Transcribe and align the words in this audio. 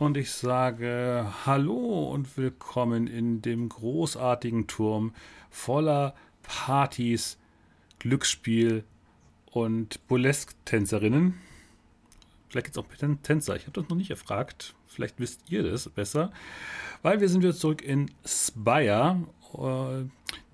und 0.00 0.16
ich 0.16 0.32
sage 0.32 1.30
Hallo 1.44 2.10
und 2.10 2.38
willkommen 2.38 3.06
in 3.06 3.42
dem 3.42 3.68
großartigen 3.68 4.66
Turm 4.66 5.12
voller 5.50 6.14
Partys, 6.42 7.36
Glücksspiel 7.98 8.84
und 9.50 10.06
Burlesque-Tänzerinnen. 10.08 11.34
Vielleicht 12.48 12.72
gibt 12.72 12.78
es 12.78 12.82
auch 12.82 13.18
Tänzer, 13.22 13.56
ich 13.56 13.64
habe 13.66 13.78
das 13.78 13.90
noch 13.90 13.96
nicht 13.96 14.10
erfragt. 14.10 14.74
Vielleicht 14.86 15.20
wisst 15.20 15.50
ihr 15.50 15.62
das 15.62 15.86
besser. 15.90 16.32
Weil 17.02 17.20
wir 17.20 17.28
sind 17.28 17.42
wieder 17.42 17.54
zurück 17.54 17.82
in 17.82 18.10
Spire, 18.24 19.18
äh, 19.58 20.04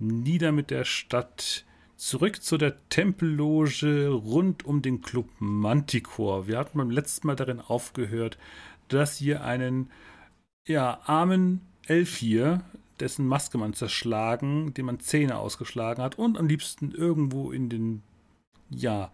nieder 0.00 0.50
mit 0.50 0.70
der 0.72 0.84
Stadt 0.84 1.64
Zurück 1.98 2.42
zu 2.42 2.58
der 2.58 2.76
Tempelloge 2.90 4.08
rund 4.08 4.66
um 4.66 4.82
den 4.82 5.00
Club 5.00 5.30
Manticore. 5.38 6.46
Wir 6.46 6.58
hatten 6.58 6.76
beim 6.76 6.90
letzten 6.90 7.26
Mal 7.26 7.36
darin 7.36 7.58
aufgehört, 7.58 8.36
dass 8.88 9.20
ihr 9.20 9.44
einen 9.44 9.90
ja, 10.66 11.00
armen 11.04 11.60
Elfier, 11.86 12.62
dessen 13.00 13.26
Maske 13.26 13.58
man 13.58 13.74
zerschlagen, 13.74 14.74
dem 14.74 14.86
man 14.86 15.00
Zähne 15.00 15.36
ausgeschlagen 15.36 16.02
hat 16.02 16.18
und 16.18 16.38
am 16.38 16.46
liebsten 16.46 16.92
irgendwo 16.92 17.52
in 17.52 17.68
den 17.68 18.02
ja, 18.70 19.10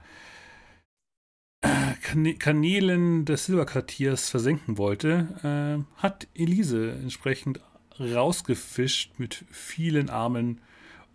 Kanälen 2.39 3.25
des 3.25 3.47
Silberquartiers 3.47 4.29
versenken 4.29 4.79
wollte, 4.79 5.85
äh, 5.97 6.01
hat 6.03 6.27
Elise 6.35 6.93
entsprechend 6.93 7.61
rausgefischt 7.99 9.19
mit 9.19 9.45
vielen 9.51 10.11
Armen 10.11 10.61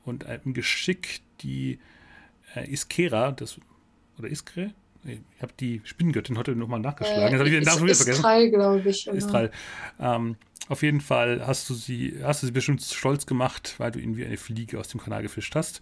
und 0.06 0.26
einem 0.26 0.54
Geschick 0.54 1.22
die 1.42 1.80
äh, 2.56 2.72
Iskera, 2.72 3.32
das, 3.32 3.60
oder 4.18 4.30
Iskre? 4.30 4.74
Ich 5.06 5.42
habe 5.42 5.54
die 5.60 5.82
Spinnengöttin 5.84 6.38
heute 6.38 6.56
nochmal 6.56 6.80
nachgeschlagen. 6.80 7.22
Äh, 7.22 7.32
Jetzt 7.32 7.40
habe 7.40 7.50
ich 7.50 7.56
den 7.56 7.64
Namen 7.64 7.84
wieder 7.84 7.96
vergessen. 7.96 8.20
Istral, 8.20 8.50
glaube 8.50 8.90
ich. 8.90 9.08
Istral. 9.08 9.52
Ähm, 10.00 10.36
auf 10.70 10.84
jeden 10.84 11.02
Fall 11.02 11.46
hast 11.46 11.70
du 11.70 11.74
sie, 11.74 12.20
hast 12.24 12.44
du 12.44 12.48
sie 12.48 12.52
bestimmt 12.52 12.82
stolz 12.82 13.26
gemacht, 13.26 13.76
weil 13.78 13.92
du 13.92 14.00
ihn 14.00 14.18
wie 14.18 14.26
eine 14.26 14.38
Fliege 14.38 14.80
aus 14.80 14.90
dem 14.90 15.00
Kanal 15.00 15.22
gefischt 15.22 15.56
hast. 15.56 15.82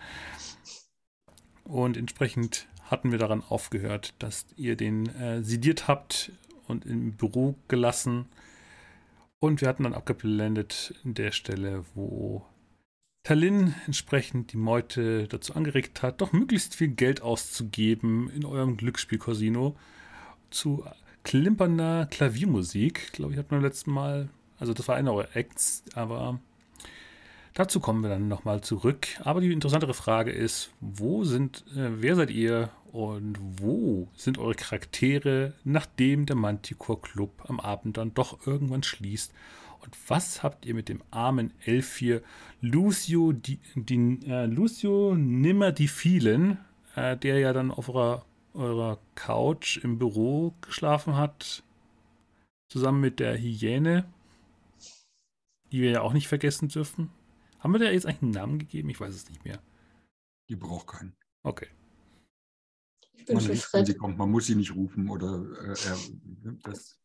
Und 1.64 1.98
entsprechend 1.98 2.68
hatten 2.84 3.12
wir 3.12 3.18
daran 3.18 3.44
aufgehört, 3.48 4.14
dass 4.20 4.46
ihr 4.56 4.76
den 4.76 5.08
äh, 5.16 5.44
sediert 5.44 5.88
habt 5.88 6.32
und 6.68 6.86
im 6.86 7.14
Büro 7.14 7.56
gelassen. 7.68 8.28
Und 9.40 9.62
wir 9.62 9.68
hatten 9.68 9.84
dann 9.84 9.94
abgeblendet 9.94 10.94
in 11.04 11.14
der 11.16 11.32
Stelle, 11.32 11.84
wo 11.96 12.46
Tallinn 13.26 13.74
entsprechend 13.88 14.54
die 14.54 14.58
Meute 14.58 15.28
dazu 15.28 15.56
angeregt 15.56 16.04
hat, 16.04 16.22
doch 16.22 16.32
möglichst 16.32 16.76
viel 16.76 16.90
Geld 16.90 17.24
auszugeben 17.24 18.30
in 18.30 18.46
eurem 18.46 18.78
Glücksspiel-Casino 18.78 19.76
zu 20.52 20.86
klimpernder 21.24 22.06
Klaviermusik. 22.06 23.14
Glaube 23.14 23.34
ich, 23.34 23.40
hat 23.40 23.50
man 23.50 23.64
letzten 23.64 23.92
Mal, 23.92 24.30
also 24.60 24.76
das 24.76 24.88
war 24.88 24.96
einer 24.96 25.12
eurer 25.12 25.36
Acts, 25.36 25.84
aber 25.96 26.40
dazu 27.56 27.80
kommen 27.80 28.04
wir 28.04 28.10
dann 28.10 28.28
nochmal 28.28 28.62
zurück. 28.62 29.08
Aber 29.24 29.42
die 29.42 29.52
interessantere 29.52 29.96
Frage 29.96 30.30
ist, 30.30 30.70
wo 30.80 31.24
sind, 31.24 31.66
äh, 31.76 32.00
wer 32.00 32.16
seid 32.16 32.30
ihr 32.30 32.70
und 32.92 33.40
wo 33.42 34.08
sind 34.16 34.38
eure 34.38 34.54
Charaktere, 34.54 35.54
nachdem 35.64 36.28
der 36.28 36.36
Manticore 36.36 37.02
Club 37.02 37.32
am 37.48 37.60
Abend 37.60 37.98
dann 37.98 38.14
doch 38.14 38.46
irgendwann 38.46 38.84
schließt 38.84 39.34
und 39.86 40.10
was 40.10 40.42
habt 40.42 40.66
ihr 40.66 40.74
mit 40.74 40.90
dem 40.90 41.04
armen 41.12 41.54
Elf 41.64 41.98
hier, 41.98 42.24
Lucio, 42.62 43.32
die, 43.32 43.60
die, 43.76 44.20
äh, 44.26 44.46
Lucio 44.46 45.16
nimmer 45.16 45.72
die 45.72 45.88
vielen, 45.88 46.58
äh, 46.96 47.16
der 47.16 47.40
ja 47.40 47.54
dann 47.54 47.72
auf 47.72 47.90
eurer, 47.90 48.26
eurer 48.54 49.00
Couch 49.14 49.78
im 49.78 50.00
Büro 50.00 50.54
geschlafen 50.62 51.16
hat, 51.16 51.64
zusammen 52.68 53.00
mit 53.00 53.20
der 53.20 53.38
Hyäne, 53.38 54.06
die 55.72 55.82
wir 55.82 55.92
ja 55.92 56.02
auch 56.02 56.14
nicht 56.14 56.28
vergessen 56.28 56.68
dürfen? 56.68 57.12
Haben 57.60 57.74
wir 57.74 57.80
da 57.80 57.92
jetzt 57.92 58.06
eigentlich 58.06 58.24
einen 58.24 58.32
Namen 58.32 58.60
gegeben? 58.60 58.90
Ich 58.90 59.00
weiß 59.00 59.14
es 59.14 59.30
nicht 59.30 59.46
mehr. 59.46 59.62
Die 60.50 60.56
braucht 60.56 60.88
keinen. 60.88 61.16
Okay. 61.44 61.68
Ich 63.14 63.26
bin 63.26 63.36
man 63.36 63.48
wenn 63.48 63.86
sie 63.86 63.96
kommt. 63.96 64.18
Man 64.18 64.30
muss 64.30 64.48
sie 64.48 64.56
nicht 64.56 64.76
rufen 64.76 65.10
oder 65.10 65.44
äh, 65.64 66.56
das 66.64 67.00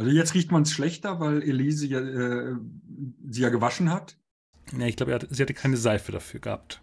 also 0.00 0.12
jetzt 0.12 0.32
riecht 0.32 0.50
man 0.50 0.62
es 0.62 0.72
schlechter, 0.72 1.20
weil 1.20 1.42
Elise 1.42 1.86
ja, 1.86 2.00
äh, 2.00 2.56
sie 3.28 3.42
ja 3.42 3.50
gewaschen 3.50 3.92
hat. 3.92 4.16
Ja, 4.72 4.86
ich 4.86 4.96
glaube, 4.96 5.28
sie 5.28 5.42
hatte 5.42 5.52
keine 5.52 5.76
Seife 5.76 6.10
dafür 6.10 6.40
gehabt. 6.40 6.80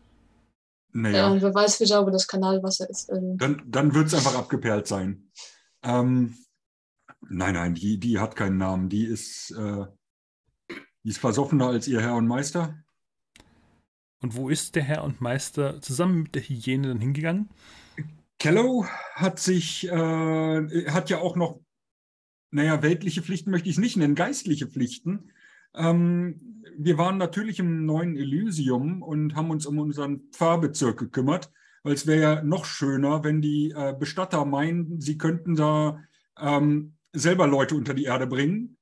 Naja. 0.93 1.17
Ja, 1.17 1.27
und 1.31 1.41
wer 1.41 1.51
weiß, 1.51 1.79
wie 1.79 1.87
sauber 1.87 2.11
das 2.11 2.27
Kanalwasser 2.27 2.87
ist. 2.87 3.09
Ähm. 3.11 3.35
Dann, 3.39 3.63
dann 3.65 3.95
wird 3.95 4.05
es 4.05 4.13
einfach 4.13 4.35
abgeperlt 4.35 4.85
sein. 4.85 5.31
Ähm, 5.81 6.37
nein, 7.27 7.55
nein, 7.55 7.73
die, 7.73 7.99
die 7.99 8.19
hat 8.19 8.35
keinen 8.35 8.57
Namen. 8.57 8.87
Die 8.87 9.05
ist, 9.05 9.49
äh, 9.49 9.85
die 11.03 11.09
ist 11.09 11.17
versoffener 11.17 11.69
als 11.69 11.87
ihr 11.87 12.01
Herr 12.01 12.17
und 12.17 12.27
Meister. 12.27 12.77
Und 14.21 14.35
wo 14.35 14.47
ist 14.47 14.75
der 14.75 14.83
Herr 14.83 15.03
und 15.03 15.21
Meister 15.21 15.81
zusammen 15.81 16.21
mit 16.21 16.35
der 16.35 16.43
Hygiene 16.43 16.89
dann 16.89 16.99
hingegangen? 16.99 17.49
Kello 18.37 18.85
hat 19.15 19.39
sich, 19.39 19.87
äh, 19.87 20.91
hat 20.91 21.09
ja 21.09 21.17
auch 21.17 21.35
noch 21.35 21.61
naja, 22.51 22.81
weltliche 22.81 23.21
Pflichten 23.21 23.51
möchte 23.51 23.69
ich 23.69 23.75
es 23.75 23.81
nicht 23.81 23.97
nennen, 23.97 24.15
geistliche 24.15 24.67
Pflichten. 24.67 25.31
Ähm, 25.75 26.63
wir 26.77 26.97
waren 26.97 27.17
natürlich 27.17 27.59
im 27.59 27.85
neuen 27.85 28.15
Elysium 28.15 29.01
und 29.01 29.35
haben 29.35 29.49
uns 29.49 29.65
um 29.65 29.79
unseren 29.79 30.29
Pfarrbezirk 30.31 30.97
gekümmert, 30.97 31.51
weil 31.83 31.93
es 31.93 32.07
wäre 32.07 32.21
ja 32.21 32.43
noch 32.43 32.65
schöner, 32.65 33.23
wenn 33.23 33.41
die 33.41 33.71
äh, 33.71 33.95
Bestatter 33.97 34.45
meinen, 34.45 34.99
sie 35.01 35.17
könnten 35.17 35.55
da 35.55 36.03
ähm, 36.39 36.95
selber 37.13 37.47
Leute 37.47 37.75
unter 37.75 37.93
die 37.93 38.05
Erde 38.05 38.27
bringen. 38.27 38.77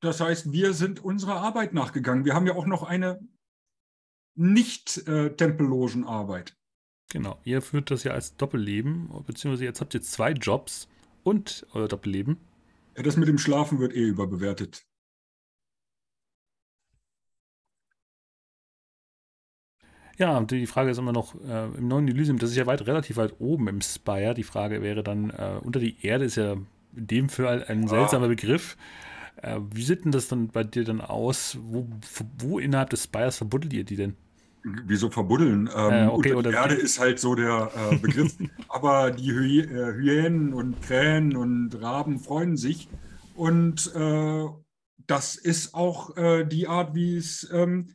Das 0.00 0.20
heißt, 0.20 0.52
wir 0.52 0.72
sind 0.72 1.04
unserer 1.04 1.36
Arbeit 1.36 1.74
nachgegangen. 1.74 2.24
Wir 2.24 2.34
haben 2.34 2.46
ja 2.46 2.54
auch 2.54 2.66
noch 2.66 2.82
eine 2.82 3.20
nicht 4.34 5.06
äh, 5.06 5.36
Tempellogenarbeit. 5.36 6.56
Genau, 7.10 7.38
ihr 7.44 7.60
führt 7.60 7.90
das 7.90 8.04
ja 8.04 8.12
als 8.12 8.36
Doppelleben, 8.36 9.10
beziehungsweise 9.26 9.64
jetzt 9.64 9.80
habt 9.80 9.94
ihr 9.94 10.00
zwei 10.00 10.30
Jobs 10.32 10.88
und 11.22 11.66
euer 11.72 11.88
Doppelleben? 11.88 12.38
Ja, 12.96 13.02
das 13.02 13.16
mit 13.16 13.28
dem 13.28 13.38
Schlafen 13.38 13.78
wird 13.78 13.94
eh 13.94 14.04
überbewertet. 14.04 14.84
Ja, 20.18 20.38
die 20.42 20.66
Frage 20.66 20.90
ist 20.90 20.98
immer 20.98 21.12
noch, 21.12 21.34
äh, 21.40 21.64
im 21.78 21.88
neuen 21.88 22.06
Elysium, 22.06 22.38
das 22.38 22.50
ist 22.50 22.56
ja 22.56 22.66
weit, 22.66 22.86
relativ 22.86 23.16
weit 23.16 23.36
oben 23.38 23.68
im 23.68 23.80
Spire. 23.80 24.34
Die 24.34 24.42
Frage 24.42 24.82
wäre 24.82 25.02
dann, 25.02 25.30
äh, 25.30 25.58
unter 25.62 25.80
die 25.80 26.04
Erde 26.04 26.26
ist 26.26 26.36
ja 26.36 26.52
in 26.52 27.06
dem 27.06 27.28
Fall 27.30 27.64
ein 27.64 27.88
seltsamer 27.88 28.28
Begriff. 28.28 28.76
Äh, 29.36 29.60
wie 29.72 29.82
sieht 29.82 30.04
denn 30.04 30.12
das 30.12 30.28
dann 30.28 30.48
bei 30.48 30.62
dir 30.62 30.84
dann 30.84 31.00
aus? 31.00 31.56
Wo, 31.62 31.88
wo 32.38 32.58
innerhalb 32.58 32.90
des 32.90 33.04
Spires 33.04 33.38
verbuddelt 33.38 33.72
ihr 33.72 33.84
die 33.84 33.96
denn? 33.96 34.14
Wieso 34.62 35.10
verbuddeln? 35.10 35.70
Ähm, 35.74 35.92
äh, 35.92 36.06
okay, 36.06 36.34
oder 36.34 36.50
die 36.50 36.56
Erde 36.56 36.74
ist 36.74 36.98
halt 36.98 37.18
so 37.18 37.34
der 37.34 37.70
äh, 37.74 37.96
Begriff. 37.96 38.36
Aber 38.68 39.10
die 39.10 39.32
Hy 39.32 39.60
äh, 39.60 39.94
Hyänen 39.94 40.52
und 40.52 40.82
Krähen 40.82 41.36
und 41.36 41.80
Raben 41.80 42.18
freuen 42.18 42.56
sich. 42.56 42.88
Und 43.34 43.94
äh, 43.94 44.46
das 45.06 45.36
ist 45.36 45.74
auch 45.74 46.16
äh, 46.16 46.44
die 46.44 46.68
Art, 46.68 46.94
wie 46.94 47.16
es 47.16 47.48
ähm, 47.52 47.94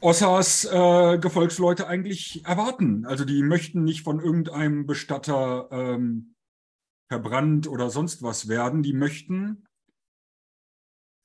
Ossas 0.00 0.66
äh, 0.66 1.18
Gefolgsleute 1.18 1.86
eigentlich 1.86 2.44
erwarten. 2.44 3.06
Also 3.06 3.24
die 3.24 3.42
möchten 3.42 3.84
nicht 3.84 4.02
von 4.02 4.20
irgendeinem 4.20 4.86
Bestatter 4.86 5.68
ähm, 5.70 6.34
verbrannt 7.08 7.68
oder 7.68 7.88
sonst 7.88 8.22
was 8.22 8.48
werden. 8.48 8.82
Die 8.82 8.92
möchten 8.92 9.63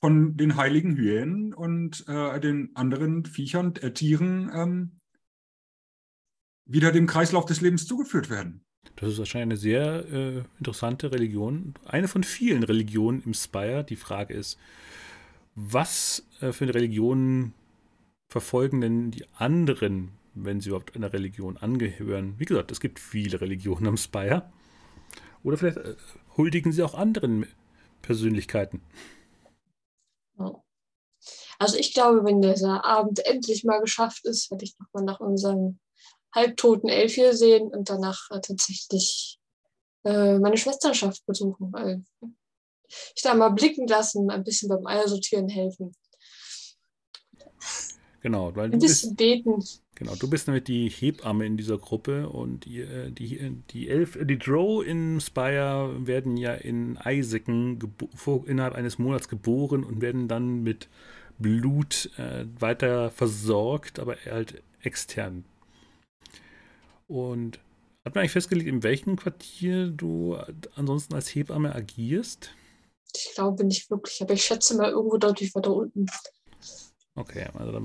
von 0.02 0.38
den 0.38 0.56
heiligen 0.56 0.96
Hyänen 0.96 1.54
und 1.54 2.06
äh, 2.08 2.40
den 2.40 2.76
anderen 2.76 3.26
Viechern, 3.26 3.76
äh, 3.76 3.92
Tieren 3.92 4.50
ähm, 4.54 5.00
wieder 6.66 6.92
dem 6.92 7.08
Kreislauf 7.08 7.46
des 7.46 7.62
Lebens 7.62 7.86
zugeführt 7.86 8.30
werden. 8.30 8.62
Das 8.96 9.10
ist 9.10 9.20
wahrscheinlich 9.20 9.46
eine 9.46 9.58
sehr 9.58 10.06
äh, 10.12 10.44
interessante 10.58 11.12
Religion. 11.12 11.74
Eine 11.86 12.08
von 12.08 12.24
vielen 12.24 12.64
Religionen 12.64 13.22
im 13.26 13.34
Spire. 13.34 13.84
Die 13.84 13.96
Frage 13.96 14.34
ist, 14.34 14.58
was 15.56 16.26
äh, 16.42 16.52
für 16.52 16.66
eine 16.66 16.76
Religion 16.76 17.54
verfolgen 18.30 18.82
denn 18.82 19.12
die 19.12 19.26
anderen, 19.36 20.12
wenn 20.36 20.62
sie 20.62 20.70
überhaupt 20.70 20.96
einer 20.96 21.12
Religion 21.12 21.58
angehören? 21.58 22.36
Wie 22.38 22.46
gesagt, 22.46 22.72
es 22.72 22.80
gibt 22.80 23.00
viele 23.00 23.42
Religionen 23.42 23.88
am 23.88 23.98
Spire. 23.98 24.50
Oder 25.44 25.58
vielleicht 25.58 25.78
äh, 25.78 25.96
huldigen 26.38 26.72
sie 26.72 26.84
auch 26.84 26.94
anderen 26.94 27.46
Persönlichkeiten. 28.02 28.82
Also 31.60 31.78
ich 31.78 31.94
glaube, 31.94 32.24
wenn 32.24 32.42
dieser 32.42 32.86
Abend 32.86 33.24
endlich 33.26 33.66
mal 33.66 33.82
geschafft 33.82 34.26
ist, 34.26 34.50
werde 34.50 34.64
ich 34.64 34.76
nochmal 34.80 35.04
nach 35.04 35.20
unserem 35.20 35.78
halbtoten 36.34 36.90
Elf 36.90 37.14
hier 37.14 37.36
sehen 37.36 37.68
und 37.68 37.90
danach 37.90 38.32
äh, 38.32 38.40
tatsächlich 38.40 39.40
äh, 40.06 40.40
meine 40.40 40.58
Schwesternschaft 40.58 41.26
besuchen, 41.26 41.72
weil 41.74 42.04
ich 43.14 43.22
da 43.22 43.36
mal 43.36 43.50
blicken 43.50 43.88
lassen, 43.88 44.30
ein 44.30 44.44
bisschen 44.44 44.70
beim 44.70 44.88
Eiersortieren 44.88 45.50
helfen. 45.50 45.94
Genau, 48.22 48.56
weil 48.56 48.72
ein 48.72 48.80
bisschen 48.80 49.16
beten. 49.16 49.64
Genau, 49.96 50.16
du 50.16 50.30
bist 50.30 50.48
nämlich 50.48 50.64
die 50.64 50.90
Hebamme 50.90 51.46
in 51.46 51.58
dieser 51.58 51.78
Gruppe 51.78 52.30
und 52.30 52.66
die, 52.66 52.82
äh, 52.82 53.12
die, 53.12 53.62
die, 53.72 53.90
Elf, 53.90 54.18
die 54.22 54.40
Drow 54.40 54.86
in 54.86 55.20
Spire 55.20 56.08
werden 56.08 56.38
ja 56.38 56.54
in 56.54 56.98
Eiseken 56.98 57.80
innerhalb 58.46 58.76
eines 58.76 58.98
Monats 58.98 59.28
geboren 59.28 59.84
und 59.84 60.02
werden 60.02 60.30
dann 60.30 60.64
mit 60.64 60.88
Blut 61.40 62.12
äh, 62.18 62.46
weiter 62.60 63.10
versorgt, 63.12 64.00
aber 64.00 64.16
halt 64.26 64.62
extern. 64.82 65.46
Und 67.08 67.60
hat 68.06 68.16
man 68.16 68.22
eigentlich 68.22 68.32
festgelegt, 68.32 68.70
in 68.70 68.84
welchem 68.84 69.16
Quartier 69.16 69.88
du 69.88 70.38
ansonsten 70.76 71.16
als 71.16 71.34
Hebamme 71.34 71.74
agierst? 71.74 72.52
Ich 73.16 73.32
glaube 73.34 73.64
nicht 73.64 73.90
wirklich, 73.90 74.22
aber 74.22 74.34
ich 74.34 74.44
schätze 74.44 74.78
mal 74.78 74.92
irgendwo 74.92 75.18
deutlich 75.18 75.54
weiter 75.56 75.74
unten. 75.74 76.06
Okay, 77.16 77.48
also 77.54 77.72
da 77.72 77.82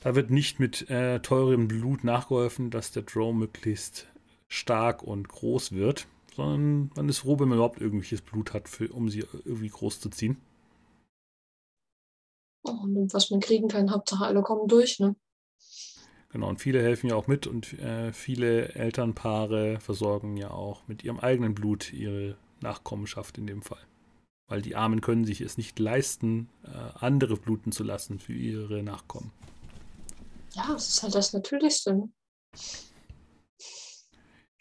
da 0.00 0.14
wird 0.14 0.30
nicht 0.30 0.58
mit 0.58 0.88
äh, 0.88 1.20
teurem 1.20 1.68
Blut 1.68 2.04
nachgeholfen, 2.04 2.70
dass 2.70 2.90
der 2.90 3.02
Drone 3.02 3.38
möglichst 3.38 4.06
stark 4.48 5.02
und 5.02 5.28
groß 5.28 5.72
wird, 5.72 6.06
sondern 6.34 6.90
man 6.96 7.08
ist 7.08 7.18
froh, 7.18 7.38
wenn 7.38 7.48
man 7.48 7.58
überhaupt 7.58 7.80
irgendwelches 7.80 8.22
Blut 8.22 8.54
hat, 8.54 8.68
für, 8.68 8.88
um 8.88 9.10
sie 9.10 9.24
irgendwie 9.44 9.68
groß 9.68 10.00
zu 10.00 10.08
ziehen. 10.08 10.38
Und 12.62 13.12
was 13.14 13.30
man 13.30 13.40
kriegen 13.40 13.68
kann, 13.68 13.90
Hauptsache 13.90 14.24
alle 14.24 14.42
kommen 14.42 14.68
durch, 14.68 14.98
ne? 15.00 15.16
Genau, 16.30 16.48
und 16.48 16.60
viele 16.60 16.80
helfen 16.80 17.08
ja 17.08 17.16
auch 17.16 17.26
mit 17.26 17.48
und 17.48 17.72
äh, 17.80 18.12
viele 18.12 18.74
Elternpaare 18.74 19.80
versorgen 19.80 20.36
ja 20.36 20.50
auch 20.50 20.86
mit 20.86 21.02
ihrem 21.02 21.18
eigenen 21.18 21.54
Blut 21.54 21.92
ihre 21.92 22.36
Nachkommenschaft 22.60 23.36
in 23.38 23.48
dem 23.48 23.62
Fall. 23.62 23.84
Weil 24.46 24.62
die 24.62 24.76
Armen 24.76 25.00
können 25.00 25.24
sich 25.24 25.40
es 25.40 25.56
nicht 25.56 25.78
leisten, 25.78 26.48
äh, 26.64 26.98
andere 26.98 27.36
bluten 27.36 27.72
zu 27.72 27.82
lassen 27.82 28.20
für 28.20 28.32
ihre 28.32 28.82
Nachkommen. 28.82 29.32
Ja, 30.52 30.72
es 30.74 30.88
ist 30.88 31.02
halt 31.02 31.14
das 31.14 31.32
Natürlichste. 31.32 31.94
Ne? 31.94 32.10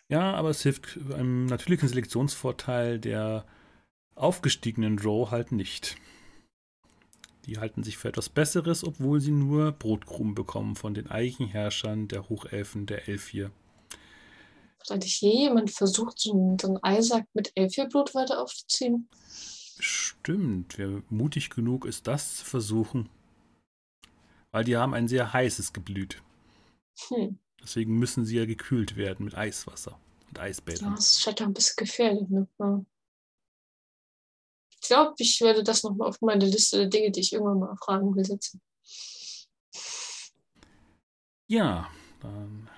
Ja, 0.07 0.33
aber 0.33 0.49
es 0.49 0.63
hilft 0.63 0.97
einem 1.13 1.45
natürlichen 1.45 1.87
Selektionsvorteil 1.87 2.99
der 2.99 3.45
aufgestiegenen 4.15 4.97
Drow 4.97 5.29
halt 5.29 5.51
nicht. 5.51 5.97
Die 7.45 7.57
halten 7.57 7.83
sich 7.83 7.97
für 7.97 8.09
etwas 8.09 8.29
Besseres, 8.29 8.83
obwohl 8.83 9.21
sie 9.21 9.31
nur 9.31 9.71
Brotkrumen 9.71 10.35
bekommen 10.35 10.75
von 10.75 10.93
den 10.93 11.09
Eichenherrschern 11.09 12.07
der 12.07 12.29
Hochelfen 12.29 12.85
der 12.85 13.07
Elfir. 13.07 13.51
Hat 14.79 14.91
eigentlich 14.91 15.21
je 15.21 15.31
jemand 15.31 15.71
versucht, 15.71 16.19
so 16.19 16.33
einen, 16.33 16.59
so 16.59 16.67
einen 16.67 16.83
Eisack 16.83 17.25
mit 17.33 17.51
Elfierblut 17.55 18.13
weiter 18.15 18.41
aufzuziehen? 18.41 19.07
Stimmt, 19.79 20.77
wer 20.77 21.01
mutig 21.09 21.49
genug 21.49 21.85
ist, 21.85 22.07
das 22.07 22.37
zu 22.37 22.45
versuchen 22.45 23.09
weil 24.51 24.63
die 24.63 24.77
haben 24.77 24.93
ein 24.93 25.07
sehr 25.07 25.33
heißes 25.33 25.73
Geblüt. 25.73 26.21
Hm. 27.09 27.39
Deswegen 27.61 27.97
müssen 27.97 28.25
sie 28.25 28.37
ja 28.37 28.45
gekühlt 28.45 28.95
werden 28.95 29.25
mit 29.25 29.35
Eiswasser 29.35 29.99
und 30.29 30.39
Eisbädern. 30.39 30.89
Ja, 30.89 30.95
das 30.95 31.19
scheint 31.19 31.41
ein 31.41 31.53
bisschen 31.53 31.75
gefährlich. 31.77 32.29
Ne? 32.29 32.47
Ich 34.81 34.87
glaube, 34.87 35.13
ich 35.17 35.41
werde 35.41 35.63
das 35.63 35.83
nochmal 35.83 36.09
auf 36.09 36.21
meine 36.21 36.45
Liste 36.45 36.77
der 36.77 36.87
Dinge, 36.87 37.11
die 37.11 37.19
ich 37.19 37.33
irgendwann 37.33 37.59
mal 37.59 37.75
fragen 37.77 38.15
will, 38.15 38.25
setzen. 38.25 38.61
Ja, 41.47 41.89
dann 42.21 42.69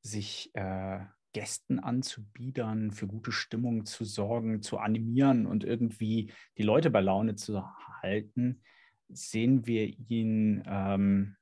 sich 0.02 0.50
äh, 0.54 1.00
Gästen 1.32 1.80
anzubiedern, 1.80 2.92
für 2.92 3.06
gute 3.06 3.32
Stimmung 3.32 3.84
zu 3.86 4.04
sorgen, 4.04 4.62
zu 4.62 4.78
animieren 4.78 5.46
und 5.46 5.64
irgendwie 5.64 6.32
die 6.56 6.62
Leute 6.62 6.90
bei 6.90 7.00
Laune 7.00 7.34
zu 7.34 7.64
halten, 8.00 8.62
sehen 9.08 9.66
wir 9.66 9.86
ihn 9.86 10.62
ähm, 10.66 11.36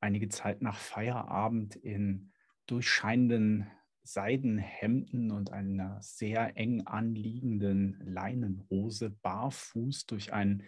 einige 0.00 0.28
Zeit 0.28 0.62
nach 0.62 0.76
Feierabend 0.76 1.76
in 1.76 2.32
durchscheinenden 2.66 3.70
Seidenhemden 4.02 5.30
und 5.30 5.50
einer 5.50 6.00
sehr 6.02 6.56
eng 6.56 6.86
anliegenden 6.86 8.00
Leinenhose 8.04 9.10
barfuß 9.10 10.06
durch 10.06 10.32
einen 10.32 10.64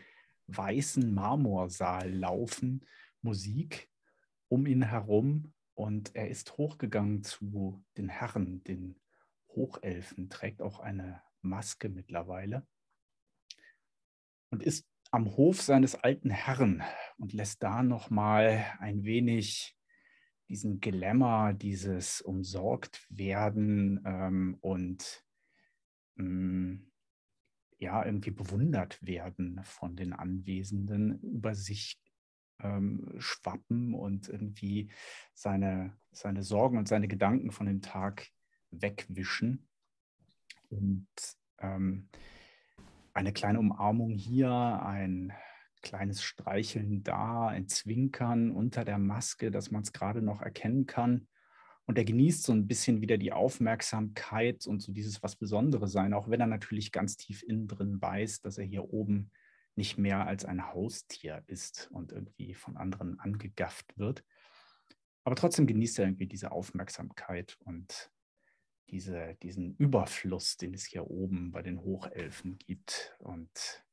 weißen 0.48 1.12
Marmorsaal 1.12 2.12
laufen, 2.12 2.84
Musik 3.22 3.90
um 4.48 4.66
ihn 4.66 4.82
herum 4.82 5.52
und 5.74 6.14
er 6.14 6.28
ist 6.28 6.56
hochgegangen 6.56 7.22
zu 7.22 7.84
den 7.96 8.08
Herren, 8.08 8.62
den 8.64 9.00
Hochelfen, 9.48 10.28
trägt 10.28 10.62
auch 10.62 10.80
eine 10.80 11.22
Maske 11.42 11.88
mittlerweile 11.88 12.66
und 14.50 14.62
ist 14.62 14.86
am 15.10 15.36
Hof 15.36 15.62
seines 15.62 15.94
alten 15.94 16.30
Herrn 16.30 16.82
und 17.18 17.32
lässt 17.32 17.62
da 17.62 17.82
noch 17.82 18.10
mal 18.10 18.64
ein 18.78 19.04
wenig 19.04 19.76
diesen 20.48 20.80
Glamour, 20.80 21.54
dieses 21.54 22.20
umsorgt 22.20 23.06
werden 23.10 24.02
ähm, 24.04 24.56
und 24.60 25.24
ähm, 26.18 26.90
ja 27.78 28.04
irgendwie 28.04 28.30
bewundert 28.30 29.04
werden 29.04 29.60
von 29.64 29.96
den 29.96 30.12
Anwesenden, 30.12 31.20
über 31.20 31.54
sich 31.54 31.98
ähm, 32.60 33.14
schwappen 33.18 33.94
und 33.94 34.28
irgendwie 34.28 34.90
seine, 35.34 35.96
seine 36.10 36.42
Sorgen 36.42 36.78
und 36.78 36.88
seine 36.88 37.08
Gedanken 37.08 37.50
von 37.50 37.66
dem 37.66 37.82
Tag 37.82 38.28
wegwischen. 38.70 39.68
Und 40.68 41.06
ähm, 41.58 42.08
eine 43.12 43.32
kleine 43.32 43.58
Umarmung 43.58 44.10
hier, 44.10 44.50
ein 44.50 45.32
kleines 45.82 46.22
Streicheln 46.22 47.02
da, 47.02 47.48
ein 47.48 47.68
Zwinkern 47.68 48.50
unter 48.50 48.84
der 48.84 48.98
Maske, 48.98 49.50
dass 49.50 49.70
man 49.70 49.82
es 49.82 49.92
gerade 49.92 50.22
noch 50.22 50.42
erkennen 50.42 50.86
kann. 50.86 51.28
Und 51.86 51.98
er 51.98 52.04
genießt 52.04 52.42
so 52.42 52.52
ein 52.52 52.66
bisschen 52.66 53.00
wieder 53.00 53.16
die 53.16 53.32
Aufmerksamkeit 53.32 54.66
und 54.66 54.80
so 54.80 54.92
dieses 54.92 55.22
was 55.22 55.36
Besonderes 55.36 55.92
sein, 55.92 56.14
auch 56.14 56.28
wenn 56.28 56.40
er 56.40 56.48
natürlich 56.48 56.90
ganz 56.90 57.16
tief 57.16 57.42
innen 57.44 57.68
drin 57.68 58.02
weiß, 58.02 58.40
dass 58.40 58.58
er 58.58 58.64
hier 58.64 58.92
oben 58.92 59.30
nicht 59.76 59.96
mehr 59.96 60.26
als 60.26 60.44
ein 60.44 60.66
Haustier 60.66 61.44
ist 61.46 61.88
und 61.92 62.12
irgendwie 62.12 62.54
von 62.54 62.76
anderen 62.76 63.20
angegafft 63.20 63.96
wird. 63.98 64.24
Aber 65.22 65.36
trotzdem 65.36 65.66
genießt 65.66 65.98
er 65.98 66.06
irgendwie 66.06 66.26
diese 66.26 66.50
Aufmerksamkeit 66.50 67.56
und 67.60 68.10
diese, 68.90 69.36
diesen 69.42 69.76
Überfluss, 69.76 70.56
den 70.56 70.74
es 70.74 70.84
hier 70.84 71.08
oben 71.08 71.50
bei 71.50 71.62
den 71.62 71.80
Hochelfen 71.80 72.58
gibt 72.58 73.16
und 73.18 73.84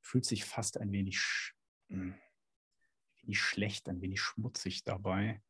fühlt 0.00 0.24
sich 0.24 0.44
fast 0.44 0.78
ein 0.78 0.92
wenig, 0.92 1.52
hm, 1.88 2.14
wenig 3.22 3.38
schlecht, 3.38 3.88
ein 3.88 4.00
wenig 4.00 4.20
schmutzig 4.20 4.84
dabei. 4.84 5.40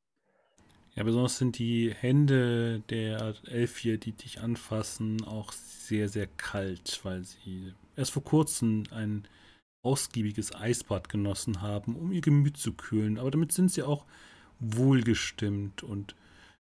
Ja, 0.96 1.02
besonders 1.02 1.38
sind 1.38 1.58
die 1.58 1.92
Hände 1.92 2.80
der 2.88 3.34
Elfie, 3.46 3.98
die 3.98 4.12
dich 4.12 4.40
anfassen, 4.40 5.24
auch 5.24 5.50
sehr, 5.52 6.08
sehr 6.08 6.28
kalt, 6.28 7.00
weil 7.02 7.24
sie 7.24 7.74
erst 7.96 8.12
vor 8.12 8.22
kurzem 8.22 8.84
ein 8.92 9.26
ausgiebiges 9.82 10.54
Eisbad 10.54 11.08
genossen 11.08 11.60
haben, 11.60 11.96
um 11.96 12.12
ihr 12.12 12.20
Gemüt 12.20 12.56
zu 12.56 12.72
kühlen. 12.72 13.18
Aber 13.18 13.30
damit 13.30 13.50
sind 13.50 13.72
sie 13.72 13.82
auch 13.82 14.04
wohlgestimmt 14.60 15.82
und 15.82 16.14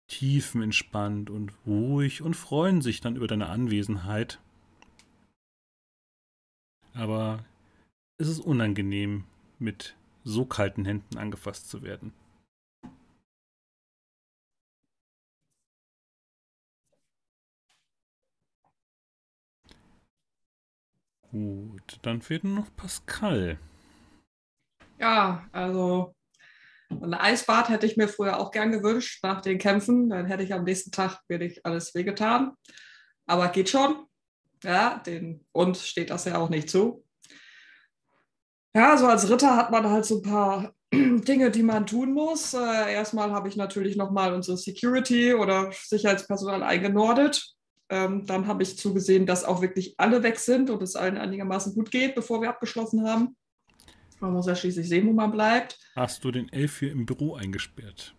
tiefenentspannt 0.08 1.30
und 1.30 1.54
ruhig 1.66 2.22
und 2.22 2.36
freuen 2.36 2.82
sich 2.82 3.02
dann 3.02 3.16
über 3.16 3.28
deine 3.28 3.48
Anwesenheit. 3.50 4.40
Aber 6.94 7.44
es 8.18 8.28
ist 8.28 8.40
unangenehm, 8.40 9.24
mit 9.58 9.96
so 10.24 10.46
kalten 10.46 10.86
Händen 10.86 11.18
angefasst 11.18 11.70
zu 11.70 11.82
werden. 11.82 12.14
Gut, 21.32 22.00
dann 22.02 22.22
fehlt 22.22 22.44
nur 22.44 22.56
noch 22.56 22.76
Pascal. 22.76 23.58
Ja, 25.00 25.46
also 25.52 26.14
ein 26.90 27.14
Eisbad 27.14 27.70
hätte 27.70 27.86
ich 27.86 27.96
mir 27.96 28.10
früher 28.10 28.40
auch 28.40 28.52
gern 28.52 28.72
gewünscht 28.72 29.24
nach 29.24 29.42
den 29.42 29.58
Kämpfen. 29.58 30.10
Dann 30.10 30.26
hätte 30.26 30.44
ich 30.44 30.54
am 30.54 30.64
nächsten 30.64 30.92
Tag 30.92 31.22
wirklich 31.28 31.66
alles 31.66 31.96
wehgetan. 31.96 32.52
Aber 33.26 33.48
geht 33.48 33.70
schon. 33.70 34.06
Ja, 34.64 35.00
den 35.00 35.46
uns 35.54 35.88
steht 35.88 36.10
das 36.10 36.26
ja 36.26 36.38
auch 36.38 36.50
nicht 36.50 36.70
zu. 36.70 37.06
Ja, 38.76 38.98
so 38.98 39.08
als 39.08 39.30
Ritter 39.30 39.56
hat 39.56 39.72
man 39.72 39.90
halt 39.90 40.06
so 40.06 40.18
ein 40.18 40.22
paar 40.22 40.74
Dinge, 40.94 41.50
die 41.50 41.64
man 41.64 41.88
tun 41.88 42.14
muss. 42.14 42.54
Äh, 42.54 42.94
erstmal 42.94 43.32
habe 43.32 43.48
ich 43.48 43.56
natürlich 43.56 43.96
nochmal 43.96 44.34
unsere 44.34 44.58
Security 44.58 45.34
oder 45.34 45.72
Sicherheitspersonal 45.72 46.62
eingenordet. 46.62 47.56
Ähm, 47.92 48.26
dann 48.26 48.48
habe 48.48 48.64
ich 48.64 48.78
zugesehen, 48.78 49.26
dass 49.26 49.44
auch 49.44 49.62
wirklich 49.62 49.96
alle 49.98 50.24
weg 50.24 50.40
sind 50.40 50.70
und 50.70 50.82
es 50.82 50.96
allen 50.96 51.18
einigermaßen 51.18 51.76
gut 51.76 51.92
geht, 51.92 52.16
bevor 52.16 52.42
wir 52.42 52.50
abgeschlossen 52.50 53.06
haben. 53.06 53.36
Man 54.22 54.32
muss 54.32 54.48
ja 54.48 54.56
schließlich 54.56 54.88
sehen, 54.88 55.08
wo 55.08 55.12
man 55.12 55.30
bleibt. 55.30 55.78
Hast 55.94 56.24
du 56.24 56.32
den 56.32 56.48
Elf 56.54 56.80
hier 56.80 56.94
im 56.94 57.06
Büro 57.06 57.36
eingesperrt? 57.36 58.16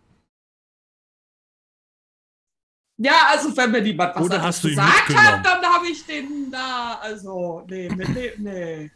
Ja, 2.97 3.29
also 3.31 3.57
wenn 3.57 3.71
mir 3.71 3.81
niemand 3.81 4.15
was 4.15 4.23
Oder 4.23 4.43
hast 4.43 4.61
gesagt 4.61 5.15
hat, 5.15 5.43
dann 5.43 5.65
habe 5.65 5.87
ich 5.87 6.05
den 6.05 6.51
da, 6.51 6.99
also, 7.01 7.65
nee, 7.67 7.89
nee, 7.89 8.07
nee, 8.13 8.31
nee. 8.37 8.91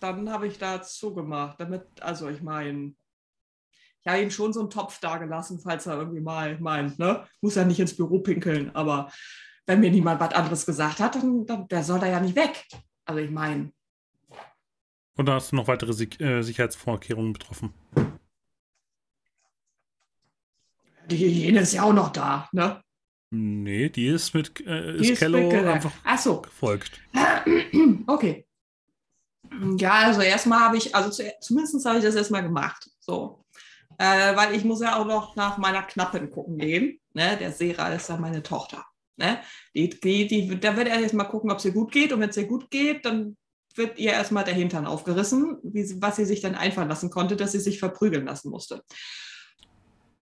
Dann 0.00 0.30
habe 0.30 0.46
ich 0.46 0.56
da 0.56 0.82
zugemacht, 0.82 1.60
damit, 1.60 1.84
also 2.00 2.30
ich 2.30 2.40
meine, 2.40 2.94
ich 4.00 4.10
habe 4.10 4.22
ihm 4.22 4.30
schon 4.30 4.54
so 4.54 4.60
einen 4.60 4.70
Topf 4.70 4.98
da 5.00 5.18
gelassen, 5.18 5.60
falls 5.60 5.86
er 5.86 5.98
irgendwie 5.98 6.22
mal 6.22 6.58
meint, 6.58 6.98
ne? 6.98 7.26
Muss 7.42 7.54
ja 7.54 7.64
nicht 7.64 7.78
ins 7.78 7.94
Büro 7.94 8.20
pinkeln, 8.20 8.74
aber 8.74 9.12
wenn 9.66 9.80
mir 9.80 9.90
niemand 9.90 10.20
was 10.20 10.32
anderes 10.34 10.66
gesagt 10.66 11.00
hat, 11.00 11.14
dann, 11.14 11.46
dann 11.46 11.68
der 11.68 11.82
soll 11.84 12.00
da 12.00 12.06
ja 12.06 12.20
nicht 12.20 12.36
weg. 12.36 12.66
Also 13.04 13.20
ich 13.20 13.30
meine, 13.30 13.72
Und 15.16 15.26
da 15.26 15.34
hast 15.34 15.52
du 15.52 15.56
noch 15.56 15.68
weitere 15.68 15.92
Sig 15.92 16.20
äh, 16.20 16.42
Sicherheitsvorkehrungen 16.42 17.32
betroffen. 17.32 17.72
die 21.10 21.18
Hygiene 21.18 21.60
ist 21.60 21.72
ja 21.74 21.82
auch 21.82 21.92
noch 21.92 22.10
da, 22.10 22.48
ne? 22.52 22.82
Nee, 23.30 23.88
die 23.88 24.06
ist 24.08 24.34
mit 24.34 24.60
äh, 24.66 24.96
Die 24.98 25.10
ist 25.12 25.18
Kello 25.18 25.38
mitgegangen. 25.38 25.68
einfach 25.72 25.92
Ach 26.04 26.18
so. 26.18 26.40
gefolgt. 26.42 27.00
Okay. 28.06 28.46
Ja, 29.78 29.92
also 30.06 30.20
erstmal 30.20 30.60
habe 30.60 30.76
ich, 30.76 30.94
also 30.94 31.10
zu, 31.10 31.22
zumindest 31.40 31.84
habe 31.86 31.98
ich 31.98 32.04
das 32.04 32.14
erstmal 32.14 32.42
gemacht. 32.42 32.90
So. 33.00 33.44
Äh, 33.98 34.36
weil 34.36 34.54
ich 34.54 34.64
muss 34.64 34.80
ja 34.80 34.96
auch 34.96 35.06
noch 35.06 35.36
nach 35.36 35.58
meiner 35.58 35.82
Knappin 35.82 36.30
gucken 36.30 36.58
gehen. 36.58 37.00
Ne? 37.14 37.36
Der 37.38 37.52
Sera 37.52 37.88
ist 37.88 38.08
ja 38.08 38.16
meine 38.16 38.42
Tochter. 38.42 38.84
Ne? 39.16 39.40
Die, 39.74 39.88
die, 39.90 40.26
die, 40.26 40.60
da 40.60 40.76
wird 40.76 40.88
er 40.88 41.00
erstmal 41.00 41.28
gucken, 41.28 41.50
ob 41.50 41.58
es 41.58 41.64
ihr 41.64 41.72
gut 41.72 41.92
geht. 41.92 42.12
Und 42.12 42.20
wenn 42.20 42.30
es 42.30 42.36
ihr 42.36 42.46
gut 42.46 42.70
geht, 42.70 43.04
dann 43.04 43.36
wird 43.74 43.98
ihr 43.98 44.12
erstmal 44.12 44.44
der 44.44 44.54
Hintern 44.54 44.86
aufgerissen, 44.86 45.58
wie, 45.62 46.00
was 46.00 46.16
sie 46.16 46.24
sich 46.24 46.40
dann 46.40 46.54
einfallen 46.54 46.88
lassen 46.88 47.10
konnte, 47.10 47.36
dass 47.36 47.52
sie 47.52 47.60
sich 47.60 47.78
verprügeln 47.78 48.26
lassen 48.26 48.50
musste. 48.50 48.82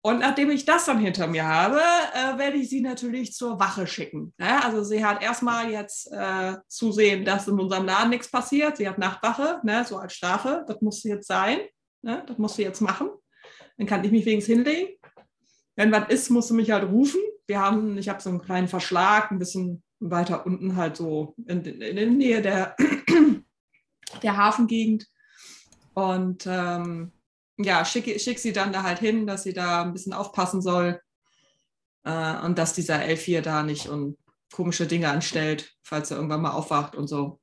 Und 0.05 0.19
nachdem 0.19 0.51
ich 0.51 0.65
das 0.65 0.87
dann 0.87 0.99
hinter 0.99 1.29
mir 1.29 1.47
habe, 1.47 1.79
äh, 1.79 2.37
werde 2.37 2.57
ich 2.57 2.69
sie 2.69 2.81
natürlich 2.81 3.35
zur 3.35 3.61
Wache 3.61 3.87
schicken. 3.87 4.35
Ja, 4.39 4.61
also 4.61 4.83
sie 4.83 5.05
hat 5.05 5.23
erstmal 5.23 5.71
jetzt 5.71 6.11
äh, 6.11 6.57
zusehen, 6.67 7.25
dass 7.25 7.47
in 7.47 7.61
unserem 7.61 7.87
Laden 7.87 8.11
nichts 8.11 8.29
passiert. 8.29 8.77
Sie 8.77 8.89
hat 8.89 8.99
Nachtwache, 8.99 9.61
ne, 9.63 9.85
so 9.85 9.99
als 9.99 10.15
Strafe. 10.15 10.65
Das 10.67 10.81
muss 10.81 11.03
sie 11.03 11.11
jetzt 11.11 11.29
sein. 11.29 11.61
Ne, 12.03 12.25
das 12.27 12.37
muss 12.37 12.57
sie 12.57 12.63
jetzt 12.63 12.81
machen. 12.81 13.11
Dann 13.79 13.87
kann 13.87 14.03
ich 14.03 14.11
mich 14.11 14.27
wenigstens 14.27 14.57
hinlegen. 14.57 14.99
Wenn 15.77 15.93
was 15.93 16.09
ist, 16.09 16.31
musst 16.31 16.51
du 16.51 16.55
mich 16.55 16.73
halt 16.73 16.91
rufen. 16.91 17.21
Wir 17.53 17.61
haben, 17.61 17.99
ich 17.99 18.09
habe 18.09 18.23
so 18.23 18.31
einen 18.31 18.41
kleinen 18.41 18.67
Verschlag, 18.67 19.31
ein 19.31 19.39
bisschen 19.39 19.83
weiter 20.01 20.47
unten 20.47 20.75
halt 20.75 20.97
so 20.97 21.35
in, 21.47 21.63
in 21.63 21.97
der 21.97 22.07
Nähe 22.07 22.41
der, 22.41 22.75
der 24.23 24.37
Hafengegend. 24.39 25.07
Und 25.93 26.47
ähm, 26.47 27.13
ja, 27.59 27.85
schick, 27.85 28.19
schick 28.19 28.39
sie 28.39 28.55
dann 28.55 28.73
da 28.73 28.85
halt 28.85 29.01
hin, 29.01 29.27
dass 29.27 29.43
sie 29.43 29.53
da 29.53 29.83
ein 29.83 29.93
bisschen 29.93 30.15
aufpassen 30.15 30.63
soll 30.63 30.99
äh, 32.05 32.39
und 32.39 32.57
dass 32.57 32.73
dieser 32.73 33.03
Elf 33.03 33.21
hier 33.21 33.43
da 33.43 33.63
nicht 33.63 33.87
und 33.87 34.17
komische 34.51 34.87
Dinge 34.87 35.11
anstellt, 35.11 35.75
falls 35.83 36.11
er 36.11 36.17
irgendwann 36.17 36.41
mal 36.41 36.53
aufwacht 36.53 36.97
und 36.97 37.07
so. 37.07 37.39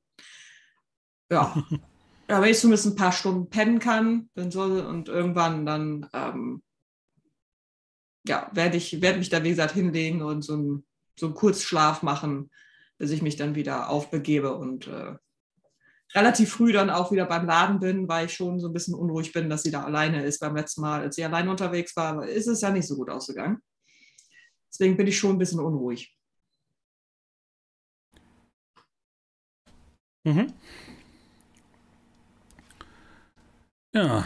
Ja, 1.30 1.54
ja 2.28 2.42
wenn 2.42 2.50
ich 2.50 2.58
zumindest 2.58 2.86
ein 2.86 2.96
paar 2.96 3.12
Stunden 3.12 3.48
pennen 3.48 3.78
kann 3.78 4.28
dann 4.34 4.50
soll, 4.50 4.80
und 4.80 5.08
irgendwann 5.08 5.64
dann 5.64 6.10
ähm, 6.12 6.64
ja, 8.26 8.50
werde 8.52 8.76
ich 8.76 9.00
werd 9.00 9.18
mich 9.18 9.28
da, 9.28 9.42
wie 9.42 9.50
gesagt, 9.50 9.74
hinlegen 9.74 10.22
und 10.22 10.42
so, 10.42 10.56
ein, 10.56 10.84
so 11.18 11.26
einen 11.26 11.34
Kurzschlaf 11.34 12.02
machen, 12.02 12.50
bis 12.98 13.10
ich 13.10 13.22
mich 13.22 13.36
dann 13.36 13.54
wieder 13.54 13.88
aufbegebe 13.88 14.54
und 14.54 14.86
äh, 14.86 15.16
relativ 16.14 16.52
früh 16.52 16.72
dann 16.72 16.90
auch 16.90 17.12
wieder 17.12 17.26
beim 17.26 17.46
Laden 17.46 17.80
bin, 17.80 18.08
weil 18.08 18.26
ich 18.26 18.34
schon 18.34 18.60
so 18.60 18.68
ein 18.68 18.72
bisschen 18.72 18.94
unruhig 18.94 19.32
bin, 19.32 19.48
dass 19.48 19.62
sie 19.62 19.70
da 19.70 19.84
alleine 19.84 20.24
ist. 20.24 20.40
Beim 20.40 20.56
letzten 20.56 20.80
Mal, 20.82 21.02
als 21.02 21.16
sie 21.16 21.24
alleine 21.24 21.50
unterwegs 21.50 21.96
war, 21.96 22.26
ist 22.26 22.46
es 22.46 22.60
ja 22.60 22.70
nicht 22.70 22.86
so 22.86 22.96
gut 22.96 23.10
ausgegangen. 23.10 23.58
Deswegen 24.68 24.96
bin 24.96 25.06
ich 25.06 25.18
schon 25.18 25.36
ein 25.36 25.38
bisschen 25.38 25.60
unruhig. 25.60 26.16
Mhm. 30.24 30.52
Ja, 33.92 34.24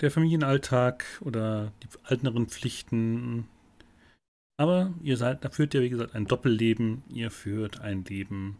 der 0.00 0.10
Familienalltag 0.10 1.04
oder 1.20 1.72
die 1.82 1.88
alteren 2.04 2.46
Pflichten. 2.46 3.46
Aber 4.58 4.94
ihr 5.02 5.16
seid, 5.16 5.44
da 5.44 5.50
führt 5.50 5.74
ihr, 5.74 5.82
wie 5.82 5.90
gesagt, 5.90 6.14
ein 6.14 6.26
Doppelleben. 6.26 7.02
Ihr 7.08 7.30
führt 7.30 7.80
ein 7.80 8.04
Leben 8.04 8.56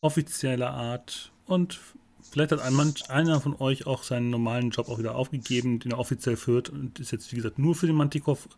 offizieller 0.00 0.70
Art 0.70 1.32
und 1.46 1.78
vielleicht 2.20 2.52
hat 2.52 2.60
ein 2.60 2.74
manch, 2.74 3.08
einer 3.10 3.40
von 3.40 3.54
euch 3.60 3.86
auch 3.86 4.02
seinen 4.02 4.30
normalen 4.30 4.70
Job 4.70 4.88
auch 4.88 4.98
wieder 4.98 5.14
aufgegeben, 5.14 5.78
den 5.78 5.92
er 5.92 5.98
offiziell 5.98 6.36
führt 6.36 6.70
und 6.70 6.98
ist 6.98 7.12
jetzt, 7.12 7.30
wie 7.32 7.36
gesagt, 7.36 7.58
nur 7.58 7.74
für 7.74 7.86
den 7.86 7.96
Mantikov 7.96 8.48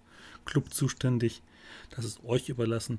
Club 0.45 0.73
zuständig. 0.73 1.43
Das 1.91 2.05
ist 2.05 2.25
euch 2.25 2.49
überlassen. 2.49 2.99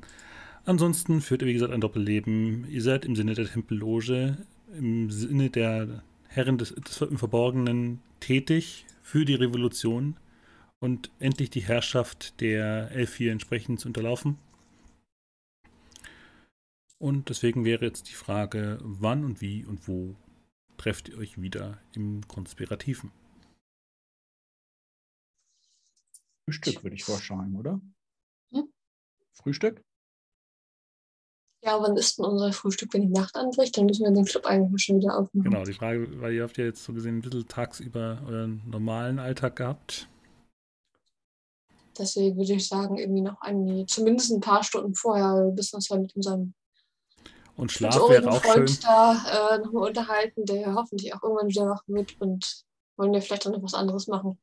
Ansonsten 0.66 1.22
führt 1.22 1.42
ihr, 1.42 1.48
wie 1.48 1.54
gesagt, 1.54 1.74
ein 1.74 1.82
Doppelleben. 1.82 2.68
Ihr 2.70 2.82
seid 2.82 3.06
im 3.06 3.16
Sinne 3.16 3.36
der 3.36 3.46
Tempelloge, 3.46 4.38
im 4.78 5.12
Sinne 5.12 5.50
der 5.50 6.04
Herren 6.28 6.58
des, 6.58 6.74
des 6.74 6.98
Verborgenen 6.98 8.02
tätig 8.20 8.86
für 9.06 9.24
die 9.24 9.36
Revolution 9.36 10.18
und 10.80 11.12
endlich 11.20 11.52
die 11.52 11.62
Herrschaft 11.62 12.42
der 12.42 12.90
Elfie 12.90 13.28
entsprechend 13.28 13.80
zu 13.80 13.88
unterlaufen. 13.88 14.40
Und 16.98 17.30
deswegen 17.30 17.66
wäre 17.66 17.86
jetzt 17.86 18.10
die 18.10 18.16
Frage, 18.16 18.80
wann 18.82 19.24
und 19.24 19.42
wie 19.42 19.64
und 19.64 19.88
wo 19.88 20.16
trefft 20.78 21.10
ihr 21.10 21.20
euch 21.20 21.40
wieder 21.40 21.80
im 21.94 22.28
Konspirativen? 22.28 23.12
Frühstück 26.46 26.84
würde 26.84 26.96
ich 26.96 27.04
vorschlagen, 27.04 27.56
oder? 27.56 27.80
Hm? 28.52 28.74
Frühstück? 29.34 29.84
Ja, 31.66 31.82
wann 31.82 31.98
ist 31.98 32.20
denn 32.20 32.26
unser 32.26 32.54
Frühstück, 32.54 32.94
wenn 32.94 33.02
die 33.02 33.08
Nacht 33.08 33.36
anbricht? 33.36 33.76
Dann 33.76 33.88
müssen 33.88 34.04
wir 34.06 34.12
den 34.12 34.26
Club 34.26 34.46
eigentlich 34.46 34.84
schon 34.84 35.00
wieder 35.00 35.18
aufmachen. 35.18 35.50
Genau, 35.50 35.64
die 35.64 35.74
Frage, 35.74 36.22
weil 36.22 36.34
ihr 36.34 36.44
habt 36.44 36.58
ja 36.58 36.66
jetzt 36.66 36.84
so 36.84 36.94
gesehen 36.94 37.18
ein 37.18 37.22
bisschen 37.22 37.48
tagsüber 37.48 38.22
euren 38.28 38.62
normalen 38.70 39.18
Alltag 39.18 39.56
gehabt. 39.56 40.08
Deswegen 41.98 42.38
würde 42.38 42.54
ich 42.54 42.68
sagen, 42.68 42.98
irgendwie 42.98 43.22
noch 43.22 43.42
ein, 43.42 43.88
zumindest 43.88 44.32
ein 44.32 44.42
paar 44.42 44.64
Stunden 44.64 44.94
vorher, 44.96 45.50
bis 45.56 45.74
uns 45.74 45.90
ja 45.90 45.98
mit 45.98 46.16
unserem 46.16 46.54
Und 47.56 47.72
Schlaf 47.72 47.96
wäre 48.10 48.30
auch 48.30 48.44
schön. 48.44 48.68
Freund 48.68 48.84
da 48.84 49.56
äh, 49.56 49.58
nochmal 49.60 49.88
unterhalten, 49.88 50.46
der 50.46 50.76
hoffentlich 50.76 51.16
auch 51.16 51.24
irgendwann 51.24 51.48
wieder 51.48 51.68
wach 51.70 51.82
wird 51.88 52.20
und 52.22 52.64
wollen 52.98 53.14
wir 53.14 53.22
vielleicht 53.22 53.48
auch 53.48 53.52
noch 53.52 53.64
was 53.64 53.74
anderes 53.74 54.08
machen. 54.08 54.38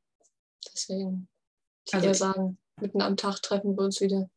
Deswegen, 0.74 1.28
ich 1.86 1.94
Also 1.94 2.06
eher 2.06 2.12
ich- 2.12 2.18
sagen, 2.18 2.58
mitten 2.80 3.02
am 3.02 3.16
Tag 3.16 3.40
treffen 3.42 3.76
wir 3.76 3.84
uns 3.84 4.00
wieder. 4.00 4.28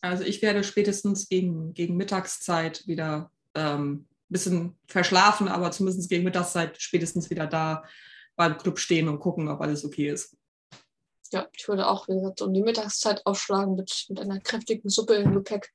Also 0.00 0.24
ich 0.24 0.40
werde 0.42 0.64
spätestens 0.64 1.28
gegen, 1.28 1.74
gegen 1.74 1.96
Mittagszeit 1.96 2.86
wieder 2.86 3.30
ein 3.54 3.80
ähm, 3.80 4.08
bisschen 4.28 4.78
verschlafen, 4.86 5.48
aber 5.48 5.70
zumindest 5.70 6.08
gegen 6.08 6.24
Mittagszeit 6.24 6.80
spätestens 6.80 7.28
wieder 7.30 7.46
da 7.46 7.84
beim 8.36 8.56
Club 8.56 8.78
stehen 8.78 9.08
und 9.08 9.18
gucken, 9.18 9.48
ob 9.48 9.60
alles 9.60 9.84
okay 9.84 10.08
ist. 10.08 10.36
Ja, 11.32 11.48
ich 11.56 11.68
würde 11.68 11.86
auch, 11.86 12.08
wie 12.08 12.14
gesagt, 12.14 12.42
um 12.42 12.52
die 12.52 12.62
Mittagszeit 12.62 13.24
aufschlagen 13.26 13.76
mit, 13.76 14.06
mit 14.08 14.18
einer 14.18 14.40
kräftigen 14.40 14.88
Suppe 14.88 15.14
im 15.14 15.32
Gepäck. 15.32 15.72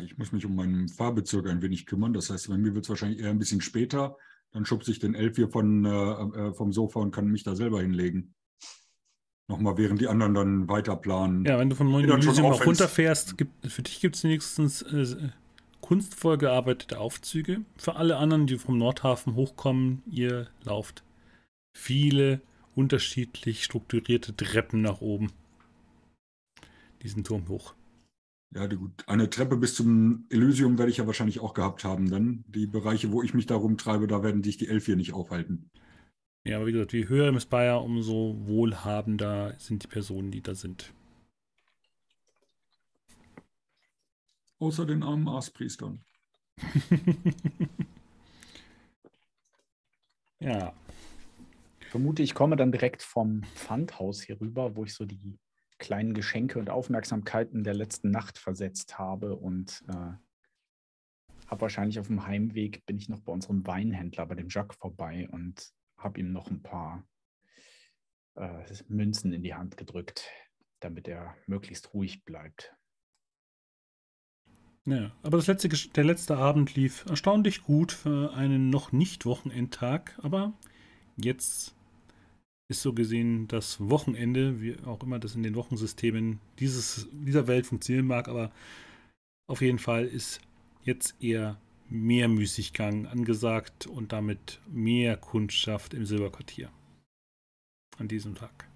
Ich 0.00 0.18
muss 0.18 0.32
mich 0.32 0.44
um 0.44 0.56
meinen 0.56 0.88
Fahrbezirk 0.88 1.48
ein 1.48 1.62
wenig 1.62 1.86
kümmern. 1.86 2.12
Das 2.12 2.30
heißt, 2.30 2.48
bei 2.48 2.58
mir 2.58 2.74
wird 2.74 2.84
es 2.84 2.88
wahrscheinlich 2.88 3.20
eher 3.20 3.30
ein 3.30 3.38
bisschen 3.38 3.60
später. 3.60 4.16
Dann 4.50 4.66
schubse 4.66 4.90
ich 4.90 4.98
den 4.98 5.14
Elf 5.14 5.36
hier 5.36 5.48
von, 5.48 5.84
äh, 5.84 6.48
äh, 6.48 6.54
vom 6.54 6.72
Sofa 6.72 7.00
und 7.00 7.12
kann 7.12 7.28
mich 7.28 7.44
da 7.44 7.56
selber 7.56 7.80
hinlegen. 7.80 8.34
Nochmal, 9.48 9.76
während 9.76 10.00
die 10.00 10.08
anderen 10.08 10.34
dann 10.34 10.68
weiter 10.68 10.96
planen. 10.96 11.44
Ja, 11.44 11.58
wenn 11.58 11.68
du 11.68 11.76
von 11.76 11.90
neuen 11.90 12.08
Elysium 12.08 12.48
noch 12.48 12.64
runterfährst, 12.64 13.36
gibt, 13.36 13.70
für 13.70 13.82
dich 13.82 14.00
gibt 14.00 14.16
es 14.16 14.24
wenigstens 14.24 14.82
äh, 14.82 15.28
kunstvoll 15.82 16.38
gearbeitete 16.38 16.98
Aufzüge. 16.98 17.60
Für 17.76 17.96
alle 17.96 18.16
anderen, 18.16 18.46
die 18.46 18.56
vom 18.56 18.78
Nordhafen 18.78 19.34
hochkommen, 19.34 20.02
ihr 20.10 20.48
lauft 20.62 21.04
viele 21.76 22.40
unterschiedlich 22.74 23.64
strukturierte 23.64 24.34
Treppen 24.34 24.80
nach 24.80 25.02
oben. 25.02 25.30
Diesen 27.02 27.22
Turm 27.22 27.48
hoch. 27.48 27.74
Ja, 28.54 28.66
gut. 28.66 28.92
Eine 29.06 29.28
Treppe 29.28 29.56
bis 29.58 29.74
zum 29.74 30.24
Elysium 30.30 30.78
werde 30.78 30.90
ich 30.90 30.98
ja 30.98 31.06
wahrscheinlich 31.06 31.40
auch 31.40 31.52
gehabt 31.54 31.84
haben. 31.84 32.08
Dann 32.08 32.44
die 32.48 32.66
Bereiche, 32.66 33.12
wo 33.12 33.22
ich 33.22 33.34
mich 33.34 33.46
da 33.46 33.56
rumtreibe, 33.56 34.06
da 34.06 34.22
werden 34.22 34.42
dich 34.42 34.56
die 34.56 34.68
Elf 34.68 34.86
hier 34.86 34.96
nicht 34.96 35.12
aufhalten. 35.12 35.70
Ja, 36.46 36.56
aber 36.56 36.66
wie 36.66 36.72
gesagt, 36.72 36.92
je 36.92 37.08
höher 37.08 37.28
im 37.28 37.40
Spire, 37.40 37.78
umso 37.78 38.36
wohlhabender 38.46 39.54
sind 39.58 39.82
die 39.82 39.88
Personen, 39.88 40.30
die 40.30 40.42
da 40.42 40.54
sind. 40.54 40.92
Außer 44.58 44.84
den 44.84 45.02
armen 45.02 45.26
Aaspriestern. 45.26 46.04
ja. 50.40 50.74
Ich 51.80 51.86
vermute, 51.86 52.22
ich 52.22 52.34
komme 52.34 52.56
dann 52.56 52.72
direkt 52.72 53.02
vom 53.02 53.42
Pfandhaus 53.54 54.20
hier 54.22 54.38
rüber, 54.38 54.76
wo 54.76 54.84
ich 54.84 54.92
so 54.94 55.06
die 55.06 55.38
kleinen 55.78 56.12
Geschenke 56.12 56.58
und 56.58 56.68
Aufmerksamkeiten 56.68 57.64
der 57.64 57.74
letzten 57.74 58.10
Nacht 58.10 58.36
versetzt 58.36 58.98
habe 58.98 59.34
und 59.36 59.82
äh, 59.88 60.12
habe 61.46 61.60
wahrscheinlich 61.60 61.98
auf 61.98 62.08
dem 62.08 62.26
Heimweg 62.26 62.84
bin 62.84 62.98
ich 62.98 63.08
noch 63.08 63.20
bei 63.20 63.32
unserem 63.32 63.66
Weinhändler, 63.66 64.26
bei 64.26 64.34
dem 64.34 64.48
Jacques 64.50 64.76
vorbei 64.76 65.26
und 65.30 65.72
habe 66.04 66.20
ihm 66.20 66.32
noch 66.32 66.50
ein 66.50 66.62
paar 66.62 67.02
äh, 68.36 68.64
Münzen 68.88 69.32
in 69.32 69.42
die 69.42 69.54
Hand 69.54 69.76
gedrückt, 69.76 70.30
damit 70.80 71.08
er 71.08 71.36
möglichst 71.46 71.94
ruhig 71.94 72.24
bleibt. 72.24 72.76
Ja, 74.86 75.12
aber 75.22 75.38
letzte, 75.38 75.68
der 75.68 76.04
letzte 76.04 76.36
Abend 76.36 76.74
lief 76.74 77.06
erstaunlich 77.06 77.62
gut 77.62 77.90
für 77.90 78.34
einen 78.34 78.68
noch 78.68 78.92
nicht 78.92 79.24
Wochenendtag, 79.24 80.18
aber 80.22 80.52
jetzt 81.16 81.74
ist 82.68 82.82
so 82.82 82.92
gesehen 82.92 83.48
das 83.48 83.80
Wochenende, 83.80 84.60
wie 84.60 84.78
auch 84.84 85.02
immer 85.02 85.18
das 85.18 85.34
in 85.34 85.42
den 85.42 85.54
Wochensystemen 85.54 86.38
dieses, 86.58 87.08
dieser 87.12 87.46
Welt 87.46 87.66
funktionieren 87.66 88.06
mag, 88.06 88.28
aber 88.28 88.52
auf 89.46 89.62
jeden 89.62 89.78
Fall 89.78 90.04
ist 90.04 90.40
jetzt 90.82 91.14
eher 91.22 91.58
mehr 91.88 92.28
Müßiggang 92.28 93.06
angesagt 93.06 93.86
und 93.86 94.12
damit 94.12 94.60
mehr 94.66 95.16
Kundschaft 95.16 95.94
im 95.94 96.06
Silberquartier 96.06 96.70
an 97.98 98.08
diesem 98.08 98.34
Tag. 98.34 98.68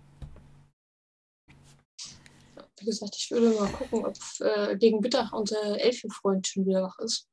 Wie 2.80 2.84
gesagt, 2.84 3.16
ich 3.16 3.30
würde 3.30 3.50
mal 3.50 3.70
gucken, 3.70 4.04
ob 4.04 4.16
äh, 4.40 4.76
gegen 4.76 5.00
Mittag 5.00 5.32
unser 5.32 5.80
Elfenfreund 5.80 6.46
schon 6.46 6.66
wieder 6.66 6.82
wach 6.82 6.98
ist. 7.00 7.28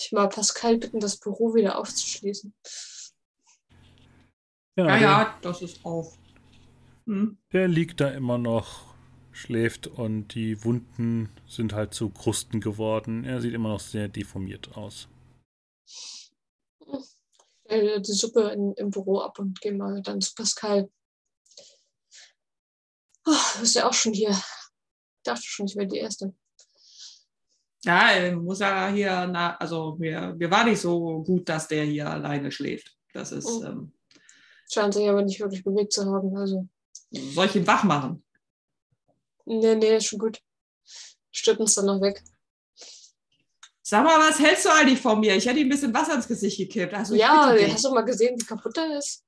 Ich 0.00 0.12
mal 0.12 0.28
Pascal 0.28 0.78
bitten, 0.78 1.00
das 1.00 1.18
Büro 1.18 1.54
wieder 1.54 1.78
aufzuschließen. 1.78 2.54
Ja, 4.76 4.86
ja, 4.86 5.00
ja 5.00 5.38
das 5.42 5.60
ist 5.60 5.84
auf. 5.84 6.16
Hm. 7.06 7.36
Der 7.52 7.68
liegt 7.68 8.00
da 8.00 8.08
immer 8.10 8.38
noch 8.38 8.87
schläft 9.38 9.86
und 9.86 10.34
die 10.34 10.64
Wunden 10.64 11.30
sind 11.46 11.72
halt 11.72 11.94
zu 11.94 12.10
Krusten 12.10 12.60
geworden. 12.60 13.24
Er 13.24 13.40
sieht 13.40 13.54
immer 13.54 13.70
noch 13.70 13.80
sehr 13.80 14.08
deformiert 14.08 14.76
aus. 14.76 15.08
Ich 16.80 17.16
stelle 17.64 18.00
die 18.00 18.12
Suppe 18.12 18.50
in, 18.50 18.72
im 18.74 18.90
Büro 18.90 19.20
ab 19.20 19.38
und 19.38 19.60
gehe 19.60 19.72
mal 19.72 20.02
dann 20.02 20.20
zu 20.20 20.34
Pascal. 20.34 20.90
Oh, 23.26 23.62
ist 23.62 23.74
ja 23.74 23.86
auch 23.86 23.92
schon 23.92 24.12
hier. 24.12 24.30
Ich 24.30 25.22
dachte 25.22 25.42
schon, 25.42 25.66
ich 25.66 25.76
wäre 25.76 25.86
die 25.86 25.98
Erste. 25.98 26.34
Ja, 27.84 28.34
muss 28.34 28.58
ja 28.58 28.88
hier, 28.88 29.28
na, 29.30 29.56
also 29.56 29.96
mir, 29.98 30.34
mir 30.36 30.50
war 30.50 30.64
nicht 30.64 30.80
so 30.80 31.22
gut, 31.22 31.48
dass 31.48 31.68
der 31.68 31.84
hier 31.84 32.10
alleine 32.10 32.50
schläft. 32.50 32.96
Das 33.12 33.32
ist. 33.32 33.46
Oh. 33.46 33.64
Ähm, 33.64 33.92
Scheint 34.70 34.94
sich 34.94 35.08
aber 35.08 35.22
nicht 35.22 35.40
wirklich 35.40 35.62
bewegt 35.62 35.92
zu 35.92 36.04
haben. 36.06 36.36
Also. 36.36 36.68
Soll 37.10 37.46
ich 37.46 37.56
ihn 37.56 37.66
wach 37.66 37.84
machen? 37.84 38.22
Nee, 39.48 39.74
nee, 39.76 39.96
ist 39.96 40.06
schon 40.06 40.18
gut. 40.18 40.40
Stirbt 41.30 41.60
uns 41.60 41.74
dann 41.74 41.86
noch 41.86 42.00
weg. 42.00 42.22
Sag 43.82 44.04
mal, 44.04 44.18
was 44.18 44.38
hältst 44.38 44.66
du 44.66 44.70
eigentlich 44.70 45.00
von 45.00 45.18
mir? 45.18 45.34
Ich 45.34 45.46
hätte 45.46 45.58
ihm 45.58 45.66
ein 45.66 45.70
bisschen 45.70 45.94
Wasser 45.94 46.14
ins 46.14 46.28
Gesicht 46.28 46.58
gekippt. 46.58 46.92
Also 46.92 47.14
ja, 47.14 47.54
hast 47.72 47.84
du 47.84 47.94
mal 47.94 48.02
gesehen, 48.02 48.38
wie 48.38 48.44
kaputt 48.44 48.76
er 48.76 48.98
ist? 48.98 49.24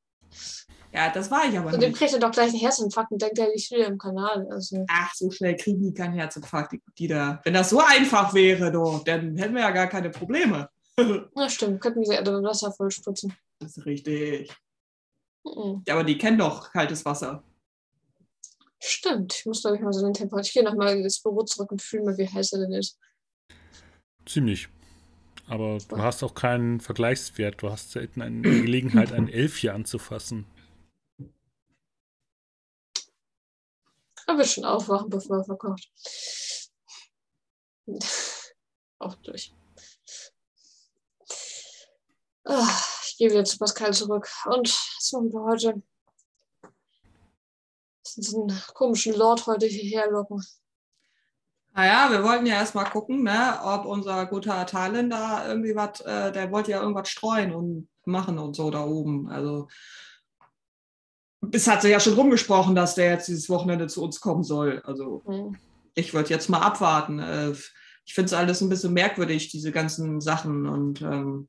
Ja, 0.93 1.11
das 1.11 1.31
war 1.31 1.49
ich 1.49 1.57
aber 1.57 1.73
und 1.73 1.81
dem 1.81 1.93
kriegt 1.93 2.13
er 2.13 2.19
doch 2.19 2.33
gleich 2.33 2.51
einen 2.51 2.59
Herzinfarkt 2.59 3.13
und 3.13 3.23
denkt, 3.23 3.39
er 3.39 3.49
liegt 3.49 3.71
wieder 3.71 3.87
im 3.87 3.97
Kanal. 3.97 4.47
Also. 4.51 4.85
Ach, 4.89 5.15
so 5.15 5.31
schnell 5.31 5.57
kriegen 5.57 5.81
die 5.81 5.95
keinen 5.95 6.15
Herzinfarkt, 6.15 6.73
die, 6.73 6.83
die 6.99 7.09
da. 7.09 7.41
Wenn 7.45 7.55
das 7.55 7.71
so 7.71 7.81
einfach 7.81 8.35
wäre, 8.35 8.71
doch, 8.73 9.03
dann 9.05 9.37
hätten 9.37 9.55
wir 9.55 9.63
ja 9.63 9.71
gar 9.71 9.87
keine 9.87 10.11
Probleme. 10.11 10.69
Ja, 11.35 11.49
stimmt. 11.49 11.81
Könnten 11.81 12.05
sie 12.05 12.13
Erde 12.13 12.33
mit 12.33 12.45
Wasser 12.45 12.73
voll 12.73 12.91
spritzen. 12.91 13.33
Das 13.61 13.75
ist 13.79 13.87
richtig. 13.87 14.53
Mhm. 15.45 15.83
Ja, 15.87 15.95
aber 15.95 16.05
die 16.05 16.19
kennen 16.19 16.37
doch 16.37 16.71
kaltes 16.73 17.03
Wasser. 17.07 17.43
Stimmt, 18.83 19.35
ich 19.35 19.47
muss, 19.47 19.61
glaube 19.61 19.77
ich, 19.77 19.83
mal 19.83 19.93
so 19.93 20.03
den 20.03 20.15
Temperatur. 20.15 20.47
Ich 20.47 20.55
gehe 20.55 20.65
nochmal 20.65 20.97
ins 20.97 21.23
Büro 21.23 21.43
zurück 21.43 21.71
und 21.71 21.83
fühle 21.83 22.05
mal, 22.05 22.19
wie 22.19 22.29
heiß 22.29 22.53
er 22.55 22.61
denn 22.61 22.73
ist. 22.73 22.99
Ziemlich. 24.25 24.69
Aber 25.47 25.79
du 25.79 25.99
hast 25.99 26.23
auch 26.23 26.35
keinen 26.35 26.81
Vergleichswert. 26.81 27.61
Du 27.63 27.71
hast 27.71 27.91
selten 27.91 28.23
eine 28.23 28.41
Gelegenheit, 28.41 29.13
ein 29.13 29.29
Elf 29.29 29.57
hier 29.57 29.75
anzufassen. 29.75 30.47
Er 34.27 34.39
wird 34.39 34.47
schon 34.47 34.65
aufwachen, 34.65 35.11
bevor 35.11 35.39
er 35.39 35.45
verkocht. 35.45 35.91
auch 39.01 39.15
durch. 39.17 39.53
Ah, 42.45 42.81
ich 43.05 43.17
gehe 43.19 43.31
wieder 43.31 43.45
zu 43.45 43.59
Pascal 43.59 43.93
zurück. 43.93 44.29
Und 44.47 44.69
was 44.69 45.13
machen 45.13 45.33
wir 45.33 45.43
heute? 45.43 45.83
Diesen 48.21 48.53
komischen 48.75 49.15
Lord 49.15 49.47
heute 49.47 49.67
hierher 49.67 50.11
locken. 50.11 50.43
Naja, 51.73 52.11
wir 52.11 52.25
wollten 52.25 52.47
ja 52.47 52.55
erstmal 52.55 52.91
gucken, 52.91 53.23
ne, 53.23 53.59
ob 53.63 53.85
unser 53.85 54.27
guter 54.27 54.67
Thailand 54.67 55.13
da 55.13 55.47
irgendwie 55.47 55.75
was, 55.77 56.01
äh, 56.01 56.33
der 56.33 56.51
wollte 56.51 56.73
ja 56.73 56.81
irgendwas 56.81 57.09
streuen 57.09 57.55
und 57.55 57.89
machen 58.05 58.39
und 58.39 58.55
so 58.55 58.71
da 58.71 58.85
oben. 58.85 59.29
Also 59.29 59.69
es 61.53 61.69
hat 61.69 61.83
sich 61.83 61.93
ja 61.93 62.01
schon 62.01 62.15
rumgesprochen, 62.15 62.75
dass 62.75 62.97
der 62.97 63.13
jetzt 63.13 63.29
dieses 63.29 63.49
Wochenende 63.49 63.87
zu 63.87 64.03
uns 64.03 64.21
kommen 64.21 64.43
soll. 64.43 64.83
Also 64.85 65.23
mhm. 65.27 65.57
ich 65.95 66.13
würde 66.13 66.31
jetzt 66.31 66.49
mal 66.49 66.61
abwarten. 66.61 67.19
Äh, 67.19 67.53
ich 68.05 68.15
finde 68.15 68.27
es 68.27 68.33
alles 68.33 68.61
ein 68.61 68.69
bisschen 68.69 68.93
merkwürdig, 68.93 69.51
diese 69.51 69.71
ganzen 69.71 70.21
Sachen. 70.21 70.67
Und 70.67 71.03
ähm, 71.03 71.49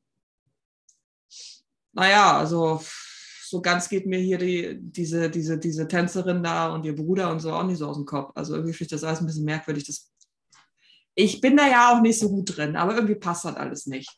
naja, 1.93 2.37
also 2.37 2.81
so 3.51 3.61
ganz 3.61 3.89
geht 3.89 4.05
mir 4.05 4.17
hier 4.17 4.37
die, 4.37 4.77
diese, 4.79 5.29
diese, 5.29 5.59
diese 5.59 5.85
Tänzerin 5.85 6.41
da 6.41 6.73
und 6.73 6.85
ihr 6.85 6.95
Bruder 6.95 7.29
und 7.29 7.41
so 7.41 7.51
auch 7.51 7.65
nicht 7.65 7.79
so 7.79 7.87
aus 7.87 7.97
dem 7.97 8.05
Kopf. 8.05 8.31
Also 8.33 8.53
irgendwie 8.55 8.71
finde 8.71 8.85
ich 8.85 8.91
das 8.91 9.03
alles 9.03 9.19
ein 9.19 9.25
bisschen 9.25 9.43
merkwürdig. 9.43 9.83
Das, 9.83 10.09
ich 11.15 11.41
bin 11.41 11.57
da 11.57 11.67
ja 11.67 11.91
auch 11.91 12.01
nicht 12.01 12.17
so 12.17 12.29
gut 12.29 12.55
drin, 12.55 12.77
aber 12.77 12.95
irgendwie 12.95 13.15
passt 13.15 13.43
das 13.43 13.57
alles 13.57 13.87
nicht. 13.87 14.09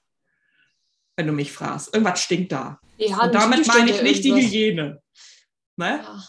Wenn 1.16 1.26
du 1.26 1.34
mich 1.34 1.52
fragst. 1.52 1.96
Irgendwas 1.96 2.22
stinkt 2.22 2.52
da. 2.52 2.80
Ja, 2.98 3.24
und 3.24 3.34
damit 3.34 3.66
meine 3.66 3.90
ich 3.90 4.04
nicht 4.04 4.24
irgendwas. 4.24 4.52
die 4.52 4.58
Hygiene. 4.60 5.02
Ne? 5.78 6.02
Ja. 6.04 6.24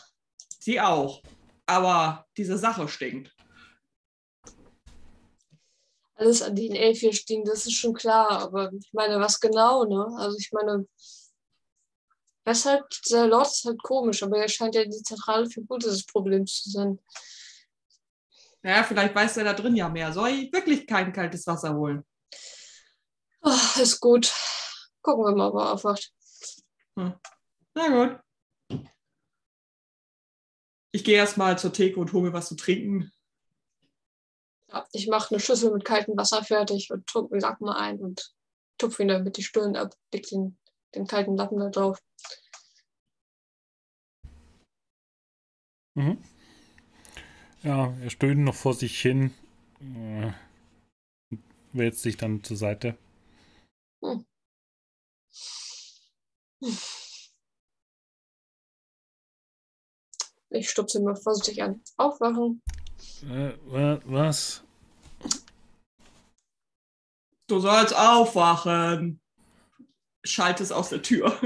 Sie 0.61 0.81
auch. 0.81 1.23
Aber 1.67 2.25
diese 2.39 2.57
Sache 2.57 2.89
stinkt. 2.89 3.35
Alles 6.15 6.41
an 6.41 6.57
den 6.57 6.75
Elf 6.75 7.01
hier 7.01 7.13
stinkt, 7.13 7.49
das 7.49 7.67
ist 7.67 7.75
schon 7.75 7.93
klar. 7.93 8.31
Aber 8.31 8.73
ich 8.73 8.93
meine, 8.95 9.21
was 9.21 9.41
genau, 9.41 9.85
ne? 9.85 10.07
Also 10.17 10.39
ich 10.39 10.53
meine, 10.53 10.87
halt, 12.47 12.85
der 13.11 13.27
Lord 13.27 13.47
ist 13.47 13.65
halt 13.65 13.83
komisch, 13.83 14.23
aber 14.23 14.39
er 14.39 14.49
scheint 14.49 14.75
ja 14.75 14.85
die 14.85 15.03
zentrale 15.03 15.49
Figur 15.49 15.79
dieses 15.79 16.05
Problems 16.05 16.63
zu 16.63 16.71
sein. 16.71 16.99
Ja, 18.63 18.83
vielleicht 18.83 19.15
weiß 19.15 19.37
er 19.39 19.45
da 19.45 19.53
drin 19.53 19.77
ja 19.77 19.89
mehr. 19.89 20.13
Soll 20.13 20.31
ich 20.31 20.53
wirklich 20.53 20.87
kein 20.87 21.13
kaltes 21.13 21.47
Wasser 21.47 21.75
holen? 21.75 22.05
Oh, 23.43 23.81
ist 23.81 24.01
gut. 24.01 24.33
Gucken 25.03 25.25
wir 25.25 25.37
mal, 25.37 25.49
ob 25.49 25.57
er 25.57 25.73
aufwacht. 25.73 26.13
Hm. 26.97 27.15
Na 27.75 27.89
gut. 27.89 28.21
Ich 30.93 31.05
gehe 31.05 31.17
erstmal 31.17 31.59
zur 31.59 31.73
Theke 31.73 32.01
und 32.01 32.13
hole 32.13 32.29
mir 32.29 32.33
was 32.33 32.49
zu 32.49 32.57
trinken. 32.57 33.13
Ja, 34.69 34.87
ich 34.93 35.09
mache 35.09 35.35
eine 35.35 35.41
Schüssel 35.41 35.73
mit 35.73 35.85
kaltem 35.85 36.17
Wasser 36.17 36.43
fertig 36.43 36.91
und 36.91 37.13
drücke 37.13 37.31
den 37.31 37.41
Lappen 37.41 37.69
ein 37.69 37.99
und 37.99 38.35
tupfe 38.79 39.03
ihn 39.03 39.09
damit 39.09 39.37
die 39.37 39.43
Stirn 39.43 39.77
ab, 39.77 39.95
leg 40.13 40.27
den, 40.29 40.59
den 40.95 41.07
kalten 41.07 41.37
Lappen 41.37 41.59
da 41.59 41.71
drauf. 41.71 41.99
Mhm. 45.97 46.19
Ja, 47.63 47.95
er 48.03 48.11
stöhnt 48.11 48.41
noch 48.45 48.55
vor 48.55 48.75
sich 48.75 49.01
hin. 49.01 49.33
Äh, 49.81 50.33
wälzt 51.73 52.03
sich 52.03 52.17
dann 52.17 52.43
zur 52.43 52.57
Seite. 52.57 52.97
Hm. 54.03 54.25
Ich 60.51 60.71
stupse 60.71 60.99
ihn 60.99 61.05
mal 61.05 61.17
vorsichtig 61.17 61.63
an. 61.63 61.83
Aufwachen. 61.97 62.63
Äh, 63.23 63.55
wa- 63.67 64.01
was? 64.05 64.63
Du 67.47 67.59
sollst 67.59 67.95
aufwachen. 67.97 69.21
Schallt 70.25 70.61
es 70.61 70.73
aus 70.73 70.89
der 70.89 71.03
Tür. 71.03 71.39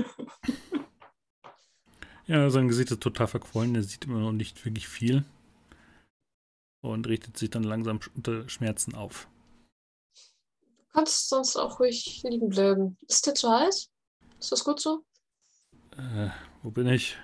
Ja, 2.26 2.50
sein 2.50 2.68
Gesicht 2.68 2.90
ist 2.90 3.02
total 3.02 3.26
verquollen. 3.26 3.74
Er 3.74 3.82
sieht 3.82 4.04
immer 4.04 4.20
noch 4.20 4.32
nicht 4.32 4.62
wirklich 4.64 4.86
viel. 4.86 5.24
Und 6.82 7.06
richtet 7.08 7.38
sich 7.38 7.48
dann 7.48 7.62
langsam 7.62 8.00
unter 8.14 8.46
Schmerzen 8.50 8.94
auf. 8.94 9.28
Du 10.14 10.84
kannst 10.92 11.30
sonst 11.30 11.56
auch 11.56 11.80
ruhig 11.80 12.22
liegen 12.24 12.50
bleiben. 12.50 12.98
Ist 13.08 13.26
dir 13.26 13.32
zu 13.32 13.50
heiß? 13.50 13.90
Ist 14.38 14.52
das 14.52 14.62
gut 14.62 14.78
so? 14.78 15.04
Äh, 15.96 16.28
wo 16.62 16.70
bin 16.70 16.86
ich? 16.86 17.16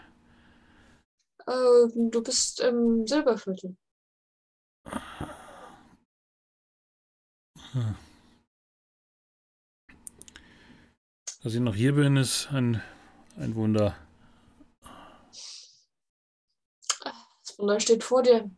Ähm, 1.47 2.11
du 2.11 2.23
bist 2.23 2.61
im 2.61 3.07
Silberviertel. 3.07 3.77
Hm. 7.73 7.95
Dass 11.45 11.53
ich 11.53 11.61
noch 11.61 11.75
hier 11.75 11.95
bin, 11.95 12.17
ist 12.17 12.49
ein, 12.53 12.81
ein 13.37 13.55
Wunder. 13.55 13.95
Das 17.43 17.59
Wunder 17.59 17.79
steht 17.79 18.03
vor 18.03 18.23
dir. 18.23 18.51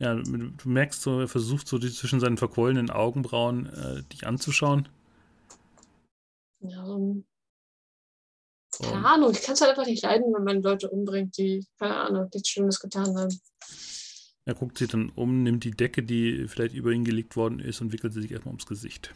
Ja, 0.00 0.16
du 0.16 0.68
merkst 0.68 1.02
so, 1.02 1.20
er 1.20 1.28
versucht 1.28 1.68
so 1.68 1.78
die, 1.78 1.92
zwischen 1.92 2.18
seinen 2.18 2.36
verquollenen 2.36 2.90
Augenbrauen 2.90 3.66
äh, 3.66 4.02
dich 4.12 4.26
anzuschauen. 4.26 4.88
Ja, 6.58 6.82
Und, 6.82 7.26
keine 8.82 9.06
Ahnung, 9.06 9.30
ich 9.30 9.42
kann 9.42 9.54
es 9.54 9.60
halt 9.60 9.70
einfach 9.70 9.86
nicht 9.86 10.02
leiden, 10.02 10.34
wenn 10.34 10.42
man 10.42 10.62
Leute 10.62 10.90
umbringt, 10.90 11.36
die, 11.38 11.64
keine 11.78 11.94
Ahnung, 11.94 12.28
nichts 12.34 12.48
Schlimmes 12.48 12.80
getan 12.80 13.16
haben. 13.16 13.40
er 14.46 14.54
guckt 14.54 14.78
sich 14.78 14.88
dann 14.88 15.10
um, 15.10 15.44
nimmt 15.44 15.62
die 15.62 15.70
Decke, 15.70 16.02
die 16.02 16.48
vielleicht 16.48 16.74
über 16.74 16.90
ihn 16.90 17.04
gelegt 17.04 17.36
worden 17.36 17.60
ist, 17.60 17.80
und 17.80 17.92
wickelt 17.92 18.14
sie 18.14 18.22
sich 18.22 18.32
erstmal 18.32 18.50
ums 18.52 18.66
Gesicht. 18.66 19.14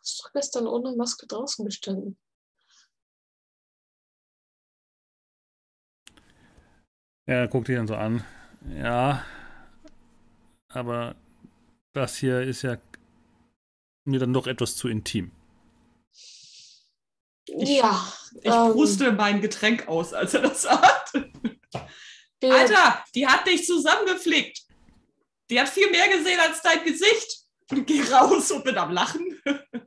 Hast 0.00 0.22
doch 0.24 0.32
gestern 0.32 0.66
ohne 0.66 0.94
Maske 0.96 1.26
draußen 1.26 1.64
gestanden. 1.64 2.18
Er 7.26 7.48
guckt 7.48 7.68
dich 7.68 7.76
dann 7.76 7.86
so 7.86 7.94
an. 7.94 8.24
Ja, 8.74 9.24
aber 10.68 11.16
das 11.92 12.16
hier 12.16 12.40
ist 12.42 12.62
ja 12.62 12.78
mir 14.04 14.18
dann 14.18 14.32
doch 14.32 14.46
etwas 14.46 14.76
zu 14.76 14.88
intim. 14.88 15.30
Ich- 17.46 17.78
ja. 17.78 18.12
Ich 18.42 18.52
ähm, 18.52 18.72
puste 18.72 19.12
mein 19.12 19.40
Getränk 19.40 19.88
aus, 19.88 20.12
als 20.12 20.34
er 20.34 20.42
das 20.42 20.62
sagt. 20.62 21.12
Alter, 22.42 23.04
die 23.14 23.26
hat 23.26 23.46
dich 23.46 23.66
zusammengeflickt. 23.66 24.62
Die 25.50 25.60
hat 25.60 25.68
viel 25.68 25.90
mehr 25.90 26.08
gesehen 26.08 26.38
als 26.40 26.62
dein 26.62 26.84
Gesicht. 26.84 27.44
Und 27.70 27.86
geh 27.86 28.02
raus 28.02 28.50
und 28.50 28.64
bin 28.64 28.78
am 28.78 28.92
Lachen. 28.92 29.40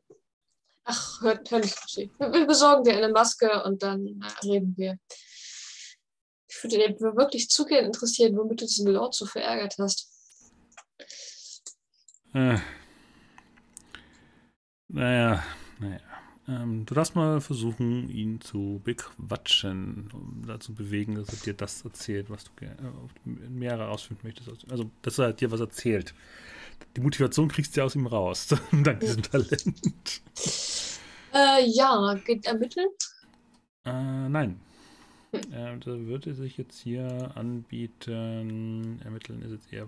Ach, 0.85 1.21
hör, 1.21 1.39
hör 1.49 1.59
nicht 1.59 1.89
sie. 1.89 2.11
Wir, 2.19 2.45
besorgen 2.45 2.83
dir 2.83 2.97
eine 2.97 3.09
Maske 3.09 3.63
und 3.63 3.83
dann 3.83 4.05
äh, 4.21 4.45
reden 4.45 4.75
wir. 4.77 4.97
Ich 6.47 6.63
würde 6.63 6.77
dir 6.77 6.99
wirklich 7.15 7.49
zu 7.49 7.65
gern 7.65 7.85
interessieren, 7.85 8.37
womit 8.37 8.61
du 8.61 8.65
diesen 8.65 8.87
Lord 8.87 9.15
so 9.15 9.25
verärgert 9.25 9.75
hast. 9.79 10.09
Äh, 12.33 12.57
naja, 14.89 15.43
naja. 15.79 15.99
Ähm, 16.47 16.85
du 16.85 16.93
darfst 16.93 17.15
mal 17.15 17.39
versuchen, 17.39 18.09
ihn 18.09 18.41
zu 18.41 18.81
bequatschen, 18.83 20.09
um 20.11 20.43
dazu 20.45 20.73
bewegen, 20.73 21.15
dass 21.15 21.29
er 21.29 21.37
dir 21.37 21.53
das 21.53 21.85
erzählt, 21.85 22.29
was 22.29 22.43
du 22.43 22.51
gerne 22.57 22.91
äh, 23.25 23.49
mehr 23.49 23.77
herausfinden 23.77 24.27
möchtest. 24.27 24.69
Also, 24.69 24.91
dass 25.01 25.17
er 25.19 25.31
dir 25.31 25.51
was 25.51 25.61
erzählt. 25.61 26.13
Die 26.95 27.01
Motivation 27.01 27.47
kriegst 27.47 27.75
du 27.75 27.81
ja 27.81 27.85
aus 27.85 27.95
ihm 27.95 28.07
raus, 28.07 28.47
dank 28.71 28.99
diesem 28.99 29.23
Talent. 29.23 30.21
Äh, 31.33 31.65
ja, 31.65 32.13
geht 32.25 32.45
ermitteln? 32.45 32.89
Äh, 33.85 34.29
nein. 34.29 34.59
Äh, 35.31 35.77
da 35.79 35.85
würde 35.85 36.33
sich 36.35 36.57
jetzt 36.57 36.79
hier 36.79 37.31
anbieten. 37.35 39.01
Ermitteln 39.03 39.41
ist 39.41 39.51
jetzt 39.51 39.73
eher. 39.73 39.87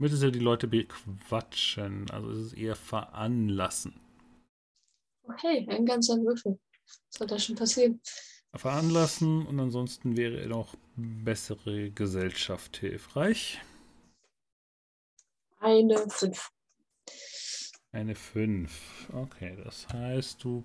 Müsstest 0.00 0.22
du 0.22 0.32
die 0.32 0.40
Leute 0.40 0.66
bequatschen. 0.66 2.10
Also 2.10 2.30
ist 2.30 2.38
es 2.38 2.52
eher 2.54 2.74
veranlassen. 2.74 3.94
Okay, 5.28 5.66
ein 5.68 5.86
ganzer 5.86 6.16
Würfel. 6.16 6.58
Was 6.86 7.18
soll 7.18 7.26
da 7.26 7.38
schon 7.38 7.54
passieren? 7.56 8.00
Veranlassen 8.54 9.46
und 9.46 9.60
ansonsten 9.60 10.16
wäre 10.16 10.48
noch 10.48 10.74
bessere 10.96 11.90
Gesellschaft 11.90 12.78
hilfreich. 12.78 13.60
Eine 15.60 16.08
fünf. 16.08 16.50
Eine 17.90 18.14
5. 18.14 19.08
Okay, 19.14 19.56
das 19.64 19.88
heißt, 19.88 20.44
du 20.44 20.64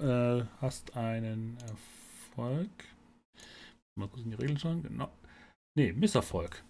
äh, 0.00 0.44
hast 0.60 0.96
einen 0.96 1.56
Erfolg. 1.60 2.70
Mal 3.98 4.08
kurz 4.08 4.24
in 4.24 4.30
die 4.30 4.36
Regeln 4.36 4.58
schauen. 4.58 4.82
Genau. 4.82 5.10
Nee, 5.76 5.92
Misserfolg. 5.92 6.64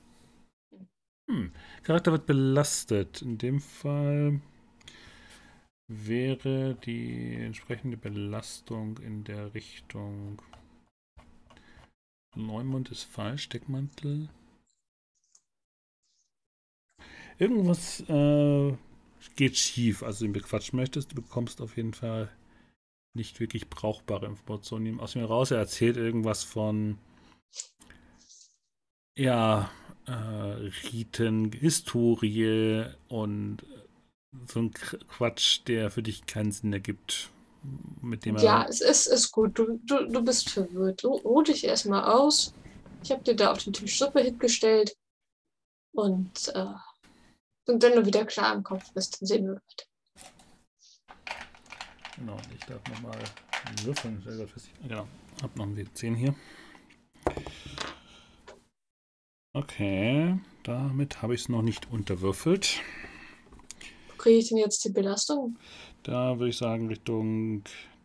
Hm. 1.28 1.52
Charakter 1.82 2.12
wird 2.12 2.26
belastet. 2.26 3.22
In 3.22 3.38
dem 3.38 3.58
Fall 3.58 4.40
wäre 5.88 6.74
die 6.74 7.34
entsprechende 7.34 7.96
Belastung 7.96 8.98
in 8.98 9.24
der 9.24 9.54
Richtung. 9.54 10.42
Neumond 12.36 12.90
ist 12.90 13.04
falsch, 13.04 13.48
Deckmantel. 13.48 14.28
Irgendwas 17.38 18.00
äh, 18.08 18.74
geht 19.36 19.56
schief, 19.56 20.02
als 20.02 20.18
du 20.18 20.24
ihn 20.26 20.32
bequatschen 20.32 20.78
möchtest. 20.78 21.12
Du 21.12 21.16
bekommst 21.16 21.60
auf 21.60 21.76
jeden 21.76 21.94
Fall 21.94 22.30
nicht 23.14 23.40
wirklich 23.40 23.70
brauchbare 23.70 24.26
Informationen 24.26 25.00
aus 25.00 25.16
ihm 25.16 25.24
raus. 25.24 25.50
Er 25.50 25.58
erzählt 25.58 25.96
irgendwas 25.96 26.44
von 26.44 26.98
ja, 29.16 29.70
äh, 30.06 30.12
Riten, 30.92 31.52
Historie 31.52 32.84
und 33.08 33.64
so 34.48 34.60
ein 34.60 34.72
Qu- 34.72 35.04
Quatsch, 35.08 35.60
der 35.66 35.90
für 35.90 36.02
dich 36.02 36.26
keinen 36.26 36.52
Sinn 36.52 36.72
ergibt. 36.72 37.30
Mit 38.02 38.24
dem 38.24 38.36
Ja, 38.36 38.66
es 38.68 38.80
ist, 38.80 39.06
ist 39.06 39.32
gut. 39.32 39.58
Du, 39.58 39.78
du, 39.84 40.06
du 40.08 40.22
bist 40.22 40.50
verwirrt. 40.50 41.04
Ruh 41.04 41.42
dich 41.42 41.64
erstmal 41.64 42.04
aus. 42.04 42.54
Ich 43.02 43.10
habe 43.10 43.22
dir 43.22 43.34
da 43.36 43.52
auf 43.52 43.62
den 43.64 43.72
Tisch 43.72 43.98
Suppe 43.98 44.20
hingestellt. 44.20 44.96
Und, 45.92 46.48
äh, 46.54 46.74
und 47.66 47.82
wenn 47.82 47.96
du 47.96 48.06
wieder 48.06 48.24
klar 48.24 48.54
im 48.54 48.62
Kopf 48.62 48.92
bist, 48.92 49.20
dann 49.20 49.26
sehen 49.26 49.46
wir 49.46 49.54
weiter. 49.54 49.86
Genau, 52.16 52.36
ich 52.54 52.64
darf 52.64 52.80
nochmal 52.88 53.18
würfeln. 53.82 54.22
Sehr 54.24 54.46
gut. 54.46 54.62
Genau, 54.82 55.06
hab 55.42 55.56
noch 55.56 55.64
einen 55.64 55.76
W10 55.76 56.14
hier. 56.14 56.34
Okay, 59.52 60.38
damit 60.62 61.22
habe 61.22 61.34
ich 61.34 61.42
es 61.42 61.48
noch 61.48 61.62
nicht 61.62 61.90
unterwürfelt. 61.90 62.80
Wo 64.08 64.16
kriege 64.16 64.38
ich 64.38 64.48
denn 64.48 64.58
jetzt 64.58 64.84
die 64.84 64.90
Belastung? 64.90 65.56
Da 66.02 66.38
würde 66.38 66.50
ich 66.50 66.56
sagen, 66.56 66.88
Richtung 66.88 67.64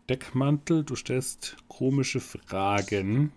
Deckmantel. 0.10 0.84
Du 0.84 0.96
stellst 0.96 1.58
komische 1.68 2.20
Fragen 2.20 3.32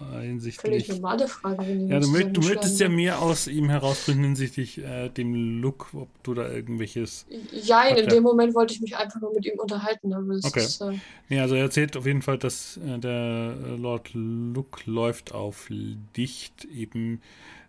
äh, 0.00 0.22
Völlig 0.60 0.86
hinsichtlich. 0.86 0.88
normale 0.88 1.26
Frage, 1.28 1.58
wenn 1.62 1.88
Ja, 1.88 2.00
du, 2.00 2.06
möcht, 2.08 2.36
du 2.36 2.42
möchtest 2.42 2.78
ja 2.80 2.88
mehr 2.88 3.20
aus 3.22 3.46
ihm 3.48 3.70
herausfinden 3.70 4.24
hinsichtlich 4.24 4.78
äh, 4.78 5.08
dem 5.10 5.60
Look, 5.62 5.94
ob 5.94 6.08
du 6.24 6.34
da 6.34 6.48
irgendwelches. 6.50 7.26
Ja, 7.52 7.84
in 7.88 8.06
Okay. 8.06 8.08
dem 8.08 8.22
Moment 8.24 8.54
wollte 8.54 8.74
ich 8.74 8.80
mich 8.80 8.96
einfach 8.96 9.20
nur 9.20 9.32
mit 9.34 9.46
ihm 9.46 9.58
unterhalten. 9.58 10.12
Okay. 10.42 10.64
ist, 10.64 10.80
äh, 10.80 10.92
Nee, 11.28 11.40
also 11.40 11.54
er 11.56 11.62
erzählt 11.62 11.96
auf 11.96 12.06
jeden 12.06 12.22
Fall, 12.22 12.38
dass 12.38 12.78
äh, 12.78 12.98
der 12.98 13.56
Lord 13.78 14.10
Luke 14.14 14.82
läuft 14.90 15.32
auf 15.34 15.68
Dicht 16.16 16.64
eben 16.66 17.20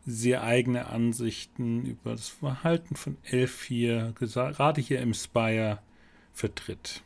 sehr 0.05 0.43
eigene 0.43 0.87
Ansichten 0.87 1.85
über 1.85 2.11
das 2.11 2.29
Verhalten 2.29 2.95
von 2.95 3.17
Elf 3.25 3.63
hier, 3.63 4.13
gerade 4.19 4.81
hier 4.81 5.01
im 5.01 5.13
Spire, 5.13 5.79
vertritt. 6.33 7.03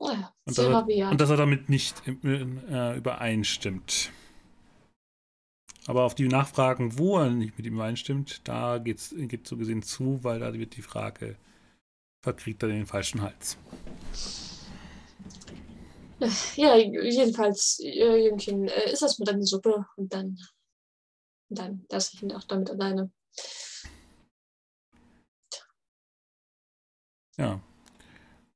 Naja, 0.00 0.34
Und 0.46 0.56
dass, 0.56 0.66
er, 0.66 1.10
und 1.10 1.20
dass 1.20 1.30
er 1.30 1.36
damit 1.36 1.68
nicht 1.68 2.02
äh, 2.06 2.96
übereinstimmt. 2.96 4.10
Aber 5.86 6.04
auf 6.04 6.14
die 6.14 6.28
Nachfragen, 6.28 6.98
wo 6.98 7.18
er 7.18 7.30
nicht 7.30 7.56
mit 7.56 7.66
ihm 7.66 7.74
übereinstimmt, 7.74 8.40
da 8.48 8.78
geht's, 8.78 9.14
geht 9.16 9.46
so 9.46 9.56
gesehen 9.56 9.82
zu, 9.82 10.22
weil 10.22 10.40
da 10.40 10.52
wird 10.54 10.76
die 10.76 10.82
Frage, 10.82 11.36
verkriegt 12.22 12.62
er 12.62 12.68
den 12.70 12.86
falschen 12.86 13.20
Hals. 13.20 13.58
Ja, 16.54 16.76
jedenfalls, 16.76 17.80
äh, 17.82 18.26
Jüngchen, 18.26 18.68
äh, 18.68 18.92
ist 18.92 19.00
das 19.02 19.18
mit 19.18 19.28
einer 19.28 19.42
Suppe 19.42 19.86
und 19.96 20.12
dann, 20.12 20.38
dann 21.48 21.86
lasse 21.90 22.12
ich 22.14 22.22
ihn 22.22 22.32
auch 22.32 22.44
damit 22.44 22.70
alleine. 22.70 23.10
Ja. 27.38 27.60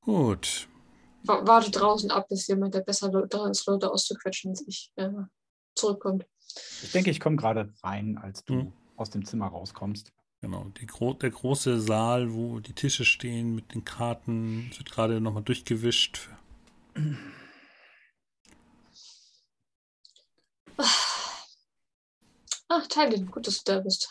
Gut. 0.01 0.67
Wa- 1.27 1.45
Warte 1.47 1.71
draußen 1.71 2.11
ab, 2.11 2.27
bis 2.29 2.47
jemand, 2.47 2.73
der 2.73 2.81
besser 2.81 3.09
dran 3.09 3.51
ist, 3.51 3.65
Leute 3.67 3.91
auszuquetschen 3.91 4.51
als 4.51 4.63
ich, 4.67 4.91
äh, 4.95 5.09
zurückkommt. 5.75 6.25
Ich 6.83 6.91
denke, 6.91 7.09
ich 7.11 7.19
komme 7.19 7.35
gerade 7.35 7.73
rein, 7.83 8.17
als 8.17 8.43
du 8.45 8.53
Mhm. 8.55 8.73
aus 8.95 9.09
dem 9.09 9.25
Zimmer 9.25 9.47
rauskommst. 9.47 10.11
Genau. 10.41 10.65
Die 10.79 10.85
gro 10.85 11.13
der 11.13 11.31
große 11.31 11.79
Saal, 11.81 12.33
wo 12.33 12.59
die 12.59 12.73
Tische 12.73 13.03
stehen 13.05 13.55
mit 13.55 13.73
den 13.73 13.83
Karten, 13.83 14.69
wird 14.77 14.91
gerade 14.91 15.19
nochmal 15.19 15.43
durchgewischt. 15.43 16.29
Ach, 22.67 22.87
Teilin, 22.87 23.29
gut, 23.31 23.47
dass 23.47 23.63
du 23.63 23.71
da 23.73 23.79
bist. 23.79 24.09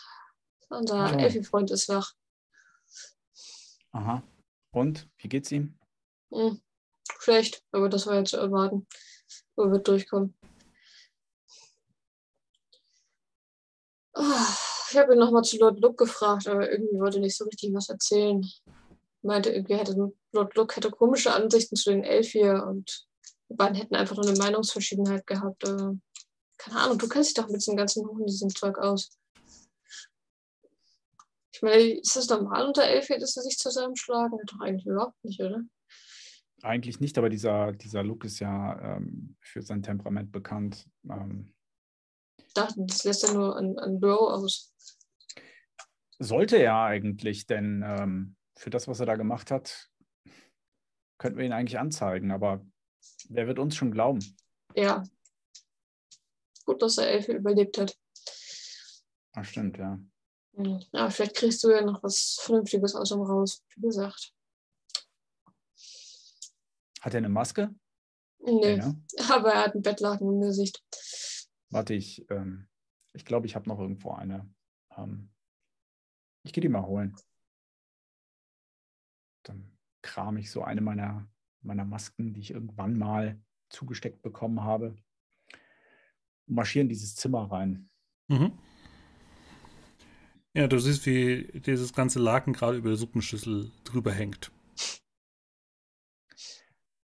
Unser 0.69 0.99
Hallo. 1.03 1.19
Elfi-Freund 1.19 1.71
ist 1.71 1.89
wach. 1.89 2.13
Aha. 3.91 4.23
Und 4.71 5.07
wie 5.17 5.29
geht's 5.29 5.51
ihm? 5.51 5.77
Hm. 6.31 6.59
Schlecht, 7.19 7.63
aber 7.71 7.89
das 7.89 8.07
war 8.07 8.15
ja 8.15 8.25
zu 8.25 8.37
erwarten. 8.37 8.87
Wo 9.55 9.71
wird 9.71 9.87
durchkommen. 9.87 10.37
Ah, 14.13 14.55
Ich 14.91 14.97
habe 14.97 15.13
ihn 15.13 15.19
nochmal 15.19 15.43
zu 15.43 15.57
Lord 15.57 15.79
Luke 15.81 16.05
gefragt, 16.05 16.47
aber 16.47 16.71
irgendwie 16.71 16.99
wollte 16.99 17.17
er 17.17 17.21
nicht 17.21 17.37
so 17.37 17.45
richtig 17.45 17.73
was 17.73 17.89
erzählen. 17.89 18.45
Meinte, 19.21 19.49
irgendwie 19.49 19.75
hätte 19.75 20.13
Lord 20.31 20.55
Luke 20.55 20.75
hätte 20.75 20.91
komische 20.91 21.33
Ansichten 21.33 21.75
zu 21.75 21.89
den 21.89 22.03
Elfier 22.03 22.65
und 22.67 23.07
die 23.49 23.55
beiden 23.55 23.75
hätten 23.75 23.95
einfach 23.95 24.15
nur 24.15 24.27
eine 24.27 24.37
Meinungsverschiedenheit 24.37 25.25
gehabt. 25.27 25.63
Keine 25.63 26.79
Ahnung, 26.79 26.97
du 26.97 27.07
kennst 27.07 27.29
dich 27.29 27.43
doch 27.43 27.47
mit 27.49 27.61
diesem 27.61 27.75
ganzen 27.75 28.07
Huhn, 28.07 28.25
diesem 28.25 28.49
Zeug 28.49 28.77
aus. 28.77 29.09
Ich 31.51 31.61
meine, 31.61 31.99
ist 31.99 32.15
das 32.15 32.29
normal 32.29 32.67
unter 32.67 32.83
Elfier, 32.83 33.17
dass 33.17 33.33
sie 33.33 33.41
sich 33.41 33.57
zusammenschlagen? 33.57 34.39
Doch 34.45 34.59
eigentlich 34.59 34.85
überhaupt 34.85 35.23
nicht, 35.23 35.39
oder? 35.41 35.61
Eigentlich 36.61 36.99
nicht, 36.99 37.17
aber 37.17 37.29
dieser, 37.29 37.73
dieser 37.73 38.03
Look 38.03 38.25
ist 38.25 38.39
ja 38.39 38.95
ähm, 38.97 39.35
für 39.39 39.61
sein 39.61 39.83
Temperament 39.83 40.31
bekannt. 40.31 40.89
Ähm, 41.09 41.53
Ich 42.37 42.53
dachte, 42.53 42.75
das 42.85 43.03
lässt 43.03 43.23
ja 43.27 43.33
nur 43.33 43.55
an, 43.55 43.77
an 43.77 43.99
Bro 43.99 44.29
aus. 44.31 44.73
sollte 46.17 46.57
er 46.57 46.77
eigentlich, 46.83 47.45
denn 47.45 47.83
ähm, 47.85 48.35
für 48.57 48.69
das, 48.69 48.87
was 48.87 48.99
er 48.99 49.05
da 49.05 49.15
gemacht 49.15 49.51
hat, 49.51 49.89
könnten 51.17 51.37
wir 51.37 51.45
ihn 51.45 51.53
eigentlich 51.53 51.77
anzeigen, 51.79 52.31
aber 52.31 52.65
wer 53.29 53.47
wird 53.47 53.59
uns 53.59 53.75
schon 53.75 53.91
glauben? 53.91 54.19
Ja. 54.75 55.03
Gut, 56.65 56.81
dass 56.81 56.97
er 56.97 57.09
Elfe 57.09 57.33
überlebt 57.33 57.77
hat. 57.77 57.95
Ah, 59.33 59.43
stimmt, 59.43 59.77
ja. 59.77 59.99
Hm. 60.55 60.81
Ja, 60.93 61.09
vielleicht 61.09 61.35
kriegst 61.35 61.63
du 61.63 61.69
ja 61.69 61.81
noch 61.81 62.01
was 62.01 62.39
Vernünftiges 62.41 62.95
aus 62.95 63.11
ihm 63.11 63.21
raus, 63.21 63.63
wie 63.75 63.81
gesagt. 63.81 64.33
Hat 67.05 67.13
er 67.13 67.19
eine 67.19 67.29
Maske? 67.29 67.69
Nee, 68.39 68.77
ne? 68.77 68.99
aber 69.29 69.53
er 69.53 69.65
hat 69.65 69.73
einen 69.73 69.83
Bettlaken 69.83 70.27
im 70.27 70.41
Gesicht. 70.41 70.83
Warte, 71.69 71.93
ich, 71.93 72.25
ähm, 72.31 72.67
ich 73.13 73.25
glaube, 73.25 73.45
ich 73.45 73.55
habe 73.55 73.69
noch 73.69 73.79
irgendwo 73.79 74.13
eine. 74.13 74.51
Ähm, 74.97 75.29
ich 76.41 76.51
gehe 76.51 76.63
die 76.63 76.67
mal 76.67 76.87
holen. 76.87 77.15
Dann 79.43 79.77
kram 80.01 80.37
ich 80.37 80.49
so 80.49 80.63
eine 80.63 80.81
meiner, 80.81 81.29
meiner 81.61 81.85
Masken, 81.85 82.33
die 82.33 82.39
ich 82.39 82.49
irgendwann 82.49 82.97
mal 82.97 83.39
zugesteckt 83.69 84.23
bekommen 84.23 84.63
habe, 84.63 84.95
und 86.47 86.55
marschiere 86.55 86.81
in 86.81 86.89
dieses 86.89 87.13
Zimmer 87.15 87.51
rein. 87.51 87.87
Mhm. 88.29 88.51
Ja, 90.55 90.65
du 90.65 90.79
siehst, 90.79 91.05
wie 91.05 91.51
dieses 91.59 91.93
ganze 91.93 92.17
Laken 92.17 92.53
gerade 92.53 92.77
über 92.77 92.89
der 92.89 92.97
Suppenschüssel 92.97 93.71
drüber 93.83 94.11
hängt. 94.11 94.51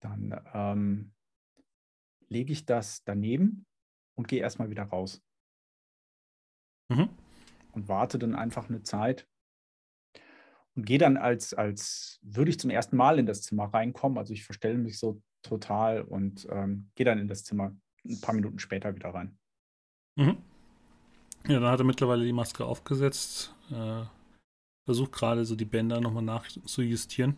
Dann 0.01 0.39
ähm, 0.53 1.13
lege 2.27 2.51
ich 2.51 2.65
das 2.65 3.03
daneben 3.03 3.65
und 4.15 4.27
gehe 4.27 4.41
erstmal 4.41 4.69
wieder 4.69 4.83
raus 4.83 5.21
Mhm. 6.89 7.07
und 7.71 7.87
warte 7.87 8.19
dann 8.19 8.35
einfach 8.35 8.67
eine 8.67 8.83
Zeit 8.83 9.25
und 10.75 10.85
gehe 10.85 10.97
dann 10.97 11.15
als, 11.15 11.53
als 11.53 12.19
würde 12.21 12.51
ich 12.51 12.59
zum 12.59 12.69
ersten 12.69 12.97
Mal 12.97 13.17
in 13.17 13.25
das 13.25 13.43
Zimmer 13.43 13.65
reinkommen. 13.65 14.17
Also 14.17 14.33
ich 14.33 14.43
verstelle 14.43 14.77
mich 14.77 14.99
so 14.99 15.21
total 15.41 16.01
und 16.01 16.47
ähm, 16.49 16.91
gehe 16.95 17.05
dann 17.05 17.17
in 17.17 17.29
das 17.29 17.45
Zimmer 17.45 17.75
ein 18.05 18.19
paar 18.19 18.35
Minuten 18.35 18.59
später 18.59 18.93
wieder 18.93 19.13
rein. 19.13 19.37
Mhm. 20.17 20.37
Ja, 21.47 21.59
dann 21.59 21.71
hat 21.71 21.79
er 21.79 21.85
mittlerweile 21.85 22.25
die 22.25 22.33
Maske 22.33 22.65
aufgesetzt. 22.65 23.55
Äh, 23.71 24.03
versucht 24.85 25.11
gerade 25.13 25.45
so 25.45 25.55
die 25.55 25.65
Bänder 25.65 26.01
nochmal 26.01 26.23
nachzujustieren. 26.23 27.37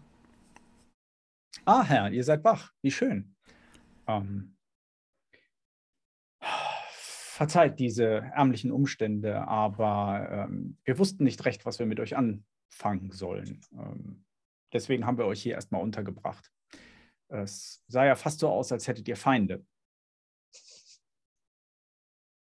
Ah, 1.66 1.84
Herr, 1.84 2.12
ihr 2.12 2.24
seid 2.24 2.44
wach. 2.44 2.72
Wie 2.82 2.92
schön. 2.92 3.36
Ähm, 4.08 4.58
verzeiht 6.42 7.80
diese 7.80 8.06
ärmlichen 8.06 8.72
Umstände, 8.72 9.48
aber 9.48 10.48
ähm, 10.50 10.78
wir 10.84 11.00
wussten 11.00 11.24
nicht 11.24 11.44
recht, 11.46 11.66
was 11.66 11.80
wir 11.80 11.86
mit 11.86 12.00
euch 12.00 12.16
anfangen 12.16 13.12
sollen. 13.12 13.62
Ähm, 13.74 14.24
deswegen 14.72 15.06
haben 15.06 15.18
wir 15.18 15.26
euch 15.26 15.42
hier 15.42 15.56
erstmal 15.56 15.82
untergebracht. 15.82 16.52
Es 17.30 17.84
sah 17.88 18.06
ja 18.06 18.16
fast 18.16 18.40
so 18.40 18.50
aus, 18.50 18.72
als 18.72 18.88
hättet 18.88 19.08
ihr 19.08 19.18
Feinde. 19.18 19.66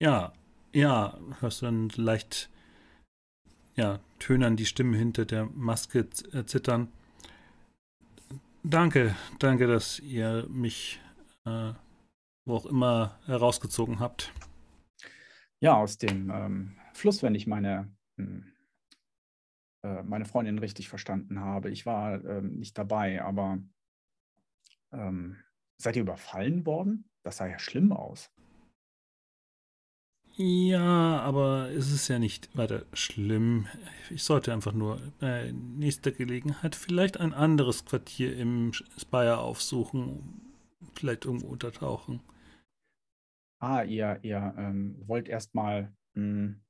Ja, 0.01 0.33
ja, 0.73 1.19
hörst 1.41 1.63
du 1.63 1.67
dann 1.67 1.89
leicht, 1.97 2.51
ja, 3.75 3.99
tönern 4.19 4.57
die 4.57 4.67
Stimmen 4.67 4.95
hinter 4.95 5.25
der 5.25 5.47
Maske 5.47 6.09
äh, 6.33 6.45
zittern. 6.45 6.93
Danke, 8.69 9.15
danke, 9.39 9.69
dass 9.69 10.01
ihr 10.01 10.45
mich, 10.49 11.01
äh, 11.45 11.73
wo 12.45 12.57
auch 12.57 12.67
immer, 12.67 13.17
herausgezogen 13.25 14.01
habt. 14.01 14.33
Ja, 15.61 15.77
aus 15.77 15.99
dem 15.99 16.31
ähm, 16.31 16.77
Fluss, 16.93 17.23
wenn 17.23 17.37
ich 17.37 17.47
meine, 17.47 17.95
hm, 18.17 18.53
äh, 19.85 20.03
meine 20.03 20.25
Freundin 20.25 20.59
richtig 20.59 20.89
verstanden 20.89 21.39
habe. 21.39 21.71
Ich 21.71 21.87
war 21.87 22.25
ähm, 22.25 22.59
nicht 22.59 22.77
dabei, 22.77 23.23
aber 23.23 23.61
ähm, 24.91 25.37
seid 25.81 25.95
ihr 25.95 26.03
überfallen 26.03 26.67
worden? 26.67 27.09
Das 27.23 27.37
sah 27.37 27.47
ja 27.47 27.61
schlimm 27.61 27.93
aus. 27.93 28.33
Ja, 30.39 31.21
aber 31.21 31.71
es 31.71 31.91
ist 31.91 32.09
ja 32.09 32.19
nicht 32.19 32.55
weiter 32.55 32.85
schlimm. 32.93 33.67
Ich 34.11 34.23
sollte 34.23 34.53
einfach 34.53 34.75
nur 34.75 35.01
bei 35.19 35.51
nächster 35.53 36.13
Gelegenheit 36.13 36.77
vielleicht 36.77 37.19
ein 37.19 37.33
anderes 37.33 37.87
Quartier 37.87 38.37
im 38.37 38.73
Spire 38.99 39.39
aufsuchen, 39.39 40.43
vielleicht 40.95 41.25
irgendwo 41.25 41.47
untertauchen. 41.47 42.21
Ah, 43.61 43.83
ihr, 43.83 44.19
ihr 44.23 44.55
ähm, 44.59 45.03
wollt 45.07 45.27
erstmal, 45.31 45.95
hm, 46.15 46.61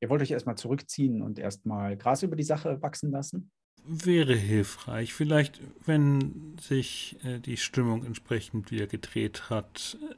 ihr 0.00 0.08
wollt 0.08 0.22
euch 0.22 0.30
erstmal 0.30 0.56
zurückziehen 0.56 1.20
und 1.20 1.38
erstmal 1.38 1.98
Gras 1.98 2.22
über 2.22 2.36
die 2.36 2.44
Sache 2.44 2.80
wachsen 2.80 3.10
lassen? 3.10 3.50
Wäre 3.86 4.34
hilfreich. 4.34 5.12
Vielleicht, 5.12 5.60
wenn 5.84 6.56
sich 6.58 7.18
äh, 7.24 7.40
die 7.40 7.58
Stimmung 7.58 8.06
entsprechend 8.06 8.70
wieder 8.70 8.86
gedreht 8.86 9.50
hat. 9.50 9.98
Äh, 10.00 10.14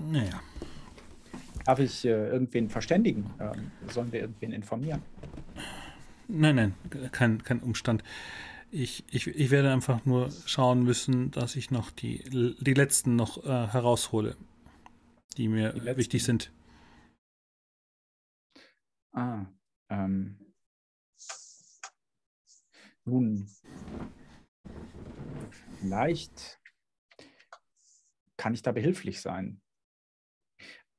naja. 0.00 0.40
Darf 1.64 1.78
ich 1.78 2.04
äh, 2.04 2.28
irgendwen 2.28 2.68
verständigen? 2.68 3.30
Ähm, 3.38 3.70
sollen 3.88 4.12
wir 4.12 4.20
irgendwen 4.20 4.52
informieren? 4.52 5.02
Nein, 6.28 6.56
nein, 6.56 6.74
kein, 7.12 7.42
kein 7.42 7.60
Umstand. 7.60 8.02
Ich, 8.70 9.04
ich, 9.10 9.26
ich 9.26 9.50
werde 9.50 9.72
einfach 9.72 10.04
nur 10.06 10.30
schauen 10.46 10.84
müssen, 10.84 11.32
dass 11.32 11.56
ich 11.56 11.70
noch 11.70 11.90
die, 11.90 12.22
die 12.60 12.74
letzten 12.74 13.16
noch 13.16 13.44
äh, 13.44 13.66
heraushole, 13.66 14.36
die 15.36 15.48
mir 15.48 15.72
Die 15.72 15.96
wichtig 15.96 16.22
sind. 16.22 16.52
Ah, 19.12 19.46
ähm. 19.88 20.38
Nun, 23.04 23.50
vielleicht 25.80 26.60
kann 28.36 28.54
ich 28.54 28.62
da 28.62 28.70
behilflich 28.70 29.20
sein. 29.20 29.60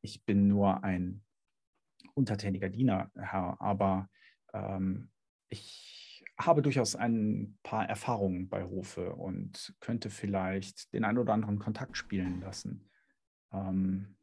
Ich 0.02 0.26
bin 0.26 0.48
nur 0.48 0.84
ein 0.84 1.24
untertäniger 2.14 2.70
Diener, 2.70 3.12
Herr, 3.16 3.60
aber 3.62 4.10
ähm, 4.54 5.10
ich 5.50 6.24
habe 6.38 6.62
durchaus 6.62 6.96
ein 6.96 7.58
paar 7.64 7.88
Erfahrungen 7.88 8.50
bei 8.50 8.64
Hofe 8.64 9.14
und 9.16 9.76
könnte 9.80 10.10
vielleicht 10.10 10.94
den 10.94 11.06
einen 11.06 11.20
oder 11.20 11.34
anderen 11.34 11.60
Kontakt 11.60 11.98
spielen 11.98 12.42
lassen. 12.42 12.90
Ähm, 13.52 14.18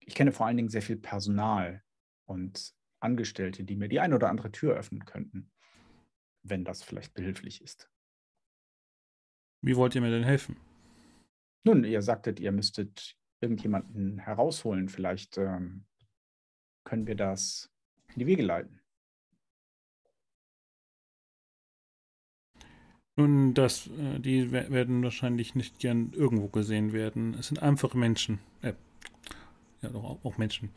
ich 0.00 0.14
kenne 0.14 0.32
vor 0.32 0.46
allen 0.46 0.56
Dingen 0.56 0.68
sehr 0.68 0.82
viel 0.82 0.96
Personal 0.96 1.82
und 2.24 2.74
Angestellte, 3.00 3.64
die 3.64 3.76
mir 3.76 3.88
die 3.88 4.00
eine 4.00 4.14
oder 4.14 4.30
andere 4.30 4.50
Tür 4.50 4.74
öffnen 4.74 5.04
könnten, 5.04 5.50
wenn 6.42 6.64
das 6.64 6.82
vielleicht 6.82 7.14
behilflich 7.14 7.60
ist. 7.60 7.90
Wie 9.60 9.76
wollt 9.76 9.94
ihr 9.94 10.00
mir 10.00 10.10
denn 10.10 10.24
helfen? 10.24 10.56
Nun, 11.64 11.84
ihr 11.84 12.00
sagtet, 12.00 12.40
ihr 12.40 12.52
müsstet 12.52 13.16
irgendjemanden 13.40 14.18
herausholen. 14.18 14.88
Vielleicht 14.88 15.38
ähm, 15.38 15.84
können 16.84 17.06
wir 17.06 17.16
das 17.16 17.70
in 18.14 18.20
die 18.20 18.26
Wege 18.26 18.42
leiten. 18.42 18.80
Nun, 23.18 23.54
das, 23.54 23.86
äh, 23.86 24.18
die 24.20 24.52
werden 24.52 25.02
wahrscheinlich 25.02 25.54
nicht 25.54 25.78
gern 25.78 26.12
irgendwo 26.12 26.48
gesehen 26.48 26.92
werden. 26.92 27.34
Es 27.34 27.48
sind 27.48 27.62
einfache 27.62 27.96
Menschen. 27.96 28.40
Äh, 28.60 28.74
ja, 29.80 29.88
doch 29.88 30.24
auch 30.24 30.38
Menschen. 30.38 30.70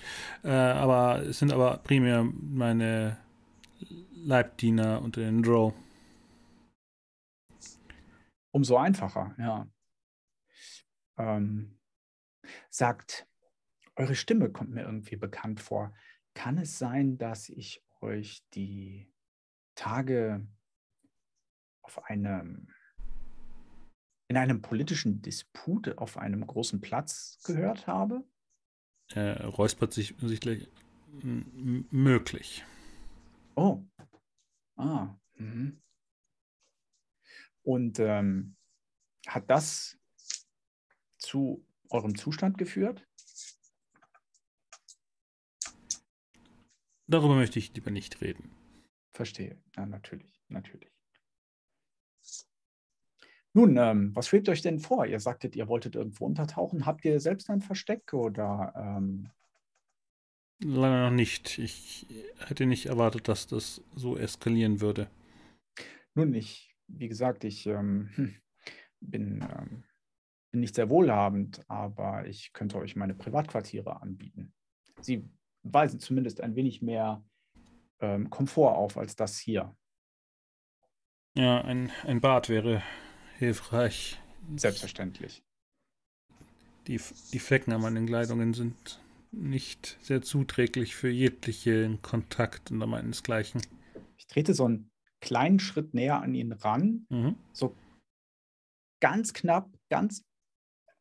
Äh, 0.44 0.50
aber 0.50 1.22
es 1.24 1.40
sind 1.40 1.52
aber 1.52 1.78
primär 1.80 2.24
meine 2.24 3.18
Leibdiener 4.14 5.02
unter 5.02 5.22
den 5.22 5.44
Drow. 5.44 5.74
Umso 8.52 8.78
einfacher, 8.78 9.36
ja. 9.38 9.68
Ähm, 11.18 11.79
sagt, 12.70 13.28
eure 13.96 14.16
Stimme 14.16 14.52
kommt 14.52 14.72
mir 14.72 14.84
irgendwie 14.84 15.18
bekannt 15.18 15.60
vor. 15.60 15.94
Kann 16.34 16.58
es 16.58 16.78
sein, 16.80 17.18
dass 17.18 17.50
ich 17.50 17.84
euch 18.02 18.44
die 18.54 19.12
Tage 19.76 20.48
auf 21.82 22.06
einem, 22.06 22.70
in 24.28 24.38
einem 24.38 24.62
politischen 24.62 25.22
Disput 25.22 25.98
auf 25.98 26.18
einem 26.18 26.46
großen 26.46 26.82
Platz 26.82 27.40
gehört 27.44 27.88
habe? 27.88 28.24
Er 29.10 29.46
räuspert 29.48 29.92
sich 29.92 30.16
sichtlich 30.20 30.70
möglich. 31.12 32.64
Oh. 33.56 33.84
Ah. 34.76 35.16
Mhm. 35.36 35.82
Und 37.64 38.00
ähm, 38.00 38.56
hat 39.28 39.50
das 39.50 39.98
zu 41.18 41.66
eurem 41.90 42.16
Zustand 42.16 42.58
geführt? 42.58 43.06
Darüber 47.08 47.36
möchte 47.36 47.58
ich 47.58 47.74
lieber 47.74 47.92
nicht 47.92 48.22
reden. 48.22 48.52
Verstehe. 49.14 49.58
Ja, 49.76 49.86
natürlich, 49.86 50.40
natürlich. 50.48 50.92
Nun, 53.54 53.78
ähm, 53.78 54.16
was 54.16 54.28
schwebt 54.28 54.48
euch 54.48 54.62
denn 54.62 54.80
vor? 54.80 55.06
Ihr 55.08 55.20
sagtet, 55.20 55.56
ihr 55.56 55.68
wolltet 55.68 55.96
irgendwo 55.96 56.26
untertauchen. 56.26 56.86
Habt 56.86 57.04
ihr 57.04 57.20
selbst 57.20 57.50
ein 57.50 57.62
Versteck 57.62 58.14
oder? 58.14 58.74
Ähm... 58.76 59.32
Leider 60.62 61.10
noch 61.10 61.16
nicht. 61.16 61.58
Ich 61.58 62.06
hätte 62.38 62.66
nicht 62.66 62.86
erwartet, 62.86 63.28
dass 63.28 63.48
das 63.48 63.82
so 63.96 64.18
eskalieren 64.18 64.82
würde. 64.82 65.10
Nun, 66.14 66.34
ich, 66.34 66.76
wie 66.88 67.08
gesagt, 67.08 67.44
ich 67.44 67.66
ähm, 67.66 68.10
hm, 68.16 68.36
bin, 69.00 69.42
ähm, 69.42 69.84
bin 70.52 70.62
nicht 70.62 70.76
sehr 70.76 70.90
wohlhabend, 70.90 71.62
aber 71.70 72.26
ich 72.28 72.54
könnte 72.54 72.78
euch 72.78 72.96
meine 72.96 73.14
Privatquartiere 73.14 74.02
anbieten. 74.02 74.54
Sie 75.02 75.30
weisen 75.64 76.00
zumindest 76.00 76.42
ein 76.42 76.56
wenig 76.56 76.82
mehr 76.82 77.24
ähm, 78.00 78.30
Komfort 78.30 78.76
auf 78.76 78.98
als 78.98 79.16
das 79.16 79.38
hier. 79.38 79.76
Ja, 81.36 81.62
ein, 81.62 81.92
ein 82.06 82.22
Bad 82.22 82.50
wäre 82.50 82.82
hilfreich. 83.38 84.20
Selbstverständlich. 84.56 85.44
Die, 86.88 87.00
die 87.34 87.40
Flecken 87.40 87.72
an 87.72 87.82
meinen 87.82 88.08
Kleidungen 88.08 88.54
sind 88.54 89.00
nicht 89.32 89.98
sehr 90.02 90.22
zuträglich 90.22 90.96
für 90.96 91.10
jeglichen 91.10 92.02
Kontakt 92.02 92.72
unter 92.72 92.88
meinesgleichen. 92.88 93.62
Ich 94.18 94.26
trete 94.26 94.54
so 94.54 94.66
einen 94.66 94.90
kleinen 95.22 95.60
Schritt 95.60 95.94
näher 95.94 96.22
an 96.22 96.34
ihn 96.34 96.52
ran, 96.52 97.06
mhm. 97.10 97.36
so 97.54 97.76
ganz 99.02 99.34
knapp, 99.34 99.70
ganz 99.90 100.26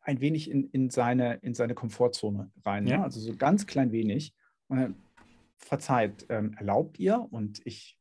ein 0.08 0.20
wenig 0.20 0.50
in, 0.50 0.64
in, 0.70 0.88
seine, 0.90 1.34
in 1.42 1.54
seine 1.54 1.74
Komfortzone 1.74 2.50
rein. 2.64 2.86
Ja. 2.86 2.98
Ne? 2.98 3.04
Also 3.04 3.20
so 3.20 3.36
ganz 3.36 3.66
klein 3.66 3.92
wenig. 3.92 4.34
Und 4.68 4.78
dann 4.78 4.94
verzeiht, 5.58 6.26
ähm, 6.30 6.54
erlaubt 6.56 6.98
ihr? 6.98 7.26
Und 7.30 7.60
ich 7.66 7.98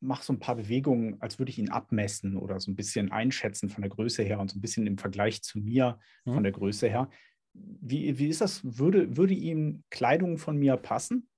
mache 0.00 0.24
so 0.24 0.32
ein 0.32 0.38
paar 0.38 0.56
Bewegungen, 0.56 1.20
als 1.20 1.38
würde 1.38 1.50
ich 1.50 1.58
ihn 1.58 1.70
abmessen 1.70 2.36
oder 2.36 2.60
so 2.60 2.70
ein 2.70 2.76
bisschen 2.76 3.12
einschätzen 3.12 3.68
von 3.68 3.82
der 3.82 3.90
Größe 3.90 4.22
her 4.22 4.40
und 4.40 4.50
so 4.50 4.58
ein 4.58 4.60
bisschen 4.60 4.86
im 4.86 4.98
Vergleich 4.98 5.42
zu 5.42 5.58
mir 5.58 5.98
mhm. 6.24 6.34
von 6.34 6.42
der 6.42 6.52
Größe 6.52 6.88
her. 6.88 7.10
Wie, 7.52 8.18
wie 8.18 8.28
ist 8.28 8.40
das? 8.40 8.60
Würde, 8.78 9.16
würde 9.16 9.34
ihm 9.34 9.82
Kleidung 9.90 10.38
von 10.38 10.58
mir 10.58 10.76
passen? 10.76 11.28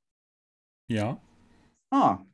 Ja. 0.88 1.20
Ah, 1.90 2.24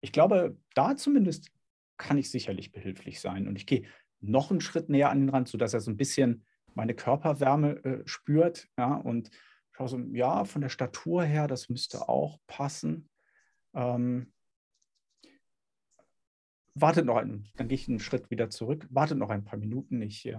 ich 0.00 0.12
glaube, 0.12 0.56
da 0.74 0.96
zumindest 0.96 1.50
kann 1.96 2.18
ich 2.18 2.30
sicherlich 2.30 2.72
behilflich 2.72 3.20
sein. 3.20 3.48
Und 3.48 3.56
ich 3.56 3.66
gehe 3.66 3.84
noch 4.20 4.50
einen 4.50 4.60
Schritt 4.60 4.88
näher 4.88 5.10
an 5.10 5.20
den 5.20 5.28
Rand, 5.28 5.48
sodass 5.48 5.74
er 5.74 5.80
so 5.80 5.90
ein 5.90 5.96
bisschen 5.96 6.44
meine 6.78 6.94
Körperwärme 6.94 7.84
äh, 7.84 8.02
spürt. 8.06 8.68
Ja, 8.78 8.94
und 8.94 9.32
schaue 9.72 9.88
so, 9.88 9.98
ja, 10.12 10.44
von 10.44 10.62
der 10.62 10.68
Statur 10.68 11.24
her, 11.24 11.48
das 11.48 11.68
müsste 11.68 12.08
auch 12.08 12.38
passen. 12.46 13.10
Ähm, 13.74 14.32
wartet 16.74 17.04
noch 17.04 17.16
einen, 17.16 17.48
dann 17.56 17.66
gehe 17.66 17.74
ich 17.74 17.88
einen 17.88 17.98
Schritt 17.98 18.30
wieder 18.30 18.48
zurück, 18.48 18.86
wartet 18.90 19.18
noch 19.18 19.30
ein 19.30 19.44
paar 19.44 19.58
Minuten. 19.58 20.00
Ich 20.02 20.24
äh, 20.24 20.38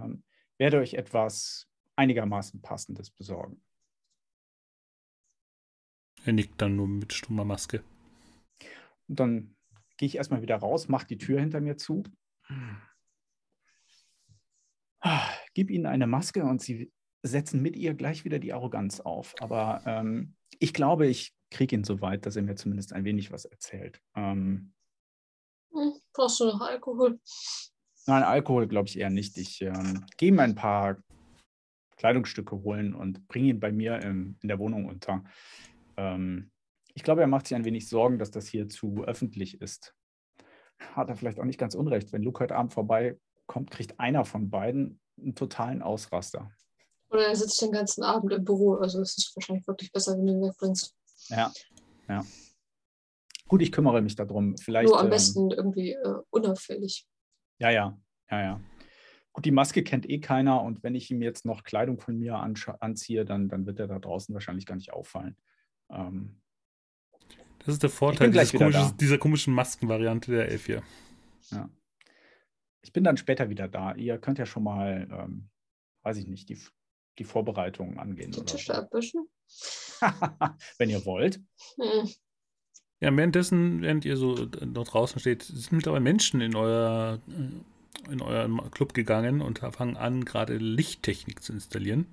werde 0.57 0.79
euch 0.79 0.93
etwas 0.93 1.69
einigermaßen 1.97 2.61
Passendes 2.61 3.11
besorgen. 3.11 3.61
Er 6.23 6.31
nickt 6.31 6.61
dann 6.61 6.77
nur 6.77 6.87
mit 6.87 7.11
stummer 7.11 7.43
Maske. 7.43 7.83
Und 9.09 9.19
dann 9.19 9.57
gehe 9.97 10.07
ich 10.07 10.15
erstmal 10.15 10.41
wieder 10.41 10.55
raus, 10.55 10.87
mache 10.87 11.07
die 11.07 11.17
Tür 11.17 11.41
hinter 11.41 11.59
mir 11.59 11.75
zu, 11.75 12.03
ah, 15.01 15.29
gib 15.59 15.71
ihnen 15.71 15.87
eine 15.87 16.07
Maske 16.07 16.45
und 16.45 16.61
sie 16.61 16.89
setzen 17.21 17.61
mit 17.61 17.75
ihr 17.75 17.93
gleich 17.93 18.23
wieder 18.23 18.39
die 18.39 18.53
Arroganz 18.53 19.01
auf. 19.01 19.35
Aber 19.41 19.81
ähm, 19.85 20.35
ich 20.57 20.73
glaube, 20.73 21.05
ich 21.05 21.33
kriege 21.51 21.75
ihn 21.75 21.83
so 21.83 21.99
weit, 21.99 22.25
dass 22.25 22.37
er 22.37 22.43
mir 22.43 22.55
zumindest 22.55 22.93
ein 22.93 23.03
wenig 23.03 23.33
was 23.33 23.43
erzählt. 23.43 24.01
Ähm, 24.15 24.71
hm, 25.73 25.95
brauchst 26.13 26.39
du 26.39 26.45
noch 26.45 26.61
Alkohol? 26.61 27.19
Nein, 28.05 28.23
Alkohol 28.23 28.69
glaube 28.69 28.87
ich 28.87 28.97
eher 28.97 29.09
nicht. 29.09 29.37
Ich 29.37 29.61
ähm, 29.61 30.05
gehe 30.15 30.31
mir 30.31 30.43
ein 30.43 30.55
paar 30.55 31.03
Kleidungsstücke 31.97 32.55
holen 32.63 32.95
und 32.95 33.27
bringe 33.27 33.49
ihn 33.49 33.59
bei 33.59 33.73
mir 33.73 34.01
im, 34.01 34.37
in 34.41 34.47
der 34.47 34.59
Wohnung 34.59 34.85
unter. 34.85 35.25
Ähm, 35.97 36.51
ich 36.93 37.03
glaube, 37.03 37.19
er 37.19 37.27
macht 37.27 37.47
sich 37.47 37.55
ein 37.57 37.65
wenig 37.65 37.89
Sorgen, 37.89 38.17
dass 38.17 38.31
das 38.31 38.47
hier 38.47 38.69
zu 38.69 39.03
öffentlich 39.03 39.59
ist. 39.59 39.93
Hat 40.95 41.09
er 41.09 41.17
vielleicht 41.17 41.37
auch 41.37 41.43
nicht 41.43 41.59
ganz 41.59 41.75
unrecht. 41.75 42.13
Wenn 42.13 42.23
Luke 42.23 42.39
heute 42.39 42.55
Abend 42.55 42.71
vorbeikommt, 42.71 43.71
kriegt 43.71 43.99
einer 43.99 44.23
von 44.23 44.49
beiden 44.49 45.01
einen 45.21 45.35
totalen 45.35 45.81
Ausraster. 45.81 46.51
Oder 47.09 47.27
er 47.27 47.35
sitzt 47.35 47.61
den 47.61 47.71
ganzen 47.71 48.03
Abend 48.03 48.31
im 48.33 48.43
Büro. 48.43 48.75
Also 48.75 49.01
es 49.01 49.17
ist 49.17 49.35
wahrscheinlich 49.35 49.67
wirklich 49.67 49.91
besser, 49.91 50.17
wenn 50.17 50.27
du 50.27 50.33
ihn 50.33 50.41
wegbringst. 50.41 50.95
Ja, 51.29 51.51
ja. 52.07 52.25
Gut, 53.47 53.61
ich 53.63 53.71
kümmere 53.71 54.01
mich 54.01 54.15
darum. 54.15 54.57
Vielleicht, 54.57 54.89
Nur 54.89 54.99
am 54.99 55.07
ähm, 55.07 55.09
besten 55.09 55.51
irgendwie 55.51 55.93
äh, 55.93 56.15
unauffällig. 56.29 57.07
Ja, 57.57 57.71
ja, 57.71 57.97
ja, 58.29 58.41
ja. 58.41 58.61
Gut, 59.33 59.45
die 59.45 59.51
Maske 59.51 59.83
kennt 59.83 60.07
eh 60.09 60.19
keiner 60.19 60.61
und 60.61 60.83
wenn 60.83 60.95
ich 60.95 61.09
ihm 61.09 61.21
jetzt 61.21 61.45
noch 61.45 61.63
Kleidung 61.63 61.99
von 61.99 62.17
mir 62.17 62.35
anziehe, 62.35 63.25
dann, 63.25 63.49
dann 63.49 63.65
wird 63.65 63.79
er 63.79 63.87
da 63.87 63.99
draußen 63.99 64.33
wahrscheinlich 64.33 64.65
gar 64.65 64.75
nicht 64.75 64.93
auffallen. 64.93 65.35
Ähm, 65.89 66.41
das 67.59 67.75
ist 67.75 67.83
der 67.83 67.89
Vorteil 67.89 68.31
komisches, 68.31 68.95
dieser 68.97 69.17
komischen 69.17 69.53
Maskenvariante 69.53 70.31
der 70.31 70.49
Elf 70.49 70.65
hier. 70.65 70.83
Ja. 71.51 71.69
Ich 72.81 72.93
bin 72.93 73.03
dann 73.03 73.17
später 73.17 73.49
wieder 73.49 73.67
da. 73.67 73.93
Ihr 73.95 74.17
könnt 74.17 74.39
ja 74.39 74.45
schon 74.45 74.63
mal, 74.63 75.07
ähm, 75.11 75.49
weiß 76.03 76.17
ich 76.17 76.27
nicht, 76.27 76.49
die, 76.49 76.59
die 77.17 77.23
Vorbereitungen 77.23 77.99
angehen. 77.99 78.31
Die 78.31 78.43
Tische 78.45 78.75
abwischen? 78.75 79.27
wenn 80.77 80.89
ihr 80.89 81.05
wollt. 81.05 81.41
Hm. 81.77 82.09
Ja, 83.01 83.15
währenddessen, 83.15 83.81
während 83.81 84.05
ihr 84.05 84.17
so 84.17 84.47
noch 84.65 84.87
draußen 84.87 85.19
steht, 85.19 85.43
sind 85.43 85.71
mittlerweile 85.71 86.03
Menschen 86.03 86.41
in 86.41 86.55
euer 86.55 87.19
äh, 87.27 88.11
in 88.11 88.21
euren 88.21 88.71
Club 88.71 88.93
gegangen 88.93 89.41
und 89.41 89.59
fangen 89.59 89.97
an, 89.97 90.25
gerade 90.25 90.57
Lichttechnik 90.57 91.43
zu 91.43 91.53
installieren. 91.53 92.05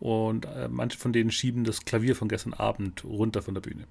Und 0.00 0.44
äh, 0.44 0.68
manche 0.68 0.98
von 0.98 1.12
denen 1.12 1.30
schieben 1.30 1.64
das 1.64 1.84
Klavier 1.84 2.16
von 2.16 2.28
gestern 2.28 2.52
Abend 2.52 3.04
runter 3.04 3.42
von 3.42 3.54
der 3.54 3.62
Bühne. 3.62 3.86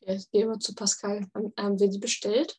Ja, 0.00 0.14
ich 0.14 0.30
gehe 0.30 0.46
mal 0.46 0.58
zu 0.58 0.74
Pascal. 0.74 1.26
Haben, 1.34 1.52
haben 1.58 1.78
wir 1.78 1.88
die 1.88 1.98
bestellt? 1.98 2.58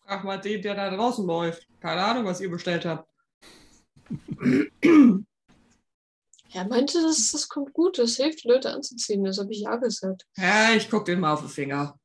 Frag 0.00 0.24
mal 0.24 0.40
den, 0.40 0.62
der 0.62 0.74
da 0.74 0.90
draußen 0.90 1.26
läuft. 1.26 1.66
Keine 1.80 2.02
Ahnung, 2.02 2.24
was 2.24 2.40
ihr 2.40 2.50
bestellt 2.50 2.84
habt. 2.84 3.08
Er 6.52 6.66
meinte, 6.66 7.02
das, 7.02 7.30
das 7.30 7.48
kommt 7.48 7.74
gut, 7.74 7.98
das 7.98 8.16
hilft, 8.16 8.44
Leute 8.44 8.72
anzuziehen. 8.72 9.22
Das 9.22 9.38
habe 9.38 9.52
ich 9.52 9.60
ja 9.60 9.76
gesagt. 9.76 10.26
Ja, 10.36 10.72
ich 10.72 10.88
gucke 10.88 11.04
den 11.04 11.20
mal 11.20 11.34
auf 11.34 11.40
den 11.40 11.50
Finger. 11.50 11.98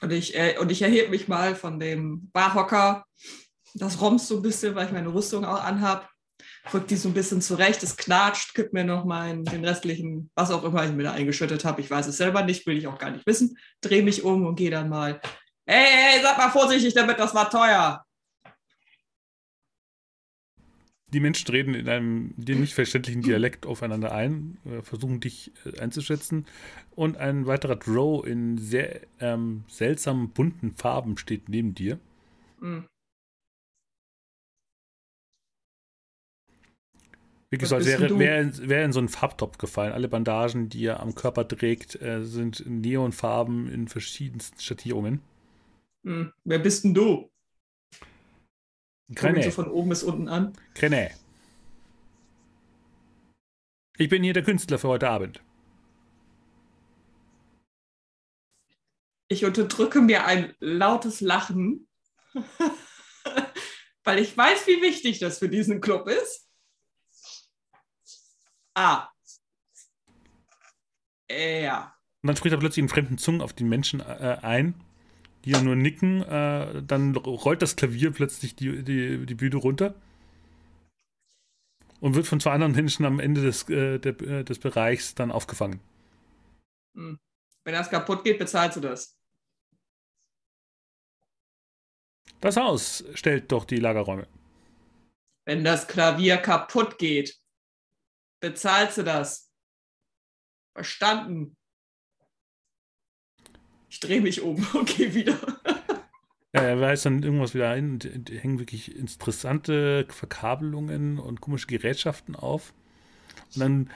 Und 0.00 0.10
ich, 0.10 0.34
äh, 0.34 0.56
und 0.58 0.72
ich 0.72 0.82
erhebe 0.82 1.10
mich 1.10 1.28
mal 1.28 1.54
von 1.54 1.78
dem 1.78 2.30
Barhocker. 2.32 3.04
Das 3.74 4.00
romst 4.00 4.28
so 4.28 4.36
ein 4.36 4.42
bisschen, 4.42 4.74
weil 4.74 4.86
ich 4.86 4.92
meine 4.92 5.12
Rüstung 5.12 5.44
auch 5.44 5.62
anhab. 5.62 6.10
Rück 6.72 6.86
die 6.86 6.96
so 6.96 7.08
ein 7.08 7.14
bisschen 7.14 7.40
zurecht, 7.42 7.82
es 7.82 7.96
knatscht, 7.96 8.54
gib 8.54 8.72
mir 8.72 8.84
noch 8.84 9.04
meinen, 9.04 9.44
den 9.44 9.64
restlichen, 9.64 10.30
was 10.34 10.50
auch 10.50 10.62
immer 10.62 10.84
ich 10.84 10.92
mir 10.92 11.02
da 11.02 11.12
eingeschüttet 11.12 11.64
habe. 11.64 11.80
Ich 11.80 11.90
weiß 11.90 12.06
es 12.06 12.16
selber 12.16 12.44
nicht, 12.44 12.66
will 12.66 12.76
ich 12.76 12.86
auch 12.86 12.98
gar 12.98 13.10
nicht 13.10 13.26
wissen. 13.26 13.58
Drehe 13.80 14.02
mich 14.02 14.22
um 14.22 14.46
und 14.46 14.54
gehe 14.54 14.70
dann 14.70 14.88
mal. 14.88 15.20
Hey, 15.66 15.86
hey, 15.88 16.22
sag 16.22 16.38
mal 16.38 16.50
vorsichtig 16.50 16.94
damit, 16.94 17.18
das 17.18 17.34
war 17.34 17.50
teuer. 17.50 18.04
Die 21.08 21.20
Menschen 21.20 21.48
reden 21.50 21.74
in 21.74 21.88
einem 21.88 22.32
dir 22.36 22.56
nicht 22.56 22.72
verständlichen 22.74 23.22
Dialekt 23.22 23.66
aufeinander 23.66 24.12
ein, 24.12 24.56
äh, 24.64 24.82
versuchen 24.82 25.20
dich 25.20 25.52
äh, 25.66 25.78
einzuschätzen. 25.78 26.46
Und 26.94 27.18
ein 27.18 27.46
weiterer 27.46 27.76
Drow 27.76 28.24
in 28.26 28.56
sehr 28.56 29.00
ähm, 29.20 29.64
seltsamen 29.68 30.30
bunten 30.30 30.72
Farben 30.72 31.18
steht 31.18 31.48
neben 31.48 31.74
dir. 31.74 31.98
Hm. 32.60 32.86
Als 37.52 37.70
bist 37.70 37.86
wäre, 37.86 38.18
wäre, 38.18 38.40
in, 38.40 38.68
wäre 38.68 38.84
in 38.84 38.92
so 38.92 38.98
einen 38.98 39.08
Farbtopf 39.08 39.58
gefallen. 39.58 39.92
Alle 39.92 40.08
Bandagen, 40.08 40.70
die 40.70 40.86
er 40.86 41.00
am 41.00 41.14
Körper 41.14 41.46
trägt, 41.46 42.00
äh, 42.00 42.24
sind 42.24 42.64
Neonfarben 42.66 43.68
in 43.68 43.88
verschiedensten 43.88 44.58
Schattierungen. 44.58 45.20
Hm. 46.04 46.32
Wer 46.44 46.58
bist 46.58 46.84
denn 46.84 46.94
du? 46.94 47.30
Ihn 49.08 49.42
so 49.42 49.50
von 49.50 49.70
oben 49.70 49.90
bis 49.90 50.02
unten 50.02 50.28
an. 50.28 50.54
Grené. 50.74 51.10
Ich 53.98 54.08
bin 54.08 54.22
hier 54.22 54.32
der 54.32 54.42
Künstler 54.42 54.78
für 54.78 54.88
heute 54.88 55.10
Abend. 55.10 55.42
Ich 59.28 59.44
unterdrücke 59.44 60.00
mir 60.00 60.24
ein 60.24 60.54
lautes 60.60 61.20
Lachen, 61.20 61.86
weil 64.04 64.18
ich 64.18 64.34
weiß, 64.34 64.66
wie 64.66 64.80
wichtig 64.80 65.18
das 65.18 65.38
für 65.38 65.50
diesen 65.50 65.82
Club 65.82 66.08
ist. 66.08 66.51
Ah. 68.74 69.12
Äh, 71.28 71.62
Ja. 71.64 71.96
Und 72.22 72.28
dann 72.28 72.36
spricht 72.36 72.52
er 72.52 72.58
plötzlich 72.58 72.82
in 72.82 72.88
fremden 72.88 73.18
Zungen 73.18 73.40
auf 73.40 73.52
die 73.52 73.64
Menschen 73.64 74.00
äh, 74.00 74.38
ein, 74.42 74.74
die 75.44 75.52
dann 75.52 75.64
nur 75.64 75.76
nicken. 75.76 76.22
Äh, 76.22 76.82
dann 76.84 77.16
rollt 77.16 77.62
das 77.62 77.76
Klavier 77.76 78.12
plötzlich 78.12 78.56
die, 78.56 78.84
die, 78.84 79.26
die 79.26 79.34
Bühne 79.34 79.56
runter 79.56 79.94
und 82.00 82.14
wird 82.14 82.26
von 82.26 82.40
zwei 82.40 82.52
anderen 82.52 82.74
Menschen 82.74 83.06
am 83.06 83.18
Ende 83.20 83.40
des, 83.42 83.68
äh, 83.70 83.98
der, 83.98 84.20
äh, 84.20 84.44
des 84.44 84.58
Bereichs 84.58 85.14
dann 85.14 85.30
aufgefangen. 85.32 85.80
Hm. 86.94 87.18
Wenn 87.64 87.74
das 87.74 87.90
kaputt 87.90 88.24
geht, 88.24 88.38
bezahlst 88.38 88.76
du 88.76 88.80
das. 88.80 89.16
Das 92.42 92.58
Haus 92.58 93.04
stellt 93.14 93.50
doch 93.52 93.64
die 93.64 93.76
Lagerräume. 93.78 94.26
Wenn 95.44 95.62
das 95.62 95.86
Klavier 95.86 96.36
kaputt 96.36 96.98
geht, 96.98 97.38
bezahlst 98.42 98.98
du 98.98 99.04
das. 99.04 99.50
Verstanden? 100.74 101.56
Ich 103.88 104.00
drehe 104.00 104.20
mich 104.20 104.42
um 104.42 104.66
und 104.74 104.86
gehe 104.86 105.14
wieder. 105.14 105.38
Ja, 106.54 106.62
er 106.62 106.80
weist 106.80 107.06
dann 107.06 107.22
irgendwas 107.22 107.54
wieder 107.54 107.70
ein 107.70 107.92
und 107.92 108.30
hängen 108.30 108.58
wirklich 108.58 108.94
interessante 108.94 110.06
Verkabelungen 110.10 111.18
und 111.18 111.40
komische 111.40 111.66
Gerätschaften 111.66 112.36
auf. 112.36 112.74
Und 113.54 113.60
dann 113.60 113.90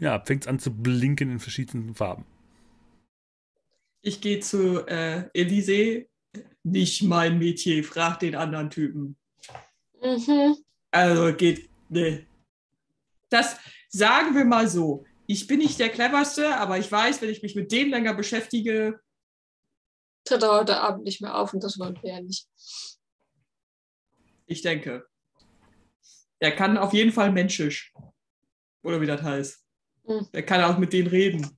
ja, 0.00 0.20
fängt 0.20 0.42
es 0.42 0.48
an 0.48 0.58
zu 0.58 0.72
blinken 0.72 1.30
in 1.30 1.38
verschiedenen 1.38 1.94
Farben. 1.94 2.24
Ich 4.02 4.20
gehe 4.20 4.40
zu 4.40 4.86
äh, 4.86 5.28
Elise. 5.32 6.06
Nicht 6.64 7.02
mein 7.02 7.38
Metier, 7.38 7.82
frag 7.84 8.18
den 8.18 8.34
anderen 8.34 8.70
Typen. 8.70 9.16
Mhm. 10.02 10.56
Also 10.90 11.34
geht, 11.34 11.68
ne. 11.88 12.26
Das 13.28 13.56
sagen 13.88 14.34
wir 14.34 14.44
mal 14.44 14.68
so. 14.68 15.04
Ich 15.26 15.46
bin 15.46 15.58
nicht 15.58 15.78
der 15.78 15.88
cleverste, 15.88 16.56
aber 16.56 16.78
ich 16.78 16.90
weiß, 16.90 17.20
wenn 17.20 17.30
ich 17.30 17.42
mich 17.42 17.56
mit 17.56 17.72
dem 17.72 17.90
länger 17.90 18.14
beschäftige, 18.14 19.00
Tritt 20.26 20.42
er 20.42 20.50
heute 20.50 20.80
Abend 20.80 21.04
nicht 21.04 21.20
mehr 21.20 21.36
auf 21.36 21.54
und 21.54 21.62
das 21.62 21.78
wollen 21.78 21.96
wir 22.02 22.10
ja 22.14 22.20
nicht. 22.20 22.48
ich 24.46 24.60
denke. 24.60 25.06
Er 26.40 26.52
kann 26.52 26.76
auf 26.76 26.92
jeden 26.92 27.12
Fall 27.12 27.32
menschisch. 27.32 27.94
Oder 28.82 29.00
wie 29.00 29.06
das 29.06 29.22
heißt. 29.22 29.64
Hm. 30.04 30.28
Er 30.32 30.42
kann 30.42 30.62
auch 30.62 30.78
mit 30.78 30.92
denen 30.92 31.08
reden. 31.08 31.56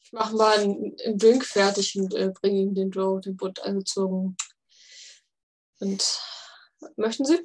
Ich 0.00 0.12
mache 0.12 0.34
mal 0.34 0.58
einen, 0.58 0.96
einen 1.04 1.18
Drink 1.18 1.44
fertig 1.44 1.96
und 1.98 2.12
äh, 2.14 2.30
bringe 2.30 2.60
ihm 2.60 2.74
den 2.74 2.90
Joe, 2.90 3.20
den 3.20 3.36
Bund 3.36 3.62
angezogen. 3.62 4.36
Und 5.78 6.20
möchten 6.96 7.24
Sie? 7.24 7.38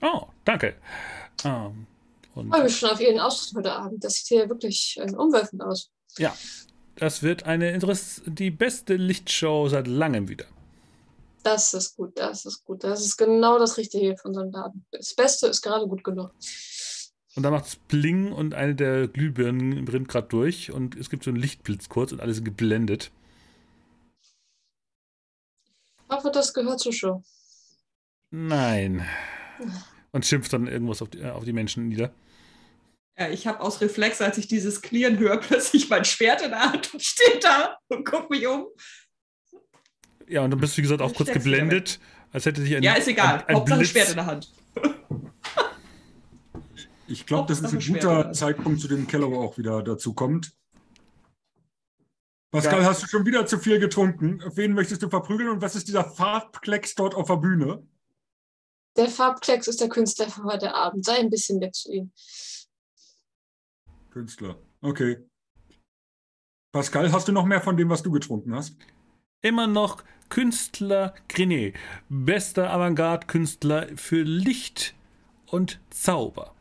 Oh, 0.00 0.28
danke. 0.44 0.76
Ähm, 1.44 1.86
und 2.38 2.46
Ich 2.48 2.52
freue 2.52 2.64
mich 2.64 2.76
schon 2.76 2.90
auf 2.90 3.00
Ihren 3.00 3.20
Ausdruck 3.20 3.58
heute 3.58 3.72
Abend. 3.72 4.02
Das 4.04 4.14
sieht 4.14 4.26
hier 4.28 4.48
wirklich 4.48 4.96
äh, 5.00 5.10
umwerfend 5.12 5.62
aus. 5.62 5.90
ja, 6.18 6.34
das 6.96 7.22
wird 7.22 7.44
eine 7.44 7.70
Interess 7.70 8.22
die 8.26 8.50
beste 8.50 8.96
Lichtshow 8.96 9.68
seit 9.68 9.86
langem 9.86 10.28
wieder. 10.28 10.46
Das 11.44 11.72
ist 11.72 11.96
gut, 11.96 12.18
das 12.18 12.44
ist 12.44 12.64
gut. 12.64 12.82
Das 12.82 13.04
ist 13.04 13.16
genau 13.16 13.58
das 13.58 13.76
Richtige 13.76 14.16
von 14.16 14.34
so 14.34 14.40
einem 14.40 14.50
Laden. 14.50 14.84
Das 14.90 15.14
Beste 15.14 15.46
ist 15.46 15.62
gerade 15.62 15.86
gut 15.86 16.02
genug. 16.02 16.32
Und 17.36 17.42
dann 17.44 17.52
macht 17.52 17.66
es 17.66 17.76
Bling 17.76 18.32
und 18.32 18.54
eine 18.54 18.74
der 18.74 19.06
Glühbirnen 19.06 19.84
brennt 19.84 20.08
gerade 20.08 20.26
durch 20.26 20.72
und 20.72 20.96
es 20.96 21.08
gibt 21.08 21.22
so 21.22 21.30
einen 21.30 21.38
Lichtblitz 21.38 21.88
kurz 21.88 22.10
und 22.10 22.20
alle 22.20 22.34
sind 22.34 22.44
geblendet. 22.44 23.12
Ich 26.10 26.16
hoffe, 26.16 26.30
das 26.32 26.52
gehört 26.52 26.80
zur 26.80 26.92
Show. 26.92 27.22
Nein. 28.30 29.06
Und 30.10 30.26
schimpft 30.26 30.52
dann 30.52 30.66
irgendwas 30.66 31.00
auf 31.00 31.10
die, 31.10 31.20
äh, 31.20 31.30
auf 31.30 31.44
die 31.44 31.52
Menschen 31.52 31.88
nieder. 31.88 32.12
Ja, 33.18 33.28
ich 33.30 33.46
habe 33.46 33.60
aus 33.60 33.80
Reflex, 33.80 34.20
als 34.20 34.38
ich 34.38 34.46
dieses 34.46 34.80
Klirren 34.80 35.18
höre, 35.18 35.36
plötzlich 35.40 35.88
mein 35.90 36.04
Schwert 36.04 36.42
in 36.42 36.50
der 36.50 36.60
Hand 36.72 36.92
und 36.94 37.02
stehe 37.02 37.38
da 37.40 37.76
und 37.88 38.06
gucke 38.06 38.28
mich 38.30 38.46
um. 38.46 38.66
Ja, 40.28 40.42
und 40.44 40.50
dann 40.50 40.60
bist 40.60 40.74
du, 40.74 40.78
wie 40.78 40.82
gesagt, 40.82 41.00
auch 41.02 41.10
Ich 41.10 41.16
kurz 41.16 41.30
geblendet, 41.32 41.98
als 42.32 42.44
hätte 42.46 42.60
sich 42.62 42.76
ein, 42.76 42.82
Ja, 42.82 42.94
ist 42.94 43.08
egal. 43.08 43.38
ein, 43.40 43.46
ein 43.48 43.56
Hauptsache 43.56 43.78
Blitz 43.80 43.90
Schwert 43.90 44.10
in 44.10 44.16
der 44.16 44.26
Hand. 44.26 44.52
Ich 47.06 47.24
glaube, 47.24 47.48
das 47.48 47.60
ist 47.60 47.72
ein 47.72 47.94
guter. 47.94 48.32
Zeitpunkt, 48.32 48.80
zu 48.80 48.88
dem 48.88 49.06
Keller 49.06 49.26
auch 49.28 49.56
wieder 49.56 49.82
dazu 49.82 50.12
kommt. 50.12 50.52
Pascal, 52.50 52.82
Ja. 52.82 52.86
hast 52.88 53.02
du 53.02 53.06
schon 53.06 53.24
wieder 53.26 53.46
zu 53.46 53.58
viel 53.58 53.78
getrunken? 53.78 54.42
Wen 54.54 54.74
möchtest 54.74 55.02
du 55.02 55.08
verprügeln 55.08 55.48
und 55.48 55.62
was 55.62 55.74
ist 55.74 55.88
dieser 55.88 56.04
Farbklecks 56.04 56.94
dort 56.94 57.14
auf 57.14 57.26
der 57.28 57.36
Bühne? 57.36 57.82
Der 58.96 59.08
Farbklecks 59.08 59.68
ist 59.68 59.80
der 59.80 59.88
Künstler 59.88 60.28
für 60.28 60.44
heute 60.44 60.74
Abend. 60.74 61.04
Sei 61.04 61.16
ein 61.18 61.30
bisschen 61.30 61.58
nett 61.60 61.74
zu 61.74 61.90
ihm. 61.92 62.12
Künstler. 64.10 64.56
Okay. 64.80 65.28
Pascal, 66.72 67.12
hast 67.12 67.28
du 67.28 67.32
noch 67.32 67.44
mehr 67.46 67.60
von 67.60 67.76
dem, 67.76 67.88
was 67.88 68.02
du 68.02 68.10
getrunken 68.10 68.54
hast? 68.54 68.76
immer 69.42 69.66
noch 69.66 70.04
Künstler 70.28 71.14
Grenet, 71.28 71.74
bester 72.08 72.70
Avantgarde-Künstler 72.70 73.96
für 73.96 74.22
Licht 74.22 74.94
und 75.46 75.80
Zauber. 75.90 76.54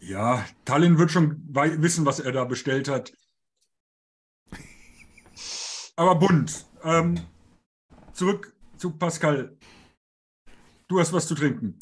Ja, 0.00 0.44
Tallinn 0.64 0.98
wird 0.98 1.10
schon 1.10 1.42
wissen, 1.52 2.06
was 2.06 2.20
er 2.20 2.32
da 2.32 2.44
bestellt 2.44 2.88
hat. 2.88 3.12
Aber 5.94 6.14
bunt. 6.16 6.66
Ähm, 6.82 7.20
zurück 8.12 8.56
zu 8.76 8.96
Pascal. 8.96 9.56
Du 10.88 10.98
hast 10.98 11.12
was 11.12 11.28
zu 11.28 11.34
trinken. 11.34 11.78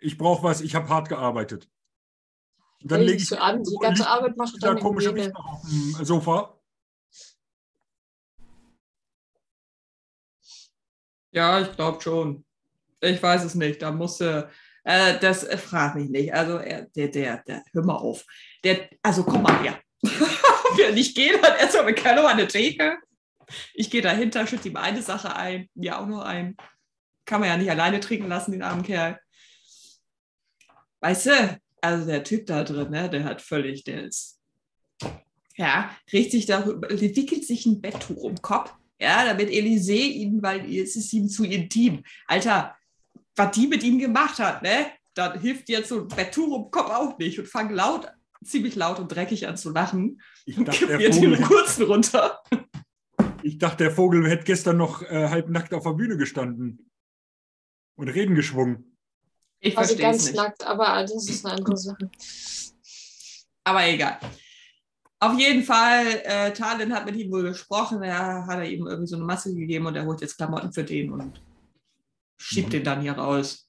Ich 0.00 0.18
brauche 0.18 0.42
was, 0.42 0.60
ich 0.60 0.74
habe 0.74 0.88
hart 0.88 1.08
gearbeitet. 1.08 1.70
Und 2.84 2.92
dann 2.92 3.00
lege 3.00 3.16
ich 3.16 3.26
so 3.26 3.38
an. 3.38 3.64
Die 3.64 3.78
ganze 3.80 4.06
Arbeit 4.06 4.36
macht 4.36 4.56
dieser 4.56 4.74
dann 4.74 4.78
komische 4.78 5.10
noch 5.10 5.46
auf 5.46 5.62
dem 5.62 6.04
Sofa. 6.04 6.54
Ja, 11.32 11.62
ich 11.62 11.74
glaube 11.74 12.02
schon. 12.02 12.44
Ich 13.00 13.22
weiß 13.22 13.44
es 13.44 13.54
nicht. 13.54 13.80
Da 13.80 13.90
musste. 13.90 14.50
Äh, 14.82 15.18
das 15.18 15.44
äh, 15.44 15.56
frag 15.56 15.94
mich 15.94 16.10
nicht. 16.10 16.34
Also, 16.34 16.58
er, 16.58 16.82
der, 16.82 17.08
der, 17.08 17.38
der, 17.38 17.64
hör 17.72 17.84
mal 17.86 17.96
auf. 17.96 18.22
Der, 18.62 18.90
also, 19.02 19.24
komm 19.24 19.44
mal 19.44 19.62
her. 19.62 19.80
Wenn 20.76 20.94
ich 20.98 21.14
gehe, 21.14 21.40
dann 21.40 21.56
erstmal 21.56 21.86
mit 21.86 21.96
Carlo 21.96 22.26
an 22.26 22.36
der 22.36 22.48
Theke. 22.48 22.98
Ich 23.72 23.90
gehe 23.90 24.02
dahinter, 24.02 24.46
schütte 24.46 24.68
ihm 24.68 24.76
eine 24.76 25.00
Sache 25.00 25.34
ein, 25.34 25.70
mir 25.74 25.98
auch 25.98 26.06
noch 26.06 26.20
ein. 26.20 26.54
Kann 27.24 27.40
man 27.40 27.48
ja 27.48 27.56
nicht 27.56 27.70
alleine 27.70 28.00
trinken 28.00 28.28
lassen, 28.28 28.52
den 28.52 28.62
armen 28.62 28.82
Kerl. 28.82 29.18
Weißt 31.00 31.26
du, 31.26 31.60
also 31.84 32.06
der 32.06 32.24
Typ 32.24 32.46
da 32.46 32.64
drin, 32.64 32.90
ne, 32.90 33.10
der 33.10 33.24
hat 33.24 33.42
völlig, 33.42 33.84
der 33.84 34.04
ist, 34.04 34.40
ja, 35.56 35.90
richtig 36.12 36.46
darüber, 36.46 36.88
wickelt 36.88 37.44
sich 37.44 37.66
ein 37.66 37.80
Betttuch 37.80 38.16
um 38.16 38.34
den 38.34 38.42
Kopf, 38.42 38.72
ja, 38.98 39.24
damit 39.24 39.50
Elisee 39.50 40.06
ihn, 40.06 40.42
weil 40.42 40.64
es 40.74 40.96
ist 40.96 41.12
ihm 41.12 41.28
zu 41.28 41.44
intim. 41.44 42.02
Alter, 42.26 42.76
was 43.36 43.50
die 43.52 43.66
mit 43.66 43.82
ihm 43.82 43.98
gemacht 43.98 44.38
hat, 44.38 44.62
ne? 44.62 44.86
dann 45.14 45.40
hilft 45.40 45.68
jetzt 45.68 45.88
so 45.88 46.02
ein 46.02 46.08
Betturum 46.08 46.70
Kopf 46.70 46.90
auch 46.90 47.18
nicht 47.18 47.38
und 47.38 47.48
fange 47.48 47.74
laut, 47.74 48.10
ziemlich 48.44 48.74
laut 48.74 48.98
und 48.98 49.08
dreckig 49.08 49.46
an 49.46 49.56
zu 49.56 49.70
lachen 49.70 50.20
Ich 50.44 50.58
und 50.58 50.66
dachte, 50.66 50.86
der 50.86 50.98
mir 50.98 51.10
den 51.10 51.42
kurzen 51.42 51.84
runter. 51.84 52.42
ich 53.42 53.58
dachte, 53.58 53.84
der 53.84 53.92
Vogel 53.92 54.28
hätte 54.28 54.44
gestern 54.44 54.76
noch 54.76 55.02
äh, 55.02 55.28
halbnackt 55.28 55.72
auf 55.72 55.84
der 55.84 55.92
Bühne 55.92 56.16
gestanden 56.16 56.90
und 57.94 58.08
Reden 58.08 58.34
geschwungen. 58.34 58.93
Ich 59.66 59.78
Also 59.78 59.94
verstehe 59.96 60.10
es 60.10 60.12
ganz 60.12 60.24
nicht. 60.26 60.36
nackt, 60.36 60.64
aber 60.64 61.00
das 61.02 61.26
ist 61.28 61.44
eine 61.46 61.54
andere 61.54 61.76
Sache. 61.78 62.10
Aber 63.64 63.86
egal. 63.86 64.20
Auf 65.20 65.38
jeden 65.38 65.62
Fall, 65.62 66.06
äh, 66.24 66.52
Talin 66.52 66.92
hat 66.92 67.06
mit 67.06 67.16
ihm 67.16 67.32
wohl 67.32 67.44
gesprochen. 67.44 68.02
Er 68.02 68.46
hat 68.46 68.58
er 68.58 68.68
ihm 68.68 68.86
irgendwie 68.86 69.06
so 69.08 69.16
eine 69.16 69.24
Masse 69.24 69.54
gegeben 69.54 69.86
und 69.86 69.96
er 69.96 70.04
holt 70.04 70.20
jetzt 70.20 70.36
Klamotten 70.36 70.70
für 70.70 70.84
den 70.84 71.10
und 71.12 71.40
schiebt 72.36 72.68
Mhm. 72.68 72.72
den 72.72 72.84
dann 72.84 73.00
hier 73.00 73.12
raus. 73.12 73.66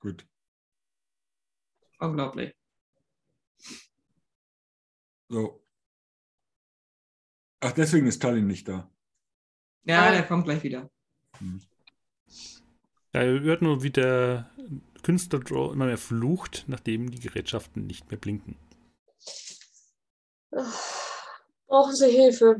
Gut. 0.00 0.26
Unglaublich. 2.00 2.54
So. 5.30 5.64
Ach, 7.60 7.72
deswegen 7.72 8.06
ist 8.08 8.20
Tallinn 8.20 8.46
nicht 8.46 8.68
da. 8.68 8.90
Ja, 9.84 10.02
Ah. 10.08 10.10
der 10.10 10.26
kommt 10.26 10.44
gleich 10.44 10.62
wieder. 10.62 10.90
Ja, 13.14 13.22
ihr 13.22 13.40
hört 13.42 13.62
nur, 13.62 13.84
wie 13.84 13.90
der 13.90 14.50
Künstler 15.04 15.38
Draw 15.38 15.72
immer 15.72 15.86
mehr 15.86 15.98
flucht, 15.98 16.64
nachdem 16.66 17.12
die 17.12 17.20
Gerätschaften 17.20 17.86
nicht 17.86 18.10
mehr 18.10 18.18
blinken. 18.18 18.56
Brauchen 21.68 21.94
Sie 21.94 22.10
Hilfe? 22.10 22.56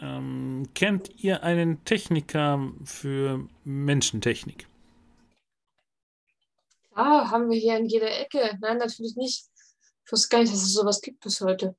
Ähm, 0.00 0.68
kennt 0.74 1.10
ihr 1.16 1.42
einen 1.42 1.84
Techniker 1.84 2.72
für 2.84 3.48
Menschentechnik? 3.64 4.68
Ah, 6.94 7.30
haben 7.30 7.50
wir 7.50 7.58
hier 7.58 7.78
in 7.78 7.86
jeder 7.86 8.16
Ecke. 8.20 8.56
Nein, 8.60 8.78
natürlich 8.78 9.16
nicht. 9.16 9.46
Ich 10.04 10.12
wusste 10.12 10.28
gar 10.28 10.40
nicht, 10.40 10.52
dass 10.52 10.62
es 10.62 10.72
sowas 10.72 11.00
gibt 11.00 11.20
bis 11.20 11.40
heute. 11.40 11.74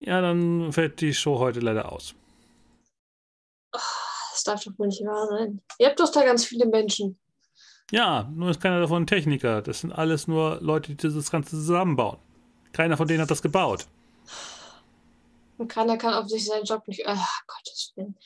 Ja, 0.00 0.20
dann 0.20 0.72
fällt 0.72 1.00
die 1.00 1.14
Show 1.14 1.38
heute 1.38 1.60
leider 1.60 1.90
aus. 1.90 2.14
Das 4.42 4.54
darf 4.54 4.64
doch 4.64 4.76
wohl 4.76 4.88
nicht 4.88 5.04
wahr 5.04 5.28
sein. 5.28 5.60
Ihr 5.78 5.86
habt 5.86 6.00
doch 6.00 6.10
da 6.10 6.24
ganz 6.24 6.44
viele 6.44 6.66
Menschen. 6.66 7.16
Ja, 7.92 8.28
nur 8.34 8.50
ist 8.50 8.60
keiner 8.60 8.80
davon 8.80 9.04
ein 9.04 9.06
Techniker. 9.06 9.62
Das 9.62 9.80
sind 9.80 9.92
alles 9.92 10.26
nur 10.26 10.60
Leute, 10.60 10.96
die 10.96 11.14
das 11.14 11.30
Ganze 11.30 11.50
zusammenbauen. 11.50 12.18
Keiner 12.72 12.96
von 12.96 13.06
denen 13.06 13.20
hat 13.20 13.30
das 13.30 13.42
gebaut. 13.42 13.86
Und 15.58 15.68
keiner 15.68 15.96
kann 15.96 16.14
auf 16.14 16.28
sich 16.28 16.44
seinen 16.44 16.64
Job 16.64 16.88
nicht. 16.88 17.04
Ach, 17.06 17.40
Gottes 17.46 17.92
Willen. 17.94 18.18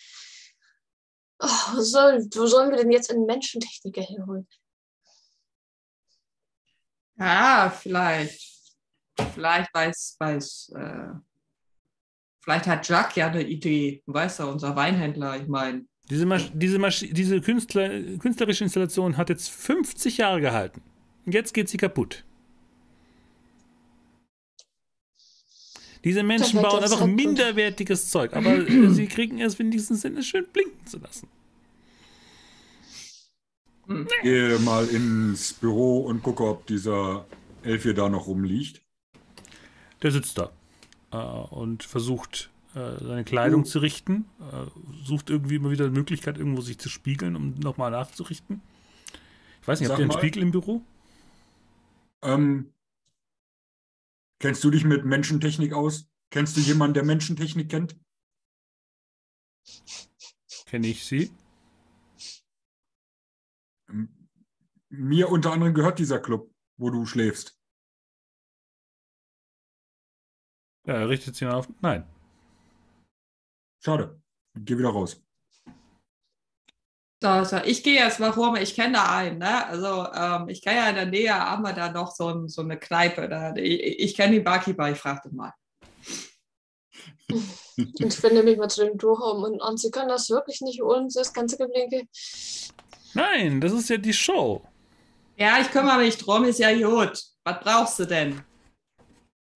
Ach, 1.38 1.74
wo, 1.74 1.80
soll, 1.82 2.26
wo 2.34 2.46
sollen 2.46 2.70
wir 2.70 2.78
denn 2.78 2.92
jetzt 2.92 3.10
einen 3.10 3.26
Menschentechniker 3.26 4.00
herholen? 4.00 4.48
Ja, 7.18 7.70
vielleicht. 7.76 8.40
Vielleicht 9.34 9.74
weiß, 9.74 10.16
weiß, 10.18 10.72
äh, 10.76 11.08
vielleicht 12.40 12.66
hat 12.66 12.88
Jack 12.88 13.16
ja 13.16 13.26
eine 13.26 13.42
Idee. 13.42 14.02
Weißt 14.06 14.38
ja, 14.38 14.46
unser 14.46 14.76
Weinhändler, 14.76 15.36
ich 15.36 15.46
meine. 15.46 15.84
Diese, 16.10 16.26
Masch 16.26 16.50
diese, 16.54 16.78
Masch 16.78 17.04
diese 17.10 17.40
Künstler 17.40 17.88
künstlerische 18.18 18.64
Installation 18.64 19.16
hat 19.16 19.28
jetzt 19.28 19.50
50 19.50 20.18
Jahre 20.18 20.40
gehalten. 20.40 20.80
Und 21.24 21.34
jetzt 21.34 21.52
geht 21.52 21.68
sie 21.68 21.76
kaputt. 21.76 22.24
Diese 26.04 26.22
Menschen 26.22 26.62
bauen 26.62 26.84
einfach 26.84 27.04
minderwertiges 27.04 28.10
Zeug, 28.10 28.34
aber 28.34 28.50
äh, 28.50 28.90
sie 28.90 29.08
kriegen 29.08 29.40
es 29.40 29.58
wenigstens 29.58 30.02
Sinne, 30.02 30.22
schön 30.22 30.46
blinken 30.52 30.86
zu 30.86 30.98
lassen. 30.98 31.28
Gehe 34.22 34.58
mal 34.60 34.86
ins 34.86 35.52
Büro 35.52 35.98
und 36.00 36.22
gucke, 36.22 36.44
ob 36.44 36.66
dieser 36.66 37.26
Elf 37.62 37.82
hier 37.82 37.94
da 37.94 38.08
noch 38.08 38.28
rumliegt. 38.28 38.82
Der 40.02 40.12
sitzt 40.12 40.38
da 40.38 40.52
äh, 41.12 41.16
und 41.16 41.82
versucht, 41.82 42.50
seine 42.80 43.24
Kleidung 43.24 43.62
Oh. 43.62 43.64
zu 43.64 43.78
richten. 43.78 44.26
Äh, 44.40 44.66
sucht 45.04 45.30
irgendwie 45.30 45.56
immer 45.56 45.70
wieder 45.70 45.84
eine 45.86 45.94
Möglichkeit, 45.94 46.36
irgendwo 46.38 46.60
sich 46.60 46.78
zu 46.78 46.88
spiegeln, 46.88 47.36
um 47.36 47.54
nochmal 47.54 47.90
nachzurichten. 47.90 48.60
Ich 49.62 49.68
weiß 49.68 49.80
nicht, 49.80 49.88
Sag 49.88 49.94
habt 49.94 50.00
ihr 50.00 50.04
einen 50.04 50.12
mal. 50.12 50.18
Spiegel 50.18 50.42
im 50.42 50.50
Büro? 50.52 50.82
Ähm, 52.22 52.72
kennst 54.40 54.62
du 54.64 54.70
dich 54.70 54.84
mit 54.84 55.04
Menschentechnik 55.04 55.72
aus? 55.72 56.08
Kennst 56.30 56.56
du 56.56 56.60
jemanden, 56.60 56.94
der 56.94 57.04
Menschentechnik 57.04 57.70
kennt? 57.70 57.96
Kenne 60.66 60.86
ich 60.88 61.04
sie? 61.04 61.30
Ähm, 63.88 64.08
Mir 64.88 65.28
unter 65.30 65.52
anderem 65.52 65.74
gehört 65.74 65.98
dieser 65.98 66.18
Club, 66.20 66.52
wo 66.76 66.90
du 66.90 67.06
schläfst. 67.06 67.58
Ja, 70.86 70.94
er 70.94 71.08
richtet 71.08 71.34
sich 71.34 71.48
auf. 71.48 71.68
Nein. 71.80 72.04
Schade. 73.86 74.20
Geh 74.56 74.76
wieder 74.76 74.88
raus. 74.88 75.22
So, 77.22 77.44
so, 77.44 77.58
ich 77.58 77.84
gehe 77.84 77.94
jetzt 77.94 78.18
mal 78.18 78.30
rum, 78.30 78.56
ich 78.56 78.74
kenne 78.74 78.94
da 78.94 79.16
einen, 79.16 79.38
ne? 79.38 79.64
Also 79.64 80.08
ähm, 80.12 80.48
ich 80.48 80.60
kenne 80.60 80.78
ja 80.78 80.88
in 80.88 80.96
der 80.96 81.06
Nähe, 81.06 81.32
haben 81.32 81.62
wir 81.62 81.72
da 81.72 81.92
noch 81.92 82.10
so, 82.10 82.30
ein, 82.30 82.48
so 82.48 82.62
eine 82.62 82.80
Kneipe. 82.80 83.28
Da, 83.28 83.54
ich 83.54 84.00
ich 84.00 84.16
kenne 84.16 84.34
den 84.34 84.42
Barkeeper, 84.42 84.90
ich 84.90 84.98
frage 84.98 85.28
den 85.28 85.36
mal. 85.36 85.52
Und 87.30 88.00
ich 88.00 88.22
wende 88.24 88.42
mich 88.42 88.58
mal 88.58 88.68
zu 88.68 88.84
dem 88.84 88.98
Durchraum 88.98 89.44
und, 89.44 89.60
und 89.60 89.78
Sie 89.78 89.90
können 89.90 90.08
das 90.08 90.30
wirklich 90.30 90.62
nicht 90.62 90.82
ohne 90.82 91.08
das 91.12 91.32
ganze 91.32 91.58
Geblinke. 91.58 92.08
Nein, 93.14 93.60
das 93.60 93.72
ist 93.72 93.90
ja 93.90 93.98
die 93.98 94.14
Show. 94.14 94.62
Ja, 95.36 95.60
ich 95.60 95.70
kümmere 95.70 95.98
mich 95.98 96.16
drum, 96.16 96.44
ist 96.44 96.58
ja 96.58 96.72
gut. 96.72 97.22
Was 97.44 97.60
brauchst 97.60 97.98
du 97.98 98.06
denn? 98.06 98.42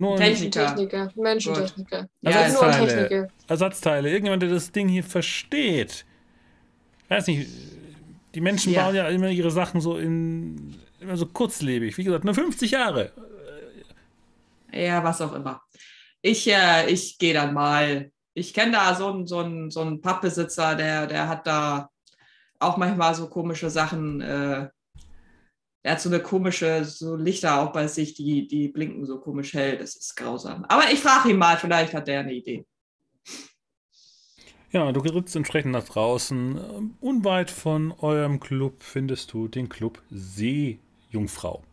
Nur 0.00 0.16
Techniker. 0.16 0.60
Menschentechniker. 0.74 1.12
Menschentechniker. 1.14 2.08
Ja, 2.22 2.30
Ja, 2.30 2.40
ist 2.46 2.52
nur 2.54 2.70
Teile. 2.70 2.86
Techniker. 2.86 3.28
Ersatzteile. 3.48 4.08
Irgendjemand, 4.08 4.42
der 4.42 4.50
das 4.50 4.72
Ding 4.72 4.88
hier 4.88 5.04
versteht. 5.04 6.06
Weiß 7.08 7.26
nicht, 7.26 7.48
die 8.34 8.40
Menschen 8.40 8.72
Ja. 8.72 8.84
bauen 8.86 8.94
ja 8.94 9.08
immer 9.08 9.28
ihre 9.28 9.50
Sachen 9.50 9.80
so 9.80 9.96
in 9.98 10.74
immer 11.00 11.16
so 11.16 11.26
kurzlebig. 11.26 11.96
Wie 11.98 12.04
gesagt, 12.04 12.24
nur 12.24 12.34
50 12.34 12.70
Jahre. 12.72 13.12
Ja, 14.72 15.02
was 15.04 15.20
auch 15.20 15.32
immer. 15.34 15.62
Ich, 16.22 16.46
äh, 16.50 16.88
ich 16.90 17.18
gehe 17.18 17.34
dann 17.34 17.52
mal. 17.54 18.10
Ich 18.34 18.54
kenne 18.54 18.72
da 18.72 18.94
so 18.94 19.08
einen 19.08 19.26
so 19.26 19.38
einen- 19.40 19.70
so 19.70 19.80
einen 19.80 20.00
Pappbesitzer, 20.00 20.76
der, 20.76 21.06
der 21.06 21.28
hat 21.28 21.46
da 21.46 21.90
auch 22.58 22.76
manchmal 22.76 23.14
so 23.14 23.28
komische 23.28 23.68
Sachen. 23.70 24.20
Äh, 24.20 24.68
der 25.84 25.92
hat 25.92 26.00
so 26.00 26.08
eine 26.10 26.20
komische, 26.20 26.84
so 26.84 27.16
Lichter 27.16 27.60
auch 27.60 27.72
bei 27.72 27.86
sich, 27.86 28.14
die, 28.14 28.46
die 28.46 28.68
blinken 28.68 29.06
so 29.06 29.18
komisch 29.18 29.54
hell. 29.54 29.78
Das 29.78 29.96
ist 29.96 30.14
grausam. 30.14 30.64
Aber 30.68 30.90
ich 30.92 31.00
frage 31.00 31.30
ihn 31.30 31.38
mal, 31.38 31.56
vielleicht 31.56 31.94
hat 31.94 32.06
der 32.06 32.20
eine 32.20 32.34
Idee. 32.34 32.66
Ja, 34.72 34.92
du 34.92 35.00
trittst 35.00 35.34
entsprechend 35.34 35.72
nach 35.72 35.84
draußen. 35.84 36.96
Unweit 37.00 37.50
von 37.50 37.92
eurem 37.92 38.38
Club 38.38 38.82
findest 38.82 39.32
du 39.32 39.48
den 39.48 39.68
Club 39.68 40.00
Seejungfrau. 40.10 41.64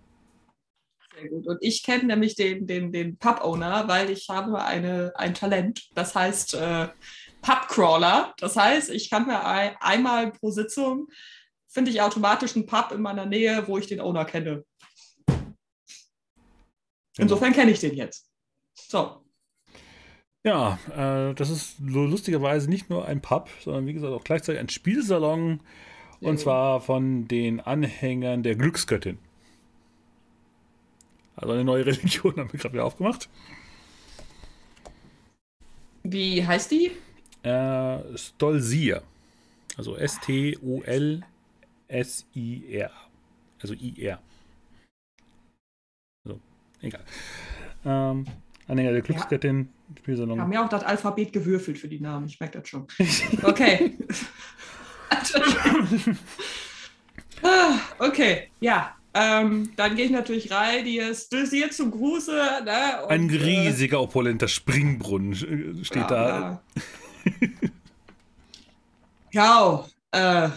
Sehr 1.14 1.30
gut. 1.30 1.48
Und 1.48 1.58
ich 1.62 1.84
kenne 1.84 2.06
nämlich 2.06 2.36
den, 2.36 2.66
den, 2.66 2.92
den 2.92 3.18
Pub-Owner, 3.18 3.88
weil 3.88 4.10
ich 4.10 4.30
habe 4.30 4.64
eine, 4.64 5.12
ein 5.16 5.34
Talent. 5.34 5.90
Das 5.94 6.16
heißt 6.16 6.56
äh, 6.56 6.88
Pub-Crawler. 7.42 8.34
Das 8.40 8.56
heißt, 8.56 8.90
ich 8.90 9.10
kann 9.10 9.28
mir 9.28 9.46
ein, 9.46 9.76
einmal 9.80 10.32
pro 10.32 10.50
Sitzung, 10.50 11.08
finde 11.78 11.92
ich 11.92 12.02
automatisch 12.02 12.56
einen 12.56 12.66
Pub 12.66 12.92
in 12.92 13.04
meiner 13.04 13.28
Nähe, 13.28 13.68
wo 13.68 13.78
ich 13.78 13.86
den 13.86 14.02
Owner 14.02 14.26
kenne. 14.26 14.66
Insofern 17.20 17.54
kenne 17.54 17.70
ich 17.70 17.80
den 17.80 17.94
jetzt. 17.94 18.32
So. 18.74 19.24
Ja, 20.44 20.80
äh, 20.96 21.36
das 21.36 21.52
ist 21.52 21.76
lustigerweise 21.80 22.68
nicht 22.68 22.90
nur 22.90 23.06
ein 23.06 23.22
Pub, 23.22 23.52
sondern 23.64 23.86
wie 23.86 23.94
gesagt 23.94 24.12
auch 24.12 24.24
gleichzeitig 24.24 24.60
ein 24.60 24.70
Spielsalon. 24.70 25.60
Und 26.20 26.38
Ja. 26.38 26.38
zwar 26.38 26.82
von 26.82 27.28
den 27.28 27.60
Anhängern 27.60 28.42
der 28.42 28.56
Glücksgöttin. 28.56 29.20
Also 31.36 31.54
eine 31.54 31.64
neue 31.64 31.86
Religion 31.86 32.38
haben 32.38 32.52
wir 32.52 32.60
gerade 32.60 32.74
wieder 32.74 32.86
aufgemacht. 32.86 33.30
Wie 36.02 36.44
heißt 36.44 36.72
die? 36.72 36.90
Äh, 37.44 38.18
Stolzir. 38.18 39.04
Also 39.78 39.96
S-T-O-L-S-I-R. 41.88 42.92
Also 43.62 43.74
I-R. 43.74 44.20
So, 46.26 46.40
egal. 46.82 47.04
Ähm, 47.86 48.26
Anhänger 48.68 48.92
der 48.92 49.02
Glücksgöttin, 49.02 49.70
Wir 49.88 49.98
Spielsalon. 50.00 50.42
haben 50.42 50.52
ja 50.52 50.66
auch 50.66 50.70
das 50.70 50.84
Alphabet 50.84 51.32
gewürfelt 51.34 51.78
für 51.78 51.88
die 51.88 52.00
Namen. 52.00 52.28
Ich 52.28 52.40
merke 52.40 52.60
das 52.60 52.70
schon. 52.70 52.88
Okay. 53.44 53.98
Okay, 58.00 58.50
ja. 58.60 58.96
Ähm, 59.14 59.72
dann 59.76 59.96
gehe 59.96 60.06
ich 60.06 60.12
natürlich 60.12 60.52
rein. 60.52 60.86
Die 60.86 60.98
ist 60.98 61.32
dosiert 61.34 61.74
zum 61.74 61.92
Gruße. 61.92 62.32
Ne? 62.64 63.04
Und, 63.04 63.12
Ein 63.12 63.30
äh, 63.30 63.36
riesiger, 63.38 64.02
opulenter 64.02 64.48
Springbrunnen 64.48 65.34
steht 65.84 66.12
da. 66.12 66.62
Ja, 69.32 69.86
äh, 70.12 70.50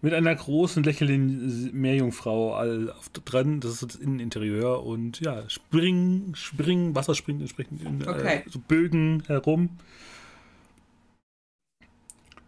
Mit 0.00 0.14
einer 0.14 0.34
großen 0.34 0.84
lächelnden 0.84 1.72
Meerjungfrau 1.72 2.54
all 2.54 2.94
dran, 3.24 3.60
das 3.60 3.82
ist 3.82 3.82
das 3.82 3.96
Inneninterieur 3.96 4.84
und 4.84 5.20
ja, 5.20 5.48
springen, 5.50 6.34
springen, 6.36 6.94
Wasser 6.94 7.16
springt 7.16 7.40
entsprechend 7.40 7.82
in 7.82 8.02
äh, 8.02 8.08
Okay. 8.08 8.44
so 8.48 8.60
Bögen 8.60 9.24
herum. 9.26 9.70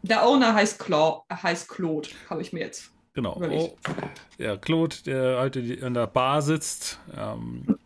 Der 0.02 0.26
Owner 0.26 0.54
heißt, 0.54 0.78
Cla 0.78 1.22
heißt 1.30 1.68
Claude, 1.68 2.08
habe 2.28 2.40
ich 2.40 2.52
mir 2.52 2.60
jetzt. 2.60 2.90
Genau. 3.14 3.40
Oh, 3.42 3.76
der 4.38 4.56
Claude, 4.56 4.96
der 5.04 5.40
heute 5.40 5.78
an 5.82 5.94
der 5.94 6.06
Bar 6.06 6.42
sitzt 6.42 7.00
ähm, 7.16 7.76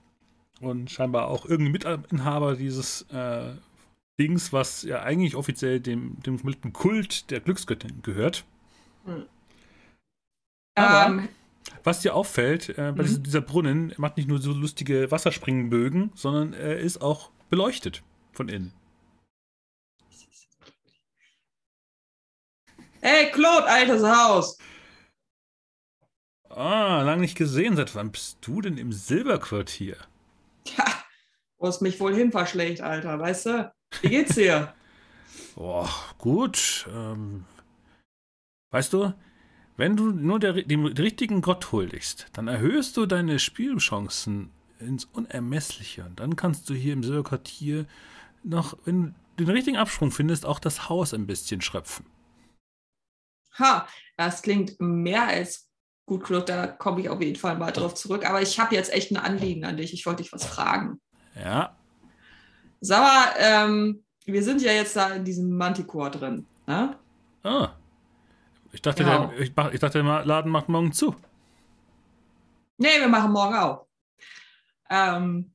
und 0.61 0.91
scheinbar 0.91 1.29
auch 1.29 1.47
irgendein 1.47 1.73
Mitinhaber 2.03 2.55
dieses 2.57 3.03
äh, 3.11 3.55
Dings, 4.21 4.53
was 4.53 4.83
ja 4.83 5.03
eigentlich 5.03 5.35
offiziell 5.35 5.81
dem, 5.81 6.21
dem 6.23 6.73
Kult 6.73 7.31
der 7.31 7.41
Glücksgöttin 7.41 8.03
gehört. 8.03 8.45
Aber- 10.75 11.07
Ähm, 11.07 11.29
Was 11.83 12.01
dir 12.01 12.15
auffällt, 12.15 12.71
äh, 12.71 12.93
bei 12.93 13.05
Mhm. 13.05 13.23
dieser 13.23 13.41
Brunnen 13.41 13.95
macht 13.97 14.17
nicht 14.17 14.29
nur 14.29 14.41
so 14.41 14.53
lustige 14.53 15.11
Wasserspringbögen, 15.11 16.13
sondern 16.15 16.53
er 16.53 16.79
ist 16.79 17.01
auch 17.03 17.31
beleuchtet 17.51 18.03
von 18.33 18.49
innen. 18.49 18.73
hey, 23.01 23.31
Claude, 23.33 23.67
altes 23.67 24.03
Haus. 24.03 24.59
Ah, 26.49 27.03
lange 27.03 27.23
nicht 27.23 27.37
gesehen. 27.37 27.77
Seit 27.77 27.95
wann 27.95 28.13
bist 28.13 28.39
du 28.43 28.61
denn 28.61 28.79
im 28.79 28.93
Silberquartier? 28.93 29.97
Ja, 30.77 30.85
wo 31.59 31.67
es 31.69 31.81
mich 31.81 31.99
wohl 32.01 32.15
hin 32.15 32.31
verschlägt, 32.33 32.81
Alter, 32.81 33.19
weißt 33.19 33.47
du? 33.47 33.73
Wie 34.01 34.09
geht's 34.09 34.35
dir? 34.37 34.75
Boah, 35.57 35.91
gut. 36.19 36.87
Ähm, 36.93 37.45
weißt 38.71 38.93
du, 38.93 39.13
wenn 39.77 39.97
du 39.97 40.11
nur 40.11 40.39
der, 40.39 40.53
dem 40.53 40.87
richtigen 40.87 41.43
Gott 41.43 41.73
huldigst, 41.73 42.27
dann 42.33 42.49
erhöhst 42.49 42.97
du 42.97 43.07
deine 43.07 43.39
Spielchancen 43.39 44.51
ins 44.79 45.05
Unermessliche. 45.07 46.05
Und 46.05 46.21
dann 46.21 46.37
kannst 46.37 46.69
du 46.69 46.75
hier 46.75 46.93
im 46.93 47.03
Silberquartier 47.03 47.87
noch, 48.43 48.77
wenn 48.85 49.15
du 49.37 49.45
den 49.45 49.55
richtigen 49.55 49.77
Absprung 49.77 50.11
findest, 50.11 50.47
auch 50.47 50.59
das 50.59 50.89
Haus 50.89 51.15
ein 51.15 51.27
bisschen 51.27 51.61
schröpfen. 51.61 52.07
Ha, 53.59 53.87
das 54.17 54.43
klingt 54.43 54.81
mehr 54.81 55.27
als 55.29 55.69
gut, 56.07 56.25
Claude, 56.25 56.45
da 56.45 56.67
komme 56.67 57.01
ich 57.01 57.09
auf 57.09 57.21
jeden 57.21 57.37
Fall 57.37 57.57
mal 57.57 57.71
drauf 57.71 57.95
zurück. 57.95 58.29
Aber 58.29 58.43
ich 58.43 58.59
habe 58.61 58.75
jetzt 58.75 58.93
echt 58.93 59.11
ein 59.11 59.17
Anliegen 59.17 59.65
an 59.65 59.77
dich. 59.77 59.95
Ich 59.95 60.05
wollte 60.07 60.23
dich 60.23 60.33
was 60.33 60.45
fragen. 60.45 61.01
Ja, 61.35 61.77
Sag 62.87 63.01
mal, 63.01 63.35
ähm, 63.39 64.05
wir 64.27 64.43
sind 64.43 64.61
ja 64.61 64.71
jetzt 64.71 64.95
da 64.95 65.15
in 65.15 65.25
diesem 65.25 65.57
Manticore 65.57 66.11
drin. 66.11 66.47
Ne? 66.67 66.95
Ah. 67.43 67.71
Ich 68.75 68.83
dachte, 68.83 69.05
Genau. 69.05 69.27
der, 69.29 69.39
ich, 69.41 69.53
ich 69.73 69.81
dachte, 69.81 70.03
der 70.03 70.25
Laden 70.25 70.51
macht 70.51 70.69
morgen 70.69 70.93
zu. 70.93 71.15
Nee, 72.77 72.99
wir 72.99 73.09
machen 73.09 73.33
morgen 73.33 73.55
auf. 73.55 73.87
Ähm, 74.91 75.53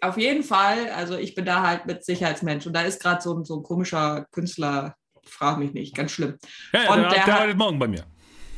auf 0.00 0.16
jeden 0.18 0.44
Fall, 0.44 0.90
also 0.90 1.16
ich 1.16 1.34
bin 1.34 1.44
da 1.44 1.62
halt 1.66 1.86
mit 1.86 2.04
Sicherheitsmensch 2.04 2.66
und 2.66 2.72
da 2.74 2.82
ist 2.82 3.02
gerade 3.02 3.20
so, 3.20 3.34
ein- 3.36 3.44
so 3.44 3.56
ein 3.58 3.62
komischer 3.62 4.26
Künstler, 4.30 4.94
frag 5.24 5.58
mich 5.58 5.72
nicht, 5.72 5.96
ganz 5.96 6.12
schlimm. 6.12 6.36
Ja, 6.72 6.84
ja 6.84 6.90
Und 6.92 7.00
der, 7.00 7.08
der 7.08 7.24
der 7.24 7.26
hat- 7.26 7.40
arbeitet 7.40 7.58
morgen 7.58 7.78
bei 7.78 7.88
mir. 7.88 8.04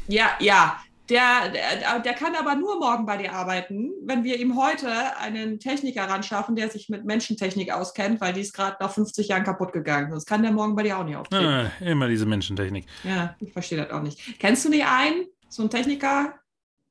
Ja, 0.09 0.31
ja, 0.41 0.79
der, 1.11 1.51
der, 1.51 1.99
der 2.01 2.15
kann 2.15 2.35
aber 2.37 2.55
nur 2.55 2.79
morgen 2.79 3.05
bei 3.05 3.17
dir 3.17 3.33
arbeiten, 3.33 3.91
wenn 4.03 4.25
wir 4.25 4.39
ihm 4.39 4.57
heute 4.57 5.17
einen 5.19 5.59
Techniker 5.59 6.09
ran 6.09 6.23
schaffen, 6.23 6.57
der 6.57 6.71
sich 6.71 6.89
mit 6.89 7.05
Menschentechnik 7.05 7.73
auskennt, 7.73 8.21
weil 8.21 8.33
die 8.33 8.41
ist 8.41 8.55
gerade 8.55 8.77
nach 8.81 8.93
50 8.93 9.29
Jahren 9.29 9.45
kaputt 9.45 9.73
gegangen. 9.73 10.11
Das 10.11 10.25
kann 10.25 10.43
der 10.43 10.53
morgen 10.53 10.77
bei 10.77 10.85
dir 10.85 10.99
auch 10.99 11.05
nicht 11.05 11.17
auftreten. 11.17 11.45
Ah, 11.45 11.71
immer 11.81 12.09
diese 12.09 12.27
Menschentechnik. 12.27 12.87
Ja, 13.05 13.37
ich 13.41 13.53
verstehe 13.53 13.79
das 13.79 13.91
auch 13.91 14.03
nicht. 14.03 14.39
Kennst 14.39 14.65
du 14.65 14.69
nicht 14.71 14.87
einen, 14.87 15.27
so 15.49 15.63
einen 15.63 15.71
Techniker? 15.71 16.35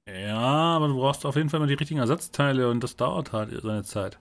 Ja, 0.08 0.38
aber 0.38 0.88
du 0.88 0.98
brauchst 0.98 1.26
auf 1.26 1.36
jeden 1.36 1.50
Fall 1.50 1.60
mal 1.60 1.68
die 1.68 1.76
richtigen 1.76 2.00
Ersatzteile 2.00 2.70
und 2.70 2.84
das 2.84 2.96
dauert 2.96 3.32
halt 3.32 3.52
seine 3.62 3.84
Zeit. 3.84 4.20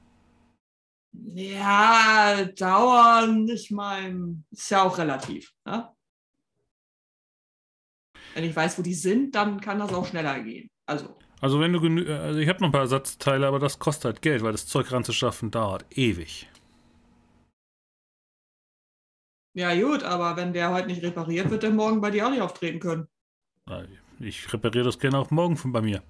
Ja, 1.13 2.45
dauern, 2.57 3.49
ich 3.49 3.71
meine, 3.71 4.43
ist 4.51 4.71
ja 4.71 4.83
auch 4.83 4.99
relativ. 4.99 5.53
Ne? 5.65 5.89
Wenn 8.35 8.45
ich 8.45 8.55
weiß, 8.55 8.79
wo 8.79 8.83
die 8.83 8.95
sind, 8.95 9.35
dann 9.35 9.61
kann 9.61 9.79
das 9.79 9.93
auch 9.93 10.07
schneller 10.07 10.41
gehen. 10.41 10.71
Also, 10.87 11.17
Also 11.41 11.61
wenn 11.61 11.73
du 11.73 11.81
genü 11.81 12.11
also 12.13 12.39
ich 12.39 12.49
habe 12.49 12.61
noch 12.61 12.69
ein 12.69 12.73
paar 12.73 12.83
Ersatzteile, 12.83 13.47
aber 13.47 13.59
das 13.59 13.79
kostet 13.79 14.05
halt 14.07 14.23
Geld, 14.23 14.43
weil 14.43 14.53
das 14.53 14.67
Zeug 14.67 14.91
ranzuschaffen 14.93 15.51
dauert 15.51 15.85
ewig. 15.97 16.49
ja 19.55 19.75
gut, 19.75 20.05
aber 20.05 20.37
wenn 20.37 20.53
der 20.53 20.71
heute 20.71 20.87
nicht 20.87 21.03
repariert, 21.03 21.51
wird 21.51 21.65
der 21.65 21.71
morgen 21.71 22.01
bei 22.01 22.11
dir 22.11 22.27
auch 22.27 22.31
nicht 22.31 22.43
auftreten 22.43 22.79
können. 22.79 23.09
Ich 24.21 24.53
repariere 24.53 24.85
das 24.85 24.99
gerne 24.99 25.19
auch 25.19 25.31
morgen 25.31 25.57
von 25.57 25.73
bei 25.73 25.81
mir. 25.81 26.03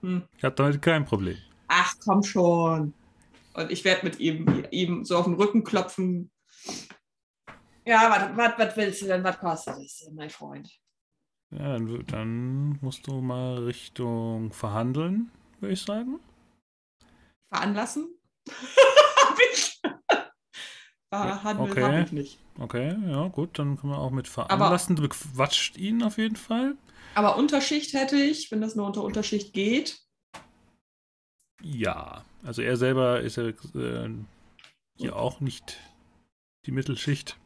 Hm. 0.00 0.22
Ich 0.36 0.44
habe 0.44 0.54
damit 0.54 0.80
kein 0.82 1.04
Problem. 1.04 1.36
Ach, 1.68 1.94
komm 2.02 2.22
schon. 2.22 2.94
Und 3.54 3.70
ich 3.70 3.84
werde 3.84 4.06
mit 4.06 4.20
ihm, 4.20 4.64
ihm 4.70 5.04
so 5.04 5.16
auf 5.16 5.24
den 5.24 5.34
Rücken 5.34 5.64
klopfen. 5.64 6.30
Ja, 7.84 8.32
was, 8.36 8.76
willst 8.76 9.02
du 9.02 9.06
denn? 9.06 9.24
Was 9.24 9.38
kostet 9.38 9.78
es, 9.78 9.98
denn, 10.00 10.14
mein 10.14 10.30
Freund? 10.30 10.68
Ja, 11.50 11.72
dann, 11.72 12.04
dann 12.06 12.78
musst 12.82 13.06
du 13.06 13.20
mal 13.20 13.64
Richtung 13.64 14.52
verhandeln, 14.52 15.30
würde 15.60 15.72
ich 15.72 15.82
sagen. 15.82 16.20
Veranlassen? 17.50 18.08
hab 18.48 19.38
ich. 19.52 19.80
Verhandeln 21.10 21.70
Okay. 21.70 21.82
hab 21.82 22.06
ich 22.06 22.12
nicht. 22.12 22.38
Okay, 22.58 22.96
ja, 23.08 23.28
gut, 23.28 23.58
dann 23.58 23.78
können 23.78 23.92
wir 23.92 23.98
auch 23.98 24.10
mit 24.10 24.28
veranlassen. 24.28 24.96
du 24.96 25.02
bequatscht 25.02 25.76
ihn 25.78 26.02
auf 26.02 26.18
jeden 26.18 26.36
Fall. 26.36 26.76
Aber 27.14 27.36
Unterschicht 27.36 27.94
hätte 27.94 28.16
ich, 28.16 28.50
wenn 28.50 28.60
das 28.60 28.76
nur 28.76 28.86
unter 28.86 29.02
Unterschicht 29.02 29.54
geht. 29.54 30.00
Ja, 31.62 32.24
also 32.44 32.62
er 32.62 32.76
selber 32.76 33.20
ist 33.20 33.36
ja 33.36 33.48
äh, 33.48 34.10
hier 34.96 35.16
auch 35.16 35.40
nicht 35.40 35.78
die 36.66 36.72
Mittelschicht. 36.72 37.36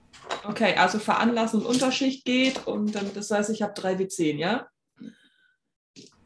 Okay, 0.45 0.75
also 0.77 0.99
veranlassen 0.99 1.61
und 1.61 1.67
Unterschicht 1.67 2.25
geht 2.25 2.67
und 2.67 2.95
dann, 2.95 3.13
das 3.15 3.31
heißt, 3.31 3.51
ich 3.51 3.63
habe 3.63 3.75
3 3.75 3.95
W10, 3.95 4.37
ja? 4.37 4.69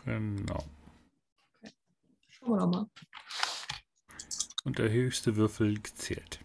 Genau. 0.04 0.64
Schauen 2.30 2.50
wir 2.50 2.58
doch 2.58 2.70
mal. 2.70 2.86
Und 4.64 4.78
der 4.78 4.90
höchste 4.90 5.36
Würfel 5.36 5.80
gezählt. 5.80 6.40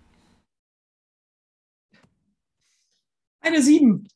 Eine 3.41 3.61
7. 3.61 4.07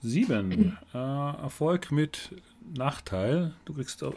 Sieben. 0.00 0.78
Äh, 0.94 0.96
Erfolg 0.98 1.92
mit 1.92 2.34
Nachteil. 2.62 3.54
Du 3.66 3.74
kriegst 3.74 4.02
auch. 4.02 4.14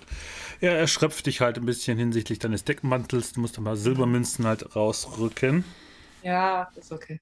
Ja, 0.61 0.71
er 0.71 0.87
schröpft 0.87 1.25
dich 1.25 1.41
halt 1.41 1.57
ein 1.57 1.65
bisschen 1.65 1.97
hinsichtlich 1.97 2.39
deines 2.39 2.63
Deckmantels. 2.63 3.33
Du 3.33 3.41
musst 3.41 3.57
ein 3.57 3.65
paar 3.65 3.75
Silbermünzen 3.75 4.45
halt 4.45 4.75
rausrücken. 4.75 5.65
Ja, 6.23 6.71
ist 6.75 6.91
okay. 6.91 7.19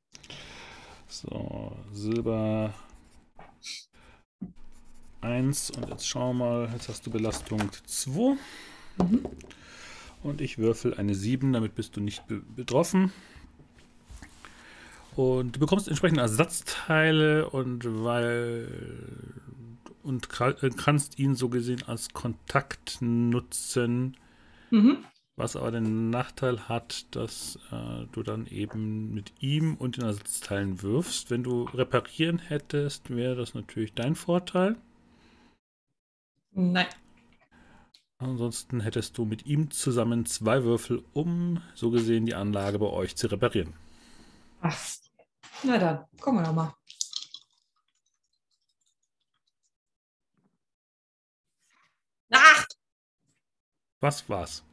So, 1.11 1.75
Silber 1.91 2.71
1 5.21 5.71
und 5.71 5.89
jetzt 5.89 6.07
schauen 6.07 6.37
wir 6.37 6.45
mal, 6.45 6.69
jetzt 6.71 6.87
hast 6.87 7.05
du 7.07 7.09
Belastung 7.09 7.59
2 7.87 8.37
Mhm. 8.99 9.25
und 10.21 10.39
ich 10.39 10.59
würfel 10.59 10.93
eine 10.93 11.15
7, 11.15 11.51
damit 11.51 11.73
bist 11.73 11.95
du 11.97 12.01
nicht 12.01 12.27
be 12.27 12.41
betroffen. 12.55 13.11
Und 15.15 15.55
du 15.55 15.59
bekommst 15.59 15.87
entsprechende 15.87 16.21
Ersatzteile 16.21 17.49
und 17.49 17.83
weil 18.03 18.67
und 20.03 20.27
äh, 20.39 20.69
kannst 20.77 21.17
ihn 21.17 21.33
so 21.33 21.49
gesehen 21.49 21.81
als 21.87 22.09
Kontakt 22.13 22.97
nutzen. 23.01 24.15
Mhm. 24.69 24.99
Was 25.39 25.55
aber 25.55 25.71
den 25.71 26.09
Nachteil 26.09 26.67
hat, 26.67 27.15
dass 27.15 27.57
äh, 27.71 28.05
du 28.11 28.23
dann 28.23 28.45
eben 28.47 29.13
mit 29.13 29.41
ihm 29.41 29.75
und 29.75 29.95
den 29.95 30.03
Ersatzteilen 30.03 30.81
wirfst. 30.81 31.31
Wenn 31.31 31.43
du 31.43 31.63
reparieren 31.63 32.39
hättest, 32.39 33.09
wäre 33.09 33.37
das 33.37 33.53
natürlich 33.53 33.93
dein 33.93 34.15
Vorteil. 34.15 34.75
Nein. 36.51 36.87
Ansonsten 38.17 38.81
hättest 38.81 39.17
du 39.17 39.23
mit 39.23 39.45
ihm 39.45 39.71
zusammen 39.71 40.25
zwei 40.25 40.65
Würfel, 40.65 41.05
um 41.13 41.61
so 41.73 41.89
gesehen 41.89 42.25
die 42.25 42.35
Anlage 42.35 42.77
bei 42.77 42.87
euch 42.87 43.15
zu 43.15 43.27
reparieren. 43.27 43.73
Ach. 44.59 44.77
Na 45.63 45.77
dann, 45.77 46.05
gucken 46.19 46.41
wir 46.41 46.43
doch 46.43 46.53
mal. 46.53 46.73
8. 52.29 52.77
Was 54.01 54.27
war's? 54.27 54.63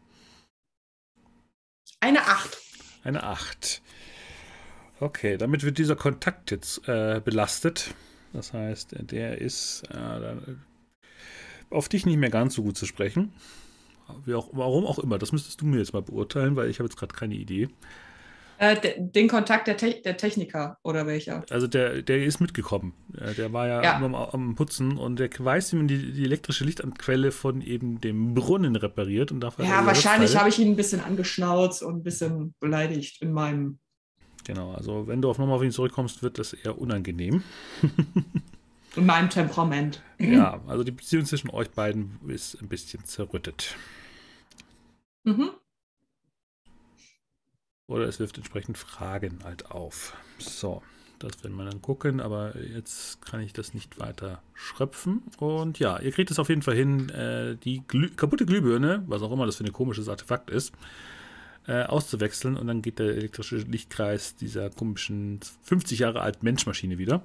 Eine 2.07 2.25
8. 2.25 2.59
Eine 3.03 3.25
8. 3.25 3.83
Okay, 5.01 5.37
damit 5.37 5.65
wird 5.65 5.77
dieser 5.77 5.97
Kontakt 5.97 6.53
jetzt 6.53 6.87
äh, 6.87 7.21
belastet. 7.25 7.95
Das 8.33 8.53
heißt, 8.53 8.95
der 9.11 9.41
ist 9.41 9.83
äh, 9.93 10.35
äh, 10.35 10.37
auf 11.69 11.89
dich 11.89 12.07
nicht 12.07 12.19
mehr 12.19 12.31
ganz 12.31 12.55
so 12.55 12.63
gut 12.63 12.77
zu 12.79 12.87
sprechen. 12.87 13.33
Auch, 14.33 14.51
warum 14.53 14.87
auch 14.87 15.01
immer, 15.01 15.19
das 15.19 15.33
müsstest 15.33 15.61
du 15.61 15.67
mir 15.67 15.79
jetzt 15.79 15.95
mal 15.95 16.03
beurteilen, 16.03 16.55
weil 16.55 16.71
ich 16.71 16.79
habe 16.79 16.89
jetzt 16.89 16.97
gerade 16.97 17.13
keine 17.13 17.35
Idee. 17.35 17.71
Äh, 18.59 18.81
de, 18.81 18.95
den 18.99 19.29
Kontakt 19.29 19.67
der, 19.67 19.77
Te 19.77 20.01
der 20.05 20.17
Techniker 20.17 20.79
oder 20.83 21.07
welcher? 21.07 21.45
Also 21.51 21.67
der, 21.67 22.03
der 22.03 22.25
ist 22.25 22.41
mitgekommen. 22.41 22.95
Äh, 23.19 23.35
Der 23.35 23.53
war 23.53 23.67
ja, 23.69 23.83
Ja. 23.83 23.97
immer 23.99 24.33
am, 24.33 24.49
am 24.49 24.55
Putzen 24.55 24.97
und 24.97 25.19
der 25.19 25.29
weiß, 25.39 25.73
wie 25.73 25.77
man 25.77 25.89
die, 25.89 26.13
die 26.13 26.25
elektrische 26.25 26.65
Lichtquelle 26.65 27.33
von 27.33 27.61
eben 27.61 28.01
dem 28.01 28.35
Brunnen 28.35 28.77
repariert 28.77 29.33
und 29.33 29.41
dafür 29.41 29.65
Ja, 29.67 29.85
wahrscheinlich 29.85 30.37
habe 30.37 30.49
ich 30.49 30.59
ihn 30.59 30.69
ein 30.73 30.77
bisschen 30.77 31.01
angeschnauzt 31.01 31.83
und 31.83 31.97
ein 31.97 32.03
bisschen 32.03 32.55
beleidigt 32.61 33.21
in 33.23 33.33
meinem. 33.33 33.79
Genau, 34.45 34.73
also 34.73 35.07
wenn 35.07 35.21
du 35.21 35.29
auf 35.29 35.39
nochmal 35.39 35.57
auf 35.57 35.63
ihn 35.63 35.73
zurückkommst, 35.73 36.23
wird 36.23 36.39
das 36.39 36.53
eher 36.53 36.79
unangenehm. 36.79 37.43
In 38.97 39.05
meinem 39.05 39.29
Temperament. 39.29 40.03
Ja, 40.19 40.63
also 40.67 40.83
die 40.83 40.93
Beziehung 40.93 41.27
zwischen 41.27 41.51
euch 41.51 41.71
beiden 41.71 42.19
ist 42.27 42.55
ein 42.63 42.69
bisschen 42.69 43.05
zerrüttet. 43.05 43.77
Mhm. 45.25 45.51
Oder 47.89 48.07
es 48.07 48.19
wirft 48.19 48.37
entsprechend 48.37 48.79
Fragen 48.79 49.41
halt 49.45 49.71
auf. 49.71 50.17
So, 50.39 50.83
das 51.19 51.43
werden 51.43 51.57
wir 51.57 51.65
dann 51.65 51.83
gucken, 51.83 52.21
aber 52.21 52.57
jetzt 52.61 53.25
kann 53.25 53.41
ich 53.41 53.53
das 53.53 53.75
nicht 53.75 53.99
weiter 53.99 54.43
schröpfen. 54.55 55.23
Und 55.39 55.79
ja, 55.79 55.99
ihr 55.99 56.13
kriegt 56.13 56.31
es 56.31 56.39
auf 56.39 56.49
jeden 56.49 56.63
Fall 56.63 56.75
hin, 56.75 57.09
äh, 57.11 57.57
die 57.57 57.83
Glüh 57.87 58.11
kaputte 58.11 58.45
Glühbirne, 58.45 59.05
was 59.07 59.23
auch 59.23 59.33
immer 59.33 59.47
das 59.47 59.57
für 59.57 59.65
ein 59.65 59.73
komisches 59.73 60.09
Artefakt 60.09 60.51
ist, 60.51 60.73
äh, 61.67 61.85
auszuwechseln 61.85 62.57
und 62.57 62.67
dann 62.67 62.83
geht 62.83 62.99
der 62.99 63.09
elektrische 63.09 63.57
Lichtkreis 63.57 64.37
dieser 64.37 64.71
komischen 64.71 65.41
50 65.63 66.01
Jahre 66.01 66.21
alten 66.21 66.45
Menschmaschine 66.45 66.99
wieder. 66.99 67.23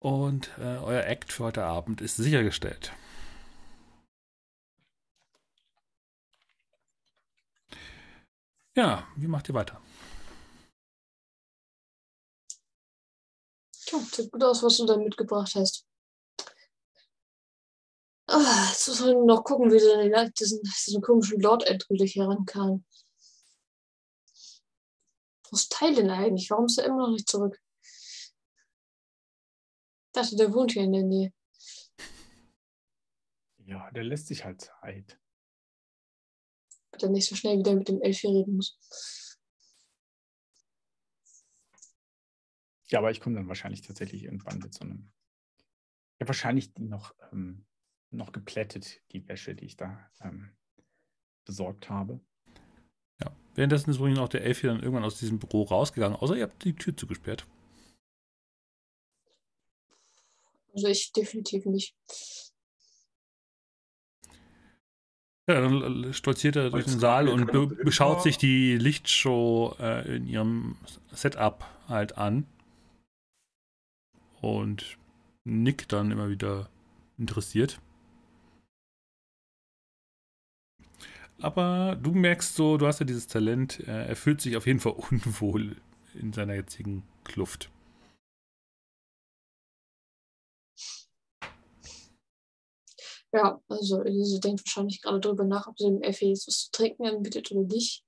Und 0.00 0.50
äh, 0.58 0.78
euer 0.78 1.04
Act 1.04 1.32
für 1.32 1.44
heute 1.44 1.64
Abend 1.64 2.00
ist 2.00 2.16
sichergestellt. 2.16 2.92
Ja, 8.78 9.08
wie 9.16 9.26
macht 9.26 9.48
ihr 9.48 9.56
weiter? 9.56 9.82
Tja, 13.72 13.98
sieht 13.98 14.30
gut 14.30 14.44
aus, 14.44 14.62
was 14.62 14.76
du 14.76 14.86
da 14.86 14.96
mitgebracht 14.96 15.52
hast. 15.56 15.84
Ah, 18.28 18.68
jetzt 18.70 18.86
muss 18.86 19.00
man 19.00 19.26
noch 19.26 19.42
gucken, 19.42 19.72
wie 19.72 19.80
sie 19.80 20.14
an 20.14 20.32
diesen, 20.38 20.62
diesen 20.62 21.02
komischen 21.02 21.40
Lord 21.40 21.64
endgültig 21.64 22.14
herankam. 22.14 22.84
Wo 25.50 25.56
ist 25.56 25.76
Tylen 25.76 26.10
eigentlich? 26.10 26.48
Warum 26.48 26.66
ist 26.66 26.78
er 26.78 26.84
immer 26.84 26.98
noch 26.98 27.10
nicht 27.10 27.28
zurück? 27.28 27.60
Ich 30.06 30.12
dachte, 30.12 30.36
der 30.36 30.54
wohnt 30.54 30.70
hier 30.70 30.84
in 30.84 30.92
der 30.92 31.02
Nähe. 31.02 31.32
Ja, 33.66 33.90
der 33.90 34.04
lässt 34.04 34.28
sich 34.28 34.44
halt 34.44 34.60
Zeit. 34.60 35.18
Er 37.02 37.10
nicht 37.10 37.28
so 37.28 37.36
schnell 37.36 37.58
wieder 37.58 37.74
mit 37.74 37.88
dem 37.88 38.00
Elf 38.02 38.18
hier 38.18 38.30
reden 38.30 38.56
muss. 38.56 38.78
Ja, 42.90 43.00
aber 43.00 43.10
ich 43.10 43.20
komme 43.20 43.36
dann 43.36 43.48
wahrscheinlich 43.48 43.82
tatsächlich 43.82 44.24
irgendwann 44.24 44.58
mit 44.58 44.72
so 44.72 44.80
einem. 44.80 45.10
Ja, 46.20 46.26
wahrscheinlich 46.26 46.72
die 46.74 46.84
noch, 46.84 47.14
ähm, 47.32 47.66
noch 48.10 48.32
geplättet, 48.32 49.02
die 49.12 49.28
Wäsche, 49.28 49.54
die 49.54 49.66
ich 49.66 49.76
da 49.76 50.10
ähm, 50.20 50.56
besorgt 51.44 51.90
habe. 51.90 52.20
Ja. 53.20 53.34
Währenddessen 53.54 53.90
ist 53.90 53.98
übrigens 53.98 54.18
auch 54.18 54.28
der 54.28 54.42
Elf 54.42 54.60
hier 54.60 54.70
dann 54.70 54.80
irgendwann 54.80 55.04
aus 55.04 55.18
diesem 55.18 55.38
Büro 55.38 55.62
rausgegangen, 55.62 56.16
außer 56.16 56.36
ihr 56.36 56.44
habt 56.44 56.64
die 56.64 56.74
Tür 56.74 56.96
zugesperrt. 56.96 57.46
Also 60.72 60.88
ich 60.88 61.12
definitiv 61.12 61.66
nicht. 61.66 61.96
Ja, 65.48 65.62
dann 65.62 66.12
stolziert 66.12 66.56
er 66.56 66.68
durch 66.68 66.84
den 66.84 66.98
Saal 66.98 67.26
und 67.26 67.50
be 67.50 67.66
beschaut 67.66 68.22
sich 68.22 68.36
die 68.36 68.76
Lichtshow 68.76 69.74
äh, 69.80 70.16
in 70.16 70.26
ihrem 70.26 70.76
Setup 71.10 71.64
halt 71.88 72.18
an. 72.18 72.44
Und 74.42 74.98
nickt 75.44 75.94
dann 75.94 76.10
immer 76.10 76.28
wieder 76.28 76.68
interessiert. 77.16 77.80
Aber 81.40 81.96
du 81.96 82.12
merkst 82.12 82.54
so, 82.54 82.76
du 82.76 82.86
hast 82.86 83.00
ja 83.00 83.06
dieses 83.06 83.26
Talent, 83.26 83.80
er 83.80 84.16
fühlt 84.16 84.42
sich 84.42 84.56
auf 84.56 84.66
jeden 84.66 84.80
Fall 84.80 84.92
unwohl 85.10 85.76
in 86.14 86.34
seiner 86.34 86.54
jetzigen 86.54 87.04
Kluft. 87.24 87.70
Ja, 93.32 93.60
also 93.68 94.02
Elise 94.02 94.40
denkt 94.40 94.64
wahrscheinlich 94.64 95.02
gerade 95.02 95.20
darüber 95.20 95.44
nach, 95.44 95.66
ob 95.66 95.78
sie 95.78 95.84
dem 95.84 96.02
Effi 96.02 96.28
jetzt 96.28 96.48
was 96.48 96.64
zu 96.64 96.70
trinken 96.70 97.06
anbietet 97.06 97.50
oder 97.52 97.62
nicht. 97.62 98.04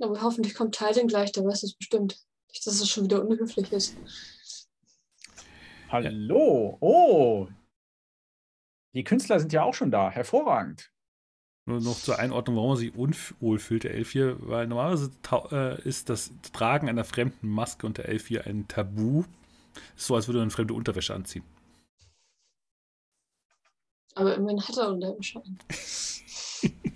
Aber 0.00 0.20
hoffentlich 0.22 0.54
kommt 0.54 0.76
Tylen 0.76 1.08
gleich, 1.08 1.32
der 1.32 1.44
weiß 1.44 1.62
es 1.62 1.74
bestimmt. 1.74 2.18
Nicht, 2.48 2.66
dass 2.66 2.80
es 2.80 2.88
schon 2.88 3.04
wieder 3.04 3.24
unhöflich 3.24 3.72
ist. 3.72 3.96
Hallo! 5.90 6.76
Oh! 6.80 7.48
Die 8.94 9.04
Künstler 9.04 9.40
sind 9.40 9.52
ja 9.52 9.62
auch 9.62 9.74
schon 9.74 9.90
da. 9.90 10.10
Hervorragend. 10.10 10.92
Nur 11.64 11.80
noch 11.80 11.96
zur 11.96 12.18
Einordnung, 12.18 12.56
warum 12.56 12.70
er 12.70 12.76
sich 12.76 12.94
unwohl 12.94 13.58
fühlt, 13.58 13.84
der 13.84 13.94
Elf 13.94 14.10
hier, 14.10 14.36
weil 14.40 14.66
normalerweise 14.66 15.12
äh, 15.52 15.80
ist 15.88 16.08
das 16.08 16.32
Tragen 16.52 16.88
einer 16.88 17.04
fremden 17.04 17.48
Maske 17.48 17.86
unter 17.86 18.04
Elf 18.04 18.26
hier 18.26 18.46
ein 18.46 18.66
Tabu. 18.66 19.24
Ist 19.96 20.06
so, 20.06 20.16
als 20.16 20.26
würde 20.26 20.40
man 20.40 20.50
fremde 20.50 20.74
Unterwäsche 20.74 21.14
anziehen. 21.14 21.44
Aber 24.14 24.34
immerhin 24.34 24.60
hat 24.60 24.76
er 24.76 24.90
Unterwäsche 24.90 25.42
an. 25.42 25.58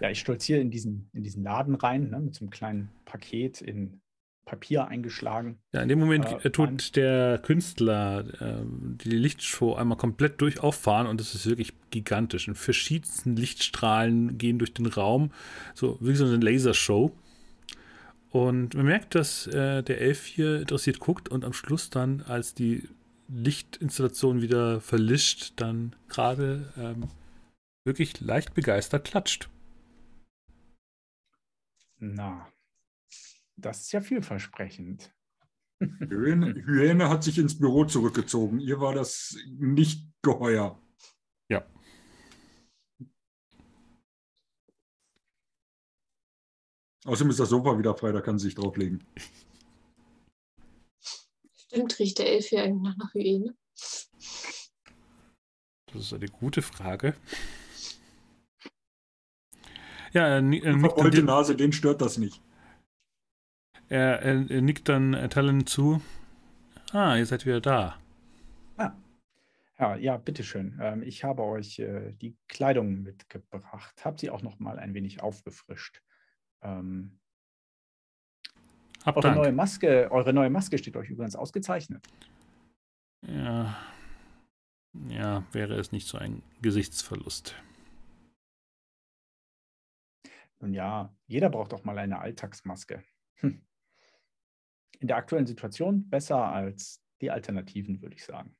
Ja, 0.00 0.10
ich 0.10 0.18
stolziere 0.20 0.60
in 0.60 0.70
diesen, 0.70 1.08
in 1.14 1.22
diesen 1.22 1.42
Laden 1.42 1.76
rein, 1.76 2.10
ne, 2.10 2.20
mit 2.20 2.34
so 2.34 2.40
einem 2.40 2.50
kleinen 2.50 2.90
Paket 3.06 3.62
in 3.62 4.02
Papier 4.44 4.86
eingeschlagen. 4.86 5.58
Ja, 5.72 5.80
in 5.80 5.88
dem 5.88 5.98
Moment 5.98 6.26
Äh, 6.26 6.48
äh, 6.48 6.50
tut 6.50 6.96
der 6.96 7.38
Künstler 7.38 8.26
ähm, 8.40 8.98
die 9.02 9.10
Lichtshow 9.10 9.74
einmal 9.74 9.96
komplett 9.96 10.42
durch 10.42 10.60
auffahren 10.60 11.06
und 11.06 11.20
es 11.20 11.34
ist 11.34 11.46
wirklich 11.46 11.72
gigantisch. 11.90 12.48
In 12.48 12.54
verschiedensten 12.54 13.36
Lichtstrahlen 13.36 14.36
gehen 14.36 14.58
durch 14.58 14.74
den 14.74 14.86
Raum, 14.86 15.30
so 15.74 15.96
wie 16.00 16.14
so 16.14 16.26
eine 16.26 16.36
Lasershow. 16.36 17.12
Und 18.28 18.74
man 18.74 18.84
merkt, 18.84 19.14
dass 19.14 19.46
äh, 19.46 19.82
der 19.82 20.02
Elf 20.02 20.26
hier 20.26 20.60
interessiert 20.60 20.98
guckt 20.98 21.30
und 21.30 21.44
am 21.44 21.54
Schluss 21.54 21.88
dann, 21.88 22.22
als 22.28 22.52
die 22.52 22.88
Lichtinstallation 23.28 24.42
wieder 24.42 24.80
verlischt, 24.80 25.54
dann 25.56 25.96
gerade 26.08 26.72
ähm, 26.76 27.08
wirklich 27.84 28.20
leicht 28.20 28.54
begeistert 28.54 29.04
klatscht. 29.04 29.48
Na, 31.98 32.46
das 33.56 33.82
ist 33.82 33.92
ja 33.92 34.00
vielversprechend. 34.00 35.14
Hyäne, 35.80 36.54
Hyäne 36.66 37.08
hat 37.08 37.24
sich 37.24 37.38
ins 37.38 37.58
Büro 37.58 37.84
zurückgezogen. 37.84 38.60
Ihr 38.60 38.80
war 38.80 38.94
das 38.94 39.36
nicht 39.46 40.06
geheuer. 40.22 40.80
Ja. 41.48 41.66
Außerdem 47.04 47.30
ist 47.30 47.40
das 47.40 47.50
Sofa 47.50 47.78
wieder 47.78 47.94
frei, 47.94 48.12
da 48.12 48.20
kann 48.20 48.38
sie 48.38 48.46
sich 48.46 48.54
drauflegen. 48.54 49.04
Stimmt, 51.74 51.98
riecht 51.98 52.18
der 52.20 52.28
Elf 52.28 52.46
hier 52.46 52.62
eigentlich 52.62 52.96
nach 52.96 53.12
Hyäne? 53.14 53.56
Das 55.86 56.02
ist 56.02 56.12
eine 56.12 56.28
gute 56.28 56.62
Frage. 56.62 57.14
Ja, 60.12 60.28
er, 60.28 60.36
er, 60.36 60.40
nickt, 60.42 60.64
dann 60.96 61.10
dir- 61.10 61.24
Nase, 61.24 61.56
den 61.56 61.72
stört 61.72 62.00
das 62.00 62.16
nicht. 62.16 62.40
er, 63.88 64.22
er, 64.22 64.48
er 64.48 64.62
nickt 64.62 64.88
dann 64.88 65.28
Talon 65.30 65.66
zu. 65.66 66.00
Ah, 66.92 67.16
ihr 67.16 67.26
seid 67.26 67.44
wieder 67.44 67.60
da. 67.60 68.00
Ja, 69.76 69.96
ja, 69.96 70.16
bitteschön. 70.16 70.78
Ähm, 70.80 71.02
ich 71.02 71.24
habe 71.24 71.42
euch 71.42 71.80
äh, 71.80 72.12
die 72.12 72.36
Kleidung 72.46 73.02
mitgebracht. 73.02 74.04
Habe 74.04 74.20
sie 74.20 74.30
auch 74.30 74.42
noch 74.42 74.60
mal 74.60 74.78
ein 74.78 74.94
wenig 74.94 75.20
aufgefrischt. 75.20 76.00
Ähm, 76.62 77.18
Hab 79.04 79.16
eure, 79.18 79.34
neue 79.34 79.44
Dank. 79.44 79.56
Maske, 79.56 80.10
eure 80.10 80.32
neue 80.32 80.50
Maske 80.50 80.78
steht 80.78 80.96
euch 80.96 81.10
übrigens 81.10 81.36
ausgezeichnet. 81.36 82.06
Ja. 83.26 83.76
ja, 85.08 85.44
wäre 85.52 85.74
es 85.74 85.92
nicht 85.92 86.08
so 86.08 86.18
ein 86.18 86.42
Gesichtsverlust. 86.62 87.54
Nun 90.60 90.72
ja, 90.72 91.14
jeder 91.26 91.50
braucht 91.50 91.72
doch 91.72 91.84
mal 91.84 91.98
eine 91.98 92.20
Alltagsmaske. 92.20 93.04
Hm. 93.40 93.62
In 95.00 95.08
der 95.08 95.16
aktuellen 95.16 95.46
Situation 95.46 96.08
besser 96.08 96.38
als 96.38 97.02
die 97.20 97.30
Alternativen, 97.30 98.00
würde 98.00 98.14
ich 98.14 98.24
sagen. 98.24 98.56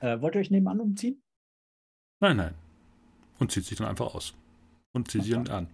Äh, 0.00 0.20
wollt 0.20 0.34
ihr 0.34 0.40
euch 0.40 0.50
nebenan 0.50 0.80
umziehen? 0.80 1.22
Nein, 2.20 2.36
nein. 2.36 2.54
Und 3.38 3.52
zieht 3.52 3.64
sich 3.64 3.78
dann 3.78 3.86
einfach 3.86 4.14
aus. 4.14 4.34
Und 4.92 5.10
zieht 5.10 5.22
sich 5.22 5.34
dann 5.34 5.48
an. 5.48 5.68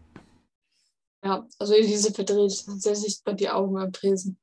Ja, 1.22 1.46
also 1.58 1.74
Elise 1.74 2.12
verdreht 2.12 2.50
sehr 2.52 2.96
sichtbar 2.96 3.34
die 3.34 3.50
Augen 3.50 3.76
am 3.78 3.92
Tresen. 3.92 4.38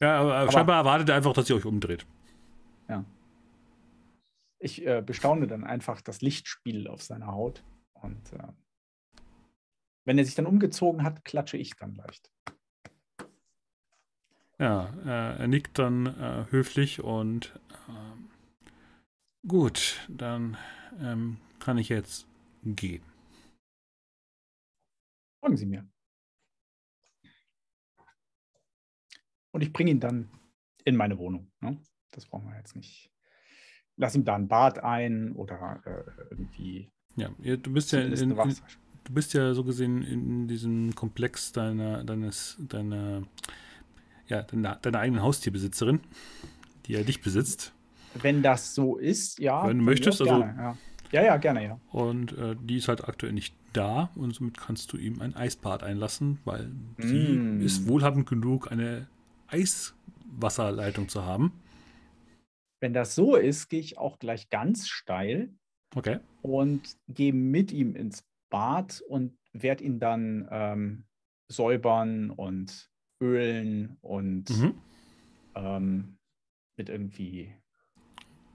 Ja, 0.00 0.20
aber, 0.20 0.34
Aber- 0.34 0.52
scheinbar 0.52 0.76
erwartet 0.78 1.08
er 1.08 1.16
einfach, 1.16 1.32
dass 1.32 1.48
ihr 1.48 1.56
euch 1.56 1.64
umdreht. 1.64 2.04
Ja. 2.88 3.04
Ich 4.58 4.84
äh, 4.86 5.02
bestaune 5.04 5.46
dann 5.46 5.62
einfach 5.64 6.00
das 6.00 6.20
Lichtspiel 6.22 6.88
auf 6.88 7.02
seiner 7.02 7.28
Haut. 7.28 7.62
Und 7.94 8.32
äh, 8.32 8.48
wenn 10.04 10.18
er 10.18 10.24
sich 10.24 10.34
dann 10.34 10.46
umgezogen 10.46 11.02
hat, 11.04 11.24
klatsche 11.24 11.56
ich 11.56 11.76
dann 11.76 11.94
leicht. 11.94 12.30
Ja, 14.58 14.92
äh, 15.04 15.38
er 15.40 15.46
nickt 15.48 15.78
dann 15.78 16.06
äh, 16.06 16.46
höflich 16.50 17.02
und 17.02 17.58
ähm, 17.88 18.28
gut, 19.46 20.00
dann 20.08 20.56
ähm, 21.00 21.38
kann 21.58 21.78
ich 21.78 21.88
jetzt 21.88 22.26
gehen. 22.62 23.02
Folgen 25.44 25.58
Sie 25.58 25.66
mir. 25.66 25.86
Und 29.50 29.60
ich 29.60 29.74
bringe 29.74 29.90
ihn 29.90 30.00
dann 30.00 30.30
in 30.86 30.96
meine 30.96 31.18
Wohnung. 31.18 31.52
Ne? 31.60 31.78
Das 32.12 32.24
brauchen 32.24 32.48
wir 32.48 32.56
jetzt 32.56 32.74
nicht. 32.76 33.12
Lass 33.98 34.14
ihm 34.14 34.24
da 34.24 34.36
ein 34.36 34.48
Bad 34.48 34.78
ein 34.82 35.32
oder 35.32 35.82
äh, 35.84 36.24
irgendwie. 36.30 36.90
Ja, 37.16 37.28
du 37.58 37.74
bist 37.74 37.92
ja 37.92 38.00
in, 38.00 38.14
in, 38.14 38.30
du 38.30 39.12
bist 39.12 39.34
ja 39.34 39.52
so 39.52 39.64
gesehen 39.64 40.00
in 40.00 40.48
diesem 40.48 40.94
Komplex 40.94 41.52
deiner, 41.52 42.04
deines, 42.04 42.56
deiner, 42.58 43.24
ja, 44.26 44.44
deiner, 44.44 44.76
deiner 44.76 44.98
eigenen 45.00 45.22
Haustierbesitzerin, 45.22 46.00
die 46.86 46.94
ja 46.94 47.02
dich 47.02 47.20
besitzt. 47.20 47.74
Wenn 48.14 48.42
das 48.42 48.74
so 48.74 48.96
ist, 48.96 49.38
ja. 49.40 49.68
Wenn 49.68 49.80
du 49.80 49.84
möchtest, 49.84 50.22
also. 50.22 50.38
Gerne, 50.38 50.56
ja. 50.56 50.78
ja. 51.12 51.22
ja, 51.22 51.36
gerne, 51.36 51.64
ja. 51.64 51.80
Und 51.92 52.32
äh, 52.38 52.56
die 52.58 52.78
ist 52.78 52.88
halt 52.88 53.06
aktuell 53.06 53.34
nicht 53.34 53.54
da 53.76 54.10
und 54.14 54.34
somit 54.34 54.56
kannst 54.58 54.92
du 54.92 54.96
ihm 54.96 55.20
ein 55.20 55.34
Eisbad 55.36 55.82
einlassen, 55.82 56.38
weil 56.44 56.70
sie 57.00 57.36
Mm. 57.36 57.60
ist 57.60 57.86
wohlhabend 57.86 58.28
genug, 58.28 58.72
eine 58.72 59.06
Eiswasserleitung 59.48 61.08
zu 61.08 61.24
haben. 61.24 61.52
Wenn 62.80 62.92
das 62.92 63.14
so 63.14 63.36
ist, 63.36 63.68
gehe 63.68 63.80
ich 63.80 63.98
auch 63.98 64.18
gleich 64.18 64.50
ganz 64.50 64.88
steil 64.88 65.54
Okay. 65.96 66.18
und 66.42 66.96
gehe 67.08 67.32
mit 67.32 67.72
ihm 67.72 67.94
ins 67.96 68.24
Bad 68.50 69.00
und 69.08 69.38
werde 69.52 69.84
ihn 69.84 69.98
dann 70.00 70.48
ähm, 70.50 71.04
säubern 71.50 72.30
und 72.30 72.90
ölen 73.22 73.96
und 74.00 74.50
Mhm. 74.50 74.74
ähm, 75.54 76.18
mit 76.76 76.88
irgendwie 76.88 77.54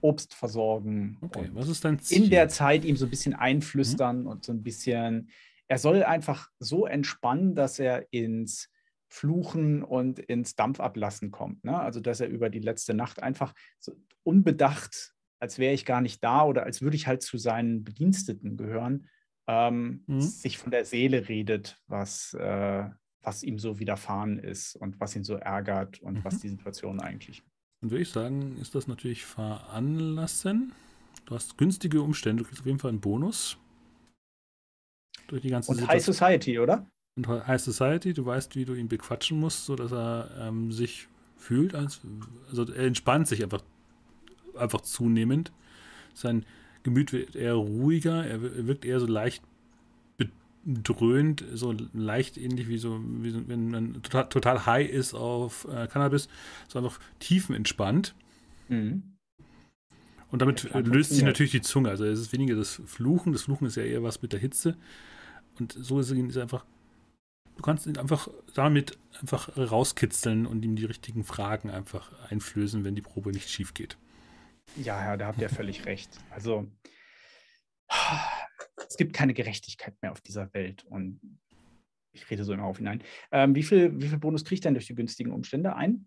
Obst 0.02 0.34
versorgen. 0.34 1.18
Okay, 1.20 1.48
was 1.52 1.68
ist 1.68 1.84
dein 1.84 1.98
Ziel? 1.98 2.24
in 2.24 2.30
der 2.30 2.48
Zeit 2.48 2.84
ihm 2.84 2.96
so 2.96 3.06
ein 3.06 3.10
bisschen 3.10 3.34
einflüstern 3.34 4.26
und 4.26 4.44
so 4.44 4.52
ein 4.52 4.62
bisschen, 4.62 5.30
er 5.68 5.78
soll 5.78 6.02
einfach 6.02 6.48
so 6.58 6.86
entspannen, 6.86 7.54
dass 7.54 7.78
er 7.78 8.06
ins 8.12 8.68
Fluchen 9.08 9.82
und 9.82 10.18
ins 10.18 10.54
Dampfablassen 10.54 11.30
kommt. 11.30 11.64
Ne? 11.64 11.78
Also, 11.78 12.00
dass 12.00 12.20
er 12.20 12.28
über 12.28 12.48
die 12.48 12.60
letzte 12.60 12.94
Nacht 12.94 13.22
einfach 13.22 13.54
so 13.78 13.96
unbedacht, 14.22 15.14
als 15.40 15.58
wäre 15.58 15.74
ich 15.74 15.84
gar 15.84 16.00
nicht 16.00 16.22
da 16.22 16.44
oder 16.44 16.62
als 16.64 16.80
würde 16.82 16.96
ich 16.96 17.06
halt 17.06 17.22
zu 17.22 17.36
seinen 17.38 17.82
Bediensteten 17.82 18.56
gehören, 18.56 19.08
ähm, 19.48 20.04
Mhm. 20.06 20.20
sich 20.20 20.58
von 20.58 20.70
der 20.70 20.84
Seele 20.84 21.28
redet, 21.28 21.80
was, 21.86 22.34
äh, 22.34 22.84
was 23.22 23.42
ihm 23.42 23.58
so 23.58 23.78
widerfahren 23.78 24.38
ist 24.38 24.76
und 24.76 25.00
was 25.00 25.16
ihn 25.16 25.24
so 25.24 25.34
ärgert 25.34 26.00
und 26.00 26.24
was 26.24 26.36
Mhm. 26.36 26.40
die 26.40 26.48
Situation 26.50 27.00
eigentlich 27.00 27.42
Dann 27.80 27.90
würde 27.90 28.02
ich 28.02 28.10
sagen, 28.10 28.58
ist 28.60 28.74
das 28.74 28.86
natürlich 28.88 29.24
veranlassen. 29.24 30.72
Du 31.24 31.34
hast 31.34 31.56
günstige 31.56 32.02
Umstände, 32.02 32.42
du 32.42 32.48
kriegst 32.48 32.60
auf 32.60 32.66
jeden 32.66 32.78
Fall 32.78 32.90
einen 32.90 33.00
Bonus. 33.00 33.56
Durch 35.28 35.42
die 35.42 35.48
ganze 35.50 35.70
Und 35.70 35.86
High 35.86 36.04
Society, 36.04 36.58
oder? 36.58 36.86
und 37.16 37.26
High 37.28 37.60
Society, 37.60 38.12
du 38.14 38.24
weißt, 38.24 38.54
wie 38.56 38.64
du 38.64 38.74
ihn 38.74 38.88
bequatschen 38.88 39.38
musst, 39.38 39.66
sodass 39.66 39.92
er 39.92 40.30
ähm, 40.38 40.72
sich 40.72 41.08
fühlt, 41.36 41.74
als, 41.74 42.00
also 42.48 42.64
er 42.70 42.84
entspannt 42.86 43.28
sich 43.28 43.42
einfach, 43.42 43.62
einfach 44.56 44.80
zunehmend. 44.82 45.52
Sein 46.14 46.44
Gemüt 46.82 47.12
wird 47.12 47.36
eher 47.36 47.54
ruhiger, 47.54 48.26
er 48.26 48.42
wir- 48.42 48.66
wirkt 48.66 48.84
eher 48.84 49.00
so 49.00 49.06
leicht 49.06 49.42
bedröhnt, 50.64 51.44
so 51.54 51.74
leicht 51.92 52.36
ähnlich 52.36 52.68
wie 52.68 52.78
so, 52.78 53.00
wie 53.02 53.30
so 53.30 53.48
wenn 53.48 53.70
man 53.70 54.02
total, 54.02 54.28
total 54.28 54.66
high 54.66 54.88
ist 54.88 55.14
auf 55.14 55.66
äh, 55.70 55.86
Cannabis, 55.86 56.28
so 56.68 56.78
einfach 56.78 57.00
tiefenentspannt. 57.18 58.14
Mhm. 58.68 59.02
Und 60.30 60.42
damit 60.42 60.68
löst 60.74 61.10
sich 61.10 61.24
natürlich 61.24 61.52
die 61.52 61.60
Zunge. 61.60 61.90
Also 61.90 62.04
es 62.04 62.20
ist 62.20 62.32
weniger 62.32 62.54
das 62.54 62.80
Fluchen. 62.86 63.32
Das 63.32 63.42
Fluchen 63.42 63.66
ist 63.66 63.76
ja 63.76 63.82
eher 63.82 64.02
was 64.02 64.22
mit 64.22 64.32
der 64.32 64.38
Hitze. 64.38 64.76
Und 65.58 65.72
so 65.72 65.98
ist 65.98 66.10
es 66.10 66.36
einfach, 66.36 66.64
du 67.56 67.62
kannst 67.62 67.86
ihn 67.86 67.98
einfach 67.98 68.28
damit 68.54 68.96
einfach 69.20 69.56
rauskitzeln 69.56 70.46
und 70.46 70.64
ihm 70.64 70.76
die 70.76 70.84
richtigen 70.84 71.24
Fragen 71.24 71.70
einfach 71.70 72.12
einflößen, 72.30 72.84
wenn 72.84 72.94
die 72.94 73.02
Probe 73.02 73.32
nicht 73.32 73.50
schief 73.50 73.74
geht. 73.74 73.96
Ja, 74.76 75.04
ja, 75.04 75.16
da 75.16 75.26
habt 75.26 75.40
ihr 75.40 75.50
völlig 75.50 75.84
recht. 75.84 76.10
Also, 76.30 76.68
es 78.88 78.96
gibt 78.96 79.12
keine 79.12 79.34
Gerechtigkeit 79.34 79.94
mehr 80.02 80.12
auf 80.12 80.20
dieser 80.20 80.52
Welt 80.54 80.84
und 80.84 81.20
ich 82.12 82.28
rede 82.30 82.44
so 82.44 82.52
immer 82.52 82.64
auf 82.64 82.78
hinein. 82.78 83.02
Ähm, 83.30 83.54
wie, 83.54 83.62
viel, 83.62 84.00
wie 84.00 84.08
viel 84.08 84.18
Bonus 84.18 84.44
kriegt 84.44 84.64
denn 84.64 84.74
durch 84.74 84.86
die 84.86 84.94
günstigen 84.94 85.32
Umstände 85.32 85.76
ein? 85.76 86.06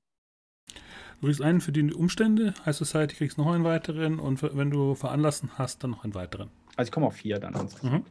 Du 1.21 1.27
kriegst 1.27 1.41
einen 1.41 1.61
für 1.61 1.71
die 1.71 1.93
Umstände, 1.93 2.53
High 2.65 2.75
Society 2.75 3.15
kriegst 3.15 3.37
noch 3.37 3.47
einen 3.47 3.63
weiteren 3.63 4.19
und 4.19 4.43
wenn 4.43 4.69
du 4.69 4.95
veranlassen 4.95 5.57
hast, 5.57 5.83
dann 5.83 5.91
noch 5.91 6.03
einen 6.03 6.15
weiteren. 6.15 6.49
Also, 6.75 6.89
ich 6.89 6.91
komme 6.91 7.07
auf 7.07 7.15
vier 7.15 7.39
dann. 7.39 7.53
Mhm. 7.81 8.05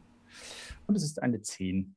Und 0.87 0.95
es 0.95 1.03
ist 1.03 1.21
eine 1.21 1.41
10. 1.41 1.95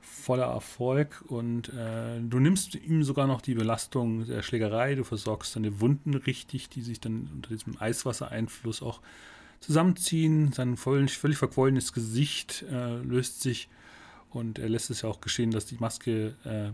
Voller 0.00 0.46
Erfolg 0.46 1.22
und 1.26 1.68
äh, 1.70 2.20
du 2.20 2.38
nimmst 2.38 2.74
ihm 2.74 3.02
sogar 3.02 3.26
noch 3.26 3.40
die 3.40 3.54
Belastung 3.54 4.26
der 4.26 4.42
Schlägerei, 4.42 4.94
du 4.94 5.04
versorgst 5.04 5.52
seine 5.52 5.80
Wunden 5.80 6.14
richtig, 6.14 6.68
die 6.68 6.82
sich 6.82 7.00
dann 7.00 7.28
unter 7.34 7.50
diesem 7.50 7.80
Eiswassereinfluss 7.80 8.82
auch 8.82 9.00
zusammenziehen. 9.60 10.52
Sein 10.52 10.76
völlig, 10.76 11.16
völlig 11.18 11.38
verquollenes 11.38 11.92
Gesicht 11.92 12.62
äh, 12.70 12.96
löst 12.98 13.40
sich 13.40 13.68
und 14.30 14.58
er 14.58 14.68
lässt 14.68 14.90
es 14.90 15.02
ja 15.02 15.08
auch 15.08 15.20
geschehen, 15.20 15.50
dass 15.50 15.66
die 15.66 15.78
Maske 15.78 16.36
äh, 16.44 16.72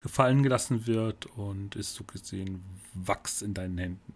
gefallen 0.00 0.42
gelassen 0.42 0.86
wird 0.86 1.26
und 1.26 1.76
ist 1.76 1.94
so 1.94 2.04
gesehen 2.04 2.64
Wachs 2.94 3.42
in 3.42 3.54
deinen 3.54 3.78
Händen. 3.78 4.14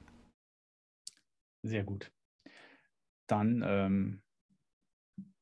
Sehr 1.64 1.84
gut. 1.84 2.10
Dann, 3.28 3.62
ähm, 3.64 4.22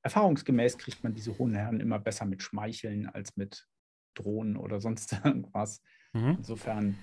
erfahrungsgemäß 0.03 0.79
kriegt 0.79 1.03
man 1.03 1.15
diese 1.15 1.37
hohen 1.39 1.55
Herren 1.55 1.81
immer 1.81 1.99
besser 1.99 2.25
mit 2.25 2.43
Schmeicheln 2.43 3.07
als 3.07 3.37
mit 3.37 3.67
Drohnen 4.15 4.57
oder 4.57 4.81
sonst 4.81 5.13
irgendwas. 5.25 5.83
Mhm. 6.13 6.37
Insofern 6.39 6.99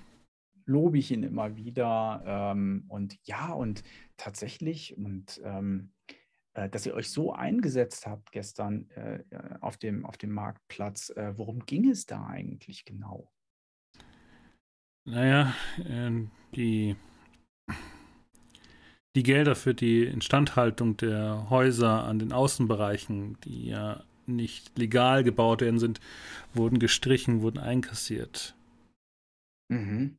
lobe 0.68 1.00
ich 1.00 1.12
ihn 1.12 1.24
immer 1.24 1.56
wieder. 1.56 2.22
Ähm, 2.26 2.86
und 2.88 3.18
ja, 3.24 3.52
und 3.52 3.84
tatsächlich, 4.18 4.96
und 4.98 5.42
ähm, 5.44 5.94
äh, 6.54 6.70
dass 6.70 6.86
ihr 6.86 6.94
euch 6.94 7.10
so 7.10 7.34
eingesetzt 7.34 8.06
habt 8.06 8.32
gestern 8.32 8.90
äh, 8.92 9.24
äh, 9.30 9.58
auf, 9.62 9.78
dem, 9.78 10.06
auf 10.06 10.18
dem 10.18 10.32
Marktplatz, 10.32 11.10
äh, 11.12 11.38
worum 11.38 11.66
ging 11.66 11.90
es 11.90 12.06
da 12.06 12.26
eigentlich 12.28 12.86
genau? 12.86 13.32
Naja, 15.06 15.54
ähm, 15.88 16.32
die, 16.54 16.98
die 19.16 19.24
Gelder 19.24 19.56
für 19.56 19.74
die 19.74 20.04
Instandhaltung 20.04 20.98
der 20.98 21.50
Häuser 21.50 22.04
an 22.04 22.20
den 22.20 22.34
Außenbereichen, 22.34 23.40
die 23.42 23.68
ja 23.68 24.04
nicht 24.26 24.78
legal 24.78 25.24
gebaut 25.24 25.62
werden 25.62 25.80
sind, 25.80 26.02
wurden 26.54 26.80
gestrichen, 26.80 27.42
wurden 27.42 27.60
einkassiert. 27.60 28.58
Mhm. 29.70 30.18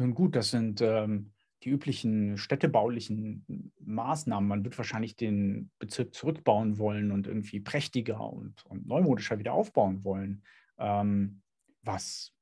Nun 0.00 0.14
gut, 0.14 0.34
das 0.34 0.50
sind 0.50 0.80
ähm, 0.80 1.30
die 1.62 1.68
üblichen 1.68 2.38
städtebaulichen 2.38 3.70
Maßnahmen. 3.80 4.48
Man 4.48 4.64
wird 4.64 4.78
wahrscheinlich 4.78 5.14
den 5.14 5.70
Bezirk 5.78 6.14
zurückbauen 6.14 6.78
wollen 6.78 7.12
und 7.12 7.26
irgendwie 7.26 7.60
prächtiger 7.60 8.18
und, 8.32 8.64
und 8.64 8.86
neumodischer 8.86 9.38
wieder 9.38 9.52
aufbauen 9.52 10.02
wollen. 10.02 10.42
Ähm, 10.78 11.42
was 11.82 12.32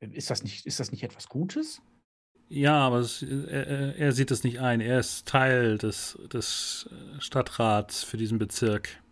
ist 0.00 0.30
das 0.30 0.42
nicht, 0.42 0.64
ist 0.64 0.80
das 0.80 0.92
nicht 0.92 1.02
etwas 1.02 1.28
Gutes? 1.28 1.82
Ja, 2.48 2.78
aber 2.78 3.00
es, 3.00 3.22
er, 3.22 3.96
er- 3.98 4.12
sieht 4.12 4.30
es 4.30 4.44
nicht 4.44 4.60
ein. 4.60 4.80
Er 4.80 5.00
ist 5.00 5.28
Teil 5.28 5.76
des, 5.76 6.18
des 6.32 6.88
äh, 6.90 7.20
Stadtrats 7.20 8.02
für 8.02 8.16
diesen 8.16 8.38
Bezirk. 8.38 9.02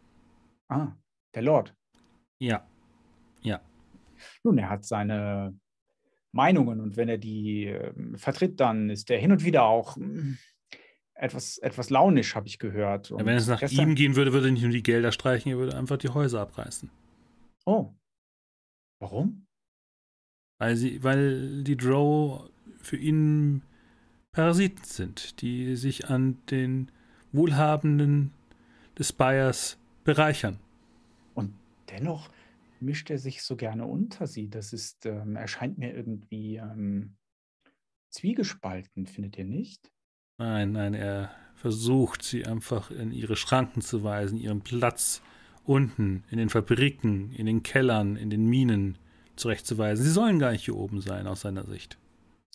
Ah, 0.69 0.93
der 1.35 1.43
Lord. 1.43 1.75
Ja, 2.39 2.67
Nun, 4.43 4.57
er 4.57 4.71
hat 4.71 4.87
seine 4.87 5.55
Meinungen 6.37 6.81
und 6.81 6.97
wenn 6.97 7.09
er 7.09 7.19
die 7.19 7.65
ähm, 7.65 8.17
vertritt, 8.17 8.61
dann 8.61 8.91
ist 8.91 9.11
er 9.11 9.19
hin 9.19 9.33
und 9.33 9.45
wieder 9.45 9.65
auch 9.65 9.97
mm, 9.97 10.35
etwas, 11.15 11.59
etwas 11.59 11.91
launisch, 11.91 12.35
habe 12.37 12.47
ich 12.47 12.59
gehört. 12.59 13.11
Und 13.11 13.27
wenn 13.27 13.37
es 13.37 13.49
nach 13.49 13.61
gestern- 13.61 13.89
ihm 13.89 13.95
gehen 13.97 14.15
würde, 14.15 14.33
würde 14.33 14.49
er 14.49 14.53
nicht 14.53 14.63
nur 14.63 14.71
die 14.71 14.83
Gelder 14.83 15.11
streichen, 15.11 15.51
er 15.51 15.59
würde 15.59 15.77
einfach 15.77 15.97
die 15.97 16.11
Häuser 16.11 16.41
abreißen. 16.41 16.91
Oh. 17.65 17.93
Warum? 19.01 19.47
Weil 20.59 20.77
sie, 20.77 21.03
weil 21.03 21.65
die 21.65 21.77
Drow 21.77 22.49
für 22.79 22.97
ihn 22.97 23.63
Parasiten 24.33 24.85
sind, 24.85 25.41
die 25.41 25.77
sich 25.77 26.09
an 26.09 26.39
den 26.51 26.91
Wohlhabenden 27.33 28.33
des 28.99 29.13
Bayers 29.13 29.79
bereichern. 30.05 30.59
Und 31.35 31.53
dennoch 31.91 32.31
mischt 32.81 33.11
er 33.11 33.19
sich 33.19 33.43
so 33.43 33.57
gerne 33.57 33.87
unter 33.87 34.27
sie. 34.27 34.49
Das 34.49 34.73
ist, 34.73 35.07
ähm, 35.07 35.37
erscheint 35.37 35.79
mir 35.79 35.95
irgendwie 35.95 36.57
ähm, 36.57 37.17
zwiegespalten, 38.11 39.07
findet 39.07 39.39
ihr 39.39 39.45
nicht? 39.45 39.93
Nein, 40.39 40.73
nein, 40.73 40.95
er 40.95 41.31
versucht, 41.55 42.23
sie 42.23 42.47
einfach 42.47 42.91
in 42.91 43.13
ihre 43.13 43.37
Schranken 43.37 43.81
zu 43.81 44.05
weisen, 44.05 44.39
ihren 44.39 44.61
Platz 44.61 45.23
unten, 45.65 46.25
in 46.31 46.39
den 46.39 46.51
Fabriken, 46.51 47.33
in 47.33 47.47
den 47.47 47.63
Kellern, 47.63 48.17
in 48.17 48.31
den 48.31 48.47
Minen 48.47 48.99
zurechtzuweisen. 49.37 50.05
Sie 50.05 50.11
sollen 50.11 50.39
gar 50.39 50.53
nicht 50.53 50.65
hier 50.65 50.77
oben 50.77 51.01
sein, 51.01 51.27
aus 51.27 51.41
seiner 51.41 51.65
Sicht. 51.65 51.99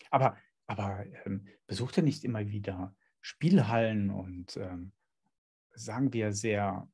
Aber, 0.10 0.38
aber 0.68 1.06
ähm, 1.26 1.48
besucht 1.68 1.98
er 1.98 2.04
nicht 2.04 2.24
immer 2.24 2.48
wieder 2.48 2.96
Spielhallen 3.20 4.10
und 4.10 4.58
ähm, 4.58 4.92
sagen 5.74 6.14
wir 6.14 6.34
sehr 6.34 6.88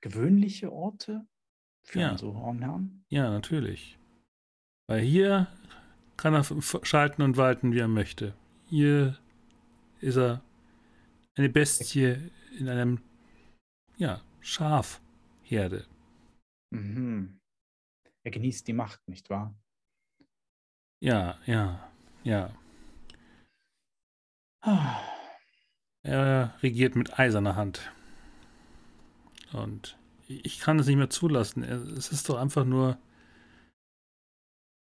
gewöhnliche 0.00 0.72
Orte 0.72 1.26
für 1.82 2.00
Ja. 2.00 2.10
unsere 2.12 2.34
Hornherren? 2.34 3.04
Ja, 3.08 3.30
natürlich. 3.30 3.98
Weil 4.88 5.00
hier 5.02 5.46
kann 6.16 6.34
er 6.34 6.44
schalten 6.84 7.22
und 7.22 7.36
walten, 7.36 7.72
wie 7.72 7.78
er 7.78 7.88
möchte. 7.88 8.34
Hier 8.66 9.18
ist 10.00 10.16
er 10.16 10.42
eine 11.36 11.48
Bestie 11.48 12.30
in 12.58 12.68
einem, 12.68 13.00
ja, 13.96 14.20
Schafherde. 14.40 15.86
Mhm. 16.70 17.40
Er 18.22 18.30
genießt 18.30 18.66
die 18.68 18.72
Macht, 18.72 19.06
nicht 19.08 19.30
wahr? 19.30 19.54
Ja, 21.02 21.38
ja, 21.46 21.90
ja. 22.24 22.54
Ah, 24.62 25.00
Er 26.02 26.54
regiert 26.62 26.96
mit 26.96 27.18
eiserner 27.18 27.56
Hand. 27.56 27.92
Und 29.52 29.98
ich 30.28 30.60
kann 30.60 30.78
es 30.78 30.86
nicht 30.86 30.96
mehr 30.96 31.10
zulassen. 31.10 31.62
Es 31.64 32.12
ist 32.12 32.28
doch 32.28 32.36
einfach 32.38 32.64
nur 32.64 32.98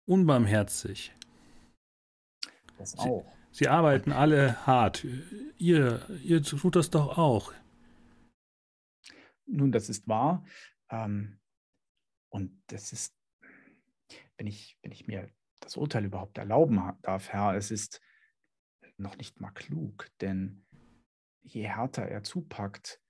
unbarmherzig. 0.06 1.14
Das 2.76 2.92
Sie- 2.92 2.98
auch. 2.98 3.32
Sie 3.50 3.68
arbeiten 3.68 4.12
alle 4.12 4.66
hart. 4.66 5.04
Ihr, 5.56 6.08
ihr 6.22 6.42
tut 6.42 6.76
das 6.76 6.90
doch 6.90 7.18
auch. 7.18 7.52
Nun, 9.46 9.72
das 9.72 9.88
ist 9.88 10.06
wahr. 10.06 10.44
Ähm, 10.90 11.40
und 12.30 12.62
das 12.68 12.92
ist, 12.92 13.16
wenn 14.36 14.46
ich, 14.46 14.78
wenn 14.82 14.92
ich 14.92 15.06
mir 15.06 15.32
das 15.60 15.76
Urteil 15.76 16.04
überhaupt 16.04 16.38
erlauben 16.38 16.80
darf, 17.02 17.30
Herr, 17.30 17.54
es 17.56 17.70
ist 17.70 18.00
noch 18.98 19.16
nicht 19.16 19.40
mal 19.40 19.50
klug, 19.50 20.08
denn 20.20 20.66
je 21.42 21.66
härter 21.66 22.02
er 22.02 22.22
zupackt, 22.22 23.00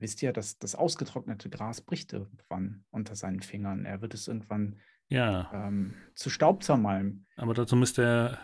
wisst 0.00 0.22
ihr, 0.22 0.32
dass 0.32 0.58
das 0.58 0.74
ausgetrocknete 0.74 1.50
Gras 1.50 1.80
bricht 1.80 2.12
irgendwann 2.12 2.84
unter 2.90 3.14
seinen 3.14 3.42
Fingern. 3.42 3.84
Er 3.84 4.00
wird 4.00 4.14
es 4.14 4.28
irgendwann 4.28 4.80
Ja, 5.08 5.50
ähm, 5.52 5.94
zu 6.14 6.30
Staub 6.30 6.62
zermalmen. 6.62 7.26
aber 7.36 7.54
dazu 7.54 7.76
müsste 7.76 8.02
er 8.02 8.38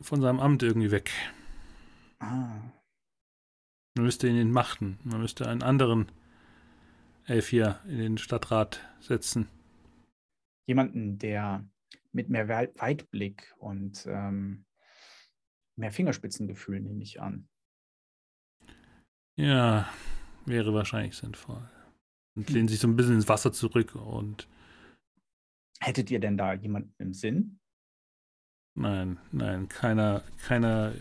von 0.00 0.20
seinem 0.20 0.40
Amt 0.40 0.62
irgendwie 0.62 0.90
weg. 0.90 1.10
Ah, 2.18 2.60
Man 3.96 4.04
müsste 4.04 4.28
ihn 4.28 4.36
entmachten. 4.36 4.98
Man 5.04 5.20
müsste 5.20 5.48
einen 5.48 5.62
anderen 5.62 6.10
Elf 7.26 7.48
hier 7.48 7.80
in 7.86 7.98
den 7.98 8.18
Stadtrat 8.18 8.80
setzen. 9.00 9.48
jemanden, 10.66 11.18
der 11.18 11.68
mit 12.12 12.28
mehr 12.28 12.48
Wei- 12.48 12.72
Weitblick 12.76 13.52
und 13.58 14.04
ähm, 14.06 14.64
mehr 15.76 15.90
Fingerspitzengefühl, 15.92 16.80
nehme 16.80 17.02
ich 17.02 17.20
an. 17.20 17.48
Ja, 19.36 19.88
wäre 20.46 20.74
wahrscheinlich 20.74 21.16
sinnvoll. 21.16 21.68
Und 22.36 22.50
lehnen 22.50 22.68
sich 22.68 22.78
so 22.80 22.88
ein 22.88 22.96
bisschen 22.96 23.14
ins 23.14 23.28
Wasser 23.28 23.52
zurück 23.52 23.94
und 23.94 24.48
Hättet 25.82 26.10
ihr 26.10 26.20
denn 26.20 26.36
da 26.36 26.52
jemanden 26.54 26.92
im 26.98 27.12
Sinn? 27.14 27.58
nein, 28.74 29.18
nein, 29.32 29.68
keiner, 29.68 30.22
keiner, 30.42 30.92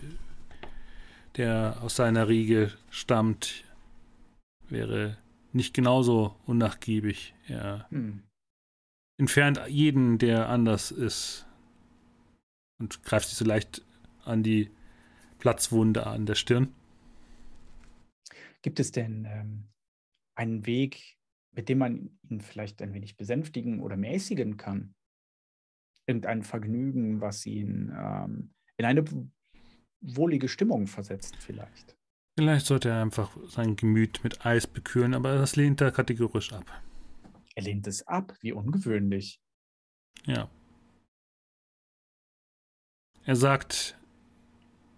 der 1.37 1.77
aus 1.81 1.95
seiner 1.95 2.27
Riege 2.27 2.71
stammt, 2.89 3.63
wäre 4.69 5.17
nicht 5.53 5.73
genauso 5.73 6.35
unnachgiebig. 6.45 7.33
Er 7.47 7.87
Hm. 7.89 8.23
entfernt 9.19 9.59
jeden, 9.67 10.17
der 10.17 10.49
anders 10.49 10.91
ist 10.91 11.45
und 12.79 13.03
greift 13.03 13.29
sich 13.29 13.37
so 13.37 13.45
leicht 13.45 13.81
an 14.23 14.43
die 14.43 14.71
Platzwunde 15.39 16.07
an 16.07 16.25
der 16.25 16.35
Stirn. 16.35 16.73
Gibt 18.61 18.79
es 18.79 18.91
denn 18.91 19.25
ähm, 19.25 19.69
einen 20.35 20.65
Weg, 20.65 21.17
mit 21.51 21.69
dem 21.69 21.77
man 21.77 22.19
ihn 22.29 22.41
vielleicht 22.41 22.81
ein 22.81 22.93
wenig 22.93 23.17
besänftigen 23.17 23.81
oder 23.81 23.97
mäßigen 23.97 24.57
kann? 24.57 24.95
Irgendein 26.05 26.43
Vergnügen, 26.43 27.21
was 27.21 27.45
ihn 27.45 27.93
ähm, 27.95 28.53
in 28.77 28.85
eine 28.85 29.05
wohlige 30.01 30.47
Stimmung 30.47 30.87
versetzt, 30.87 31.35
vielleicht. 31.37 31.97
Vielleicht 32.37 32.65
sollte 32.65 32.89
er 32.89 33.01
einfach 33.01 33.35
sein 33.47 33.75
Gemüt 33.75 34.23
mit 34.23 34.45
Eis 34.45 34.65
bekühlen, 34.65 35.13
aber 35.13 35.35
das 35.35 35.55
lehnt 35.55 35.81
er 35.81 35.91
kategorisch 35.91 36.53
ab. 36.53 36.65
Er 37.55 37.63
lehnt 37.63 37.85
es 37.87 38.07
ab, 38.07 38.33
wie 38.41 38.53
ungewöhnlich. 38.53 39.41
Ja. 40.25 40.49
Er 43.25 43.35
sagt, 43.35 43.99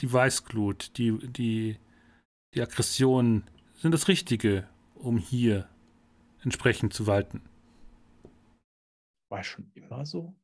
die 0.02 0.14
Weißglut, 0.14 0.98
die, 0.98 1.18
die, 1.28 1.80
die 2.54 2.62
Aggression 2.62 3.44
sind 3.76 3.92
das 3.92 4.08
Richtige, 4.08 4.70
um 4.96 5.18
hier 5.18 5.70
entsprechend 6.44 6.94
zu 6.94 7.08
walten. 7.08 7.42
War 9.30 9.40
es 9.40 9.48
schon 9.48 9.72
immer 9.74 10.06
so? 10.06 10.36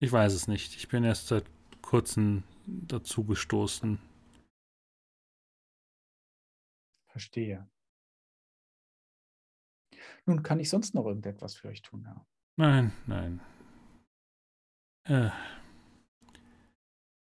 Ich 0.00 0.10
weiß 0.10 0.32
es 0.32 0.48
nicht. 0.48 0.74
Ich 0.76 0.88
bin 0.88 1.04
erst 1.04 1.28
seit 1.28 1.44
kurzem 1.82 2.44
dazu 2.66 3.24
gestoßen. 3.24 3.98
Verstehe. 7.10 7.68
Nun, 10.24 10.42
kann 10.42 10.60
ich 10.60 10.70
sonst 10.70 10.94
noch 10.94 11.06
irgendetwas 11.06 11.54
für 11.54 11.68
euch 11.68 11.82
tun, 11.82 12.04
Herr? 12.04 12.26
Nein, 12.56 12.92
nein. 13.06 13.40
Äh, 15.04 15.30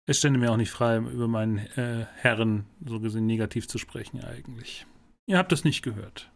es 0.08 0.18
stände 0.18 0.38
mir 0.38 0.50
auch 0.50 0.56
nicht 0.56 0.70
frei, 0.70 0.96
über 0.96 1.28
meinen 1.28 1.58
äh, 1.58 2.06
Herren 2.16 2.64
so 2.84 2.98
gesehen 2.98 3.26
negativ 3.26 3.68
zu 3.68 3.76
sprechen 3.76 4.24
eigentlich. 4.24 4.86
Ihr 5.26 5.36
habt 5.36 5.52
es 5.52 5.64
nicht 5.64 5.82
gehört. 5.82 6.32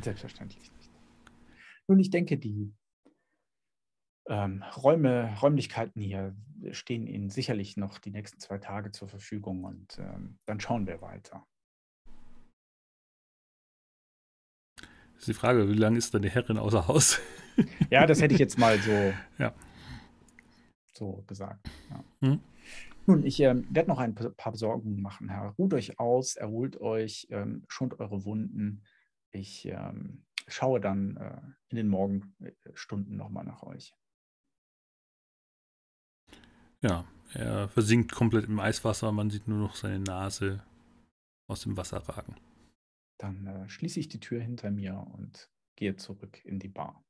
Selbstverständlich 0.00 0.62
nicht. 0.72 0.90
Nun, 1.88 1.98
ich 1.98 2.08
denke, 2.08 2.38
die 2.38 2.72
ähm, 4.28 4.62
Räume, 4.76 5.36
Räumlichkeiten 5.42 6.00
hier 6.00 6.34
stehen 6.70 7.06
Ihnen 7.06 7.28
sicherlich 7.28 7.76
noch 7.76 7.98
die 7.98 8.10
nächsten 8.12 8.40
zwei 8.40 8.56
Tage 8.56 8.92
zur 8.92 9.08
Verfügung 9.08 9.64
und 9.64 9.98
ähm, 9.98 10.38
dann 10.46 10.58
schauen 10.60 10.86
wir 10.86 11.02
weiter. 11.02 11.46
Das 15.12 15.18
ist 15.18 15.28
die 15.28 15.34
Frage, 15.34 15.68
wie 15.68 15.74
lange 15.74 15.98
ist 15.98 16.14
deine 16.14 16.30
Herrin 16.30 16.56
außer 16.56 16.88
Haus? 16.88 17.20
Ja, 17.90 18.06
das 18.06 18.22
hätte 18.22 18.32
ich 18.32 18.40
jetzt 18.40 18.58
mal 18.58 18.78
so, 18.78 19.12
Ja. 19.38 19.52
so 20.94 21.22
gesagt. 21.26 21.68
Ja. 21.90 22.04
Hm. 22.22 22.40
Nun, 23.06 23.24
ich 23.24 23.40
ähm, 23.40 23.66
werde 23.70 23.88
noch 23.88 23.98
ein 23.98 24.14
pa- 24.14 24.30
paar 24.30 24.52
Besorgungen 24.52 25.00
machen, 25.02 25.28
Herr. 25.28 25.54
Ruht 25.58 25.74
euch 25.74 25.98
aus, 25.98 26.36
erholt 26.36 26.80
euch, 26.80 27.26
ähm, 27.30 27.64
schont 27.68 27.98
eure 27.98 28.24
Wunden. 28.24 28.84
Ich 29.32 29.66
ähm, 29.66 30.24
schaue 30.46 30.80
dann 30.80 31.16
äh, 31.16 31.40
in 31.68 31.76
den 31.76 31.88
Morgenstunden 31.88 33.16
nochmal 33.16 33.44
nach 33.44 33.62
euch. 33.62 33.94
Ja, 36.82 37.04
er 37.34 37.68
versinkt 37.68 38.12
komplett 38.12 38.46
im 38.46 38.58
Eiswasser, 38.60 39.12
man 39.12 39.30
sieht 39.30 39.48
nur 39.48 39.58
noch 39.58 39.76
seine 39.76 39.98
Nase 40.00 40.62
aus 41.48 41.62
dem 41.62 41.76
Wasser 41.76 41.98
ragen. 42.08 42.36
Dann 43.18 43.46
äh, 43.46 43.68
schließe 43.68 44.00
ich 44.00 44.08
die 44.08 44.20
Tür 44.20 44.40
hinter 44.40 44.70
mir 44.70 44.96
und 45.14 45.50
gehe 45.76 45.96
zurück 45.96 46.44
in 46.44 46.58
die 46.58 46.68
Bar. 46.68 47.04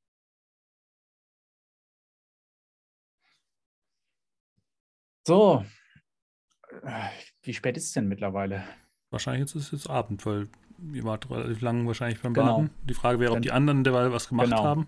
So, 5.27 5.61
äh, 5.61 5.80
wie 7.43 7.55
spät 7.55 7.77
ist 7.77 7.87
es 7.87 7.93
denn 7.93 8.09
mittlerweile? 8.09 8.65
Wahrscheinlich 9.11 9.43
ist 9.45 9.55
es 9.57 9.71
jetzt 9.73 9.91
Abend, 9.91 10.25
weil 10.25 10.49
ihr 10.93 11.05
wart 11.05 11.29
relativ 11.31 11.61
lang 11.61 11.87
wahrscheinlich 11.87 12.21
beim 12.23 12.33
Genau. 12.33 12.57
Baden. 12.59 12.71
Die 12.85 12.95
Frage 12.95 13.19
wäre, 13.21 13.33
ob 13.33 13.43
die 13.43 13.51
anderen 13.51 13.85
derweil 13.85 14.13
was 14.13 14.29
gemacht 14.29 14.49
Genau. 14.49 14.65
haben. 14.65 14.87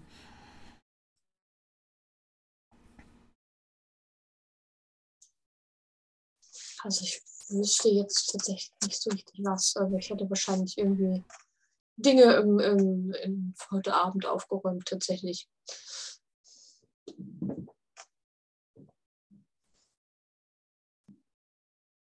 Also 6.85 7.05
ich 7.05 7.21
wüsste 7.49 7.89
jetzt 7.91 8.31
tatsächlich 8.33 8.73
nicht 8.85 9.01
so 9.01 9.11
richtig 9.11 9.41
was, 9.45 9.77
aber 9.77 9.97
ich 9.99 10.11
hätte 10.11 10.29
wahrscheinlich 10.29 10.79
irgendwie 10.79 11.23
Dinge 11.97 12.23
im, 12.35 12.59
im, 12.59 13.15
im 13.23 13.55
heute 13.71 13.95
Abend 13.95 14.27
aufgeräumt 14.27 14.87
tatsächlich. 14.87 15.49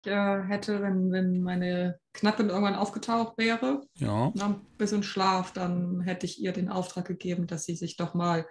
Äh, 0.06 0.42
hätte, 0.44 0.82
wenn, 0.82 1.12
wenn 1.12 1.42
meine 1.42 2.00
Knappin 2.14 2.50
irgendwann 2.50 2.76
aufgetaucht 2.76 3.38
wäre, 3.38 3.82
Ja, 3.96 4.32
nach 4.36 4.50
ein 4.50 4.66
bisschen 4.78 5.04
Schlaf, 5.04 5.54
dann 5.54 6.02
hätte 6.02 6.26
ich 6.26 6.42
ihr 6.42 6.54
den 6.54 6.70
Auftrag 6.70 7.06
gegeben, 7.06 7.48
dass 7.48 7.66
sie 7.66 7.76
sich 7.76 7.98
doch 7.98 8.14
mal 8.14 8.46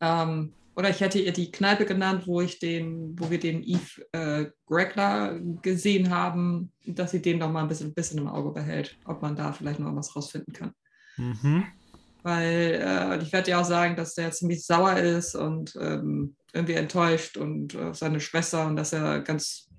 ähm, 0.00 0.52
oder 0.76 0.90
ich 0.90 1.00
hätte 1.00 1.18
ihr 1.18 1.32
die 1.32 1.50
Kneipe 1.50 1.86
genannt, 1.86 2.26
wo 2.26 2.42
ich 2.42 2.58
den, 2.58 3.18
wo 3.18 3.30
wir 3.30 3.40
den 3.40 3.62
Eve 3.62 4.06
äh, 4.12 4.46
Gregler 4.66 5.40
gesehen 5.62 6.10
haben, 6.10 6.70
dass 6.84 7.12
sie 7.12 7.22
den 7.22 7.38
noch 7.38 7.50
mal 7.50 7.62
ein 7.62 7.68
bisschen, 7.68 7.94
bisschen 7.94 8.18
im 8.18 8.28
Auge 8.28 8.50
behält, 8.52 8.98
ob 9.06 9.22
man 9.22 9.34
da 9.34 9.52
vielleicht 9.52 9.80
noch 9.80 9.96
was 9.96 10.14
rausfinden 10.14 10.52
kann. 10.52 10.72
Mhm. 11.16 11.64
Weil 12.22 12.78
äh, 12.82 13.22
ich 13.22 13.32
werde 13.32 13.52
ja 13.52 13.60
auch 13.60 13.64
sagen, 13.64 13.96
dass 13.96 14.14
der 14.14 14.32
ziemlich 14.32 14.66
sauer 14.66 14.98
ist 14.98 15.34
und 15.34 15.74
ähm, 15.80 16.36
irgendwie 16.52 16.74
enttäuscht 16.74 17.38
und 17.38 17.74
äh, 17.74 17.94
seine 17.94 18.20
Schwester 18.20 18.66
und 18.66 18.76
dass 18.76 18.92
er 18.92 19.20
ganz 19.20 19.70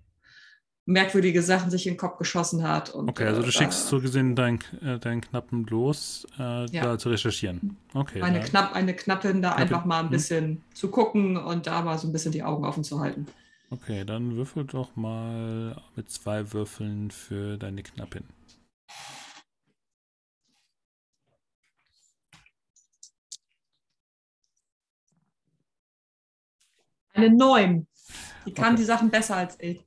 merkwürdige 0.87 1.41
Sachen 1.43 1.69
sich 1.69 1.85
in 1.85 1.93
den 1.93 1.99
Kopf 1.99 2.17
geschossen 2.17 2.63
hat. 2.67 2.89
Und, 2.89 3.09
Okay, 3.09 3.25
also 3.25 3.41
du 3.41 3.49
äh, 3.49 3.51
schickst 3.51 3.85
da- 3.85 3.89
so 3.89 4.01
gesehen 4.01 4.35
deinen, 4.35 4.59
äh, 4.81 4.97
deinen 4.97 5.21
Knappen 5.21 5.65
los, 5.65 6.25
äh, 6.39 6.65
Ja. 6.71 6.83
da 6.83 6.97
zu 6.97 7.09
recherchieren. 7.09 7.77
Okay. 7.93 8.21
eine, 8.21 8.39
ja. 8.39 8.43
Knapp, 8.45 8.73
eine 8.73 8.95
Knappin 8.95 9.41
da 9.41 9.49
Knappin, 9.49 9.63
einfach 9.63 9.85
mal 9.85 9.99
ein 9.99 10.05
mhm. 10.07 10.11
bisschen 10.11 10.63
zu 10.73 10.89
gucken 10.89 11.35
und 11.37 11.67
da 11.67 11.81
mal 11.81 11.97
so 11.97 12.07
ein 12.07 12.13
bisschen 12.13 12.31
die 12.31 12.41
Augen 12.43 12.65
offen 12.65 12.83
zu 12.85 12.99
halten. 13.01 13.27
Okay, 13.69 14.05
dann 14.05 14.37
würfel 14.37 14.63
doch 14.63 14.95
mal 14.95 15.75
mit 15.97 16.09
zwei 16.09 16.53
Würfeln 16.53 17.11
für 17.11 17.57
deine 17.57 17.83
Knappin. 17.83 18.23
Eine 27.13 27.31
Neun. 27.35 27.87
Die 28.45 28.53
kann 28.53 28.73
Okay. 28.73 28.75
die 28.77 28.83
Sachen 28.83 29.09
besser 29.09 29.35
als 29.37 29.59
ich. 29.59 29.86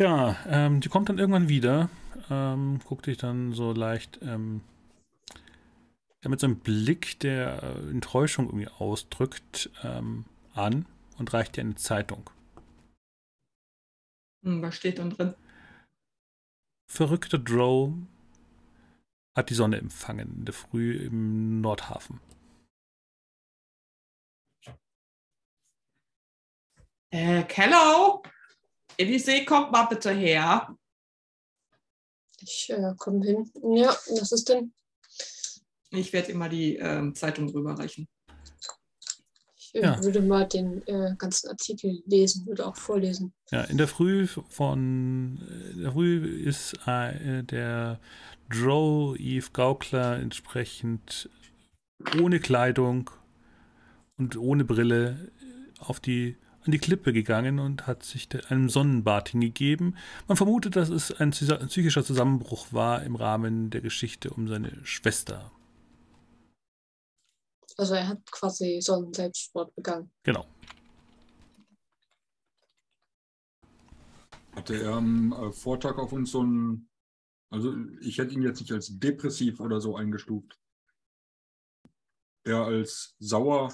Ja, 0.00 0.34
ähm, 0.46 0.80
die 0.80 0.88
kommt 0.88 1.10
dann 1.10 1.18
irgendwann 1.18 1.50
wieder, 1.50 1.90
ähm, 2.30 2.80
guckt 2.86 3.04
dich 3.04 3.18
dann 3.18 3.52
so 3.52 3.72
leicht 3.72 4.18
ähm, 4.22 4.62
ja, 6.24 6.30
mit 6.30 6.40
so 6.40 6.46
einem 6.46 6.60
Blick, 6.60 7.20
der 7.20 7.62
äh, 7.62 7.90
Enttäuschung 7.90 8.46
irgendwie 8.46 8.68
ausdrückt, 8.68 9.68
ähm, 9.82 10.24
an 10.54 10.86
und 11.18 11.34
reicht 11.34 11.58
dir 11.58 11.60
eine 11.60 11.74
Zeitung. 11.74 12.30
Hm, 14.42 14.62
was 14.62 14.74
steht 14.74 14.96
denn 14.96 15.10
drin? 15.10 15.34
Verrückter 16.90 17.38
Drow 17.38 17.92
hat 19.36 19.50
die 19.50 19.54
Sonne 19.54 19.76
empfangen 19.76 20.34
in 20.38 20.44
der 20.46 20.54
Früh 20.54 20.96
im 20.96 21.60
Nordhafen. 21.60 22.20
Äh, 27.10 27.42
Kello? 27.42 28.22
Elise, 29.00 29.44
kommt 29.46 29.72
mal 29.72 29.84
bitte 29.84 30.10
her. 30.12 30.76
Ich 32.42 32.70
äh, 32.70 32.94
komme 32.98 33.24
hin. 33.24 33.50
Ja, 33.74 33.88
was 33.88 34.32
ist 34.32 34.48
denn? 34.48 34.72
Ich 35.90 36.12
werde 36.12 36.32
immer 36.32 36.48
die 36.48 36.76
ähm, 36.76 37.14
Zeitung 37.14 37.48
rüberreichen. 37.48 38.08
Ich 39.56 39.74
äh, 39.74 39.82
Ja. 39.82 40.02
würde 40.02 40.20
mal 40.20 40.46
den 40.46 40.86
äh, 40.86 41.14
ganzen 41.16 41.48
Artikel 41.48 42.02
lesen, 42.06 42.46
würde 42.46 42.66
auch 42.66 42.76
vorlesen. 42.76 43.32
Ja, 43.50 43.62
in 43.62 43.78
der 43.78 43.88
Früh 43.88 44.26
von 44.26 45.40
äh, 45.48 45.70
in 45.72 45.82
der 45.82 45.92
Früh 45.92 46.44
ist 46.44 46.74
äh, 46.86 47.42
der 47.42 48.00
Drow 48.50 49.16
Eve 49.18 49.50
Gaukler 49.52 50.18
entsprechend 50.18 51.30
ohne 52.20 52.40
Kleidung 52.40 53.10
und 54.18 54.36
ohne 54.36 54.64
Brille 54.64 55.30
auf 55.78 56.00
die 56.00 56.36
an 56.64 56.72
die 56.72 56.78
Klippe 56.78 57.12
gegangen 57.12 57.58
und 57.58 57.86
hat 57.86 58.02
sich 58.02 58.28
einem 58.50 58.68
Sonnenbad 58.68 59.30
hingegeben. 59.30 59.96
Man 60.28 60.36
vermutet, 60.36 60.76
dass 60.76 60.90
es 60.90 61.12
ein 61.12 61.32
psy- 61.32 61.58
ein 61.58 61.68
psychischer 61.68 62.04
Zusammenbruch 62.04 62.72
war 62.72 63.02
im 63.02 63.16
Rahmen 63.16 63.70
der 63.70 63.80
Geschichte 63.80 64.30
um 64.30 64.46
seine 64.48 64.84
Schwester. 64.84 65.50
Also 67.76 67.94
er 67.94 68.08
hat 68.08 68.30
quasi 68.30 68.80
so 68.82 68.94
einen 68.94 69.14
Selbstmord 69.14 69.74
begangen. 69.74 70.10
Genau. 70.22 70.46
Hatte 74.52 74.82
er 74.82 74.94
am 74.94 75.32
äh, 75.32 75.52
Vortag 75.52 75.96
auf 75.96 76.12
uns 76.12 76.32
so 76.32 76.42
ein, 76.42 76.90
also 77.50 77.74
ich 78.00 78.18
hätte 78.18 78.34
ihn 78.34 78.42
jetzt 78.42 78.60
nicht 78.60 78.72
als 78.72 78.98
depressiv 78.98 79.60
oder 79.60 79.80
so 79.80 79.96
eingestuft. 79.96 80.58
Eher 82.44 82.64
als 82.64 83.14
sauer. 83.18 83.72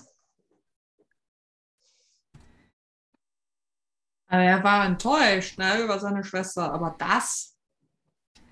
Aber 4.29 4.43
er 4.43 4.64
war 4.64 4.87
enttäuscht 4.87 5.59
ne, 5.59 5.83
über 5.83 5.99
seine 5.99 6.24
Schwester, 6.24 6.72
aber 6.72 6.97
das. 6.99 7.57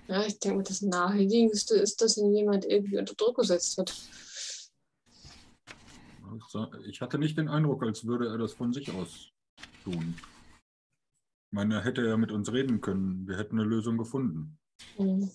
Ja, 0.07 0.23
ich 0.25 0.39
denke, 0.39 0.63
das 0.63 0.81
naheliegendste 0.81 1.75
ist, 1.75 2.01
dass 2.01 2.17
ihn 2.17 2.33
jemand 2.33 2.65
irgendwie 2.65 2.97
unter 2.97 3.15
Druck 3.15 3.37
gesetzt 3.37 3.77
hat. 3.77 3.93
Ich 6.85 7.01
hatte 7.01 7.17
nicht 7.17 7.37
den 7.37 7.49
Eindruck, 7.49 7.83
als 7.83 8.05
würde 8.05 8.27
er 8.27 8.37
das 8.37 8.53
von 8.53 8.73
sich 8.73 8.91
aus 8.91 9.31
tun. 9.83 10.15
Ich 10.17 11.51
meine, 11.51 11.75
er 11.75 11.83
hätte 11.83 12.05
ja 12.05 12.17
mit 12.17 12.31
uns 12.31 12.51
reden 12.51 12.81
können. 12.81 13.27
Wir 13.27 13.37
hätten 13.37 13.59
eine 13.59 13.67
Lösung 13.67 13.97
gefunden. 13.97 14.57
Mhm. 14.97 15.31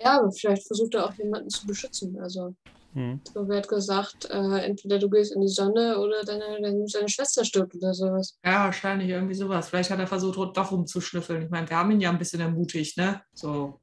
Ja, 0.00 0.20
aber 0.20 0.30
vielleicht 0.30 0.66
versucht 0.66 0.94
er 0.94 1.06
auch 1.06 1.14
jemanden 1.14 1.50
zu 1.50 1.66
beschützen. 1.66 2.18
Also, 2.20 2.54
Hm. 2.94 3.20
so 3.34 3.46
wird 3.48 3.68
gesagt, 3.68 4.24
äh, 4.30 4.58
entweder 4.64 4.98
du 4.98 5.10
gehst 5.10 5.32
in 5.32 5.40
die 5.42 5.48
Sonne 5.48 5.98
oder 5.98 6.24
deine, 6.24 6.60
deine, 6.60 6.84
deine 6.90 7.08
Schwester 7.08 7.44
stirbt 7.44 7.74
oder 7.74 7.92
sowas. 7.92 8.38
Ja, 8.44 8.64
wahrscheinlich 8.64 9.10
irgendwie 9.10 9.34
sowas. 9.34 9.68
Vielleicht 9.68 9.90
hat 9.90 9.98
er 9.98 10.06
versucht, 10.06 10.56
doch 10.56 10.72
rumzuschnüffeln. 10.72 11.42
Ich 11.42 11.50
meine, 11.50 11.68
wir 11.68 11.76
haben 11.76 11.90
ihn 11.90 12.00
ja 12.00 12.10
ein 12.10 12.18
bisschen 12.18 12.40
ermutigt, 12.40 12.96
ne? 12.96 13.20
So. 13.34 13.80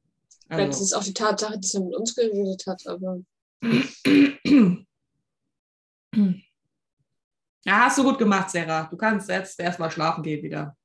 Vielleicht 0.48 0.70
ist 0.70 0.76
Also. 0.80 0.84
es 0.84 0.92
auch 0.94 1.04
die 1.04 1.14
Tatsache, 1.14 1.58
dass 1.58 1.74
er 1.74 1.82
mit 1.82 1.94
uns 1.96 2.14
geredet 2.14 2.64
hat, 2.66 2.82
aber 2.86 3.18
Ja, 7.64 7.86
hast 7.86 7.98
du 7.98 8.04
gut 8.04 8.18
gemacht, 8.18 8.50
Sarah. 8.50 8.84
Du 8.90 8.96
kannst 8.96 9.28
jetzt 9.28 9.58
erstmal 9.58 9.90
schlafen 9.90 10.22
gehen 10.22 10.42
wieder. 10.42 10.76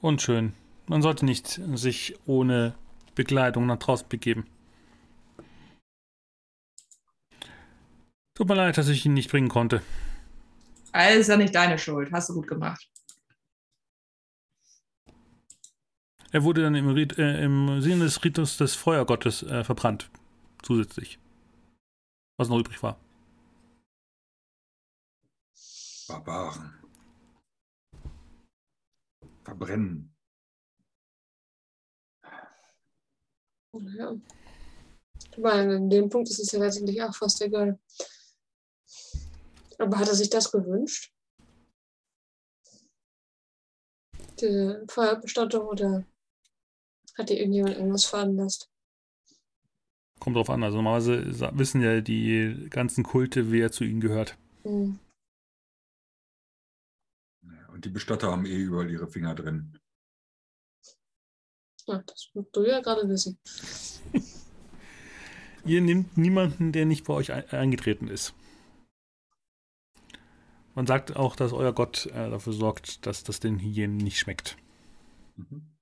Und 0.00 0.20
schön. 0.20 0.52
Man 0.86 1.02
sollte 1.02 1.24
nicht 1.24 1.60
sich 1.74 2.14
ohne 2.26 2.74
Bekleidung 3.14 3.66
nach 3.66 3.78
draußen 3.78 4.06
begeben. 4.08 4.46
Tut 8.38 8.46
mir 8.46 8.54
leid, 8.54 8.78
dass 8.78 8.86
ich 8.86 9.04
ihn 9.04 9.14
nicht 9.14 9.32
bringen 9.32 9.48
konnte. 9.48 9.82
Alles 10.92 11.22
ist 11.22 11.26
ja 11.26 11.36
nicht 11.36 11.52
deine 11.52 11.76
Schuld. 11.76 12.12
Hast 12.12 12.28
du 12.28 12.34
gut 12.34 12.46
gemacht. 12.46 12.88
Er 16.30 16.44
wurde 16.44 16.62
dann 16.62 16.76
im, 16.76 16.88
Rit 16.88 17.18
äh, 17.18 17.42
im 17.42 17.80
Sinne 17.80 18.04
des 18.04 18.22
Ritus 18.22 18.56
des 18.56 18.76
Feuergottes 18.76 19.42
äh, 19.42 19.64
verbrannt. 19.64 20.08
Zusätzlich. 20.62 21.18
Was 22.36 22.48
noch 22.48 22.60
übrig 22.60 22.80
war. 22.80 23.00
Barbaren. 26.06 26.74
Verbrennen. 29.42 30.14
ja. 33.72 34.14
Aber 35.36 35.52
an 35.54 35.90
dem 35.90 36.08
Punkt 36.08 36.28
ist 36.28 36.38
es 36.38 36.52
ja 36.52 36.60
letztendlich 36.60 37.02
auch 37.02 37.16
fast 37.16 37.42
egal. 37.42 37.80
Aber 39.78 39.98
hat 39.98 40.08
er 40.08 40.14
sich 40.14 40.28
das 40.28 40.50
gewünscht? 40.50 41.12
Diese 44.40 44.84
Feuerbestattung 44.88 45.66
oder 45.66 46.04
hat 47.16 47.28
dir 47.28 47.38
irgendjemand 47.38 47.76
irgendwas 47.76 48.04
veranlasst? 48.04 48.70
Kommt 50.20 50.36
drauf 50.36 50.50
an. 50.50 50.62
Also 50.62 50.76
normalerweise 50.76 51.50
wissen 51.56 51.80
ja 51.80 52.00
die 52.00 52.66
ganzen 52.70 53.04
Kulte, 53.04 53.50
wer 53.50 53.70
zu 53.72 53.84
ihnen 53.84 54.00
gehört. 54.00 54.36
Hm. 54.62 54.98
Und 57.68 57.84
die 57.84 57.90
Bestatter 57.90 58.32
haben 58.32 58.46
eh 58.46 58.56
überall 58.56 58.90
ihre 58.90 59.06
Finger 59.06 59.34
drin. 59.34 59.78
Ja, 61.86 62.02
das 62.04 62.30
musst 62.34 62.54
du 62.54 62.64
ja 62.64 62.80
gerade 62.80 63.08
wissen. 63.08 63.38
Ihr 65.64 65.80
nehmt 65.80 66.16
niemanden, 66.16 66.72
der 66.72 66.86
nicht 66.86 67.06
bei 67.06 67.14
euch 67.14 67.32
ein 67.32 67.48
eingetreten 67.50 68.08
ist. 68.08 68.34
Man 70.78 70.86
sagt 70.86 71.16
auch, 71.16 71.34
dass 71.34 71.52
euer 71.52 71.72
Gott 71.72 72.06
äh, 72.06 72.30
dafür 72.30 72.52
sorgt, 72.52 73.04
dass 73.04 73.24
das 73.24 73.40
den 73.40 73.58
Hyänen 73.58 73.96
nicht 73.96 74.20
schmeckt. 74.20 74.56
Mhm. 75.34 75.76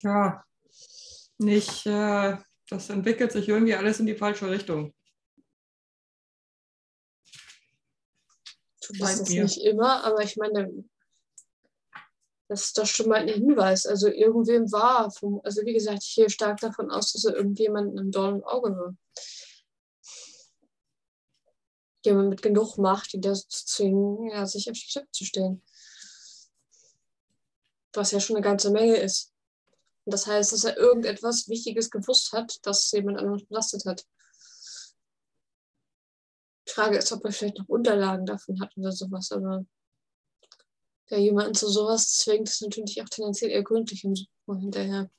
Ja. 0.00 0.42
Nicht, 1.36 1.84
äh, 1.84 2.38
das 2.70 2.88
entwickelt 2.88 3.30
sich 3.30 3.46
irgendwie 3.46 3.74
alles 3.74 4.00
in 4.00 4.06
die 4.06 4.14
falsche 4.14 4.48
Richtung. 4.48 4.94
Tut 8.80 8.96
es 9.02 9.18
das 9.18 9.28
mir. 9.28 9.42
nicht 9.42 9.58
immer, 9.58 10.02
aber 10.02 10.22
ich 10.22 10.38
meine, 10.38 10.82
das 12.48 12.64
ist 12.64 12.78
doch 12.78 12.86
schon 12.86 13.10
mal 13.10 13.20
ein 13.20 13.28
Hinweis. 13.28 13.84
Also 13.84 14.08
irgendwem 14.08 14.72
war, 14.72 15.10
vom, 15.10 15.42
also 15.44 15.60
wie 15.66 15.74
gesagt, 15.74 16.04
ich 16.04 16.14
gehe 16.14 16.30
stark 16.30 16.58
davon 16.60 16.90
aus, 16.90 17.12
dass 17.12 17.26
er 17.26 17.36
irgendjemanden 17.36 17.98
im 17.98 18.10
Dorn 18.10 18.36
im 18.36 18.44
Auge 18.44 18.70
war. 18.70 18.96
Jemand 22.04 22.30
mit 22.30 22.42
genug 22.42 22.78
Macht, 22.78 23.12
die 23.12 23.20
das 23.20 23.48
zu 23.48 23.66
zwingen, 23.66 24.30
ja, 24.30 24.46
sich 24.46 24.70
auf 24.70 24.76
die 24.76 24.86
Klippe 24.86 25.10
zu 25.10 25.24
stellen. 25.24 25.62
Was 27.92 28.12
ja 28.12 28.20
schon 28.20 28.36
eine 28.36 28.44
ganze 28.44 28.70
Menge 28.70 28.96
ist. 28.96 29.32
Und 30.04 30.12
das 30.12 30.26
heißt, 30.26 30.52
dass 30.52 30.64
er 30.64 30.76
irgendetwas 30.76 31.48
Wichtiges 31.48 31.90
gewusst 31.90 32.32
hat, 32.32 32.58
das 32.62 32.90
jemand 32.92 33.18
anderes 33.18 33.44
belastet 33.46 33.84
hat. 33.84 34.06
Die 36.66 36.72
Frage 36.72 36.98
ist, 36.98 37.12
ob 37.12 37.24
er 37.24 37.32
vielleicht 37.32 37.58
noch 37.58 37.68
Unterlagen 37.68 38.24
davon 38.24 38.60
hat 38.60 38.76
oder 38.76 38.92
sowas, 38.92 39.32
aber 39.32 39.66
wer 41.08 41.18
jemanden 41.18 41.54
zu 41.54 41.68
sowas 41.68 42.16
zwingt, 42.16 42.48
ist 42.48 42.62
natürlich 42.62 43.02
auch 43.02 43.08
tendenziell 43.08 43.50
eher 43.50 43.62
gründlich 43.62 44.04
im 44.04 44.14
Suchen 44.14 44.60
hinterher. 44.60 45.10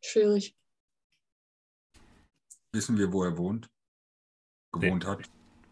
Schwierig. 0.00 0.56
Wissen 2.72 2.96
wir, 2.96 3.12
wo 3.12 3.24
er 3.24 3.36
wohnt? 3.36 3.68
Gewohnt 4.72 5.06
hat? 5.06 5.28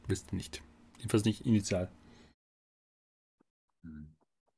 Wisst 0.06 0.32
nicht. 0.32 0.62
Jedenfalls 0.98 1.24
nicht 1.24 1.44
initial. 1.44 1.90
Hm. 3.85 4.09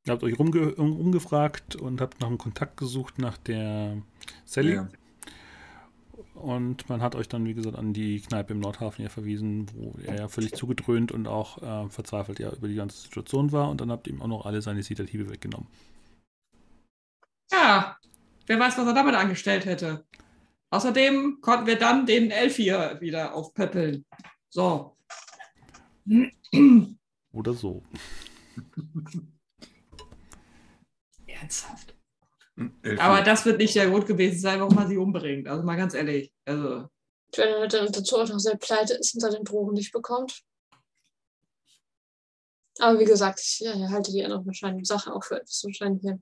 Ihr 0.06 0.12
habt 0.12 0.22
euch 0.22 0.38
rumge 0.38 0.74
um, 0.76 0.98
umgefragt 0.98 1.76
und 1.76 2.00
habt 2.00 2.20
nach 2.20 2.28
einem 2.28 2.38
Kontakt 2.38 2.76
gesucht 2.76 3.18
nach 3.18 3.36
der 3.36 4.00
Sally. 4.44 4.74
Ja. 4.74 4.88
Und 6.34 6.88
man 6.88 7.02
hat 7.02 7.16
euch 7.16 7.28
dann, 7.28 7.44
wie 7.46 7.54
gesagt, 7.54 7.76
an 7.76 7.92
die 7.92 8.20
Kneipe 8.20 8.52
im 8.52 8.60
Nordhafen 8.60 9.02
ja 9.02 9.08
verwiesen, 9.08 9.66
wo 9.74 9.94
er 10.04 10.16
ja 10.16 10.28
völlig 10.28 10.54
zugedröhnt 10.54 11.10
und 11.10 11.26
auch 11.26 11.60
äh, 11.62 11.90
verzweifelt 11.90 12.38
ja 12.38 12.52
über 12.52 12.68
die 12.68 12.76
ganze 12.76 12.96
Situation 12.96 13.50
war. 13.50 13.68
Und 13.68 13.80
dann 13.80 13.90
habt 13.90 14.06
ihr 14.06 14.14
ihm 14.14 14.22
auch 14.22 14.28
noch 14.28 14.46
alle 14.46 14.62
seine 14.62 14.82
Sedative 14.82 15.28
weggenommen. 15.30 15.66
Ja, 17.52 17.98
wer 18.46 18.58
weiß, 18.58 18.78
was 18.78 18.86
er 18.86 18.94
damit 18.94 19.16
angestellt 19.16 19.64
hätte. 19.64 20.04
Außerdem 20.70 21.40
konnten 21.40 21.66
wir 21.66 21.78
dann 21.78 22.04
den 22.04 22.30
Elf 22.30 22.56
hier 22.56 22.98
wieder 23.00 23.34
aufpäppeln. 23.34 24.04
So. 24.50 24.96
Oder 27.32 27.54
so. 27.54 27.82
Ernsthaft. 31.26 31.94
Elf 32.82 33.00
Aber 33.00 33.22
das 33.22 33.46
wird 33.46 33.58
nicht 33.58 33.74
der 33.74 33.88
Grund 33.88 34.06
gewesen 34.06 34.40
sein, 34.40 34.60
warum 34.60 34.74
man 34.74 34.88
sie 34.88 34.98
umbringt. 34.98 35.48
Also 35.48 35.62
mal 35.62 35.76
ganz 35.76 35.94
ehrlich. 35.94 36.32
Also, 36.44 36.88
Wenn 37.36 37.48
er 37.48 37.68
dann 37.68 37.92
dazu 37.92 38.16
auch 38.16 38.28
noch 38.28 38.38
sehr 38.38 38.56
pleite 38.56 38.94
ist 38.94 39.14
und 39.14 39.20
seine 39.20 39.42
Drogen 39.44 39.74
nicht 39.74 39.92
bekommt. 39.92 40.42
Aber 42.80 42.98
wie 42.98 43.04
gesagt, 43.04 43.40
ich 43.40 43.60
ja, 43.60 43.74
halte 43.90 44.12
die 44.12 44.24
andere 44.24 44.46
wahrscheinlich 44.46 44.86
Sache 44.86 45.12
auch 45.12 45.24
für 45.24 45.36
etwas 45.36 45.62
wahrscheinlicher. 45.64 46.18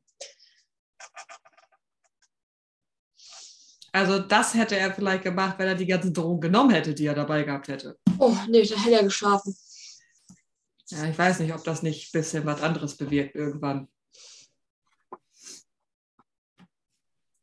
Also 3.96 4.18
das 4.18 4.52
hätte 4.52 4.76
er 4.76 4.92
vielleicht 4.92 5.24
gemacht, 5.24 5.58
wenn 5.58 5.68
er 5.68 5.74
die 5.74 5.86
ganzen 5.86 6.12
Drogen 6.12 6.42
genommen 6.42 6.70
hätte, 6.70 6.94
die 6.94 7.06
er 7.06 7.14
dabei 7.14 7.44
gehabt 7.44 7.68
hätte. 7.68 7.98
Oh, 8.18 8.36
nee, 8.46 8.62
da 8.62 8.76
hätte 8.76 8.96
er 8.96 9.04
geschlafen. 9.04 9.56
Ja, 10.88 11.04
ich 11.06 11.16
weiß 11.16 11.40
nicht, 11.40 11.54
ob 11.54 11.64
das 11.64 11.82
nicht 11.82 12.08
ein 12.14 12.20
bisschen 12.20 12.44
was 12.44 12.60
anderes 12.60 12.96
bewirkt 12.96 13.34
irgendwann. 13.34 13.88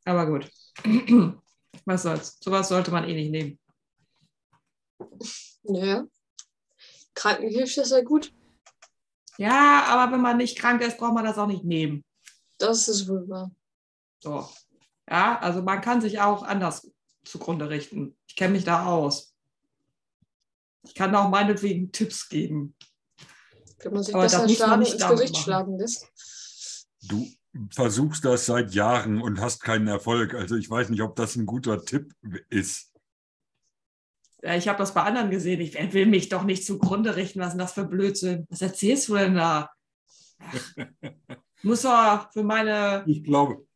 Aber 0.04 0.26
gut. 0.26 0.50
Was 1.86 2.02
soll's. 2.02 2.38
Sowas 2.40 2.68
sollte 2.68 2.90
man 2.92 3.08
eh 3.08 3.14
nicht 3.14 3.30
nehmen. 3.30 3.58
Naja. 5.64 6.04
Krankenhilfe 7.14 7.80
ist 7.80 7.90
ja 7.90 8.00
gut. 8.02 8.32
Ja, 9.38 9.84
aber 9.88 10.12
wenn 10.12 10.20
man 10.20 10.36
nicht 10.36 10.56
krank 10.56 10.82
ist, 10.82 10.98
braucht 10.98 11.14
man 11.14 11.24
das 11.24 11.36
auch 11.36 11.48
nicht 11.48 11.64
nehmen. 11.64 12.04
Das 12.58 12.86
ist 12.86 13.08
wohl 13.08 13.28
wahr. 13.28 13.50
So. 14.22 14.48
Ja, 15.08 15.38
also 15.38 15.62
man 15.62 15.80
kann 15.80 16.00
sich 16.00 16.20
auch 16.20 16.42
anders 16.42 16.90
zugrunde 17.24 17.68
richten. 17.68 18.16
Ich 18.26 18.36
kenne 18.36 18.54
mich 18.54 18.64
da 18.64 18.86
aus. 18.86 19.34
Ich 20.82 20.94
kann 20.94 21.14
auch 21.14 21.28
meinetwegen 21.28 21.92
Tipps 21.92 22.28
geben. 22.28 22.74
Wenn 23.82 23.92
man 23.92 24.02
sich 24.02 24.14
Aber 24.14 24.24
das 24.24 24.46
muss 24.46 24.58
man 24.58 24.80
nicht 24.80 24.94
ins 24.94 25.02
machen. 25.02 25.34
schlagen 25.34 25.78
lässt. 25.78 26.08
Du 27.02 27.26
versuchst 27.70 28.24
das 28.24 28.46
seit 28.46 28.72
Jahren 28.74 29.20
und 29.20 29.40
hast 29.40 29.60
keinen 29.62 29.88
Erfolg. 29.88 30.34
Also 30.34 30.56
ich 30.56 30.68
weiß 30.68 30.90
nicht, 30.90 31.02
ob 31.02 31.16
das 31.16 31.36
ein 31.36 31.46
guter 31.46 31.84
Tipp 31.84 32.12
ist. 32.50 32.92
Ja, 34.42 34.56
ich 34.56 34.68
habe 34.68 34.78
das 34.78 34.92
bei 34.92 35.02
anderen 35.02 35.30
gesehen. 35.30 35.60
Ich 35.60 35.74
will 35.92 36.06
mich 36.06 36.28
doch 36.28 36.44
nicht 36.44 36.66
zugrunde 36.66 37.16
richten. 37.16 37.40
Was 37.40 37.48
ist 37.48 37.52
denn 37.52 37.58
das 37.60 37.72
für 37.72 37.84
Blödsinn? 37.84 38.46
Was 38.50 38.60
erzählst 38.60 39.08
du 39.08 39.14
denn 39.14 39.36
da? 39.36 39.70
Muss 41.62 41.82
doch 41.82 42.30
für 42.32 42.42
meine 42.42 43.04
Ich 43.06 43.24
glaube. 43.24 43.66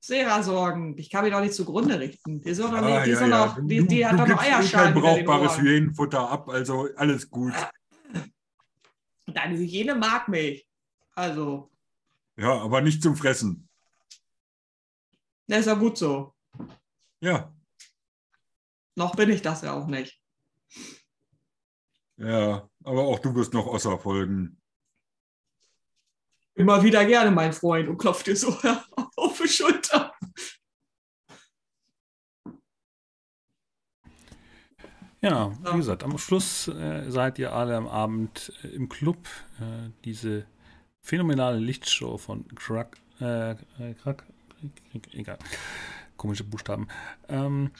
Sera 0.00 0.42
sorgen. 0.42 0.96
Ich 0.96 1.10
kann 1.10 1.24
mich 1.24 1.32
doch 1.32 1.40
nicht 1.40 1.54
zugrunde 1.54 1.98
richten. 1.98 2.40
Die, 2.40 2.54
soll 2.54 2.70
doch 2.70 2.78
Ah, 2.78 3.04
die, 3.04 3.10
ja, 3.10 3.16
soll 3.18 3.30
ja. 3.30 3.46
Doch, 3.46 3.58
die, 3.62 3.76
Du- 3.78 3.86
die 3.86 4.06
hat 4.06 4.12
du 4.12 4.16
doch 4.18 4.26
noch 4.28 4.40
Eierschalen 4.42 4.94
kein 4.94 5.02
brauchbares. 5.02 5.58
Hyänenfutter 5.58 6.28
ab, 6.30 6.48
also 6.48 6.88
alles 6.96 7.28
gut. 7.28 7.52
Deine 9.26 9.58
Hygiene 9.58 9.94
mag 9.94 10.28
mich. 10.28 10.66
Also, 11.14 11.70
Ja, 12.36 12.60
aber 12.62 12.80
nicht 12.80 13.02
zum 13.02 13.16
Fressen. 13.16 13.68
das 15.48 15.60
ist 15.60 15.66
ja 15.66 15.74
gut 15.74 15.98
so. 15.98 16.32
Ja, 17.20 17.52
Noch 18.94 19.14
bin 19.16 19.30
ich 19.30 19.42
das 19.42 19.62
ja 19.62 19.72
auch 19.72 19.86
nicht. 19.88 20.20
ja, 22.16 22.68
aber 22.84 23.02
auch 23.02 23.18
du 23.18 23.34
wirst 23.34 23.52
noch 23.52 23.66
Osser 23.66 23.98
folgen. 23.98 24.60
Immer 26.54 26.82
wieder 26.82 27.04
gerne, 27.04 27.30
mein 27.30 27.52
Freund, 27.52 27.88
und 27.88 27.98
klopft 27.98 28.26
dir 28.26 28.36
so 28.36 28.48
auf 29.16 29.40
die 29.40 29.48
Schulter. 29.48 29.77
Ja, 35.20 35.52
wie 35.72 35.76
gesagt, 35.78 36.04
am 36.04 36.16
Schluss 36.16 36.68
äh, 36.68 37.10
seid 37.10 37.40
ihr 37.40 37.52
alle 37.52 37.76
am 37.76 37.88
Abend 37.88 38.52
äh, 38.62 38.68
im 38.68 38.88
Club. 38.88 39.18
Äh, 39.60 39.90
diese 40.04 40.46
phänomenale 41.02 41.58
Lichtshow 41.58 42.18
von 42.18 42.46
Krug, 42.54 42.86
äh, 43.20 43.52
äh, 43.52 43.56
Krug, 44.00 44.22
egal, 45.12 45.38
komische 46.16 46.44
Buchstaben, 46.44 46.86
ähm, 47.28 47.72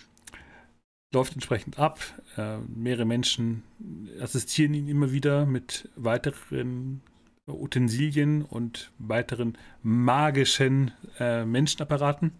läuft 1.15 1.35
entsprechend 1.35 1.79
ab. 1.79 2.01
Äh, 2.37 2.59
mehrere 2.59 3.05
Menschen 3.05 3.63
assistieren 4.21 4.75
ihn 4.75 4.89
immer 4.89 5.13
wieder 5.13 5.47
mit 5.47 5.89
weiteren 5.95 7.03
Utensilien 7.47 8.43
und 8.43 8.91
weiteren 8.99 9.57
magischen 9.83 10.91
äh, 11.21 11.45
Menschenapparaten 11.45 12.33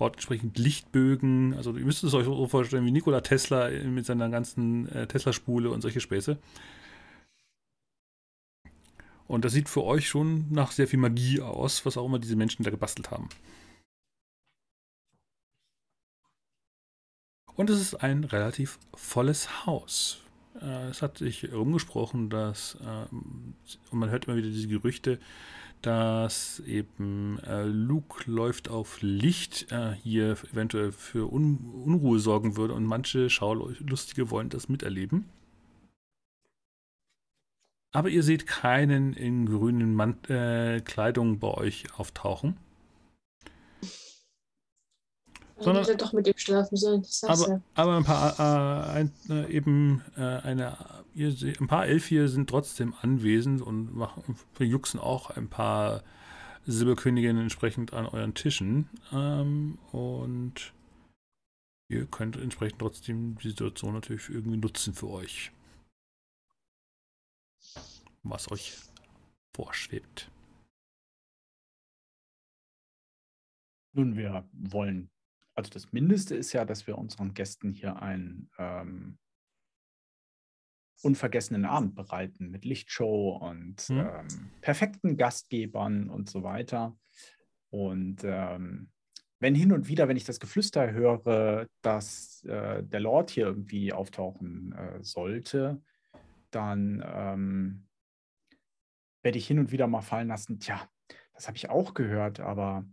baut 0.00 0.14
entsprechend 0.14 0.58
Lichtbögen. 0.58 1.54
Also 1.54 1.76
ihr 1.76 1.84
müsst 1.84 2.02
es 2.02 2.14
euch 2.14 2.24
so 2.24 2.48
vorstellen 2.48 2.86
wie 2.86 2.90
Nikola 2.90 3.20
Tesla 3.20 3.68
mit 3.68 4.06
seiner 4.06 4.30
ganzen 4.30 4.88
äh, 4.88 5.06
Tesla-Spule 5.06 5.70
und 5.70 5.82
solche 5.82 6.00
Späße. 6.00 6.38
Und 9.28 9.44
das 9.44 9.52
sieht 9.52 9.68
für 9.68 9.84
euch 9.84 10.08
schon 10.08 10.46
nach 10.50 10.72
sehr 10.72 10.88
viel 10.88 10.98
Magie 10.98 11.40
aus, 11.40 11.84
was 11.84 11.98
auch 11.98 12.06
immer 12.06 12.18
diese 12.18 12.34
Menschen 12.34 12.64
da 12.64 12.70
gebastelt 12.70 13.10
haben. 13.10 13.28
Und 17.54 17.68
es 17.68 17.78
ist 17.78 17.94
ein 17.96 18.24
relativ 18.24 18.78
volles 18.94 19.66
Haus. 19.66 20.22
Äh, 20.62 20.88
es 20.88 21.02
hat 21.02 21.18
sich 21.18 21.42
herumgesprochen, 21.42 22.30
dass, 22.30 22.78
ähm, 22.82 23.52
und 23.90 23.98
man 23.98 24.08
hört 24.08 24.24
immer 24.24 24.36
wieder 24.36 24.48
diese 24.48 24.66
Gerüchte, 24.66 25.20
dass 25.82 26.60
eben 26.60 27.38
äh, 27.40 27.64
Luke 27.64 28.30
läuft 28.30 28.68
auf 28.68 28.98
Licht 29.00 29.70
äh, 29.72 29.92
hier 29.92 30.36
eventuell 30.52 30.92
für 30.92 31.32
Un 31.32 31.58
Unruhe 31.84 32.18
sorgen 32.18 32.56
würde 32.56 32.74
und 32.74 32.84
manche 32.84 33.30
Schaulustige 33.30 34.30
wollen 34.30 34.48
das 34.48 34.68
miterleben. 34.68 35.24
Aber 37.92 38.08
ihr 38.08 38.22
seht 38.22 38.46
keinen 38.46 39.12
in 39.14 39.46
grünen 39.46 39.94
Man 39.94 40.22
äh, 40.24 40.80
Kleidung 40.80 41.40
bei 41.40 41.48
euch 41.48 41.86
auftauchen. 41.98 42.56
Sondern- 45.60 45.86
er 45.86 45.94
doch 45.96 46.12
mit 46.12 46.26
ihm 46.26 46.36
schlafen 46.36 46.76
sollen. 46.76 47.04
Aber, 47.22 47.48
ja. 47.48 47.60
aber 47.74 47.96
ein 47.96 48.04
paar 48.04 48.38
äh, 48.38 48.90
ein, 48.90 49.12
äh, 49.28 49.52
eben 49.52 50.02
äh, 50.16 50.20
eine 50.20 50.76
ein 51.12 51.66
paar 51.66 51.86
Elf 51.86 52.06
hier 52.06 52.28
sind 52.28 52.48
trotzdem 52.48 52.94
anwesend 53.02 53.62
und 53.62 53.94
machen 53.94 54.36
juxen 54.58 55.00
auch 55.00 55.30
ein 55.30 55.48
paar 55.48 56.02
Silberköniginnen 56.66 57.42
entsprechend 57.42 57.92
an 57.92 58.06
euren 58.06 58.34
Tischen. 58.34 58.88
Ähm, 59.12 59.78
und 59.92 60.72
ihr 61.88 62.06
könnt 62.06 62.36
entsprechend 62.36 62.78
trotzdem 62.78 63.36
die 63.38 63.48
Situation 63.48 63.94
natürlich 63.94 64.28
irgendwie 64.28 64.58
nutzen 64.58 64.94
für 64.94 65.08
euch. 65.08 65.52
Was 68.22 68.50
euch 68.50 68.78
vorschwebt. 69.54 70.30
Nun, 73.92 74.16
wir 74.16 74.48
wollen, 74.52 75.10
also 75.60 75.70
das 75.70 75.92
Mindeste 75.92 76.34
ist 76.34 76.54
ja, 76.54 76.64
dass 76.64 76.86
wir 76.86 76.96
unseren 76.96 77.34
Gästen 77.34 77.72
hier 77.72 78.00
einen 78.00 78.50
ähm, 78.58 79.18
unvergessenen 81.02 81.66
Abend 81.66 81.94
bereiten 81.94 82.50
mit 82.50 82.64
Lichtshow 82.64 83.36
und 83.36 83.88
Mhm. 83.90 83.98
ähm, 83.98 84.50
perfekten 84.62 85.16
Gastgebern 85.18 86.08
und 86.08 86.30
so 86.30 86.42
weiter. 86.42 86.96
Und 87.70 88.22
ähm, 88.24 88.90
wenn 89.38 89.54
hin 89.54 89.72
und 89.72 89.86
wieder, 89.88 90.08
wenn 90.08 90.16
ich 90.16 90.24
das 90.24 90.40
Geflüster 90.40 90.92
höre, 90.92 91.66
dass 91.82 92.42
äh, 92.44 92.82
der 92.82 93.00
Lord 93.00 93.30
hier 93.30 93.44
irgendwie 93.46 93.92
auftauchen 93.92 94.72
äh, 94.72 95.02
sollte, 95.02 95.82
dann 96.50 97.02
ähm, 97.06 97.86
werde 99.22 99.36
ich 99.38 99.46
hin 99.46 99.58
und 99.58 99.72
wieder 99.72 99.86
mal 99.86 100.02
fallen 100.02 100.28
lassen, 100.28 100.58
tja, 100.58 100.90
das 101.34 101.48
habe 101.48 101.56
ich 101.56 101.68
auch 101.68 101.92
gehört, 101.92 102.40
aber 102.40 102.86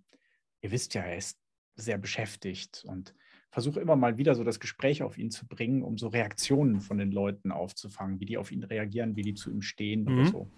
ihr 0.61 0.71
wisst 0.71 0.93
ja, 0.93 1.01
er 1.03 1.17
ist 1.17 1.37
sehr 1.77 1.97
beschäftigt 1.97 2.83
und 2.87 3.15
versuche 3.49 3.79
immer 3.79 3.95
mal 3.95 4.17
wieder 4.17 4.35
so 4.35 4.43
das 4.43 4.59
Gespräch 4.59 5.03
auf 5.03 5.17
ihn 5.17 5.31
zu 5.31 5.47
bringen, 5.47 5.81
um 5.83 5.97
so 5.97 6.09
Reaktionen 6.09 6.81
von 6.81 6.97
den 6.97 7.11
Leuten 7.11 7.51
aufzufangen, 7.51 8.19
wie 8.19 8.25
die 8.25 8.37
auf 8.37 8.51
ihn 8.51 8.63
reagieren, 8.63 9.15
wie 9.15 9.21
die 9.21 9.33
zu 9.33 9.49
ihm 9.49 9.61
stehen 9.61 10.03
mhm. 10.03 10.19
oder 10.19 10.25
so. 10.27 10.51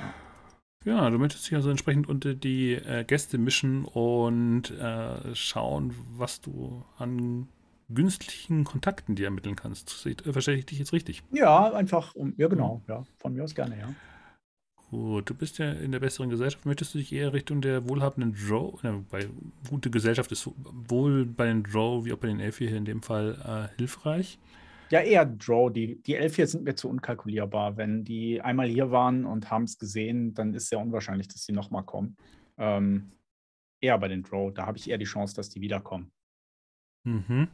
Ja. 0.00 0.14
Ja, 0.84 1.10
du 1.10 1.18
möchtest 1.18 1.46
dich 1.46 1.54
also 1.54 1.70
entsprechend 1.70 2.08
unter 2.08 2.34
die 2.34 2.74
äh, 2.74 3.04
Gäste 3.04 3.36
mischen 3.36 3.84
und 3.84 4.70
äh, 4.70 5.34
schauen, 5.34 5.92
was 6.12 6.40
du 6.40 6.84
an 6.96 7.48
günstigen 7.88 8.64
Kontakten 8.64 9.16
dir 9.16 9.26
ermitteln 9.26 9.56
kannst. 9.56 10.06
Äh, 10.06 10.32
verstehe 10.32 10.56
ich 10.56 10.66
dich 10.66 10.78
jetzt 10.78 10.92
richtig? 10.92 11.22
Ja, 11.32 11.72
einfach, 11.72 12.14
um, 12.14 12.32
ja 12.36 12.48
genau, 12.48 12.82
ja, 12.88 13.04
von 13.18 13.34
mir 13.34 13.44
aus 13.44 13.54
gerne, 13.54 13.78
ja. 13.78 13.94
Gut, 14.90 15.28
du 15.28 15.34
bist 15.34 15.58
ja 15.58 15.70
in 15.72 15.92
der 15.92 16.00
besseren 16.00 16.30
Gesellschaft. 16.30 16.64
Möchtest 16.64 16.94
du 16.94 16.98
dich 16.98 17.12
eher 17.12 17.32
Richtung 17.34 17.60
der 17.60 17.86
wohlhabenden 17.86 18.34
Drow, 18.34 18.82
äh, 18.82 18.92
bei 19.10 19.28
gute 19.68 19.90
Gesellschaft 19.90 20.32
ist 20.32 20.50
wohl 20.88 21.26
bei 21.26 21.46
den 21.46 21.62
Drow 21.62 22.04
wie 22.04 22.12
auch 22.12 22.18
bei 22.18 22.28
den 22.28 22.40
Elf 22.40 22.58
hier 22.58 22.74
in 22.74 22.86
dem 22.86 23.02
Fall 23.02 23.68
äh, 23.72 23.76
hilfreich? 23.76 24.38
Ja, 24.90 25.00
eher 25.00 25.26
Drow. 25.26 25.70
Die, 25.70 26.02
die 26.02 26.14
Elf 26.14 26.36
hier 26.36 26.46
sind 26.46 26.64
mir 26.64 26.74
zu 26.74 26.88
unkalkulierbar. 26.88 27.76
Wenn 27.76 28.04
die 28.04 28.40
einmal 28.40 28.68
hier 28.68 28.90
waren 28.90 29.26
und 29.26 29.50
haben 29.50 29.64
es 29.64 29.78
gesehen, 29.78 30.32
dann 30.32 30.54
ist 30.54 30.64
es 30.64 30.68
sehr 30.70 30.78
unwahrscheinlich, 30.78 31.28
dass 31.28 31.44
sie 31.44 31.52
nochmal 31.52 31.84
kommen. 31.84 32.16
Ähm, 32.56 33.12
eher 33.82 33.98
bei 33.98 34.08
den 34.08 34.22
Drow. 34.22 34.52
Da 34.54 34.64
habe 34.64 34.78
ich 34.78 34.88
eher 34.88 34.96
die 34.96 35.04
Chance, 35.04 35.36
dass 35.36 35.50
die 35.50 35.60
wiederkommen. 35.60 36.10
Mhm. 37.04 37.48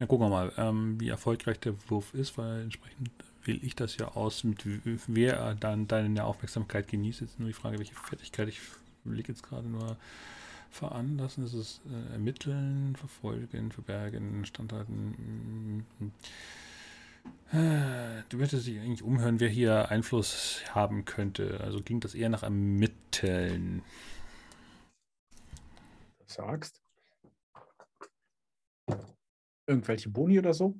Ja, 0.00 0.06
gucken 0.06 0.26
wir 0.26 0.30
mal, 0.30 0.52
ähm, 0.56 1.00
wie 1.00 1.08
erfolgreich 1.08 1.60
der 1.60 1.74
Wurf 1.88 2.12
ist, 2.14 2.36
weil 2.36 2.62
entsprechend 2.62 3.10
wähle 3.44 3.58
ich 3.60 3.74
das 3.74 3.96
ja 3.96 4.08
aus, 4.08 4.44
mit 4.44 4.64
wer 4.64 5.54
dann 5.54 5.88
deine 5.88 6.24
Aufmerksamkeit 6.24 6.88
genießt. 6.88 7.20
Jetzt 7.20 7.38
nur 7.38 7.48
die 7.48 7.54
Frage, 7.54 7.78
welche 7.78 7.94
Fertigkeit 7.94 8.48
ich 8.48 8.60
blicke 9.04 9.32
jetzt 9.32 9.42
gerade 9.42 9.68
nur 9.68 9.96
veranlassen. 10.70 11.44
Das 11.44 11.54
ist 11.54 11.82
äh, 11.90 12.12
ermitteln, 12.12 12.96
verfolgen, 12.96 13.70
verbergen, 13.72 14.44
standhalten. 14.46 15.86
Äh, 17.52 18.22
du 18.28 18.38
würdest 18.38 18.66
dich 18.66 18.80
eigentlich 18.80 19.02
umhören, 19.02 19.40
wer 19.40 19.48
hier 19.48 19.90
Einfluss 19.90 20.62
haben 20.70 21.04
könnte. 21.04 21.60
Also 21.60 21.82
ging 21.82 22.00
das 22.00 22.14
eher 22.14 22.28
nach 22.28 22.42
Ermitteln. 22.42 23.82
Du 26.18 26.24
sagst. 26.26 26.80
Irgendwelche 29.66 30.08
Boni 30.08 30.38
oder 30.38 30.54
so? 30.54 30.74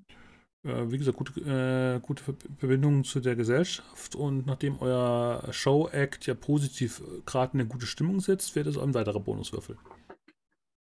Äh, 0.65 0.91
wie 0.91 0.99
gesagt, 0.99 1.19
gute, 1.19 1.41
äh, 1.41 2.01
gute 2.01 2.23
Verbindung 2.59 3.05
zu 3.05 3.21
der 3.21 3.35
Gesellschaft 3.35 4.15
und 4.15 4.47
nachdem 4.47 4.81
euer 4.81 5.49
Show-Act 5.51 6.27
ja 6.27 6.35
positiv 6.35 7.01
äh, 7.01 7.21
gerade 7.27 7.55
eine 7.55 7.67
gute 7.67 7.87
Stimmung 7.87 8.21
setzt, 8.21 8.55
wäre 8.55 8.67
das 8.67 8.79
ein 8.79 8.95
weiterer 8.95 9.21
Bonuswürfel. 9.21 9.77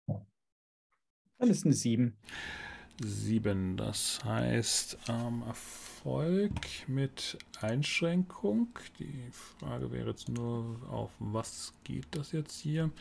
Dann 0.08 1.50
ist 1.50 1.66
eine 1.66 1.74
7. 1.74 2.16
7, 3.04 3.78
das 3.78 4.24
heißt 4.24 4.98
ähm, 5.10 5.42
Erfolg 5.48 6.54
mit 6.88 7.40
Einschränkung. 7.60 8.68
Die 9.00 9.32
Frage 9.32 9.92
wäre 9.92 10.10
jetzt 10.10 10.30
nur, 10.30 10.80
auf 10.88 11.10
was 11.18 11.74
geht 11.84 12.06
das 12.12 12.32
jetzt 12.32 12.60
hier? 12.60 12.92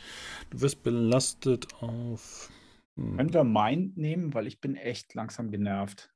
Du 0.49 0.61
wirst 0.61 0.81
belastet 0.81 1.67
auf 1.81 2.49
hm. 2.95 3.17
Können 3.17 3.33
wir 3.33 3.43
Mind 3.43 3.97
nehmen, 3.97 4.33
weil 4.33 4.47
ich 4.47 4.59
bin 4.59 4.75
echt 4.75 5.13
langsam 5.13 5.51
genervt. 5.51 6.11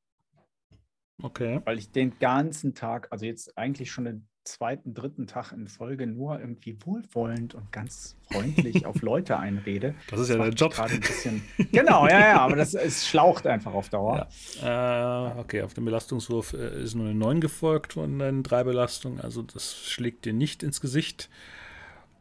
Okay. 1.22 1.62
Weil 1.64 1.78
ich 1.78 1.92
den 1.92 2.18
ganzen 2.20 2.76
Tag, 2.76 3.08
also 3.12 3.26
jetzt 3.26 3.58
eigentlich 3.58 3.92
schon 3.92 4.06
den 4.06 4.28
zweiten, 4.46 4.94
dritten 4.94 5.28
Tag 5.28 5.52
in 5.52 5.68
Folge 5.68 6.06
nur 6.08 6.40
irgendwie 6.40 6.78
wohlwollend 6.86 7.56
und 7.56 7.72
ganz 7.72 8.16
freundlich 8.32 8.86
auf 8.86 9.02
Leute 9.02 9.38
einrede. 9.38 9.96
Das 10.10 10.20
ist 10.20 10.30
ja 10.30 10.38
der 10.38 10.50
Job. 10.50 10.74
Gerade 10.74 10.94
ein 10.94 11.00
bisschen. 11.00 11.42
genau, 11.72 12.08
ja, 12.08 12.20
ja, 12.20 12.42
aber 12.42 12.56
das 12.56 12.74
es 12.74 13.08
schlaucht 13.08 13.48
einfach 13.48 13.74
auf 13.74 13.90
Dauer. 13.90 14.28
Ja. 14.62 15.32
Äh, 15.32 15.40
okay, 15.40 15.62
auf 15.64 15.74
dem 15.74 15.86
Belastungswurf 15.86 16.54
äh, 16.54 16.84
ist 16.84 16.96
nur 16.96 17.08
eine 17.08 17.16
9 17.16 17.42
gefolgt 17.42 17.94
von 17.94 18.20
den 18.20 18.44
drei 18.44 18.64
Belastungen, 18.64 19.20
also 19.20 19.42
das 19.42 19.76
schlägt 19.76 20.26
dir 20.26 20.34
nicht 20.34 20.64
ins 20.64 20.80
Gesicht. 20.80 21.30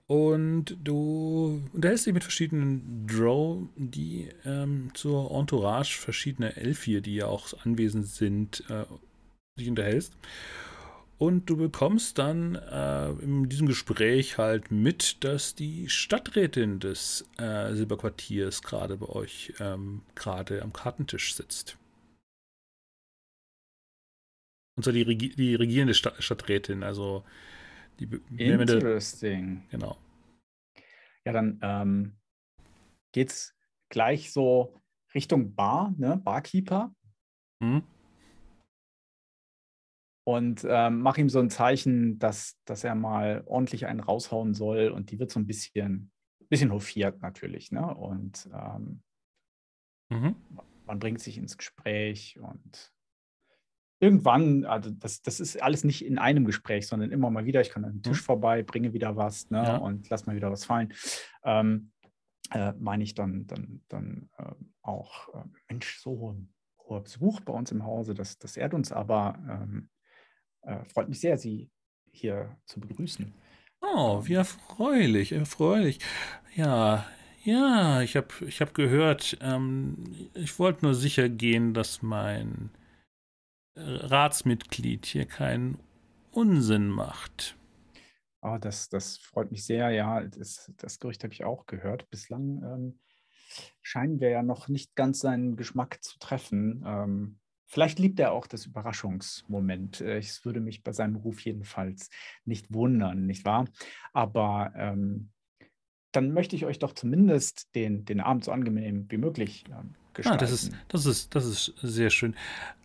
Und 0.06 0.76
du 0.84 1.62
unterhältst 1.72 2.06
dich 2.06 2.12
mit 2.12 2.24
verschiedenen 2.24 3.06
Drow, 3.06 3.66
die 3.76 4.28
ähm, 4.44 4.90
zur 4.92 5.30
Entourage 5.30 5.98
verschiedener 5.98 6.58
Elfier, 6.58 7.00
die 7.00 7.16
ja 7.16 7.26
auch 7.26 7.54
anwesend 7.64 8.06
sind, 8.06 8.62
äh, 8.68 8.84
dich 9.58 9.68
unterhältst. 9.68 10.12
Und 11.16 11.48
du 11.48 11.56
bekommst 11.56 12.18
dann 12.18 12.56
äh, 12.56 13.10
in 13.22 13.48
diesem 13.48 13.66
Gespräch 13.66 14.36
halt 14.36 14.70
mit, 14.70 15.22
dass 15.24 15.54
die 15.54 15.88
Stadträtin 15.88 16.80
des 16.80 17.24
äh, 17.38 17.72
Silberquartiers 17.72 18.62
gerade 18.62 18.96
bei 18.98 19.06
euch 19.06 19.54
ähm, 19.60 20.02
gerade 20.16 20.60
am 20.60 20.72
Kartentisch 20.72 21.34
sitzt. 21.34 21.78
Und 24.76 24.82
zwar 24.82 24.92
die, 24.92 25.02
Regi 25.02 25.30
die 25.30 25.54
regierende 25.54 25.94
Stadt 25.94 26.22
Stadträtin, 26.22 26.82
also 26.82 27.24
die 28.00 28.06
Interesting. 28.36 29.62
Genau. 29.70 29.96
Ja, 31.24 31.32
dann 31.32 31.58
ähm, 31.62 32.16
geht 33.12 33.30
es 33.30 33.54
gleich 33.88 34.32
so 34.32 34.80
Richtung 35.14 35.54
Bar, 35.54 35.94
ne? 35.96 36.16
Barkeeper. 36.16 36.94
Mhm. 37.60 37.82
Und 40.26 40.66
ähm, 40.68 41.00
mach 41.00 41.18
ihm 41.18 41.28
so 41.28 41.38
ein 41.38 41.50
Zeichen, 41.50 42.18
dass, 42.18 42.58
dass 42.64 42.82
er 42.82 42.94
mal 42.94 43.42
ordentlich 43.46 43.86
einen 43.86 44.00
raushauen 44.00 44.54
soll. 44.54 44.88
Und 44.88 45.10
die 45.10 45.18
wird 45.18 45.30
so 45.30 45.38
ein 45.38 45.46
bisschen, 45.46 46.10
bisschen 46.48 46.72
hofiert 46.72 47.20
natürlich. 47.20 47.70
Ne? 47.72 47.94
Und 47.94 48.48
ähm, 48.54 49.02
mhm. 50.10 50.34
man 50.86 50.98
bringt 50.98 51.20
sich 51.20 51.36
ins 51.36 51.58
Gespräch 51.58 52.38
und 52.40 52.93
irgendwann, 54.04 54.66
also 54.66 54.90
das, 54.90 55.22
das 55.22 55.40
ist 55.40 55.62
alles 55.62 55.82
nicht 55.82 56.04
in 56.04 56.18
einem 56.18 56.44
Gespräch, 56.44 56.86
sondern 56.86 57.10
immer 57.10 57.30
mal 57.30 57.46
wieder, 57.46 57.62
ich 57.62 57.70
komme 57.70 57.86
an 57.86 57.94
den 57.94 58.02
Tisch 58.02 58.20
mhm. 58.20 58.26
vorbei, 58.26 58.62
bringe 58.62 58.92
wieder 58.92 59.16
was 59.16 59.50
ne, 59.50 59.62
ja. 59.62 59.76
und 59.78 60.10
lass 60.10 60.26
mal 60.26 60.36
wieder 60.36 60.50
was 60.50 60.66
fallen. 60.66 60.92
Ähm, 61.42 61.90
äh, 62.50 62.74
meine 62.78 63.02
ich 63.02 63.14
dann, 63.14 63.46
dann, 63.46 63.80
dann 63.88 64.28
äh, 64.36 64.52
auch, 64.82 65.34
äh, 65.34 65.44
Mensch, 65.70 65.98
so 66.00 66.36
hoher 66.80 67.02
Besuch 67.02 67.40
bei 67.40 67.54
uns 67.54 67.72
im 67.72 67.84
Hause, 67.84 68.12
das, 68.12 68.38
das 68.38 68.58
ehrt 68.58 68.74
uns 68.74 68.92
aber. 68.92 69.38
Ähm, 69.48 69.88
äh, 70.62 70.84
freut 70.92 71.08
mich 71.08 71.20
sehr, 71.20 71.38
Sie 71.38 71.70
hier 72.12 72.56
zu 72.66 72.80
begrüßen. 72.80 73.32
Oh, 73.80 74.26
wie 74.26 74.34
erfreulich, 74.34 75.32
erfreulich. 75.32 75.98
Ja, 76.54 77.06
ja, 77.42 78.02
ich 78.02 78.16
habe 78.16 78.28
ich 78.46 78.60
hab 78.60 78.74
gehört, 78.74 79.38
ähm, 79.40 80.28
ich 80.34 80.58
wollte 80.58 80.84
nur 80.84 80.94
sicher 80.94 81.28
gehen, 81.28 81.74
dass 81.74 82.02
mein 82.02 82.70
Ratsmitglied 83.76 85.06
hier 85.06 85.26
keinen 85.26 85.78
Unsinn 86.30 86.88
macht. 86.88 87.56
Oh, 88.42 88.58
das, 88.60 88.88
das 88.88 89.16
freut 89.18 89.50
mich 89.50 89.64
sehr. 89.64 89.90
Ja, 89.90 90.22
das, 90.22 90.70
das 90.76 90.98
Gerücht 90.98 91.24
habe 91.24 91.32
ich 91.32 91.44
auch 91.44 91.66
gehört. 91.66 92.10
Bislang 92.10 92.62
ähm, 92.62 92.98
scheinen 93.82 94.20
wir 94.20 94.28
ja 94.28 94.42
noch 94.42 94.68
nicht 94.68 94.94
ganz 94.94 95.20
seinen 95.20 95.56
Geschmack 95.56 96.02
zu 96.02 96.18
treffen. 96.18 96.84
Ähm, 96.86 97.38
vielleicht 97.66 97.98
liebt 97.98 98.20
er 98.20 98.32
auch 98.32 98.46
das 98.46 98.66
Überraschungsmoment. 98.66 100.02
Äh, 100.02 100.18
es 100.18 100.44
würde 100.44 100.60
mich 100.60 100.82
bei 100.82 100.92
seinem 100.92 101.16
Ruf 101.16 101.40
jedenfalls 101.40 102.10
nicht 102.44 102.72
wundern, 102.72 103.26
nicht 103.26 103.44
wahr? 103.44 103.66
Aber 104.12 104.72
ähm, 104.76 105.30
dann 106.12 106.32
möchte 106.32 106.54
ich 106.54 106.64
euch 106.66 106.78
doch 106.78 106.92
zumindest 106.92 107.74
den, 107.74 108.04
den 108.04 108.20
Abend 108.20 108.44
so 108.44 108.52
angenehm 108.52 109.06
wie 109.08 109.16
möglich 109.16 109.64
ähm, 109.70 109.94
gestalten. 110.12 110.38
Ah, 110.38 110.40
das 110.40 110.52
ist, 110.52 110.72
das 110.88 111.06
ist, 111.06 111.34
das 111.34 111.46
ist 111.46 111.74
sehr 111.82 112.10
schön. 112.10 112.36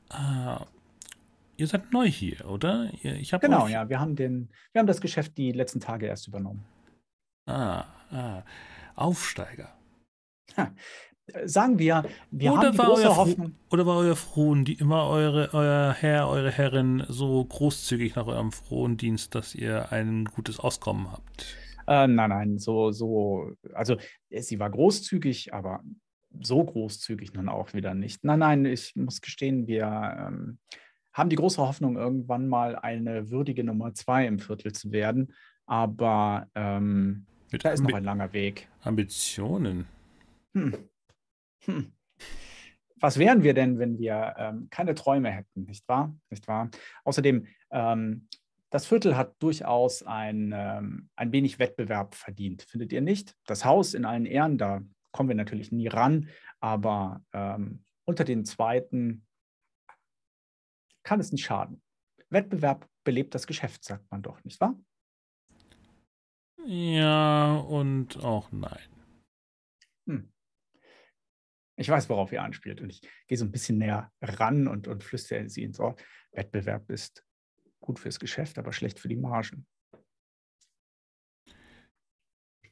Ah, 0.10 0.66
Ihr 1.60 1.68
seid 1.68 1.92
neu 1.92 2.08
hier, 2.08 2.48
oder? 2.48 2.90
Ich 3.04 3.32
genau, 3.32 3.66
euch... 3.66 3.72
ja. 3.72 3.90
Wir 3.90 4.00
haben, 4.00 4.16
den, 4.16 4.50
wir 4.72 4.80
haben 4.80 4.88
das 4.88 5.02
Geschäft 5.02 5.38
die 5.38 5.52
letzten 5.52 5.82
Tage 5.82 6.06
erst 6.06 6.26
übernommen. 6.26 6.64
Ah, 7.46 7.84
ah. 8.12 8.44
Aufsteiger. 8.96 9.78
Ha. 10.56 10.72
Sagen 11.44 11.78
wir, 11.78 12.06
wir 12.32 12.54
oder 12.54 12.62
haben 12.62 12.72
die 12.72 12.78
große 12.78 13.16
Hoffnung. 13.16 13.56
Oder 13.72 13.86
war 13.86 13.98
euer 13.98 14.16
Frohen, 14.16 14.64
die 14.64 14.76
immer 14.76 15.08
eure, 15.08 15.50
euer 15.54 15.94
Herr, 16.00 16.30
eure 16.30 16.50
Herrin 16.50 17.04
so 17.10 17.44
großzügig 17.44 18.16
nach 18.16 18.26
eurem 18.26 18.54
Frohendienst, 18.54 19.36
dass 19.36 19.54
ihr 19.54 19.92
ein 19.92 20.26
gutes 20.26 20.60
Auskommen 20.60 21.12
habt? 21.12 21.58
Äh, 21.88 22.08
nein, 22.08 22.30
nein, 22.30 22.58
so, 22.58 22.92
so, 22.92 23.52
also 23.74 23.98
sie 24.30 24.60
war 24.60 24.70
großzügig, 24.70 25.54
aber 25.54 25.82
so 26.40 26.64
großzügig 26.64 27.34
nun 27.34 27.50
auch 27.50 27.74
wieder 27.74 27.94
nicht. 27.94 28.24
Nein, 28.24 28.40
nein, 28.40 28.66
ich 28.66 28.96
muss 28.96 29.20
gestehen, 29.20 29.68
wir 29.68 29.86
ähm, 29.86 30.58
haben 31.14 31.30
die 31.30 31.36
große 31.36 31.62
Hoffnung, 31.62 31.98
irgendwann 31.98 32.48
mal 32.48 32.76
eine 32.76 33.30
würdige 33.30 33.64
Nummer 33.64 33.94
zwei 33.94 34.26
im 34.26 34.40
Viertel 34.40 34.74
zu 34.74 34.92
werden. 34.92 35.34
Aber 35.66 36.48
ähm, 36.56 37.26
da 37.52 37.72
ist 37.72 37.82
noch 37.82 37.94
ein 37.94 38.04
langer 38.04 38.32
Weg. 38.34 38.68
Ambitionen. 38.82 39.88
Hm. 40.54 40.76
Hm. 41.66 41.92
Was 43.00 43.18
wären 43.18 43.44
wir 43.44 43.54
denn, 43.54 43.80
wenn 43.80 43.98
wir 43.98 44.36
ähm, 44.38 44.68
keine 44.70 44.94
Träume 44.94 45.32
hätten, 45.32 45.64
nicht 45.64 45.88
wahr? 45.88 46.16
Nicht 46.30 46.48
wahr? 46.48 46.70
Außerdem, 47.06 47.48
ähm, 47.72 48.28
das 48.72 48.86
Viertel 48.86 49.16
hat 49.16 49.36
durchaus 49.40 50.04
ein, 50.04 50.54
ähm, 50.56 51.10
ein 51.16 51.32
wenig 51.32 51.60
Wettbewerb 51.60 52.14
verdient, 52.16 52.64
findet 52.64 52.92
ihr 52.92 53.02
nicht? 53.02 53.36
Das 53.46 53.66
Haus 53.66 53.94
in 53.94 54.06
allen 54.06 54.26
Ehren, 54.26 54.58
da 54.58 54.82
kommen 55.12 55.30
wir 55.30 55.36
natürlich 55.36 55.72
nie 55.72 55.88
ran, 55.88 56.30
aber 56.60 57.24
ähm, 57.34 57.84
unter 58.06 58.26
den 58.26 58.46
Zweiten 58.46 59.26
kann 61.10 61.20
es 61.20 61.32
nicht 61.32 61.44
schaden. 61.44 61.82
Wettbewerb 62.30 62.88
belebt 63.04 63.34
das 63.34 63.48
Geschäft, 63.48 63.84
sagt 63.84 64.12
man 64.12 64.22
doch, 64.22 64.44
nicht 64.44 64.62
wahr? 64.62 64.80
Ja 66.68 67.56
und 67.56 68.24
auch 68.24 68.52
nein. 68.52 68.90
Hm. 70.08 70.32
Ich 71.78 71.90
weiß, 71.90 72.10
worauf 72.10 72.32
ihr 72.32 72.44
anspielt. 72.44 72.80
Und 72.80 72.92
ich 72.92 73.02
gehe 73.26 73.40
so 73.40 73.46
ein 73.46 73.52
bisschen 73.52 73.80
näher 73.80 74.12
ran 74.22 74.68
und, 74.68 74.88
und 74.88 75.04
flüstere 75.04 75.50
sie 75.50 75.64
ins 75.64 75.80
Ohr. 75.80 75.96
Wettbewerb 76.32 76.92
ist 76.92 77.26
gut 77.80 77.98
fürs 77.98 78.20
Geschäft, 78.20 78.60
aber 78.60 78.72
schlecht 78.72 79.00
für 79.00 79.08
die 79.08 79.16
Margen. 79.16 79.66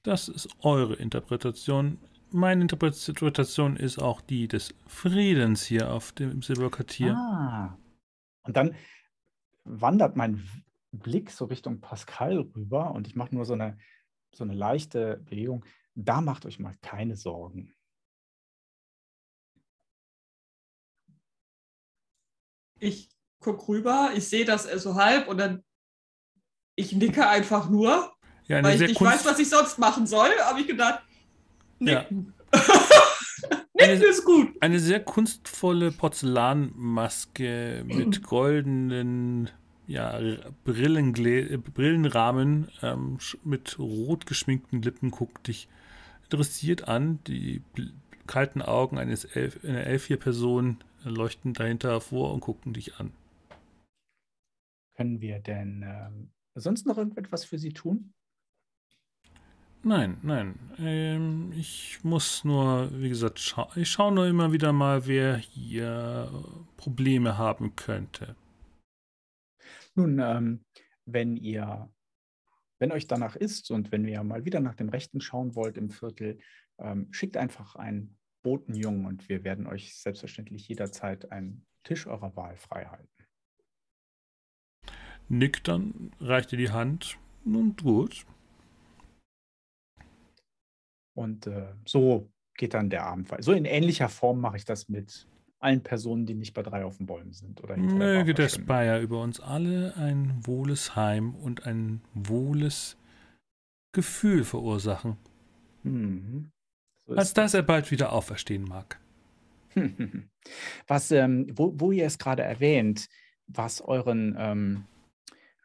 Das 0.03 0.29
ist 0.29 0.47
eure 0.59 0.93
Interpretation. 0.93 1.97
Meine 2.29 2.61
Interpretation 2.61 3.77
ist 3.77 3.97
auch 3.97 4.21
die 4.21 4.47
des 4.47 4.75
Friedens 4.85 5.65
hier 5.65 5.91
auf 5.91 6.11
dem 6.11 6.43
Silberkartier. 6.43 7.15
Ah. 7.15 7.79
Und 8.47 8.55
dann 8.57 8.75
wandert 9.65 10.15
mein 10.15 10.41
Blick 10.91 11.29
so 11.31 11.45
Richtung 11.45 11.81
Pascal 11.81 12.39
rüber 12.55 12.91
und 12.91 13.05
ich 13.07 13.15
mache 13.15 13.35
nur 13.35 13.45
so 13.45 13.53
eine, 13.53 13.77
so 14.33 14.43
eine 14.43 14.53
leichte 14.53 15.17
Bewegung. 15.25 15.65
Da 15.95 16.21
macht 16.21 16.45
euch 16.45 16.59
mal 16.59 16.75
keine 16.81 17.15
Sorgen. 17.17 17.75
Ich 22.79 23.09
gucke 23.39 23.67
rüber, 23.67 24.11
ich 24.15 24.27
sehe 24.27 24.45
das 24.45 24.63
so 24.63 24.95
halb 24.95 25.27
und 25.27 25.37
dann 25.37 25.63
ich 26.75 26.93
nicke 26.93 27.27
einfach 27.27 27.69
nur, 27.69 28.13
Ja, 28.45 28.63
weil 28.63 28.75
ich 28.75 28.87
nicht 28.89 28.97
Kunst- 28.97 29.13
weiß, 29.13 29.25
was 29.25 29.39
ich 29.39 29.49
sonst 29.49 29.79
machen 29.79 30.05
soll. 30.05 30.29
Habe 30.39 30.61
ich 30.61 30.67
gedacht, 30.67 31.03
Ja. 31.79 32.05
nicken 33.77 34.09
ist 34.09 34.25
gut. 34.25 34.49
Eine 34.59 34.79
sehr 34.79 34.99
kunstvolle 34.99 35.91
Porzellanmaske 35.91 37.83
mit 37.85 38.23
goldenen 38.23 39.49
ja, 39.87 40.19
Brillenrahmen 40.65 42.67
ähm, 42.81 43.17
mit 43.43 43.79
rot 43.79 44.25
geschminkten 44.25 44.81
Lippen 44.81 45.11
guckt 45.11 45.47
dich 45.47 45.69
interessiert 46.23 46.87
an. 46.87 47.19
Die 47.25 47.61
kalten 48.27 48.61
Augen 48.61 48.97
eines 48.97 49.23
Elf 49.23 49.63
einer 49.63 49.85
Elfvier-Person 49.85 50.77
leuchten 51.03 51.53
dahinter 51.53 51.91
hervor 51.91 52.33
und 52.33 52.41
gucken 52.41 52.73
dich 52.73 52.99
an. 52.99 53.13
Können 54.97 55.21
wir 55.21 55.39
denn 55.39 55.85
ähm, 55.87 56.31
sonst 56.55 56.85
noch 56.85 56.97
irgendetwas 56.97 57.45
für 57.45 57.57
sie 57.57 57.71
tun? 57.71 58.13
Nein, 59.83 60.17
nein. 60.21 60.59
Ähm, 60.79 61.53
ich 61.55 62.03
muss 62.03 62.43
nur, 62.43 62.89
wie 62.99 63.09
gesagt, 63.09 63.39
scha 63.39 63.69
ich 63.75 63.89
schaue 63.89 64.11
nur 64.11 64.27
immer 64.27 64.51
wieder 64.51 64.73
mal, 64.73 65.07
wer 65.07 65.37
hier 65.37 66.29
Probleme 66.75 67.37
haben 67.37 67.75
könnte. 67.75 68.35
Nun, 69.95 70.19
ähm, 70.19 70.65
wenn 71.05 71.37
ihr, 71.37 71.89
wenn 72.79 72.91
euch 72.91 73.07
danach 73.07 73.35
ist 73.35 73.71
und 73.71 73.91
wenn 73.91 74.05
ihr 74.05 74.23
mal 74.23 74.45
wieder 74.45 74.59
nach 74.59 74.75
dem 74.75 74.89
Rechten 74.89 75.21
schauen 75.21 75.55
wollt 75.55 75.77
im 75.77 75.89
Viertel, 75.89 76.39
ähm, 76.79 77.07
schickt 77.11 77.37
einfach 77.37 77.75
einen 77.75 78.17
Botenjungen 78.43 79.05
und 79.05 79.29
wir 79.29 79.43
werden 79.43 79.67
euch 79.67 79.95
selbstverständlich 79.95 80.67
jederzeit 80.67 81.31
einen 81.31 81.65
Tisch 81.83 82.07
eurer 82.07 82.35
Wahl 82.35 82.57
frei 82.57 82.85
halten. 82.85 83.09
Nickt 85.29 85.67
dann, 85.67 86.11
reicht 86.19 86.51
dir 86.51 86.57
die 86.57 86.71
Hand. 86.71 87.17
Nun 87.43 87.75
gut. 87.75 88.25
Und 91.17 91.47
äh, 91.47 91.73
so 91.85 92.29
geht 92.55 92.73
dann 92.73 92.89
der 92.89 93.05
Abend 93.05 93.31
weiter. 93.31 93.43
So 93.43 93.53
in 93.53 93.65
ähnlicher 93.65 94.09
Form 94.09 94.39
mache 94.39 94.57
ich 94.57 94.65
das 94.65 94.87
mit 94.89 95.27
allen 95.59 95.81
Personen, 95.81 96.25
die 96.25 96.35
nicht 96.35 96.53
bei 96.53 96.61
drei 96.61 96.85
auf 96.85 96.97
den 96.97 97.07
Bäumen 97.07 97.33
sind. 97.33 97.63
Oder 97.63 97.77
Möge 97.77 98.33
der. 98.33 98.49
Spire 98.49 99.01
über 99.01 99.21
uns 99.21 99.39
alle 99.39 99.95
ein 99.97 100.45
wohles 100.45 100.95
Heim 100.95 101.33
und 101.33 101.65
ein 101.65 102.01
wohles 102.13 102.97
Gefühl 103.91 104.43
verursachen, 104.43 105.17
Mhm. 105.87 106.51
So 107.05 107.15
als 107.15 107.33
dass 107.33 107.53
er 107.53 107.63
bald 107.63 107.89
wieder 107.91 108.11
auferstehen 108.11 108.63
mag. 108.63 108.99
Was, 110.87 111.11
ähm, 111.11 111.47
wo, 111.53 111.73
wo 111.79 111.91
ihr 111.91 112.05
es 112.05 112.17
gerade 112.17 112.43
erwähnt, 112.43 113.07
was 113.47 113.81
euren 113.81 114.35
ähm, 114.37 114.85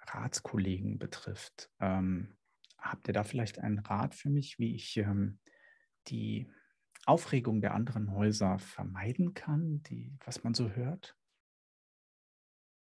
Ratskollegen 0.07 0.99
betrifft, 0.99 1.71
ähm, 1.81 2.29
habt 2.79 3.09
ihr 3.09 3.15
da 3.15 3.25
vielleicht 3.25 3.59
einen 3.59 3.79
Rat 3.79 4.15
für 4.15 4.29
mich, 4.29 4.59
wie 4.59 4.75
ich 4.75 4.97
ähm, 4.97 5.39
die 6.09 6.47
Aufregung 7.07 7.61
der 7.61 7.75
anderen 7.75 8.13
Häuser 8.13 8.59
vermeiden 8.59 9.35
kann, 9.35 9.83
die, 9.85 10.17
was 10.25 10.45
man 10.45 10.55
so 10.55 10.71
hört? 10.71 11.17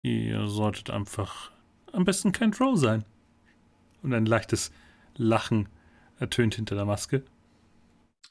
Ihr 0.03 0.47
solltet 0.47 0.91
einfach 0.91 1.51
am 1.91 2.05
besten 2.05 2.31
kein 2.31 2.51
Drow 2.51 2.77
sein. 2.77 3.03
Und 4.03 4.13
ein 4.13 4.27
leichtes 4.27 4.71
Lachen 5.15 5.67
ertönt 6.17 6.55
hinter 6.55 6.75
der 6.75 6.85
Maske. 6.85 7.25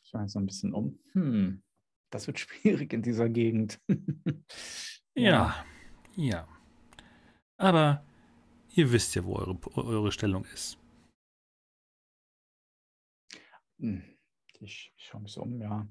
Ich 0.05 0.15
weiß 0.15 0.33
so 0.33 0.39
ein 0.39 0.47
bisschen 0.47 0.73
um. 0.73 1.01
Hm, 1.13 1.63
das 2.11 2.29
wird 2.29 2.39
schwierig 2.41 2.93
in 2.93 3.03
dieser 3.03 3.29
Gegend. 3.29 3.81
Ja, 5.17 5.65
ja. 6.17 6.49
Aber 7.57 8.05
ihr 8.75 8.91
wisst 8.91 9.15
ja, 9.15 9.25
wo 9.25 9.37
eure, 9.37 9.57
eure 9.77 10.11
Stellung 10.11 10.45
ist. 10.47 10.77
Hm, 13.79 14.03
Ich, 14.61 14.93
ich 14.97 15.07
schaue 15.07 15.23
mich 15.23 15.33
so 15.33 15.43
um, 15.43 15.61
ja. 15.61 15.87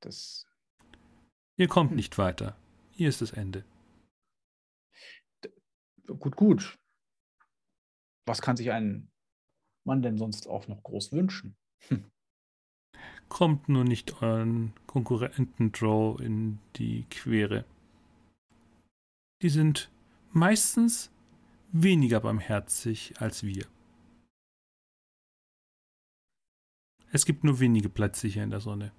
Das, 0.00 0.46
Ihr 1.56 1.68
kommt 1.68 1.92
nicht 1.92 2.18
weiter. 2.18 2.56
Hier 2.90 3.08
ist 3.08 3.20
das 3.20 3.32
Ende. 3.32 3.64
gut, 6.06 6.36
gut. 6.36 6.78
Was 8.26 8.42
kann 8.42 8.56
sich 8.56 8.72
ein 8.72 9.10
Mann 9.84 10.02
denn 10.02 10.18
sonst 10.18 10.48
auch 10.48 10.66
noch 10.66 10.82
groß 10.82 11.12
wünschen? 11.12 11.56
Kommt 13.28 13.68
nur 13.68 13.84
nicht 13.84 14.22
euren 14.22 14.72
Konkurrenten 14.86 15.72
Drow 15.72 16.20
in 16.20 16.58
die 16.76 17.04
Quere. 17.10 17.64
Die 19.42 19.48
sind 19.48 19.90
meistens 20.32 21.10
weniger 21.72 22.20
barmherzig 22.20 23.14
als 23.20 23.44
wir. 23.44 23.66
Es 27.14 27.24
gibt 27.24 27.44
nur 27.44 27.60
wenige 27.60 27.88
Plätze 27.88 28.26
hier 28.26 28.42
in 28.42 28.50
der 28.50 28.58
Sonne. 28.58 28.90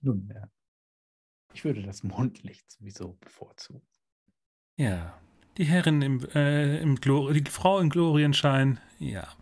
Nun, 0.00 0.28
ja. 0.34 0.50
Ich 1.54 1.64
würde 1.64 1.82
das 1.82 2.02
Mondlicht 2.02 2.68
sowieso 2.72 3.12
bevorzugen. 3.20 3.86
Ja, 4.76 5.16
die 5.58 5.64
Herren 5.64 6.02
im, 6.02 6.28
äh, 6.34 6.80
im 6.80 6.96
Glor 6.96 7.32
die 7.32 7.48
Frau 7.48 7.78
im 7.78 7.88
Glorienschein, 7.88 8.80
ja. 8.98 9.32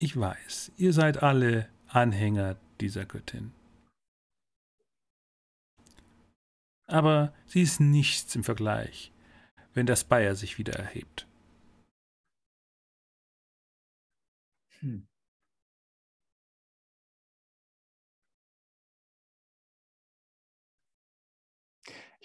Ich 0.00 0.16
weiß, 0.16 0.72
ihr 0.76 0.92
seid 0.92 1.22
alle 1.22 1.70
Anhänger 1.86 2.58
dieser 2.80 3.06
Göttin. 3.06 3.52
Aber 6.88 7.32
sie 7.46 7.62
ist 7.62 7.78
nichts 7.78 8.34
im 8.34 8.42
Vergleich, 8.42 9.12
wenn 9.72 9.86
der 9.86 9.96
Spire 9.96 10.34
sich 10.34 10.58
wieder 10.58 10.74
erhebt. 10.74 11.25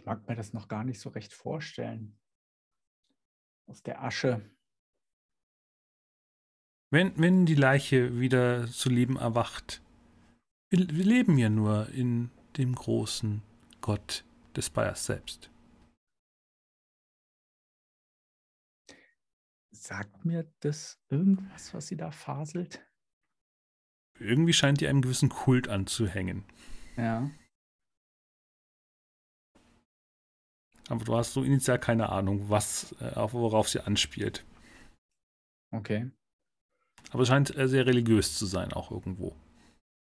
Ich 0.02 0.06
mag 0.08 0.28
mir 0.28 0.36
das 0.36 0.52
noch 0.52 0.68
gar 0.68 0.84
nicht 0.84 1.00
so 1.00 1.10
recht 1.10 1.32
vorstellen. 1.32 2.18
Aus 3.68 3.84
der 3.84 4.04
Asche. 4.04 4.42
Wenn, 6.90 7.16
wenn 7.20 7.46
die 7.46 7.54
Leiche 7.54 8.20
wieder 8.20 8.68
zu 8.68 8.90
leben 8.90 9.18
erwacht, 9.18 9.84
wir, 10.72 10.90
wir 10.90 11.06
leben 11.06 11.38
ja 11.38 11.50
nur 11.50 11.90
in 11.90 12.32
dem 12.58 12.74
großen 12.74 13.44
Gott 13.80 14.26
des 14.56 14.66
Spires 14.66 15.06
selbst. 15.06 15.52
Sagt 19.72 20.26
mir 20.26 20.52
das 20.62 21.00
irgendwas, 21.10 21.76
was 21.76 21.86
sie 21.86 21.98
da 21.98 22.10
faselt? 22.10 22.84
Irgendwie 24.18 24.54
scheint 24.54 24.82
ihr 24.82 24.90
einem 24.90 25.04
gewissen 25.04 25.30
Kult 25.30 25.68
anzuhängen. 25.68 26.44
Ja. 26.98 27.30
Aber 30.92 31.06
du 31.06 31.16
hast 31.16 31.32
so 31.32 31.42
initial 31.42 31.80
keine 31.80 32.10
Ahnung, 32.10 32.50
was, 32.50 32.94
äh, 33.00 33.14
auf- 33.14 33.34
worauf 33.34 33.70
sie 33.70 33.80
anspielt. 33.80 34.46
Okay. 35.74 36.12
Aber 37.12 37.24
es 37.24 37.30
scheint 37.30 37.56
äh, 37.56 37.70
sehr 37.70 37.86
religiös 37.86 38.38
zu 38.38 38.46
sein, 38.46 38.74
auch 38.74 38.92
irgendwo. 38.92 39.34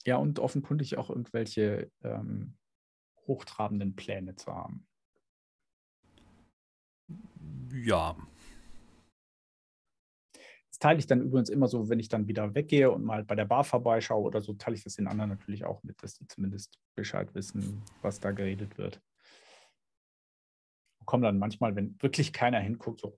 Ja, 0.06 0.16
und 0.16 0.40
offenkundig 0.40 0.98
auch 0.98 1.10
irgendwelche 1.10 1.92
ähm, 2.04 2.56
hochtrabenden 3.28 3.98
Pläne 3.98 4.38
zu 4.38 4.54
haben. 4.56 4.88
Ja. 7.74 8.16
Das 10.70 10.80
teile 10.80 11.00
ich 11.00 11.08
dann 11.08 11.22
übrigens 11.22 11.50
immer 11.50 11.68
so, 11.68 11.90
wenn 11.90 12.00
ich 12.00 12.08
dann 12.08 12.30
wieder 12.30 12.56
weggehe 12.56 12.90
und 12.90 13.04
mal 13.04 13.26
bei 13.26 13.36
der 13.36 13.46
Bar 13.46 13.66
vorbeischaue 13.66 14.24
oder 14.24 14.42
so, 14.42 14.54
teile 14.54 14.78
ich 14.78 14.86
das 14.86 14.96
den 14.96 15.08
anderen 15.08 15.32
natürlich 15.32 15.66
auch 15.66 15.84
mit, 15.84 16.02
dass 16.02 16.14
die 16.14 16.28
zumindest 16.28 16.80
Bescheid 16.96 17.36
wissen, 17.36 17.84
was 18.02 18.22
da 18.22 18.32
geredet 18.32 18.78
wird. 18.78 19.02
Kommen 21.08 21.24
dann 21.24 21.40
manchmal, 21.40 21.74
wenn 21.74 21.96
wirklich 22.02 22.34
keiner 22.34 22.60
hinguckt, 22.60 23.00
so. 23.00 23.18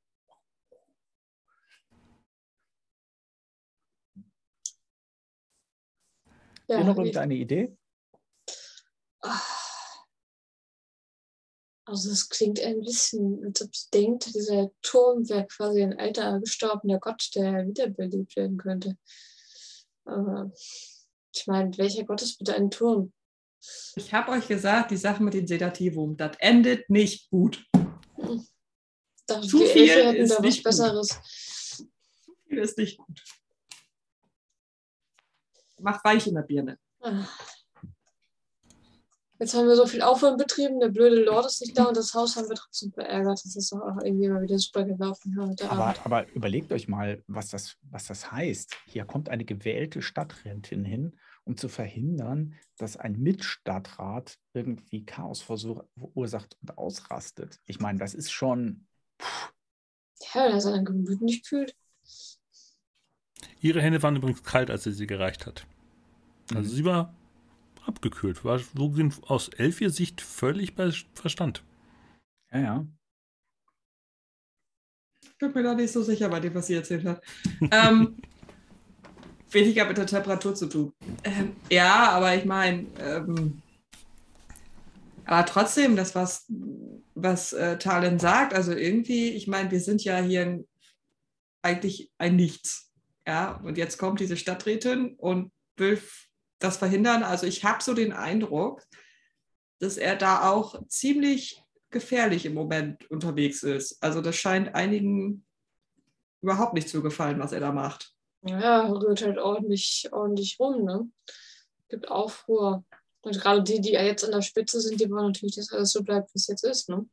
Ja, 6.68 6.84
noch 6.84 6.94
ich- 6.94 7.00
irgendeine 7.00 7.34
Idee? 7.34 7.76
Also 11.86 12.12
es 12.12 12.30
klingt 12.30 12.60
ein 12.60 12.82
bisschen, 12.82 13.44
als 13.44 13.64
ob 13.64 13.76
sie 13.76 13.90
denkt, 13.92 14.36
dieser 14.36 14.70
Turm 14.84 15.28
wäre 15.28 15.48
quasi 15.48 15.82
ein 15.82 15.98
alter 15.98 16.40
gestorbener 16.40 17.00
Gott, 17.00 17.32
der 17.34 17.66
wiederbelebt 17.66 18.36
werden 18.36 18.58
könnte. 18.58 19.00
Aber 20.06 20.52
ich 21.34 21.48
meine, 21.48 21.76
welcher 21.80 22.04
Gott 22.04 22.22
ist 22.22 22.38
bitte 22.38 22.54
ein 22.54 22.70
Turm? 22.70 23.12
Ich 23.96 24.14
habe 24.14 24.32
euch 24.32 24.48
gesagt, 24.48 24.92
die 24.92 24.98
Sache 24.98 25.22
mit 25.22 25.34
dem 25.34 25.48
Sedativum, 25.48 26.16
das 26.18 26.38
endet 26.40 26.90
nicht 26.90 27.30
gut. 27.30 27.66
Dachte, 29.28 29.48
Zu 29.48 29.60
viel 29.66 29.88
ist 29.88 30.32
da 30.32 30.36
was 30.38 30.42
nicht 30.42 30.58
gut. 30.58 30.64
Besseres. 30.64 31.20
Ist 32.48 32.78
nicht 32.78 32.98
gut. 32.98 33.24
Macht 35.80 36.04
weich 36.04 36.28
in 36.28 36.36
der 36.36 36.42
Birne. 36.42 36.78
Ah. 37.02 37.26
Jetzt 39.42 39.54
haben 39.54 39.70
wir 39.70 39.76
so 39.78 39.88
viel 39.88 40.02
Aufwand 40.02 40.38
betrieben, 40.38 40.82
der 40.82 40.90
blöde 40.90 41.24
Lord 41.24 41.46
ist 41.46 41.62
nicht 41.62 41.78
da 41.78 41.86
und 41.86 41.96
das 41.96 42.14
Haus 42.14 42.36
haben 42.36 42.50
wir 42.50 42.58
trotzdem 42.58 42.92
verärgert. 42.92 43.40
Das 43.46 43.56
ist 43.56 43.72
doch 43.72 43.80
auch 43.80 44.04
irgendwie 44.04 44.28
mal 44.28 44.42
wieder 44.42 44.60
super 44.60 44.84
gelaufen 44.84 45.38
heute 45.40 45.70
Aber, 45.72 45.86
Abend. 45.86 46.06
aber 46.06 46.28
überlegt 46.34 46.74
euch 46.74 46.90
mal, 46.90 47.24
was 47.28 47.48
das, 47.48 47.78
was 47.84 48.06
das 48.08 48.34
heißt. 48.34 48.76
Hier 48.88 49.06
kommt 49.06 49.30
eine 49.30 49.46
gewählte 49.46 50.02
Stadträtin 50.02 50.84
hin, 50.84 51.18
um 51.46 51.58
zu 51.58 51.70
verhindern, 51.70 52.56
dass 52.78 52.98
ein 52.98 53.20
Mitstadtrat 53.20 54.38
irgendwie 54.54 55.06
Chaos 55.06 55.42
verursacht 55.42 56.58
und 56.62 56.78
ausrastet. 56.78 57.60
Ich 57.66 57.80
meine, 57.80 58.00
das 58.00 58.14
ist 58.14 58.32
schon. 58.32 58.86
Ja, 60.34 60.48
der 60.50 60.62
sein 60.62 60.86
Gemüt 60.86 61.22
nicht 61.22 61.48
kühlt. 61.48 61.76
Ihre 63.62 63.82
Hände 63.82 64.02
waren 64.04 64.16
übrigens 64.16 64.44
kalt, 64.44 64.70
als 64.70 64.84
sie 64.84 64.92
sie 64.92 65.08
gereicht 65.08 65.46
hat. 65.46 65.66
Also 66.54 66.72
Mhm. 66.72 66.76
sie 66.76 66.86
war 66.86 67.14
abgekühlt. 67.86 68.44
War 68.46 68.60
so 68.60 68.94
aus 69.28 69.50
Elfier 69.50 69.90
Sicht 69.90 70.22
völlig 70.22 70.76
bei 70.76 70.92
Verstand. 71.14 71.64
Ja, 72.52 72.60
ja. 72.60 72.88
Ich 75.24 75.38
bin 75.38 75.54
mir 75.54 75.64
da 75.64 75.74
nicht 75.74 75.92
so 75.92 76.04
sicher 76.04 76.30
bei 76.30 76.40
dem, 76.40 76.54
was 76.54 76.68
sie 76.68 76.76
erzählt 76.76 77.06
hat. 77.06 77.24
ähm, 77.72 78.18
weniger 79.52 79.86
mit 79.86 79.98
der 79.98 80.06
Temperatur 80.06 80.56
zu 80.56 80.68
tun. 80.68 80.94
Ähm, 81.24 81.56
ja, 81.70 82.10
aber 82.10 82.36
ich 82.36 82.46
meine, 82.46 82.86
ähm, 83.00 83.62
aber 85.26 85.46
trotzdem, 85.46 85.96
das, 85.96 86.16
was, 86.16 86.46
was 87.14 87.54
äh, 87.54 87.78
Talen 87.78 88.18
sagt, 88.18 88.54
also 88.54 88.72
irgendwie, 88.72 89.30
ich 89.30 89.48
meine, 89.48 89.70
wir 89.70 89.80
sind 89.80 90.04
ja 90.04 90.18
hier 90.18 90.42
ein, 90.42 90.68
eigentlich 91.62 92.12
ein 92.18 92.36
Nichts. 92.36 92.92
Ja, 93.28 93.52
und 93.64 93.78
jetzt 93.78 94.00
kommt 94.00 94.20
diese 94.22 94.38
Stadträtin 94.38 95.14
und 95.18 95.52
will 95.78 96.02
das 96.58 96.78
verhindern. 96.78 97.22
Also 97.22 97.46
ich 97.46 97.64
habe 97.64 97.84
so 97.84 97.94
den 97.94 98.12
Eindruck, 98.12 98.84
dass 99.78 99.98
er 99.98 100.16
da 100.16 100.50
auch 100.50 100.82
ziemlich 100.88 101.64
gefährlich 101.92 102.48
im 102.48 102.56
Moment 102.56 103.10
unterwegs 103.12 103.62
ist. 103.62 104.02
Also 104.02 104.22
das 104.22 104.36
scheint 104.36 104.74
einigen 104.74 105.46
überhaupt 106.42 106.74
nicht 106.74 106.90
zu 106.90 107.04
gefallen, 107.04 107.40
was 107.40 107.52
er 107.52 107.60
da 107.60 107.72
macht. 107.72 108.16
Ja, 108.44 108.88
rührt 108.88 109.22
halt 109.22 109.38
ordentlich, 109.38 110.08
ordentlich 110.12 110.58
rum, 110.60 110.84
ne? 110.86 111.10
Gibt 111.90 112.10
Aufruhr. 112.10 112.84
Und 113.22 113.40
gerade 113.40 113.62
die, 113.64 113.82
die 113.82 113.92
jetzt 113.92 114.24
an 114.24 114.32
der 114.32 114.42
Spitze 114.42 114.80
sind, 114.80 115.02
die 115.02 115.10
wollen 115.10 115.28
natürlich, 115.28 115.56
dass 115.56 115.74
alles 115.74 115.92
so 115.92 116.04
bleibt, 116.04 116.34
wie 116.34 116.38
es 116.38 116.48
jetzt 116.48 116.64
ist, 116.64 116.90
ne? 116.90 117.06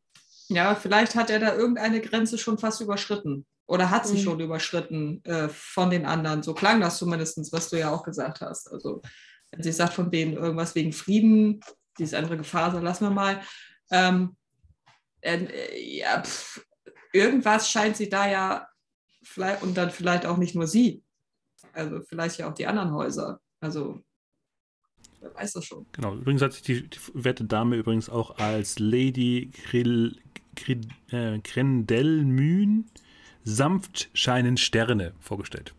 Ja, 0.49 0.77
vielleicht 0.77 1.17
hat 1.17 1.31
er 1.31 1.41
da 1.41 1.57
irgendeine 1.57 2.01
Grenze 2.01 2.39
schon 2.39 2.59
fast 2.59 2.81
überschritten. 2.81 3.45
Oder 3.67 3.91
hat 3.91 4.07
sie 4.07 4.15
Mhm. 4.15 4.23
schon 4.23 4.41
überschritten 4.41 5.25
äh, 5.25 5.49
von 5.49 5.91
den 5.91 6.07
anderen. 6.07 6.45
So 6.45 6.55
klang 6.55 6.81
das 6.81 6.99
zumindest, 6.99 7.53
was 7.53 7.69
du 7.69 7.77
ja 7.79 7.91
auch 7.91 8.05
gesagt 8.05 8.41
hast. 8.41 8.71
Also, 8.71 9.03
wenn 9.51 9.63
sie 9.65 9.73
sagt 9.73 9.95
von 9.95 10.09
denen 10.13 10.35
irgendwas 10.35 10.77
wegen 10.77 10.93
Frieden, 10.93 11.61
diese 11.99 12.17
andere 12.17 12.37
Gefahr, 12.37 12.71
so 12.71 12.79
lassen 12.79 13.07
wir 13.07 13.11
mal. 13.11 13.41
Ähm, 13.91 14.37
äh, 15.21 15.99
ja, 15.99 16.23
pff, 16.23 16.65
irgendwas 17.13 17.69
scheint 17.69 17.97
sie 17.97 18.09
da 18.09 18.31
ja 18.31 18.69
vielleicht, 19.25 19.63
und 19.63 19.77
dann 19.77 19.91
vielleicht 19.91 20.27
auch 20.27 20.37
nicht 20.37 20.55
nur 20.55 20.69
sie. 20.69 21.03
Also, 21.77 22.01
vielleicht 22.01 22.39
ja 22.39 22.49
auch 22.49 22.55
die 22.55 22.67
anderen 22.67 22.93
Häuser. 22.93 23.41
Also, 23.61 24.01
wer 25.21 25.35
weiß 25.35 25.53
das 25.53 25.65
schon. 25.65 25.87
Genau. 25.93 26.15
Übrigens 26.15 26.43
hat 26.43 26.53
sich 26.55 26.63
die, 26.63 26.89
die 26.89 26.99
werte 27.13 27.45
Dame 27.45 27.77
übrigens 27.77 28.09
auch 28.09 28.39
als 28.39 28.79
Lady 28.79 29.51
Grill, 29.53 30.17
Grill, 30.55 30.81
äh, 31.11 31.39
Grendelmühn 31.41 32.91
sanft 33.45 34.09
scheinen 34.15 34.57
Sterne 34.57 35.15
vorgestellt. 35.21 35.75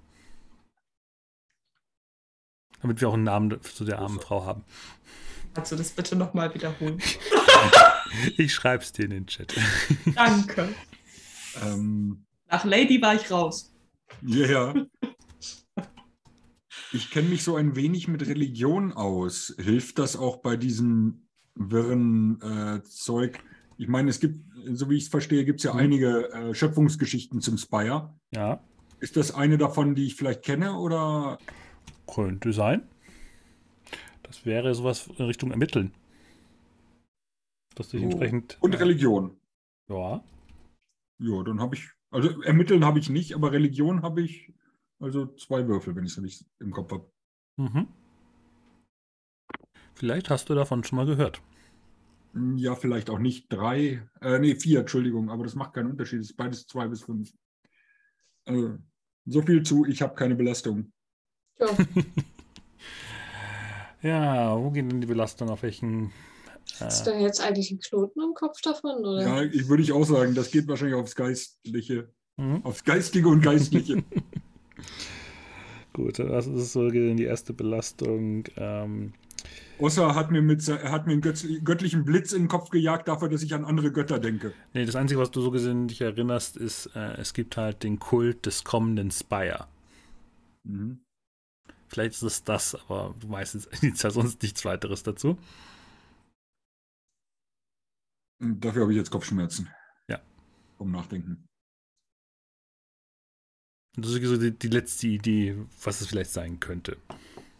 Damit 2.82 3.02
wir 3.02 3.10
auch 3.10 3.15
einen 3.15 3.24
Namen 3.24 3.61
zu 3.61 3.86
der 3.86 3.99
armen 3.99 4.19
Frau 4.19 4.45
haben. 4.45 4.64
Kannst 5.53 5.72
du 5.72 5.76
das 5.76 5.90
bitte 5.90 6.15
nochmal 6.15 6.53
wiederholen? 6.53 7.02
Ich 8.38 8.53
schreib's 8.53 8.94
dir 8.94 9.03
in 9.03 9.11
den 9.11 9.28
Chat. 9.28 9.53
Danke. 10.15 10.69
Ähm, 11.61 12.26
Nach 12.49 12.64
Lady 12.64 13.02
war 13.02 13.15
ich 13.15 13.30
raus. 13.30 13.74
Ja. 14.22 14.74
ja. 14.74 14.86
Ich 16.93 17.11
kenne 17.11 17.30
mich 17.30 17.43
so 17.43 17.55
ein 17.55 17.76
wenig 17.76 18.07
mit 18.07 18.26
Religion 18.27 18.93
aus. 18.93 19.53
Hilft 19.59 19.99
das 19.99 20.15
auch 20.15 20.38
bei 20.38 20.55
diesem 20.55 21.27
wirren 21.55 22.41
äh, 22.41 22.84
Zeug? 22.84 23.39
Ich 23.77 23.88
meine, 23.88 24.09
es 24.09 24.19
gibt, 24.19 24.39
so 24.73 24.89
wie 24.89 24.97
ich 24.97 25.03
es 25.03 25.09
verstehe, 25.09 25.45
gibt 25.45 25.59
es 25.59 25.65
ja 25.65 25.73
Mhm. 25.73 25.80
einige 25.80 26.31
äh, 26.31 26.53
Schöpfungsgeschichten 26.53 27.41
zum 27.41 27.57
Spire. 27.57 28.14
Ja, 28.34 28.61
Ist 28.99 29.18
das 29.18 29.34
eine 29.34 29.57
davon, 29.57 29.95
die 29.95 30.05
ich 30.05 30.15
vielleicht 30.15 30.43
kenne 30.43 30.77
oder? 30.77 31.38
könnte 32.11 32.53
sein. 32.53 32.84
Das 34.23 34.45
wäre 34.45 34.73
sowas 34.73 35.07
in 35.18 35.26
Richtung 35.26 35.51
Ermitteln. 35.51 35.93
Dass 37.76 37.89
dich 37.89 38.01
Oh. 38.01 38.05
entsprechend. 38.05 38.57
Und 38.61 38.73
äh, 38.73 38.77
Religion. 38.77 39.38
Ja. 39.89 40.23
Ja, 41.19 41.43
dann 41.43 41.59
habe 41.59 41.76
ich, 41.76 41.89
also 42.11 42.41
ermitteln 42.43 42.85
habe 42.85 42.99
ich 42.99 43.09
nicht, 43.09 43.34
aber 43.35 43.51
Religion 43.51 44.01
habe 44.03 44.22
ich, 44.22 44.53
also 44.99 45.28
zwei 45.36 45.68
Würfel, 45.68 45.95
wenn 45.95 46.06
ich 46.06 46.18
es 46.18 46.24
richtig 46.24 46.48
im 46.60 46.72
Kopf 46.72 46.91
habe. 46.91 47.11
Mhm. 47.57 47.88
Vielleicht 49.94 50.30
hast 50.30 50.49
du 50.49 50.56
davon 50.56 50.84
schon 50.84 50.98
mal 50.98 51.06
gehört. 51.06 51.41
Ja, 52.56 52.76
vielleicht 52.76 53.10
auch 53.10 53.19
nicht 53.19 53.52
drei, 53.52 54.07
äh, 54.22 54.38
nee, 54.38 54.56
vier, 54.56 54.82
Entschuldigung, 54.82 55.32
aber 55.32 55.44
das 55.44 55.56
macht 55.56 55.74
keinen 55.74 55.90
Unterschied. 55.90 56.19
Es 56.19 56.32
ist 56.32 56.38
beides 56.38 56.68
zwei 56.68 56.88
bis 56.88 57.02
fünf. 57.02 57.32
Äh, 58.45 58.78
so 59.26 59.41
viel 59.41 59.64
zu, 59.64 59.86
ich 59.86 60.02
habe 60.02 60.14
keine 60.14 60.36
Belastung. 60.36 60.91
Ja, 61.60 61.68
Ja, 64.02 64.57
wo 64.57 64.69
geht 64.72 64.91
denn 64.91 65.02
die 65.02 65.07
Belastung? 65.07 65.49
Auf 65.49 65.64
welchen. 65.64 66.11
hast 66.80 67.02
Äh, 67.02 67.06
du 67.06 67.11
denn 67.11 67.22
jetzt 67.22 67.41
eigentlich 67.41 67.72
einen 67.72 67.80
Knoten 67.80 68.22
im 68.22 68.34
Kopf 68.34 68.61
davon? 68.61 69.06
Oder? 69.06 69.22
Ja, 69.22 69.41
ich 69.41 69.68
würde 69.68 69.84
ich 69.84 69.91
auch 69.91 70.03
sagen, 70.06 70.36
das 70.36 70.52
geht 70.52 70.68
wahrscheinlich 70.68 70.95
aufs 70.95 71.15
Geistliche, 71.15 72.14
mhm. 72.38 72.64
aufs 72.64 72.84
Geistige 72.84 73.28
und 73.28 73.41
Geistliche. 73.41 74.03
Gut, 75.98 76.19
das 76.19 76.45
ist 76.45 76.74
so 76.74 76.82
gesehen 76.90 77.18
die 77.18 77.24
erste 77.24 77.53
Belastung. 77.53 78.44
Ähm, 78.56 79.14
Außer 79.80 80.03
er 80.03 80.14
hat 80.15 80.30
mir, 80.30 80.44
mit, 80.44 80.68
er 80.68 80.91
hat 80.91 81.07
mir 81.07 81.14
einen 81.14 81.24
götz- 81.24 81.60
göttlichen 81.64 82.06
Blitz 82.06 82.34
in 82.34 82.44
den 82.44 82.48
Kopf 82.48 82.69
gejagt 82.69 83.07
dafür, 83.07 83.30
dass 83.30 83.41
ich 83.41 83.56
an 83.56 83.65
andere 83.65 83.91
Götter 83.91 84.19
denke. 84.19 84.53
nee, 84.74 84.86
das 84.86 84.95
Einzige, 84.95 85.19
was 85.19 85.32
du 85.32 85.41
so 85.41 85.49
gesehen 85.49 85.88
dich 85.88 86.02
erinnerst, 86.02 86.56
ist, 86.56 86.86
äh, 86.95 87.14
es 87.19 87.34
gibt 87.34 87.57
halt 87.57 87.82
den 87.82 87.98
Kult 87.98 88.45
des 88.45 88.64
kommenden 88.64 89.10
Spire. 89.10 89.65
Mhm. 90.64 91.02
Vielleicht 91.88 92.11
ist 92.14 92.22
es 92.22 92.44
das, 92.44 92.76
aber 92.76 93.15
du 93.19 93.28
weißt 93.28 93.56
jetzt, 93.56 93.69
jetzt 93.82 94.03
ja 94.03 94.11
sonst 94.11 94.44
nichts 94.44 94.64
weiteres 94.65 95.02
dazu. 95.02 95.40
Dafür 98.40 98.84
habe 98.84 98.91
ich 98.94 98.98
jetzt 98.99 99.10
Kopfschmerzen. 99.10 99.68
Ja. 100.07 100.22
Vom 100.78 100.91
Nachdenken. 100.91 101.48
Das 103.98 104.11
ist 104.11 104.24
so 104.24 104.38
die, 104.38 104.52
die 104.52 104.68
letzte 104.68 105.07
Idee, 105.07 105.56
was 105.84 106.02
es 106.02 106.07
vielleicht 106.07 106.30
sein 106.30 106.60
könnte. 106.60 106.98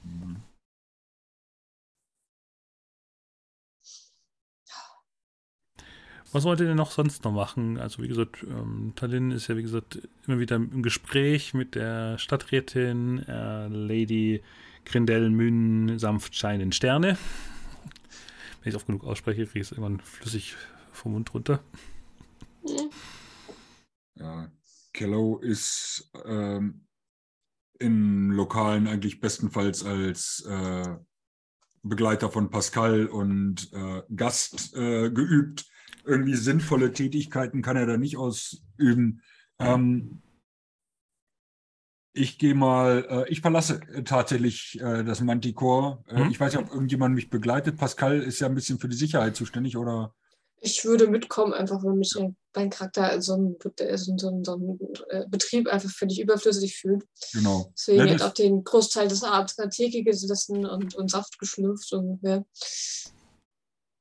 Mhm. 0.04 0.38
Was 6.32 6.44
wollt 6.44 6.60
ihr 6.60 6.68
denn 6.68 6.78
noch 6.78 6.92
sonst 6.92 7.24
noch 7.24 7.32
machen? 7.32 7.80
Also 7.80 8.04
wie 8.04 8.08
gesagt, 8.08 8.44
ähm, 8.44 8.94
Tallinn 8.96 9.32
ist 9.32 9.48
ja 9.48 9.58
wie 9.58 9.64
gesagt 9.64 10.08
immer 10.28 10.38
wieder 10.38 10.58
im 10.58 10.84
Gespräch 10.84 11.56
mit 11.56 11.74
der 11.74 12.20
Stadträtin 12.20 13.24
äh, 13.28 13.68
Lady 13.70 14.44
Grindel 14.86 15.32
Mün 15.32 15.98
sanft 15.98 16.36
scheinen 16.36 16.72
Sterne. 16.72 17.18
Wenn 18.62 18.70
ich 18.70 18.70
es 18.70 18.76
oft 18.76 18.86
genug 18.86 19.06
ausspreche, 19.06 19.48
kriege 19.48 19.62
ich 19.62 19.68
es 19.68 19.72
irgendwann 19.72 20.02
flüssig 20.02 20.56
vom 20.92 21.14
Mund 21.14 21.34
runter. 21.34 21.64
Ja, 24.20 24.52
Kello 24.98 25.38
ist 25.38 26.12
ähm, 26.26 26.88
im 27.80 28.32
Lokalen 28.32 28.88
eigentlich 28.88 29.20
bestenfalls 29.20 29.86
als 29.86 30.44
äh, 30.50 30.96
Begleiter 31.84 32.32
von 32.32 32.50
Pascal 32.50 33.06
und 33.06 33.72
äh, 33.74 34.02
Gast 34.16 34.76
äh, 34.76 35.12
geübt. 35.12 35.70
Irgendwie 36.04 36.36
sinnvolle 36.36 36.92
Tätigkeiten 36.92 37.62
kann 37.62 37.78
er 37.78 37.86
da 37.86 37.98
nicht 37.98 38.18
ausüben. 38.18 39.22
Ähm, 39.60 40.24
ich 42.14 42.40
gehe 42.40 42.56
mal, 42.56 43.06
äh, 43.08 43.32
ich 43.32 43.42
verlasse 43.42 43.80
tatsächlich 44.04 44.80
äh, 44.82 45.04
das 45.04 45.22
Manticore. 45.22 46.04
Äh, 46.08 46.24
Mhm. 46.24 46.32
Ich 46.32 46.40
weiß 46.40 46.56
nicht, 46.56 46.66
ob 46.66 46.72
irgendjemand 46.72 47.14
mich 47.14 47.30
begleitet. 47.30 47.78
Pascal 47.78 48.20
ist 48.22 48.40
ja 48.40 48.48
ein 48.48 48.56
bisschen 48.56 48.80
für 48.80 48.90
die 48.90 48.98
Sicherheit 48.98 49.36
zuständig, 49.36 49.78
oder? 49.78 50.16
Ich 50.60 50.84
würde 50.86 51.08
mitkommen, 51.08 51.54
einfach 51.54 51.84
weil 51.84 51.94
mich 51.94 52.16
mein 52.56 52.70
Charakter 52.72 53.14
in 53.14 53.22
so 53.22 53.34
einem, 53.34 53.56
äh, 53.78 53.98
so 53.98 54.12
einem, 54.28 54.44
so 54.44 54.54
einem, 54.54 54.80
äh, 55.10 55.26
Betrieb 55.30 55.68
einfach 55.68 55.90
völlig 55.90 56.20
überflüssig 56.20 56.76
fühlt. 56.78 57.04
Genau. 57.34 57.72
Deswegen 57.78 58.08
Ja, 58.08 58.14
hat 58.14 58.22
auch 58.24 58.34
den 58.34 58.64
Großteil 58.64 59.08
des 59.08 59.24
Abends 59.24 59.58
an 59.60 59.66
der 59.66 59.70
Theke 59.70 60.04
gesessen 60.04 60.66
und, 60.66 60.96
und 60.96 61.12
Saft 61.12 61.38
geschlürft 61.38 61.94
ungefähr. 61.94 62.44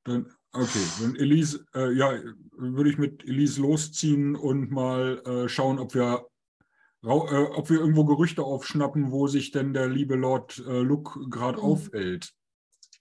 Dann, 0.04 0.32
okay, 0.52 0.80
wenn 1.00 1.16
Elise, 1.16 1.66
äh, 1.74 1.92
ja, 1.92 2.18
würde 2.52 2.90
ich 2.90 2.96
mit 2.96 3.24
Elise 3.24 3.60
losziehen 3.60 4.34
und 4.36 4.70
mal 4.70 5.20
äh, 5.26 5.48
schauen, 5.48 5.78
ob 5.78 5.94
wir, 5.94 6.26
äh, 7.02 7.08
ob 7.08 7.68
wir 7.68 7.80
irgendwo 7.80 8.04
Gerüchte 8.06 8.42
aufschnappen, 8.42 9.10
wo 9.10 9.26
sich 9.26 9.50
denn 9.50 9.74
der 9.74 9.88
liebe 9.88 10.14
Lord 10.14 10.58
äh, 10.66 10.80
Luke 10.80 11.28
gerade 11.28 11.58
Mhm. 11.58 11.64
aufhält. 11.64 12.32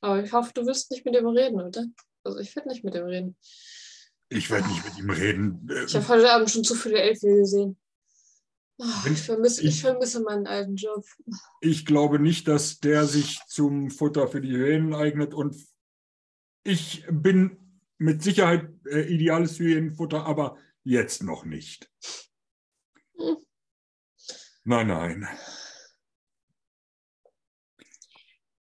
Aber 0.02 0.22
ich 0.24 0.34
hoffe, 0.34 0.52
du 0.54 0.66
willst 0.66 0.92
nicht 0.92 1.06
mit 1.06 1.16
dem 1.16 1.28
reden, 1.28 1.62
oder? 1.62 1.86
Also 2.26 2.40
ich 2.40 2.56
werde 2.56 2.70
nicht 2.70 2.84
mit 2.84 2.94
dem 2.96 3.06
reden. 3.06 3.38
Ich 4.30 4.50
werde 4.50 4.68
nicht 4.68 4.84
mit 4.84 4.98
ihm 4.98 5.10
reden. 5.12 5.70
Ich 5.86 5.96
habe 5.96 6.08
heute 6.08 6.32
Abend 6.32 6.50
schon 6.50 6.64
zu 6.64 6.74
viele 6.76 7.00
Elfen 7.00 7.38
gesehen. 7.38 7.78
Wenn 8.78 9.14
Ich 9.14 9.22
vermisse, 9.22 9.62
ich 9.62 9.68
ich- 9.70 9.82
vermisse 9.82 10.22
meinen 10.22 10.48
alten 10.48 10.76
Job. 10.76 11.06
Ich 11.62 11.86
glaube 11.86 12.20
nicht, 12.20 12.48
dass 12.48 12.80
der 12.80 13.06
sich 13.06 13.40
zum 13.48 13.90
Futter 13.92 14.28
für 14.28 14.42
die 14.42 14.52
Hyänen 14.52 14.94
eignet 14.94 15.34
und 15.34 15.56
ich 16.64 17.06
bin 17.10 17.80
mit 17.98 18.22
Sicherheit 18.24 18.68
äh, 18.90 19.02
ideales 19.04 19.60
Hyänenfutter, 19.60 20.26
aber 20.26 20.58
jetzt 20.84 21.24
noch 21.24 21.46
nicht. 21.46 21.90
Hm. 23.18 23.38
Nein, 24.66 24.88
nein. 24.88 25.28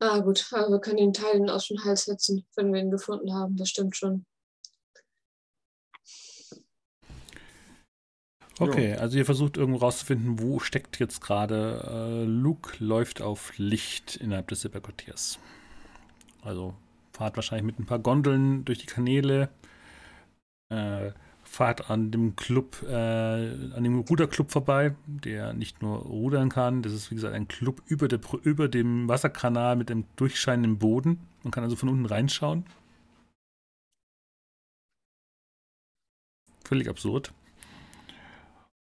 Ah 0.04 0.18
gut, 0.18 0.48
aber 0.52 0.72
wir 0.72 0.80
können 0.80 0.98
ihn 0.98 1.14
teilen 1.14 1.48
aus 1.48 1.68
dem 1.68 1.84
Hals 1.84 2.06
setzen, 2.06 2.44
wenn 2.56 2.74
wir 2.74 2.82
ihn 2.82 2.90
gefunden 2.90 3.36
haben. 3.36 3.56
Das 3.56 3.70
stimmt 3.70 3.96
schon. 3.96 4.26
Okay, 8.58 8.96
also 8.96 9.20
ihr 9.20 9.26
versucht 9.26 9.58
irgendwo 9.58 9.78
rauszufinden, 9.78 10.40
wo 10.42 10.60
steckt 10.60 11.00
jetzt 11.00 11.22
gerade. 11.22 11.84
Äh, 11.88 12.26
Luke 12.26 12.84
läuft 12.84 13.22
auf 13.22 13.54
Licht 13.58 14.16
innerhalb 14.16 14.48
des 14.48 14.62
Silberquartiers. 14.62 15.38
Also 16.42 16.74
fahrt 17.14 17.36
wahrscheinlich 17.36 17.66
mit 17.66 17.78
ein 17.78 17.86
paar 17.86 18.00
Gondeln 18.00 18.66
durch 18.66 18.80
die 18.80 18.88
Kanäle. 18.88 19.50
Äh, 20.70 21.12
fahrt 21.52 21.90
an 21.90 22.12
dem 22.12 22.38
Club, 22.38 22.82
äh, 22.88 22.94
an 22.96 23.84
dem 23.84 24.00
Ruderclub 24.00 24.52
vorbei, 24.52 24.96
der 25.06 25.52
nicht 25.52 25.82
nur 25.82 25.98
rudern 25.98 26.48
kann. 26.48 26.82
Das 26.82 26.94
ist 26.94 27.12
wie 27.12 27.16
gesagt 27.16 27.36
ein 27.36 27.50
Club 27.50 27.82
über, 27.88 28.08
der, 28.08 28.22
über 28.44 28.70
dem 28.70 29.10
Wasserkanal 29.10 29.76
mit 29.76 29.92
einem 29.92 30.06
durchscheinenden 30.16 30.78
Boden. 30.78 31.20
Man 31.44 31.52
kann 31.52 31.66
also 31.66 31.76
von 31.76 31.90
unten 31.90 32.06
reinschauen. 32.06 32.66
Völlig 36.64 36.88
absurd. 36.88 37.34